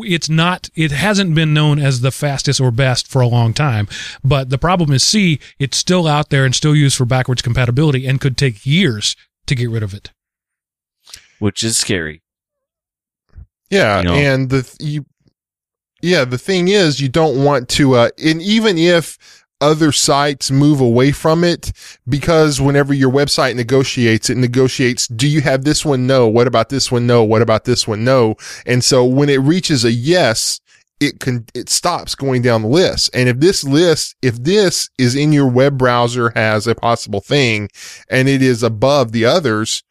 it's 0.00 0.28
not 0.28 0.68
it 0.74 0.90
hasn't 0.90 1.34
been 1.34 1.54
known 1.54 1.78
as 1.78 2.00
the 2.00 2.10
fastest 2.10 2.60
or 2.60 2.70
best 2.70 3.06
for 3.06 3.20
a 3.20 3.26
long 3.28 3.54
time 3.54 3.86
but 4.24 4.50
the 4.50 4.58
problem 4.58 4.92
is 4.92 5.04
c 5.04 5.38
it's 5.58 5.76
still 5.76 6.08
out 6.08 6.30
there 6.30 6.44
and 6.44 6.54
still 6.54 6.74
used 6.74 6.96
for 6.96 7.04
backwards 7.04 7.42
compatibility 7.42 8.06
and 8.06 8.20
could 8.20 8.36
take 8.36 8.66
years 8.66 9.14
to 9.46 9.54
get 9.54 9.70
rid 9.70 9.82
of 9.82 9.94
it 9.94 10.10
which 11.38 11.62
is 11.62 11.76
scary. 11.76 12.22
Yeah, 13.70 13.98
you 13.98 14.04
know? 14.04 14.14
and 14.14 14.50
the 14.50 14.62
th- 14.62 14.76
you, 14.80 15.06
yeah, 16.02 16.24
the 16.24 16.38
thing 16.38 16.68
is, 16.68 17.00
you 17.00 17.08
don't 17.08 17.42
want 17.44 17.68
to, 17.70 17.94
uh, 17.94 18.10
and 18.22 18.40
even 18.40 18.78
if 18.78 19.44
other 19.60 19.92
sites 19.92 20.50
move 20.50 20.80
away 20.80 21.12
from 21.12 21.44
it, 21.44 21.72
because 22.08 22.60
whenever 22.60 22.92
your 22.92 23.10
website 23.10 23.56
negotiates, 23.56 24.28
it 24.28 24.36
negotiates, 24.36 25.08
do 25.08 25.26
you 25.26 25.40
have 25.40 25.64
this 25.64 25.84
one? 25.84 26.06
No. 26.06 26.28
What 26.28 26.46
about 26.46 26.68
this 26.68 26.92
one? 26.92 27.06
No. 27.06 27.24
What 27.24 27.42
about 27.42 27.64
this 27.64 27.88
one? 27.88 28.04
No. 28.04 28.36
And 28.66 28.84
so 28.84 29.04
when 29.04 29.28
it 29.28 29.40
reaches 29.40 29.84
a 29.84 29.92
yes, 29.92 30.60
it 31.00 31.20
can, 31.20 31.44
it 31.54 31.68
stops 31.68 32.14
going 32.14 32.42
down 32.42 32.62
the 32.62 32.68
list. 32.68 33.10
And 33.12 33.28
if 33.28 33.38
this 33.38 33.64
list, 33.64 34.16
if 34.22 34.42
this 34.42 34.88
is 34.98 35.14
in 35.14 35.32
your 35.32 35.48
web 35.48 35.76
browser 35.76 36.30
has 36.34 36.66
a 36.66 36.74
possible 36.74 37.20
thing 37.20 37.68
and 38.08 38.28
it 38.28 38.42
is 38.42 38.62
above 38.62 39.12
the 39.12 39.24
others, 39.24 39.82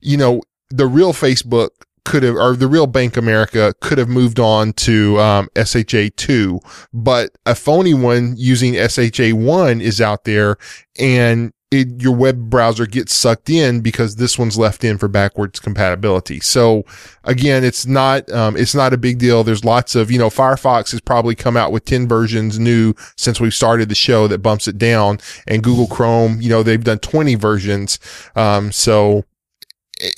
you 0.00 0.16
know, 0.16 0.42
the 0.68 0.86
real 0.86 1.12
Facebook 1.12 1.70
could 2.04 2.22
have, 2.22 2.36
or 2.36 2.56
the 2.56 2.68
real 2.68 2.86
Bank 2.86 3.16
America 3.16 3.74
could 3.80 3.98
have 3.98 4.08
moved 4.08 4.38
on 4.38 4.72
to 4.74 5.18
um, 5.20 5.48
SHA2, 5.54 6.60
but 6.92 7.36
a 7.46 7.54
phony 7.54 7.94
one 7.94 8.34
using 8.36 8.74
SHA1 8.74 9.80
is 9.80 10.00
out 10.00 10.24
there 10.24 10.56
and 10.98 11.52
it, 11.70 12.02
your 12.02 12.14
web 12.14 12.50
browser 12.50 12.84
gets 12.84 13.14
sucked 13.14 13.48
in 13.48 13.80
because 13.80 14.16
this 14.16 14.36
one's 14.36 14.58
left 14.58 14.82
in 14.82 14.98
for 14.98 15.06
backwards 15.06 15.60
compatibility. 15.60 16.40
So 16.40 16.84
again, 17.22 17.62
it's 17.62 17.86
not, 17.86 18.30
um, 18.32 18.56
it's 18.56 18.74
not 18.74 18.92
a 18.92 18.98
big 18.98 19.18
deal. 19.18 19.44
There's 19.44 19.64
lots 19.64 19.94
of, 19.94 20.10
you 20.10 20.18
know, 20.18 20.30
Firefox 20.30 20.90
has 20.90 21.00
probably 21.00 21.36
come 21.36 21.56
out 21.56 21.70
with 21.70 21.84
10 21.84 22.08
versions 22.08 22.58
new 22.58 22.94
since 23.16 23.40
we've 23.40 23.54
started 23.54 23.88
the 23.88 23.94
show 23.94 24.26
that 24.26 24.38
bumps 24.38 24.66
it 24.66 24.78
down 24.78 25.20
and 25.46 25.62
Google 25.62 25.86
Chrome, 25.86 26.40
you 26.40 26.48
know, 26.48 26.64
they've 26.64 26.82
done 26.82 26.98
20 26.98 27.36
versions. 27.36 28.00
Um, 28.34 28.72
so 28.72 29.24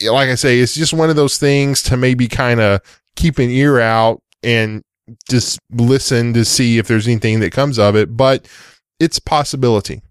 like 0.05 0.29
I 0.29 0.35
say, 0.35 0.59
it's 0.59 0.75
just 0.75 0.93
one 0.93 1.11
of 1.11 1.17
those 1.17 1.39
things 1.39 1.83
to 1.85 1.97
maybe 1.97 2.29
kind 2.29 2.61
of 2.61 2.81
keep 3.17 3.39
an 3.39 3.51
ear 3.51 3.81
out 3.81 4.23
and 4.43 4.83
just 5.29 5.59
listen 5.71 6.33
to 6.35 6.45
see 6.45 6.79
if 6.79 6.87
there's 6.87 7.09
anything 7.09 7.41
that 7.41 7.53
comes 7.53 7.79
of 7.79 7.97
it. 7.97 8.17
But 8.17 8.47
it's 8.99 9.19
possibility. 9.19 10.03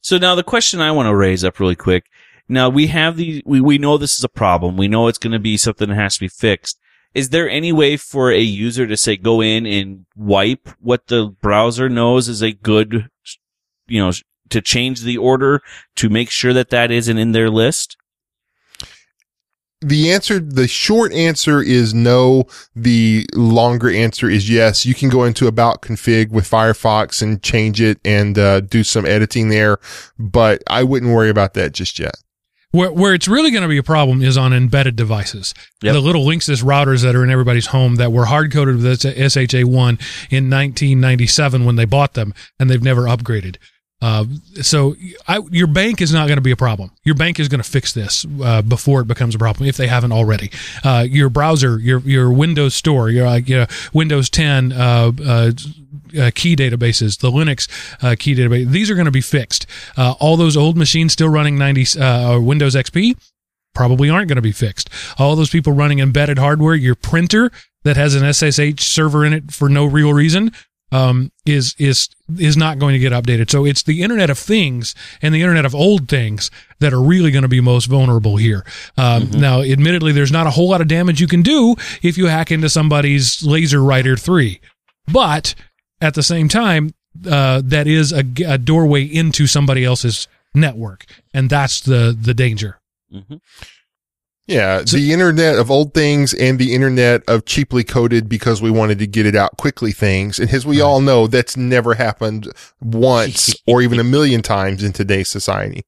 So 0.00 0.18
now 0.18 0.34
the 0.34 0.42
question 0.42 0.80
I 0.80 0.92
want 0.92 1.06
to 1.06 1.16
raise 1.16 1.44
up 1.44 1.58
really 1.58 1.76
quick. 1.76 2.06
Now 2.48 2.68
we 2.68 2.88
have 2.88 3.16
the, 3.16 3.42
we, 3.46 3.60
we 3.60 3.78
know 3.78 3.96
this 3.96 4.18
is 4.18 4.24
a 4.24 4.28
problem. 4.28 4.76
We 4.76 4.88
know 4.88 5.08
it's 5.08 5.18
going 5.18 5.32
to 5.32 5.38
be 5.38 5.56
something 5.56 5.88
that 5.88 5.94
has 5.94 6.14
to 6.14 6.20
be 6.20 6.28
fixed. 6.28 6.78
Is 7.14 7.30
there 7.30 7.48
any 7.48 7.72
way 7.72 7.96
for 7.96 8.30
a 8.30 8.40
user 8.40 8.86
to 8.86 8.96
say, 8.96 9.16
go 9.16 9.40
in 9.40 9.66
and 9.66 10.04
wipe 10.16 10.68
what 10.80 11.06
the 11.06 11.34
browser 11.40 11.88
knows 11.88 12.28
is 12.28 12.42
a 12.42 12.52
good, 12.52 13.08
you 13.86 14.00
know, 14.00 14.12
to 14.50 14.60
change 14.60 15.02
the 15.02 15.16
order 15.16 15.62
to 15.96 16.10
make 16.10 16.28
sure 16.28 16.52
that 16.52 16.70
that 16.70 16.90
isn't 16.90 17.16
in 17.16 17.32
their 17.32 17.48
list? 17.48 17.96
The 19.84 20.10
answer, 20.10 20.38
the 20.38 20.66
short 20.66 21.12
answer 21.12 21.60
is 21.60 21.92
no. 21.92 22.46
The 22.74 23.26
longer 23.34 23.90
answer 23.90 24.30
is 24.30 24.48
yes. 24.48 24.86
You 24.86 24.94
can 24.94 25.10
go 25.10 25.24
into 25.24 25.46
about 25.46 25.82
config 25.82 26.30
with 26.30 26.48
Firefox 26.48 27.20
and 27.20 27.42
change 27.42 27.82
it 27.82 27.98
and 28.02 28.38
uh, 28.38 28.60
do 28.60 28.82
some 28.82 29.04
editing 29.04 29.50
there, 29.50 29.78
but 30.18 30.62
I 30.68 30.84
wouldn't 30.84 31.12
worry 31.12 31.28
about 31.28 31.52
that 31.54 31.72
just 31.72 31.98
yet. 31.98 32.14
Where, 32.70 32.90
where 32.90 33.14
it's 33.14 33.28
really 33.28 33.50
going 33.50 33.62
to 33.62 33.68
be 33.68 33.76
a 33.76 33.84
problem 33.84 34.22
is 34.22 34.38
on 34.38 34.52
embedded 34.54 34.96
devices. 34.96 35.54
Yep. 35.82 35.92
The 35.92 36.00
little 36.00 36.24
Linksys 36.24 36.64
routers 36.64 37.02
that 37.02 37.14
are 37.14 37.22
in 37.22 37.30
everybody's 37.30 37.66
home 37.66 37.96
that 37.96 38.10
were 38.10 38.24
hard 38.24 38.52
coded 38.52 38.82
with 38.82 39.02
SHA1 39.02 40.00
in 40.30 40.50
1997 40.50 41.64
when 41.64 41.76
they 41.76 41.84
bought 41.84 42.14
them, 42.14 42.32
and 42.58 42.70
they've 42.70 42.82
never 42.82 43.02
upgraded. 43.02 43.58
Uh, 44.04 44.26
so 44.60 44.94
I, 45.26 45.40
your 45.50 45.66
bank 45.66 46.02
is 46.02 46.12
not 46.12 46.26
going 46.26 46.36
to 46.36 46.42
be 46.42 46.50
a 46.50 46.56
problem. 46.56 46.90
Your 47.04 47.14
bank 47.14 47.40
is 47.40 47.48
going 47.48 47.62
to 47.62 47.68
fix 47.68 47.94
this 47.94 48.26
uh, 48.42 48.60
before 48.60 49.00
it 49.00 49.06
becomes 49.06 49.34
a 49.34 49.38
problem 49.38 49.66
if 49.66 49.78
they 49.78 49.86
haven't 49.86 50.12
already. 50.12 50.50
Uh, 50.84 51.06
your 51.08 51.30
browser, 51.30 51.78
your 51.78 52.00
your 52.00 52.30
Windows 52.30 52.74
Store, 52.74 53.08
your 53.08 53.24
like 53.24 53.48
you 53.48 53.60
know, 53.60 53.66
Windows 53.94 54.28
10 54.28 54.72
uh, 54.72 54.76
uh, 54.76 55.52
uh, 56.20 56.30
key 56.34 56.54
databases, 56.54 57.20
the 57.20 57.30
Linux 57.30 57.66
key 58.18 58.34
database, 58.34 58.68
these 58.68 58.90
are 58.90 58.94
going 58.94 59.06
to 59.06 59.10
be 59.10 59.22
fixed. 59.22 59.66
All 59.96 60.36
those 60.36 60.54
old 60.54 60.76
machines 60.76 61.14
still 61.14 61.30
running 61.30 61.56
90 61.56 61.98
uh, 61.98 62.40
Windows 62.40 62.74
XP 62.74 63.16
probably 63.74 64.10
aren't 64.10 64.28
going 64.28 64.36
to 64.36 64.42
be 64.42 64.52
fixed. 64.52 64.90
All 65.16 65.34
those 65.34 65.48
people 65.48 65.72
running 65.72 66.00
embedded 66.00 66.36
hardware, 66.38 66.74
your 66.74 66.94
printer 66.94 67.50
that 67.84 67.96
has 67.96 68.14
an 68.14 68.30
SSH 68.30 68.84
server 68.84 69.24
in 69.24 69.32
it 69.32 69.50
for 69.50 69.70
no 69.70 69.86
real 69.86 70.12
reason 70.12 70.52
um, 70.92 71.32
is 71.44 71.74
is 71.78 72.08
is 72.38 72.56
not 72.56 72.78
going 72.78 72.92
to 72.92 72.98
get 72.98 73.12
updated. 73.12 73.50
So 73.50 73.64
it's 73.64 73.82
the 73.82 74.02
Internet 74.02 74.30
of 74.30 74.38
Things 74.38 74.94
and 75.22 75.34
the 75.34 75.42
Internet 75.42 75.64
of 75.64 75.74
Old 75.74 76.08
Things 76.08 76.50
that 76.80 76.92
are 76.92 77.00
really 77.02 77.30
going 77.30 77.42
to 77.42 77.48
be 77.48 77.60
most 77.60 77.86
vulnerable 77.86 78.36
here. 78.36 78.64
Um, 78.96 79.30
Now, 79.32 79.60
admittedly, 79.62 80.12
there's 80.12 80.32
not 80.32 80.46
a 80.46 80.50
whole 80.50 80.68
lot 80.68 80.80
of 80.80 80.88
damage 80.88 81.20
you 81.20 81.26
can 81.26 81.42
do 81.42 81.74
if 82.02 82.16
you 82.16 82.26
hack 82.26 82.50
into 82.52 82.68
somebody's 82.68 83.38
LaserWriter 83.42 84.18
three, 84.20 84.60
but 85.10 85.54
at 86.00 86.14
the 86.14 86.22
same 86.22 86.48
time, 86.48 86.94
uh, 87.28 87.62
that 87.64 87.86
is 87.86 88.12
a 88.12 88.22
doorway 88.58 89.04
into 89.04 89.46
somebody 89.46 89.84
else's 89.84 90.28
network, 90.54 91.04
and 91.32 91.50
that's 91.50 91.80
the 91.80 92.16
the 92.18 92.34
danger. 92.34 92.78
Mhm. 93.12 93.40
Yeah, 94.46 94.82
the 94.82 95.10
internet 95.12 95.58
of 95.58 95.70
old 95.70 95.94
things 95.94 96.34
and 96.34 96.58
the 96.58 96.74
internet 96.74 97.22
of 97.26 97.46
cheaply 97.46 97.82
coded 97.82 98.28
because 98.28 98.60
we 98.60 98.70
wanted 98.70 98.98
to 98.98 99.06
get 99.06 99.24
it 99.24 99.34
out 99.34 99.56
quickly 99.56 99.90
things. 99.90 100.38
And 100.38 100.52
as 100.52 100.66
we 100.66 100.82
all 100.82 101.00
know, 101.00 101.26
that's 101.26 101.56
never 101.56 101.94
happened 101.94 102.52
once 102.82 103.54
or 103.66 103.80
even 103.80 103.98
a 103.98 104.04
million 104.04 104.42
times 104.42 104.84
in 104.84 104.92
today's 104.92 105.30
society. 105.30 105.86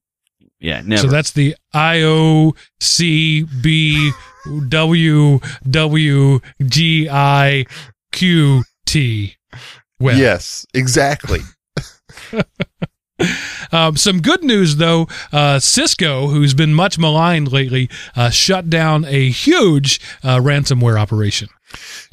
Yeah, 0.58 0.80
never. 0.84 1.02
So 1.02 1.08
that's 1.08 1.32
the 1.32 1.54
I 1.74 2.00
O 2.02 2.54
C 2.80 3.44
B 3.60 4.12
W 4.68 5.40
W 5.68 6.40
G 6.64 7.08
I 7.10 7.66
Q 8.12 8.64
T. 8.86 9.36
Well, 10.00 10.16
yes, 10.16 10.64
exactly. 10.72 11.40
Um, 13.72 13.96
some 13.96 14.20
good 14.20 14.42
news 14.42 14.76
though. 14.76 15.08
Uh, 15.32 15.58
Cisco, 15.58 16.28
who's 16.28 16.54
been 16.54 16.74
much 16.74 16.98
maligned 16.98 17.52
lately, 17.52 17.88
uh, 18.14 18.30
shut 18.30 18.70
down 18.70 19.04
a 19.06 19.30
huge 19.30 20.00
uh, 20.22 20.38
ransomware 20.38 20.98
operation. 21.00 21.48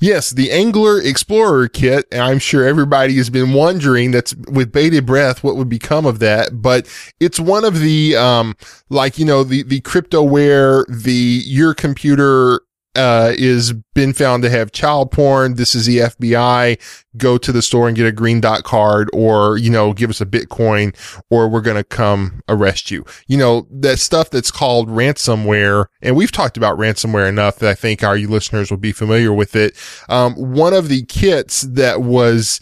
Yes, 0.02 0.32
the 0.32 0.52
Angler 0.52 1.00
Explorer 1.00 1.68
kit. 1.68 2.06
I'm 2.12 2.40
sure 2.40 2.66
everybody 2.66 3.16
has 3.18 3.30
been 3.30 3.54
wondering 3.54 4.12
that's 4.12 4.36
with 4.36 4.72
bated 4.72 5.06
breath 5.06 5.44
what 5.44 5.56
would 5.56 5.70
become 5.70 6.06
of 6.06 6.20
that, 6.20 6.62
but 6.62 6.88
it's 7.20 7.40
one 7.40 7.64
of 7.64 7.80
the, 7.80 8.16
um, 8.16 8.56
like, 8.90 9.20
you 9.20 9.26
know, 9.26 9.44
the, 9.44 9.64
the 9.64 9.82
cryptoware, 9.82 10.86
the, 10.90 11.42
your 11.46 11.74
computer, 11.76 12.62
uh, 12.96 13.34
is 13.36 13.74
been 13.94 14.14
found 14.14 14.44
to 14.44 14.50
have 14.50 14.72
child 14.72 15.12
porn. 15.12 15.56
This 15.56 15.76
is 15.76 15.86
the 15.86 16.00
FBI. 16.00 16.80
Go 17.18 17.38
to 17.38 17.52
the 17.52 17.62
store 17.62 17.88
and 17.88 17.96
get 17.96 18.08
a 18.08 18.12
green 18.12 18.42
dot 18.42 18.64
card 18.64 19.10
or, 19.14 19.58
you 19.58 19.70
know, 19.70 19.94
give 19.94 20.10
us 20.10 20.22
a 20.22 20.26
Bitcoin 20.26 20.96
or 21.30 21.48
we're 21.48 21.62
going 21.62 21.78
to 21.78 21.84
come 21.84 22.42
arrest 22.50 22.92
you. 22.92 23.06
You 23.28 23.38
know, 23.38 23.68
that 23.72 24.00
stuff 24.00 24.30
that's 24.30 24.52
called 24.52 24.90
ransomware. 24.90 25.86
And 26.02 26.16
we've 26.16 26.32
talked 26.32 26.58
about 26.58 26.78
ransomware 26.78 27.30
enough 27.30 27.58
that 27.58 27.70
I 27.70 27.76
think 27.76 28.04
our 28.04 28.18
listeners 28.18 28.72
will 28.72 28.78
be 28.78 28.92
familiar 28.92 29.34
with 29.34 29.56
it. 29.56 29.76
Um, 30.10 30.34
one 30.34 30.74
of 30.74 30.90
the 30.90 31.04
kits 31.06 31.62
that 31.62 32.02
was 32.02 32.60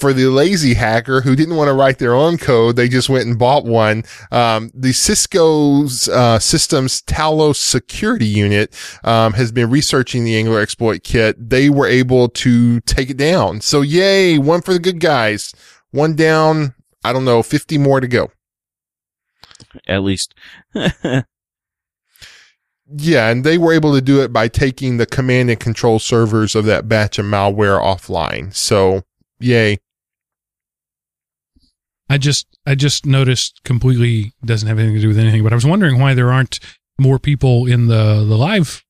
for 0.00 0.12
the 0.12 0.26
lazy 0.26 0.74
hacker 0.74 1.20
who 1.20 1.36
didn't 1.36 1.56
want 1.56 1.68
to 1.68 1.74
write 1.74 1.98
their 1.98 2.14
own 2.14 2.38
code, 2.38 2.76
they 2.76 2.88
just 2.88 3.08
went 3.08 3.26
and 3.26 3.38
bought 3.38 3.64
one. 3.64 4.04
Um, 4.30 4.70
the 4.74 4.92
Cisco's 4.92 6.08
uh, 6.08 6.38
systems 6.38 7.02
Talos 7.02 7.56
security 7.56 8.26
unit 8.26 8.74
um, 9.04 9.34
has 9.34 9.52
been 9.52 9.70
researching 9.70 10.24
the 10.24 10.36
Angler 10.36 10.60
exploit 10.60 11.04
kit. 11.04 11.50
They 11.50 11.70
were 11.70 11.86
able 11.86 12.28
to 12.30 12.80
take 12.80 13.10
it 13.10 13.16
down. 13.16 13.60
So 13.60 13.82
yay, 13.82 14.38
one 14.38 14.62
for 14.62 14.72
the 14.72 14.78
good 14.78 15.00
guys. 15.00 15.52
One 15.90 16.16
down. 16.16 16.74
I 17.04 17.12
don't 17.12 17.24
know, 17.24 17.42
50 17.42 17.78
more 17.78 18.00
to 18.00 18.08
go. 18.08 18.30
At 19.86 20.02
least. 20.02 20.34
Yeah, 22.92 23.28
and 23.28 23.44
they 23.44 23.56
were 23.56 23.72
able 23.72 23.94
to 23.94 24.00
do 24.00 24.20
it 24.20 24.32
by 24.32 24.48
taking 24.48 24.96
the 24.96 25.06
command 25.06 25.48
and 25.48 25.60
control 25.60 26.00
servers 26.00 26.56
of 26.56 26.64
that 26.64 26.88
batch 26.88 27.20
of 27.20 27.26
malware 27.26 27.80
offline. 27.80 28.52
So, 28.52 29.02
yay. 29.38 29.78
I 32.10 32.18
just 32.18 32.46
I 32.66 32.74
just 32.74 33.06
noticed 33.06 33.62
completely 33.64 34.32
doesn't 34.44 34.68
have 34.68 34.78
anything 34.78 34.96
to 34.96 35.00
do 35.00 35.08
with 35.08 35.18
anything, 35.18 35.44
but 35.44 35.52
I 35.52 35.54
was 35.54 35.64
wondering 35.64 36.00
why 36.00 36.12
there 36.12 36.32
aren't 36.32 36.58
more 36.98 37.20
people 37.20 37.66
in 37.66 37.86
the 37.86 38.24
the 38.28 38.36
live 38.36 38.84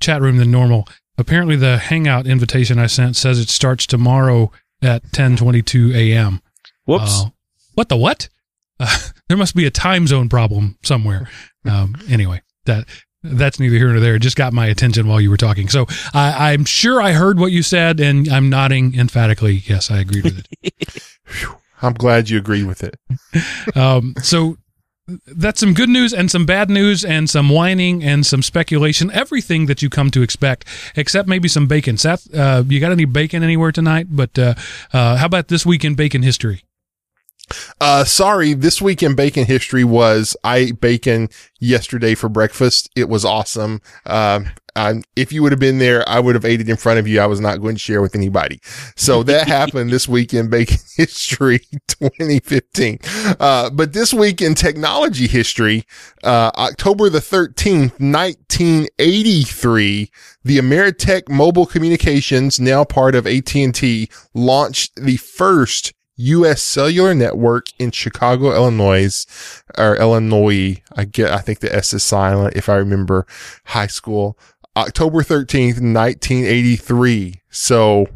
chat 0.00 0.20
room 0.20 0.36
than 0.36 0.50
normal. 0.50 0.86
Apparently, 1.16 1.56
the 1.56 1.78
Hangout 1.78 2.26
invitation 2.26 2.78
I 2.78 2.86
sent 2.86 3.16
says 3.16 3.38
it 3.38 3.48
starts 3.48 3.86
tomorrow 3.86 4.52
at 4.82 5.02
10:22 5.12 5.94
a.m. 5.94 6.42
Whoops. 6.84 7.22
Uh, 7.22 7.30
what 7.74 7.88
the 7.88 7.96
what? 7.96 8.28
Uh, 8.78 8.98
there 9.28 9.38
must 9.38 9.56
be 9.56 9.64
a 9.64 9.70
time 9.70 10.06
zone 10.06 10.28
problem 10.28 10.78
somewhere. 10.84 11.28
Um, 11.64 11.94
anyway, 12.10 12.42
that 12.64 12.88
that's 13.22 13.60
neither 13.60 13.76
here 13.76 13.86
nor 13.92 14.00
there. 14.00 14.16
It 14.16 14.18
just 14.18 14.36
got 14.36 14.52
my 14.52 14.66
attention 14.66 15.06
while 15.06 15.20
you 15.20 15.30
were 15.30 15.36
talking. 15.36 15.68
So 15.68 15.86
I, 16.12 16.50
I'm 16.50 16.64
sure 16.64 17.00
I 17.00 17.12
heard 17.12 17.38
what 17.38 17.52
you 17.52 17.62
said, 17.62 18.00
and 18.00 18.28
I'm 18.28 18.50
nodding 18.50 18.98
emphatically. 18.98 19.62
Yes, 19.64 19.88
I 19.88 20.00
agreed 20.00 20.24
with 20.24 20.44
it. 20.60 21.54
I'm 21.82 21.94
glad 21.94 22.30
you 22.30 22.38
agree 22.38 22.64
with 22.64 22.84
it. 22.84 22.96
um, 23.76 24.14
so 24.22 24.56
that's 25.26 25.60
some 25.60 25.74
good 25.74 25.88
news 25.88 26.14
and 26.14 26.30
some 26.30 26.46
bad 26.46 26.70
news 26.70 27.04
and 27.04 27.28
some 27.28 27.48
whining 27.48 28.02
and 28.04 28.24
some 28.24 28.42
speculation. 28.42 29.10
Everything 29.10 29.66
that 29.66 29.82
you 29.82 29.90
come 29.90 30.10
to 30.12 30.22
expect, 30.22 30.64
except 30.96 31.28
maybe 31.28 31.48
some 31.48 31.66
bacon. 31.66 31.96
Seth, 31.96 32.32
uh, 32.34 32.62
you 32.66 32.80
got 32.80 32.92
any 32.92 33.04
bacon 33.04 33.42
anywhere 33.42 33.72
tonight? 33.72 34.06
But 34.10 34.38
uh, 34.38 34.54
uh, 34.92 35.16
how 35.16 35.26
about 35.26 35.48
this 35.48 35.66
week 35.66 35.84
in 35.84 35.94
bacon 35.94 36.22
history? 36.22 36.62
Uh, 37.80 38.04
sorry, 38.04 38.54
this 38.54 38.80
week 38.80 39.02
in 39.02 39.14
bacon 39.14 39.44
history 39.44 39.84
was 39.84 40.36
I 40.44 40.56
ate 40.58 40.80
bacon 40.80 41.28
yesterday 41.60 42.14
for 42.14 42.28
breakfast. 42.28 42.88
It 42.96 43.08
was 43.08 43.24
awesome. 43.24 43.80
Um, 44.06 44.48
um, 44.74 45.02
if 45.16 45.32
you 45.32 45.42
would 45.42 45.52
have 45.52 45.60
been 45.60 45.78
there, 45.78 46.08
I 46.08 46.18
would 46.18 46.34
have 46.34 46.46
ate 46.46 46.62
it 46.62 46.68
in 46.68 46.76
front 46.76 46.98
of 46.98 47.06
you. 47.06 47.20
I 47.20 47.26
was 47.26 47.40
not 47.40 47.60
going 47.60 47.74
to 47.74 47.80
share 47.80 48.00
with 48.00 48.14
anybody. 48.14 48.58
So 48.96 49.22
that 49.24 49.46
happened 49.46 49.90
this 49.90 50.08
week 50.08 50.32
in 50.32 50.48
bacon 50.48 50.78
history 50.96 51.58
2015. 51.88 52.98
Uh, 53.38 53.68
but 53.70 53.92
this 53.92 54.14
week 54.14 54.40
in 54.40 54.54
technology 54.54 55.26
history, 55.26 55.84
uh, 56.24 56.50
October 56.56 57.10
the 57.10 57.18
13th, 57.18 58.00
1983, 58.00 60.10
the 60.44 60.58
Ameritech 60.58 61.28
Mobile 61.28 61.66
Communications, 61.66 62.58
now 62.58 62.84
part 62.84 63.14
of 63.14 63.26
AT&T, 63.26 64.08
launched 64.32 64.96
the 64.96 65.18
first 65.18 65.92
U.S. 66.16 66.62
cellular 66.62 67.14
network 67.14 67.66
in 67.78 67.90
Chicago, 67.90 68.54
Illinois, 68.54 69.24
or 69.78 69.96
Illinois. 69.96 70.82
I 70.94 71.04
get, 71.04 71.30
I 71.30 71.38
think 71.38 71.60
the 71.60 71.74
S 71.74 71.92
is 71.94 72.02
silent 72.02 72.54
if 72.56 72.68
I 72.68 72.76
remember 72.76 73.26
high 73.66 73.86
school. 73.86 74.38
October 74.76 75.22
13th, 75.22 75.80
1983. 75.82 77.40
So 77.50 78.06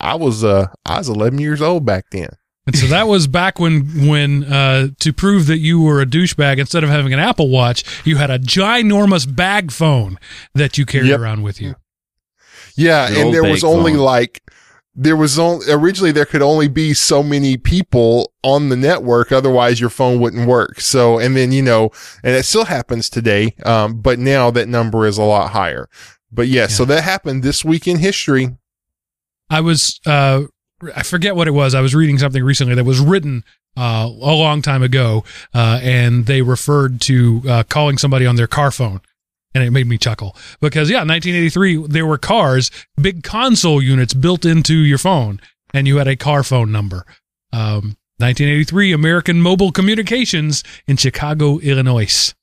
I 0.00 0.14
was, 0.14 0.44
uh, 0.44 0.68
I 0.84 0.98
was 0.98 1.08
11 1.08 1.38
years 1.38 1.60
old 1.62 1.84
back 1.84 2.06
then. 2.10 2.28
And 2.66 2.76
so 2.76 2.86
that 2.88 3.08
was 3.08 3.26
back 3.26 3.58
when, 3.58 4.06
when 4.06 4.44
uh, 4.44 4.88
to 5.00 5.12
prove 5.14 5.46
that 5.46 5.56
you 5.56 5.80
were 5.80 6.02
a 6.02 6.06
douchebag, 6.06 6.58
instead 6.58 6.84
of 6.84 6.90
having 6.90 7.14
an 7.14 7.18
Apple 7.18 7.48
Watch, 7.48 7.82
you 8.06 8.16
had 8.18 8.30
a 8.30 8.38
ginormous 8.38 9.24
bag 9.34 9.72
phone 9.72 10.18
that 10.54 10.76
you 10.76 10.84
carried 10.84 11.08
Yep. 11.08 11.20
around 11.20 11.42
with 11.42 11.62
you. 11.62 11.76
Yeah. 12.76 13.08
The 13.10 13.20
and 13.22 13.34
there 13.34 13.42
was 13.42 13.62
bag 13.62 13.70
only 13.70 13.94
like, 13.94 14.42
there 15.00 15.16
was 15.16 15.38
only, 15.38 15.64
originally 15.70 16.10
there 16.10 16.26
could 16.26 16.42
only 16.42 16.66
be 16.66 16.92
so 16.92 17.22
many 17.22 17.56
people 17.56 18.32
on 18.42 18.68
the 18.68 18.76
network. 18.76 19.30
Otherwise 19.30 19.80
your 19.80 19.90
phone 19.90 20.18
wouldn't 20.18 20.48
work. 20.48 20.80
So, 20.80 21.20
and 21.20 21.36
then, 21.36 21.52
you 21.52 21.62
know, 21.62 21.90
and 22.24 22.34
it 22.34 22.44
still 22.44 22.64
happens 22.64 23.08
today. 23.08 23.54
Um, 23.64 24.00
but 24.00 24.18
now 24.18 24.50
that 24.50 24.66
number 24.66 25.06
is 25.06 25.16
a 25.16 25.22
lot 25.22 25.52
higher. 25.52 25.88
But 26.32 26.48
yeah, 26.48 26.66
so 26.66 26.84
that 26.86 27.04
happened 27.04 27.44
this 27.44 27.64
week 27.64 27.86
in 27.86 27.98
history. 27.98 28.56
I 29.48 29.60
was 29.60 30.00
uh 30.04 30.42
I 30.94 31.02
forget 31.04 31.36
what 31.36 31.48
it 31.48 31.52
was. 31.52 31.74
I 31.74 31.80
was 31.80 31.94
reading 31.94 32.18
something 32.18 32.42
recently 32.42 32.74
that 32.74 32.84
was 32.84 33.00
written 33.00 33.44
uh, 33.76 34.08
a 34.08 34.34
long 34.34 34.62
time 34.62 34.82
ago, 34.82 35.24
uh, 35.54 35.80
and 35.82 36.26
they 36.26 36.42
referred 36.42 37.00
to 37.02 37.42
uh, 37.48 37.62
calling 37.64 37.98
somebody 37.98 38.26
on 38.26 38.36
their 38.36 38.46
car 38.46 38.70
phone, 38.70 39.00
and 39.54 39.64
it 39.64 39.70
made 39.70 39.86
me 39.86 39.98
chuckle 39.98 40.36
because 40.60 40.90
yeah, 40.90 40.98
1983 40.98 41.86
there 41.88 42.06
were 42.06 42.18
cars, 42.18 42.70
big 43.00 43.22
console 43.22 43.82
units 43.82 44.14
built 44.14 44.44
into 44.44 44.74
your 44.76 44.98
phone, 44.98 45.40
and 45.74 45.86
you 45.86 45.96
had 45.96 46.08
a 46.08 46.16
car 46.16 46.42
phone 46.42 46.70
number. 46.72 47.04
Um, 47.52 47.96
1983 48.20 48.92
American 48.92 49.40
Mobile 49.40 49.70
Communications 49.72 50.64
in 50.86 50.96
Chicago, 50.96 51.58
Illinois. 51.58 52.34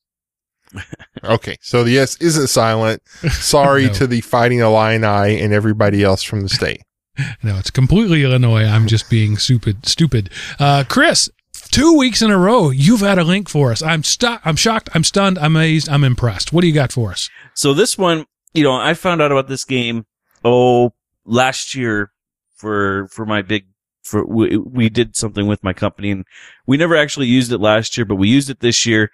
Okay. 1.24 1.58
So 1.62 1.84
the 1.84 1.98
S 1.98 2.18
isn't 2.18 2.48
silent. 2.48 3.02
Sorry 3.32 3.86
No. 3.88 3.94
to 3.94 4.08
the 4.08 4.22
Fighting 4.22 4.60
Illini 4.60 5.40
and 5.42 5.54
everybody 5.54 6.04
else 6.04 6.22
from 6.22 6.42
the 6.42 6.50
state. 6.50 6.82
No, 7.42 7.58
it's 7.58 7.72
completely 7.72 8.24
Illinois. 8.26 8.66
I'm 8.66 8.88
just 8.88 9.10
being 9.10 9.38
stupid. 9.38 9.86
Stupid. 9.88 10.30
Uh, 10.60 10.84
Chris, 10.88 11.30
two 11.76 11.98
weeks 11.98 12.22
in 12.22 12.32
a 12.32 12.38
row, 12.38 12.70
you've 12.70 13.02
had 13.02 13.20
a 13.20 13.24
link 13.26 13.50
for 13.50 13.70
us. 13.70 13.82
I'm 13.82 14.02
stu- 14.02 14.38
I'm 14.46 14.56
shocked. 14.56 14.88
I'm 14.94 15.04
stunned. 15.04 15.38
I'm 15.38 15.58
amazed. 15.58 15.90
I'm 15.90 16.06
impressed. 16.06 16.54
What 16.54 16.62
do 16.62 16.68
you 16.68 16.74
got 16.74 16.94
for 16.94 17.12
us? 17.12 17.30
So 17.54 17.74
this 17.74 17.98
one, 17.98 18.26
you 18.54 18.64
know, 18.64 18.72
I 18.72 18.94
found 18.94 19.22
out 19.22 19.34
about 19.34 19.50
this 19.50 19.66
game, 19.66 20.06
oh, 20.46 20.94
last 21.26 21.76
year 21.76 22.14
for, 22.56 23.10
for 23.10 23.26
my 23.26 23.42
big, 23.42 23.66
for, 24.04 24.26
we, 24.26 24.56
we 24.56 24.88
did 24.88 25.18
something 25.18 25.48
with 25.48 25.66
my 25.66 25.74
company 25.74 26.12
and 26.12 26.24
we 26.66 26.78
never 26.78 26.96
actually 26.96 27.28
used 27.28 27.52
it 27.52 27.58
last 27.58 27.98
year, 27.98 28.06
but 28.06 28.16
we 28.16 28.30
used 28.30 28.50
it 28.50 28.62
this 28.62 28.86
year. 28.86 29.12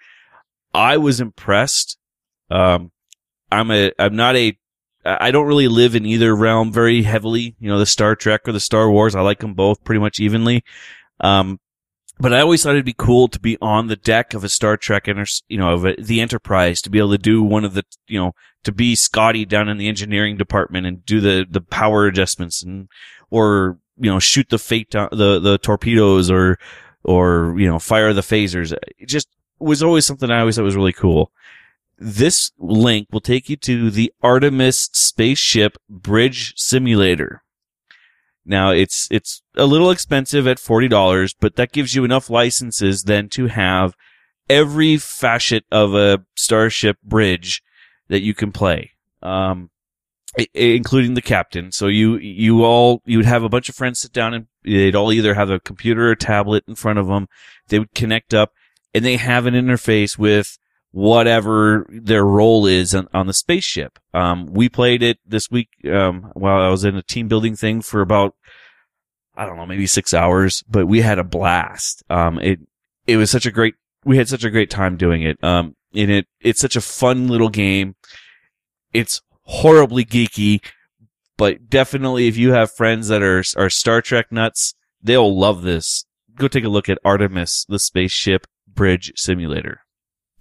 I 0.72 0.98
was 0.98 1.20
impressed. 1.20 1.98
Um, 2.48 2.92
I'm 3.50 3.72
a, 3.72 3.90
I'm 3.98 4.14
not 4.14 4.36
a 4.36 4.56
I 5.04 5.32
don't 5.32 5.48
really 5.48 5.66
live 5.66 5.96
in 5.96 6.06
either 6.06 6.32
realm 6.36 6.70
very 6.70 7.02
heavily. 7.02 7.56
You 7.58 7.68
know, 7.68 7.80
the 7.80 7.86
Star 7.86 8.14
Trek 8.14 8.42
or 8.46 8.52
the 8.52 8.60
Star 8.60 8.88
Wars. 8.88 9.16
I 9.16 9.20
like 9.20 9.40
them 9.40 9.54
both 9.54 9.82
pretty 9.82 9.98
much 9.98 10.20
evenly. 10.20 10.62
Um, 11.18 11.58
but 12.22 12.32
I 12.32 12.40
always 12.40 12.62
thought 12.62 12.74
it'd 12.76 12.84
be 12.84 12.94
cool 12.96 13.26
to 13.26 13.40
be 13.40 13.58
on 13.60 13.88
the 13.88 13.96
deck 13.96 14.32
of 14.32 14.44
a 14.44 14.48
Star 14.48 14.76
Trek, 14.76 15.08
enter, 15.08 15.26
you 15.48 15.58
know, 15.58 15.74
of 15.74 15.84
a, 15.84 15.96
the 15.96 16.20
Enterprise 16.20 16.80
to 16.82 16.90
be 16.90 16.98
able 16.98 17.10
to 17.10 17.18
do 17.18 17.42
one 17.42 17.64
of 17.64 17.74
the, 17.74 17.84
you 18.06 18.16
know, 18.16 18.32
to 18.62 18.70
be 18.70 18.94
Scotty 18.94 19.44
down 19.44 19.68
in 19.68 19.76
the 19.76 19.88
engineering 19.88 20.36
department 20.36 20.86
and 20.86 21.04
do 21.04 21.20
the 21.20 21.44
the 21.50 21.60
power 21.60 22.06
adjustments 22.06 22.62
and 22.62 22.88
or 23.30 23.76
you 23.98 24.08
know 24.08 24.20
shoot 24.20 24.48
the 24.50 24.58
fate 24.58 24.90
down, 24.90 25.08
the 25.10 25.40
the 25.40 25.58
torpedoes 25.58 26.30
or 26.30 26.60
or 27.02 27.56
you 27.58 27.66
know 27.66 27.80
fire 27.80 28.12
the 28.12 28.20
phasers. 28.20 28.72
It 28.72 29.08
just 29.08 29.26
was 29.58 29.82
always 29.82 30.06
something 30.06 30.30
I 30.30 30.40
always 30.40 30.54
thought 30.54 30.62
was 30.62 30.76
really 30.76 30.92
cool. 30.92 31.32
This 31.98 32.52
link 32.56 33.08
will 33.10 33.20
take 33.20 33.48
you 33.48 33.56
to 33.56 33.90
the 33.90 34.12
Artemis 34.22 34.90
spaceship 34.92 35.76
bridge 35.90 36.54
simulator. 36.56 37.42
Now 38.44 38.70
it's 38.70 39.08
it's 39.10 39.42
a 39.56 39.66
little 39.66 39.90
expensive 39.90 40.46
at 40.46 40.58
forty 40.58 40.88
dollars, 40.88 41.34
but 41.38 41.56
that 41.56 41.72
gives 41.72 41.94
you 41.94 42.04
enough 42.04 42.28
licenses 42.28 43.04
then 43.04 43.28
to 43.30 43.46
have 43.46 43.94
every 44.50 44.96
facet 44.96 45.64
of 45.70 45.94
a 45.94 46.24
starship 46.36 46.96
bridge 47.02 47.62
that 48.08 48.22
you 48.22 48.34
can 48.34 48.50
play, 48.52 48.90
um, 49.22 49.70
including 50.54 51.14
the 51.14 51.22
captain. 51.22 51.70
So 51.72 51.86
you 51.86 52.16
you 52.18 52.64
all 52.64 53.00
you 53.04 53.18
would 53.18 53.26
have 53.26 53.44
a 53.44 53.48
bunch 53.48 53.68
of 53.68 53.76
friends 53.76 54.00
sit 54.00 54.12
down 54.12 54.34
and 54.34 54.46
they'd 54.64 54.96
all 54.96 55.12
either 55.12 55.34
have 55.34 55.50
a 55.50 55.60
computer 55.60 56.10
or 56.10 56.16
tablet 56.16 56.64
in 56.66 56.74
front 56.74 56.98
of 56.98 57.06
them. 57.06 57.28
They 57.68 57.78
would 57.78 57.94
connect 57.94 58.34
up, 58.34 58.52
and 58.92 59.04
they 59.04 59.16
have 59.16 59.46
an 59.46 59.54
interface 59.54 60.18
with 60.18 60.58
whatever 60.92 61.86
their 61.88 62.24
role 62.24 62.66
is 62.66 62.94
on, 62.94 63.08
on 63.12 63.26
the 63.26 63.32
spaceship. 63.32 63.98
Um, 64.14 64.46
we 64.46 64.68
played 64.68 65.02
it 65.02 65.18
this 65.26 65.50
week 65.50 65.68
um, 65.90 66.30
while 66.34 66.60
I 66.60 66.68
was 66.68 66.84
in 66.84 66.96
a 66.96 67.02
team 67.02 67.28
building 67.28 67.56
thing 67.56 67.82
for 67.82 68.00
about 68.00 68.36
I 69.34 69.46
don't 69.46 69.56
know 69.56 69.66
maybe 69.66 69.86
six 69.86 70.12
hours, 70.12 70.62
but 70.68 70.86
we 70.86 71.00
had 71.00 71.18
a 71.18 71.24
blast. 71.24 72.04
Um, 72.10 72.38
it 72.38 72.60
it 73.06 73.16
was 73.16 73.30
such 73.30 73.46
a 73.46 73.50
great 73.50 73.74
we 74.04 74.18
had 74.18 74.28
such 74.28 74.44
a 74.44 74.50
great 74.50 74.70
time 74.70 74.96
doing 74.96 75.22
it. 75.22 75.42
Um, 75.42 75.74
and 75.94 76.10
it 76.10 76.26
it's 76.40 76.60
such 76.60 76.76
a 76.76 76.80
fun 76.80 77.28
little 77.28 77.48
game. 77.48 77.96
It's 78.92 79.22
horribly 79.44 80.04
geeky, 80.04 80.62
but 81.36 81.68
definitely 81.70 82.28
if 82.28 82.36
you 82.36 82.52
have 82.52 82.70
friends 82.70 83.08
that 83.08 83.22
are 83.22 83.42
are 83.56 83.70
Star 83.70 84.02
Trek 84.02 84.30
nuts, 84.30 84.74
they'll 85.02 85.38
love 85.38 85.62
this. 85.62 86.04
Go 86.34 86.48
take 86.48 86.64
a 86.64 86.68
look 86.68 86.88
at 86.88 86.98
Artemis, 87.04 87.64
the 87.68 87.78
spaceship 87.78 88.46
bridge 88.66 89.12
simulator. 89.16 89.81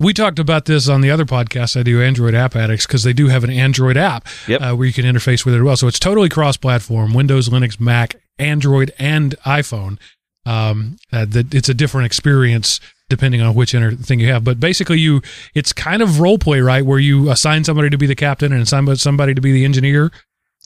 We 0.02 0.14
talked 0.14 0.40
about 0.40 0.66
this 0.66 0.90
on 0.90 1.02
the 1.02 1.12
other 1.12 1.26
podcast 1.26 1.80
I 1.80 1.84
do, 1.84 2.02
Android 2.02 2.34
App 2.34 2.56
Addicts, 2.56 2.88
because 2.88 3.04
they 3.04 3.14
do 3.14 3.28
have 3.28 3.44
an 3.44 3.52
Android 3.52 3.98
app 3.98 4.28
Yep. 4.48 4.62
uh, 4.62 4.76
where 4.76 4.88
you 4.88 4.94
can 4.94 5.06
interface 5.06 5.46
with 5.46 5.54
it 5.54 5.58
as 5.58 5.64
well. 5.64 5.78
So 5.78 5.88
it's 5.88 6.00
totally 6.00 6.28
cross-platform: 6.30 7.14
Windows, 7.14 7.50
Linux, 7.50 7.80
Mac, 7.80 8.16
Android, 8.40 8.92
and 8.98 9.36
iPhone. 9.46 9.98
Um, 10.44 10.98
uh, 11.14 11.26
that 11.26 11.54
it's 11.54 11.70
a 11.70 11.74
different 11.76 12.08
experience 12.08 12.80
depending 13.10 13.42
on 13.42 13.54
which 13.54 13.76
inter- 13.76 13.92
thing 13.92 14.20
you 14.20 14.32
have. 14.32 14.44
But 14.44 14.60
basically, 14.60 14.98
you 15.00 15.22
it's 15.54 15.72
kind 15.72 16.02
of 16.02 16.20
role 16.20 16.40
play, 16.40 16.62
right? 16.62 16.84
Where 16.84 16.98
you 16.98 17.30
assign 17.30 17.64
somebody 17.64 17.92
to 17.92 17.98
be 17.98 18.08
the 18.08 18.16
captain 18.16 18.52
and 18.52 18.62
assign 18.62 18.96
somebody 18.96 19.36
to 19.36 19.42
be 19.42 19.52
the 19.52 19.66
engineer. 19.66 20.12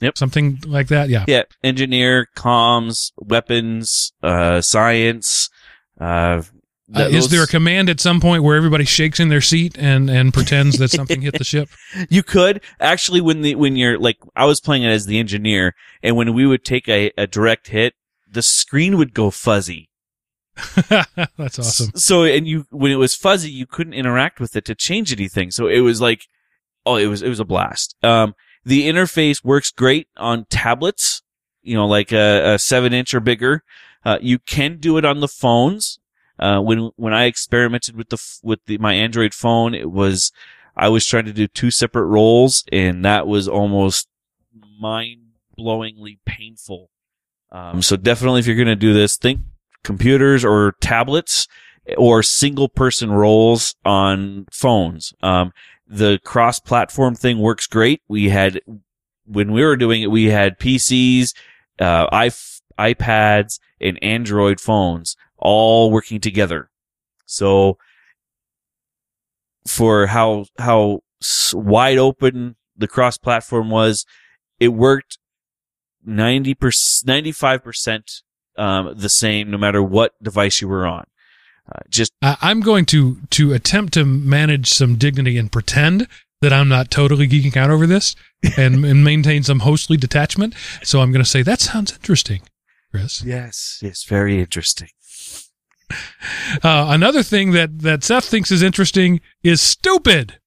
Yep. 0.00 0.18
something 0.18 0.58
like 0.66 0.88
that. 0.88 1.08
Yeah. 1.08 1.24
Yeah, 1.26 1.44
engineer, 1.64 2.28
comms, 2.36 3.12
weapons, 3.18 4.12
uh, 4.22 4.60
science. 4.60 5.48
Uh, 6.00 6.42
Uh, 6.94 7.08
is 7.10 7.30
there 7.30 7.42
a 7.42 7.48
command 7.48 7.90
at 7.90 7.98
some 7.98 8.20
point 8.20 8.44
where 8.44 8.56
everybody 8.56 8.84
shakes 8.84 9.18
in 9.18 9.28
their 9.28 9.40
seat 9.40 9.76
and 9.76 10.08
and 10.08 10.32
pretends 10.32 10.78
that 10.78 10.88
something 10.92 11.20
hit 11.20 11.36
the 11.36 11.44
ship? 11.44 11.68
you 12.08 12.22
could 12.22 12.62
actually 12.78 13.20
when 13.20 13.42
the 13.42 13.56
when 13.56 13.74
you're 13.74 13.98
like 13.98 14.18
I 14.36 14.44
was 14.44 14.60
playing 14.60 14.84
it 14.84 14.90
as 14.90 15.06
the 15.06 15.18
engineer, 15.18 15.74
and 16.02 16.16
when 16.16 16.32
we 16.32 16.46
would 16.46 16.64
take 16.64 16.88
a, 16.88 17.10
a 17.18 17.26
direct 17.26 17.68
hit, 17.68 17.94
the 18.30 18.42
screen 18.42 18.96
would 18.98 19.14
go 19.14 19.30
fuzzy. 19.30 19.90
That's 20.88 21.58
awesome. 21.58 21.90
So 21.96 22.22
and 22.22 22.46
you 22.46 22.66
when 22.70 22.92
it 22.92 22.96
was 22.96 23.16
fuzzy, 23.16 23.50
you 23.50 23.66
couldn't 23.66 23.94
interact 23.94 24.38
with 24.38 24.54
it 24.54 24.64
to 24.66 24.74
change 24.74 25.12
anything. 25.12 25.50
So 25.50 25.66
it 25.66 25.80
was 25.80 26.00
like, 26.00 26.26
oh, 26.84 26.96
it 26.96 27.06
was 27.06 27.20
it 27.20 27.28
was 27.28 27.40
a 27.40 27.44
blast. 27.44 27.96
Um, 28.04 28.34
the 28.64 28.88
interface 28.88 29.44
works 29.44 29.70
great 29.70 30.08
on 30.16 30.46
tablets. 30.50 31.22
You 31.62 31.74
know, 31.74 31.86
like 31.86 32.12
a, 32.12 32.54
a 32.54 32.58
seven 32.60 32.92
inch 32.92 33.12
or 33.12 33.18
bigger. 33.18 33.64
Uh, 34.04 34.18
you 34.20 34.38
can 34.38 34.76
do 34.78 34.98
it 34.98 35.04
on 35.04 35.18
the 35.18 35.26
phones. 35.26 35.98
Uh, 36.38 36.60
when 36.60 36.90
when 36.96 37.14
I 37.14 37.24
experimented 37.24 37.96
with 37.96 38.10
the 38.10 38.38
with 38.42 38.60
the, 38.66 38.78
my 38.78 38.94
Android 38.94 39.32
phone, 39.32 39.74
it 39.74 39.90
was 39.90 40.32
I 40.76 40.88
was 40.88 41.06
trying 41.06 41.24
to 41.24 41.32
do 41.32 41.46
two 41.46 41.70
separate 41.70 42.04
roles, 42.06 42.64
and 42.70 43.04
that 43.04 43.26
was 43.26 43.48
almost 43.48 44.08
mind 44.78 45.20
blowingly 45.58 46.18
painful. 46.26 46.90
Um, 47.50 47.80
so 47.80 47.96
definitely, 47.96 48.40
if 48.40 48.46
you're 48.46 48.56
going 48.56 48.66
to 48.66 48.76
do 48.76 48.92
this, 48.92 49.16
think 49.16 49.40
computers 49.82 50.44
or 50.44 50.74
tablets 50.80 51.48
or 51.96 52.22
single 52.22 52.68
person 52.68 53.10
roles 53.10 53.74
on 53.84 54.46
phones. 54.52 55.14
Um, 55.22 55.52
the 55.86 56.18
cross 56.24 56.58
platform 56.58 57.14
thing 57.14 57.38
works 57.38 57.66
great. 57.66 58.02
We 58.08 58.28
had, 58.28 58.60
when 59.24 59.52
we 59.52 59.64
were 59.64 59.76
doing 59.76 60.02
it, 60.02 60.10
we 60.10 60.26
had 60.26 60.58
PCs, 60.58 61.32
uh, 61.78 62.08
iP- 62.12 62.62
iPads 62.78 63.60
and 63.80 64.02
Android 64.02 64.60
phones 64.60 65.16
all 65.38 65.90
working 65.90 66.20
together. 66.20 66.70
So 67.26 67.78
for 69.66 70.06
how, 70.06 70.46
how 70.58 71.00
wide 71.52 71.98
open 71.98 72.56
the 72.76 72.88
cross 72.88 73.18
platform 73.18 73.70
was, 73.70 74.06
it 74.60 74.68
worked 74.68 75.18
90%, 76.06 76.56
95% 77.04 78.22
um, 78.56 78.94
the 78.96 79.08
same 79.08 79.50
no 79.50 79.58
matter 79.58 79.82
what 79.82 80.12
device 80.22 80.60
you 80.60 80.68
were 80.68 80.86
on. 80.86 81.04
Uh, 81.70 81.80
just 81.88 82.12
I, 82.22 82.36
I'm 82.40 82.60
going 82.60 82.86
to 82.86 83.18
to 83.30 83.52
attempt 83.52 83.94
to 83.94 84.04
manage 84.04 84.68
some 84.68 84.96
dignity 84.96 85.36
and 85.36 85.50
pretend 85.50 86.06
that 86.40 86.52
I'm 86.52 86.68
not 86.68 86.90
totally 86.90 87.26
geeking 87.26 87.56
out 87.56 87.70
over 87.70 87.86
this 87.86 88.14
and, 88.56 88.84
and 88.84 89.04
maintain 89.04 89.42
some 89.42 89.60
hostly 89.60 89.96
detachment. 89.96 90.54
So 90.82 91.00
I'm 91.00 91.10
going 91.10 91.24
to 91.24 91.28
say 91.28 91.42
that 91.42 91.60
sounds 91.60 91.92
interesting, 91.92 92.42
Chris. 92.90 93.24
yes, 93.24 93.80
yes, 93.82 94.04
very 94.04 94.38
interesting. 94.38 94.88
Uh, 96.62 96.86
another 96.90 97.22
thing 97.22 97.52
that 97.52 97.80
that 97.80 98.02
Seth 98.02 98.24
thinks 98.24 98.50
is 98.50 98.62
interesting 98.62 99.20
is 99.42 99.60
stupid. 99.60 100.38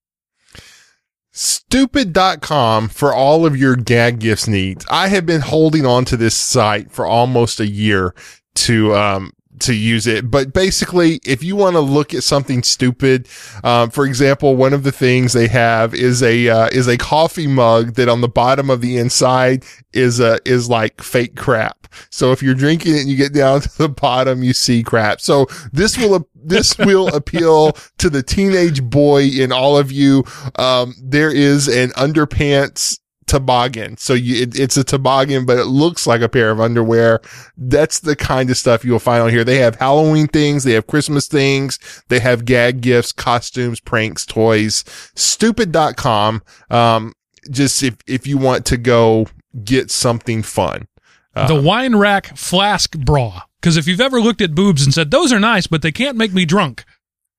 Stupid.com 1.32 2.90
for 2.90 3.14
all 3.14 3.46
of 3.46 3.56
your 3.56 3.76
gag 3.76 4.20
gifts 4.20 4.48
needs. 4.48 4.86
I 4.90 5.08
have 5.08 5.26
been 5.26 5.42
holding 5.42 5.86
on 5.86 6.04
to 6.06 6.18
this 6.18 6.36
site 6.36 6.92
for 6.92 7.06
almost 7.06 7.60
a 7.60 7.68
year 7.68 8.14
to, 8.56 8.94
um, 8.96 9.32
to 9.62 9.74
use 9.74 10.08
it. 10.08 10.30
But 10.30 10.54
basically, 10.54 11.20
if 11.26 11.44
you 11.44 11.56
want 11.56 11.76
to 11.76 11.82
look 11.82 12.14
at 12.14 12.24
something 12.24 12.64
stupid, 12.64 13.28
um, 13.64 13.90
for 13.90 14.06
example, 14.06 14.56
one 14.56 14.74
of 14.74 14.84
the 14.84 14.92
things 14.92 15.34
they 15.34 15.48
have 15.48 15.94
is 15.94 16.24
a, 16.24 16.50
uh, 16.50 16.68
is 16.68 16.88
a 16.88 16.98
coffee 16.98 17.48
mug 17.48 17.96
that 17.96 18.10
on 18.10 18.22
the 18.22 18.30
bottom 18.30 18.70
of 18.70 18.82
the 18.82 18.98
inside 18.98 19.66
is 19.94 20.20
a, 20.20 20.40
is 20.46 20.70
like 20.70 21.02
fake 21.02 21.36
crap. 21.36 21.88
So 22.10 22.32
if 22.32 22.44
you're 22.44 22.56
drinking 22.56 22.96
it 22.96 23.02
and 23.02 23.10
you 23.10 23.18
get 23.18 23.34
down 23.34 23.62
to 23.62 23.78
the 23.78 23.90
bottom, 23.90 24.44
you 24.44 24.54
see 24.54 24.84
crap. 24.84 25.22
So 25.22 25.48
this 25.72 25.98
will, 25.98 26.28
this 26.36 26.78
will 26.78 27.08
appeal 27.16 27.74
to 27.98 28.10
the 28.10 28.24
teenage 28.24 28.84
boy 28.84 29.24
in 29.24 29.52
all 29.52 29.78
of 29.78 29.92
you. 29.92 30.24
Um, 30.58 30.96
there 31.02 31.32
is 31.32 31.68
an 31.68 31.90
underpants 31.92 33.00
toboggan. 33.30 33.96
So 33.98 34.14
you, 34.14 34.42
it, 34.44 34.60
it's 34.60 34.76
a 34.76 34.84
toboggan, 34.84 35.46
but 35.46 35.58
it 35.58 35.66
looks 35.66 36.06
like 36.08 36.22
a 36.22 36.28
pair 36.28 36.50
of 36.50 36.60
underwear. 36.60 37.22
That's 37.56 38.00
the 38.00 38.16
kind 38.16 38.50
of 38.50 38.58
stuff 38.58 38.84
you'll 38.84 39.00
find 39.00 39.22
on 39.24 39.30
here. 39.30 39.44
They 39.44 39.60
have 39.60 39.76
Halloween 39.76 40.28
things. 40.28 40.64
They 40.64 40.74
have 40.74 40.88
Christmas 40.88 41.28
things. 41.28 41.80
They 42.10 42.20
have 42.20 42.44
gag 42.46 42.82
gifts, 42.82 43.12
costumes, 43.12 43.80
pranks, 43.80 44.26
toys, 44.26 44.84
stupid.com. 45.16 46.42
Um, 46.70 47.14
just 47.50 47.82
if, 47.84 47.96
if 48.08 48.28
you 48.28 48.38
want 48.38 48.66
to 48.66 48.78
go 48.78 49.28
get 49.64 49.92
something 49.92 50.44
fun. 50.44 50.88
the 51.36 51.56
Um, 51.56 51.64
wine 51.64 51.96
rack 51.96 52.36
flask 52.38 52.98
bra. 52.98 53.44
Because 53.62 53.78
if 53.78 53.88
you've 53.88 54.02
ever 54.02 54.22
looked 54.22 54.42
at 54.42 54.56
boobs 54.56 54.84
and 54.84 54.94
said 54.94 55.12
those 55.12 55.32
are 55.34 55.40
nice, 55.40 55.68
but 55.68 55.82
they 55.82 55.92
can't 55.92 56.18
make 56.18 56.34
me 56.34 56.46
drunk, 56.46 56.86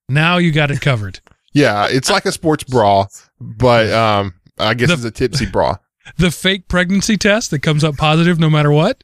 now 0.07 0.37
you 0.37 0.51
got 0.51 0.69
it 0.71 0.79
covered. 0.81 1.19
yeah, 1.53 1.87
it's 1.89 2.09
like 2.09 2.25
a 2.25 2.31
sports 2.31 2.63
bra, 2.63 3.07
but, 3.39 3.91
um, 3.91 4.33
I 4.61 4.73
guess 4.73 4.89
The- 4.89 4.93
it's 4.95 5.05
a 5.05 5.11
tipsy 5.11 5.45
bra. 5.45 5.77
the 6.17 6.31
fake 6.31 6.67
pregnancy 6.67 7.17
test 7.17 7.51
that 7.51 7.59
comes 7.59 7.83
up 7.83 7.97
positive 7.97 8.39
no 8.39 8.49
matter 8.49 8.71
what. 8.71 9.03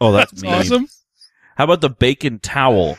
Oh, 0.00 0.12
that's, 0.12 0.30
That's 0.32 0.42
mean. 0.42 0.52
awesome. 0.52 0.88
How 1.56 1.64
about 1.64 1.80
the 1.82 1.90
bacon 1.90 2.38
towel? 2.40 2.98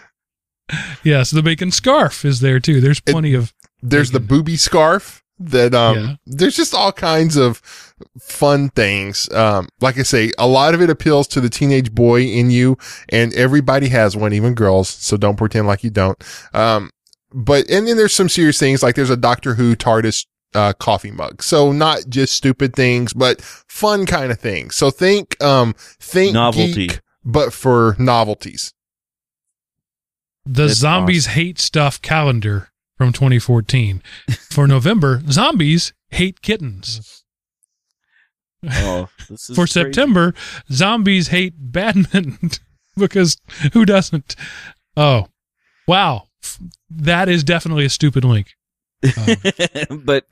Yes, 1.03 1.31
the 1.31 1.43
bacon 1.43 1.71
scarf 1.71 2.23
is 2.25 2.39
there 2.39 2.59
too. 2.59 2.79
There's 2.81 2.99
plenty 2.99 3.33
of 3.33 3.53
there's 3.83 4.11
the 4.11 4.19
booby 4.19 4.55
scarf 4.57 5.23
that 5.37 5.75
um 5.75 5.97
Yeah. 5.97 6.15
there's 6.25 6.55
just 6.55 6.73
all 6.73 6.91
kinds 6.93 7.35
of 7.35 7.59
fun 8.21 8.69
things 8.69 9.29
um 9.33 9.67
like 9.81 9.99
i 9.99 10.03
say 10.03 10.31
a 10.39 10.47
lot 10.47 10.73
of 10.73 10.81
it 10.81 10.89
appeals 10.89 11.27
to 11.27 11.41
the 11.41 11.49
teenage 11.49 11.93
boy 11.93 12.21
in 12.21 12.49
you 12.49 12.77
and 13.09 13.33
everybody 13.33 13.89
has 13.89 14.15
one 14.15 14.31
even 14.31 14.53
girls 14.53 14.87
so 14.87 15.17
don't 15.17 15.35
pretend 15.35 15.67
like 15.67 15.83
you 15.83 15.89
don't 15.89 16.23
um 16.53 16.89
but 17.33 17.69
and 17.69 17.85
then 17.85 17.97
there's 17.97 18.13
some 18.13 18.29
serious 18.29 18.57
things 18.57 18.81
like 18.81 18.95
there's 18.95 19.09
a 19.09 19.17
doctor 19.17 19.55
who 19.55 19.75
tardis 19.75 20.25
uh, 20.55 20.73
coffee 20.73 21.11
mug. 21.11 21.41
So 21.43 21.71
not 21.71 22.05
just 22.09 22.33
stupid 22.33 22.75
things, 22.75 23.13
but 23.13 23.41
fun 23.41 24.05
kind 24.05 24.31
of 24.31 24.39
things. 24.39 24.75
So 24.75 24.89
think, 24.89 25.41
um, 25.43 25.75
think 25.99 26.33
Novelty. 26.33 26.87
geek, 26.87 27.01
but 27.23 27.53
for 27.53 27.95
novelties. 27.99 28.73
The 30.45 30.67
That's 30.67 30.79
Zombies 30.79 31.25
Hate 31.27 31.59
Stuff 31.59 32.01
calendar 32.01 32.69
from 32.97 33.11
2014. 33.11 34.01
For 34.51 34.67
November, 34.67 35.21
Zombies 35.29 35.93
Hate 36.09 36.41
Kittens. 36.41 37.21
Oh, 38.67 39.09
this 39.29 39.47
is 39.51 39.55
For 39.55 39.65
crazy. 39.67 39.71
September, 39.73 40.33
Zombies 40.71 41.27
Hate 41.27 41.53
Badminton 41.55 42.49
because 42.97 43.37
who 43.73 43.85
doesn't? 43.85 44.35
Oh, 44.97 45.27
wow. 45.87 46.29
That 46.89 47.29
is 47.29 47.43
definitely 47.43 47.85
a 47.85 47.89
stupid 47.91 48.23
link. 48.25 48.47
Um, 49.89 50.01
but 50.03 50.25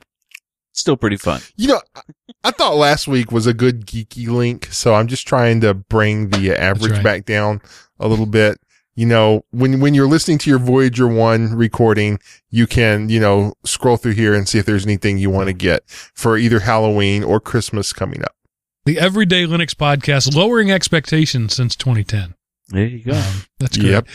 still 0.74 0.96
pretty 0.96 1.16
fun. 1.16 1.40
You 1.56 1.68
know, 1.68 1.80
I- 1.94 2.02
I 2.46 2.50
thought 2.50 2.76
last 2.76 3.08
week 3.08 3.32
was 3.32 3.46
a 3.46 3.54
good 3.54 3.86
geeky 3.86 4.28
link, 4.28 4.68
so 4.70 4.94
I'm 4.94 5.06
just 5.06 5.26
trying 5.26 5.62
to 5.62 5.72
bring 5.72 6.28
the 6.28 6.54
average 6.54 6.92
right. 6.92 7.02
back 7.02 7.24
down 7.24 7.62
a 7.98 8.06
little 8.06 8.26
bit. 8.26 8.58
You 8.96 9.06
know, 9.06 9.44
when 9.50 9.80
when 9.80 9.94
you're 9.94 10.06
listening 10.06 10.38
to 10.38 10.50
your 10.50 10.58
Voyager 10.58 11.08
One 11.08 11.54
recording, 11.54 12.20
you 12.50 12.66
can 12.66 13.08
you 13.08 13.18
know 13.18 13.54
scroll 13.64 13.96
through 13.96 14.12
here 14.12 14.34
and 14.34 14.46
see 14.48 14.58
if 14.58 14.66
there's 14.66 14.84
anything 14.84 15.16
you 15.18 15.30
want 15.30 15.46
to 15.48 15.52
get 15.54 15.82
for 15.88 16.36
either 16.36 16.60
Halloween 16.60 17.24
or 17.24 17.40
Christmas 17.40 17.92
coming 17.92 18.22
up. 18.22 18.36
the 18.84 19.00
Everyday 19.00 19.46
Linux 19.46 19.70
podcast, 19.74 20.34
lowering 20.36 20.70
expectations 20.70 21.54
since 21.56 21.74
2010. 21.74 22.34
There 22.68 22.86
you 22.86 23.02
go. 23.04 23.12
Um, 23.12 23.44
that's 23.58 23.76
great. 23.78 23.90
Yep. 23.90 24.06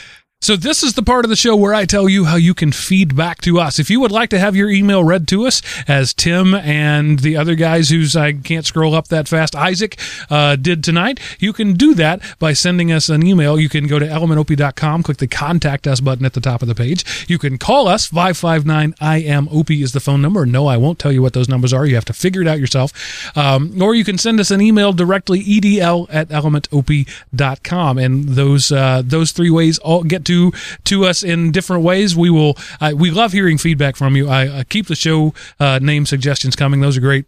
So 0.42 0.56
this 0.56 0.84
is 0.84 0.94
the 0.94 1.04
part 1.04 1.26
of 1.26 1.30
the 1.30 1.36
show 1.36 1.54
where 1.54 1.74
I 1.74 1.84
tell 1.84 2.08
you 2.08 2.24
how 2.24 2.38
you 2.38 2.54
can 2.54 2.72
feed 2.72 3.14
back 3.14 3.42
to 3.42 3.60
us. 3.60 3.78
If 3.78 3.90
you 3.90 4.00
would 4.00 4.12
like 4.12 4.30
to 4.30 4.40
have 4.40 4.56
your 4.56 4.70
email 4.70 5.04
read 5.04 5.28
to 5.28 5.46
us, 5.46 5.62
as 5.86 6.14
Tim 6.14 6.56
and 6.56 7.20
the 7.20 7.36
other 7.36 7.56
guys 7.56 7.90
who's 7.90 8.16
I 8.16 8.32
can't 8.32 8.66
scroll 8.66 8.96
up 8.96 9.10
that 9.10 9.28
fast, 9.28 9.54
Isaac, 9.54 10.00
uh, 10.30 10.56
did 10.56 10.82
tonight, 10.82 11.20
you 11.40 11.52
can 11.52 11.74
do 11.74 11.94
that 11.96 12.22
by 12.40 12.54
sending 12.54 12.90
us 12.90 13.10
an 13.10 13.28
email. 13.28 13.60
You 13.60 13.68
can 13.68 13.86
go 13.86 14.00
to 14.00 14.06
elementop.com, 14.06 15.04
click 15.04 15.18
the 15.18 15.28
contact 15.28 15.86
us 15.86 16.00
button 16.00 16.26
at 16.26 16.32
the 16.32 16.40
top 16.40 16.62
of 16.62 16.70
the 16.70 16.74
page. 16.74 17.28
You 17.28 17.38
can 17.38 17.58
call 17.58 17.90
us, 17.90 18.06
559 18.06 18.96
I 19.02 19.18
am 19.18 19.50
Opie 19.52 19.84
is 19.84 19.92
the 19.92 20.00
phone 20.00 20.22
number. 20.22 20.46
No, 20.46 20.68
I 20.68 20.78
won't 20.78 21.00
tell 21.00 21.12
you 21.12 21.22
what 21.22 21.34
those 21.34 21.50
numbers 21.50 21.74
are. 21.74 21.86
You 21.86 21.96
have 21.96 22.06
to 22.06 22.14
figure 22.14 22.42
it 22.42 22.48
out 22.48 22.62
yourself. 22.62 23.38
Um, 23.38 23.82
or 23.82 23.94
you 23.94 24.06
can 24.06 24.18
send 24.18 24.40
us 24.40 24.52
an 24.52 24.62
email 24.62 24.94
directly, 24.94 25.44
edl 25.44 26.08
at 26.10 26.30
elementop.com. 26.30 27.98
And 27.98 28.30
those, 28.30 28.72
uh, 28.72 29.02
those 29.06 29.34
three 29.34 29.50
ways 29.50 29.80
all 29.80 30.04
get 30.04 30.29
to, 30.30 30.52
to 30.86 31.06
us 31.06 31.24
in 31.24 31.52
different 31.52 31.84
ways. 31.84 32.16
We 32.16 32.30
will, 32.30 32.58
I 32.80 32.94
we 32.94 33.12
love 33.12 33.34
hearing 33.34 33.58
feedback 33.58 33.96
from 33.96 34.16
you. 34.16 34.30
I, 34.30 34.60
I 34.60 34.64
keep 34.64 34.88
the 34.88 34.96
show, 34.96 35.34
uh, 35.60 35.80
name 35.80 36.06
suggestions 36.06 36.56
coming. 36.56 36.80
Those 36.80 36.98
are 36.98 37.02
great 37.02 37.26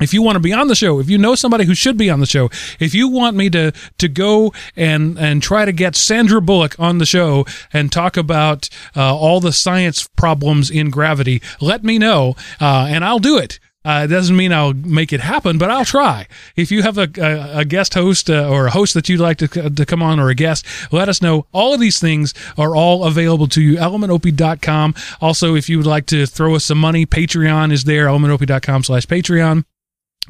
if 0.00 0.12
you 0.12 0.22
want 0.22 0.34
to 0.34 0.40
be 0.40 0.52
on 0.52 0.66
the 0.66 0.74
show, 0.74 0.98
if 0.98 1.08
you 1.08 1.18
know 1.18 1.36
somebody 1.36 1.64
who 1.66 1.74
should 1.74 1.96
be 1.96 2.10
on 2.10 2.18
the 2.18 2.26
show, 2.26 2.50
if 2.80 2.94
you 2.94 3.06
want 3.06 3.36
me 3.36 3.48
to 3.50 3.72
to 3.98 4.08
go 4.08 4.52
and 4.74 5.16
and 5.18 5.40
try 5.40 5.64
to 5.64 5.72
get 5.72 5.94
Sandra 5.94 6.40
Bullock 6.40 6.78
on 6.80 6.98
the 6.98 7.06
show 7.06 7.46
and 7.72 7.92
talk 7.92 8.16
about 8.16 8.68
uh, 8.96 9.16
all 9.16 9.38
the 9.38 9.52
science 9.52 10.08
problems 10.16 10.68
in 10.68 10.90
gravity, 10.90 11.40
let 11.60 11.84
me 11.84 11.98
know, 11.98 12.34
uh, 12.60 12.86
and 12.90 13.04
I'll 13.04 13.20
do 13.20 13.38
it. 13.38 13.60
Uh, 13.84 14.02
it 14.04 14.08
doesn't 14.08 14.36
mean 14.36 14.52
I'll 14.52 14.72
make 14.72 15.12
it 15.12 15.20
happen, 15.20 15.58
but 15.58 15.70
I'll 15.70 15.84
try. 15.84 16.26
If 16.56 16.70
you 16.70 16.82
have 16.82 16.96
a, 16.96 17.08
a, 17.18 17.58
a 17.58 17.64
guest 17.64 17.94
host 17.94 18.30
uh, 18.30 18.48
or 18.48 18.66
a 18.66 18.70
host 18.70 18.94
that 18.94 19.08
you'd 19.08 19.20
like 19.20 19.38
to, 19.38 19.48
to 19.48 19.86
come 19.86 20.02
on 20.02 20.18
or 20.18 20.30
a 20.30 20.34
guest, 20.34 20.64
let 20.90 21.08
us 21.08 21.20
know. 21.20 21.46
All 21.52 21.74
of 21.74 21.80
these 21.80 22.00
things 22.00 22.32
are 22.56 22.74
all 22.74 23.04
available 23.04 23.48
to 23.48 23.60
you. 23.60 23.76
ElementOP.com. 23.76 24.94
Also, 25.20 25.54
if 25.54 25.68
you 25.68 25.76
would 25.76 25.86
like 25.86 26.06
to 26.06 26.26
throw 26.26 26.54
us 26.54 26.64
some 26.64 26.78
money, 26.78 27.04
Patreon 27.04 27.72
is 27.72 27.84
there. 27.84 28.06
ElementOP.com 28.06 28.84
slash 28.84 29.06
Patreon 29.06 29.64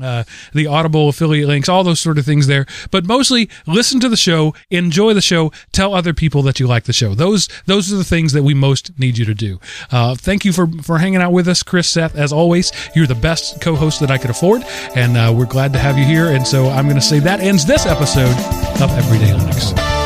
uh, 0.00 0.24
the 0.52 0.66
Audible 0.66 1.08
affiliate 1.08 1.48
links, 1.48 1.68
all 1.68 1.84
those 1.84 2.00
sort 2.00 2.18
of 2.18 2.24
things 2.24 2.46
there. 2.46 2.66
But 2.90 3.06
mostly, 3.06 3.48
listen 3.66 4.00
to 4.00 4.08
the 4.08 4.16
show, 4.16 4.54
enjoy 4.70 5.14
the 5.14 5.20
show, 5.20 5.52
tell 5.72 5.94
other 5.94 6.12
people 6.12 6.42
that 6.42 6.58
you 6.58 6.66
like 6.66 6.84
the 6.84 6.92
show. 6.92 7.14
Those 7.14 7.48
those 7.66 7.92
are 7.92 7.96
the 7.96 8.04
things 8.04 8.32
that 8.32 8.42
we 8.42 8.54
most 8.54 8.98
need 8.98 9.18
you 9.18 9.24
to 9.24 9.34
do. 9.34 9.60
Uh, 9.90 10.14
thank 10.14 10.44
you 10.44 10.52
for 10.52 10.66
for 10.82 10.98
hanging 10.98 11.22
out 11.22 11.32
with 11.32 11.48
us, 11.48 11.62
Chris, 11.62 11.88
Seth. 11.88 12.16
As 12.16 12.32
always, 12.32 12.72
you're 12.94 13.06
the 13.06 13.14
best 13.14 13.60
co-host 13.60 14.00
that 14.00 14.10
I 14.10 14.18
could 14.18 14.30
afford, 14.30 14.62
and 14.94 15.16
uh, 15.16 15.32
we're 15.36 15.46
glad 15.46 15.72
to 15.74 15.78
have 15.78 15.96
you 15.96 16.04
here. 16.04 16.26
And 16.26 16.46
so 16.46 16.68
I'm 16.68 16.86
going 16.86 16.96
to 16.96 17.02
say 17.02 17.20
that 17.20 17.40
ends 17.40 17.64
this 17.64 17.86
episode 17.86 18.36
of 18.82 18.90
Everyday 18.98 19.32
Linux. 19.32 20.03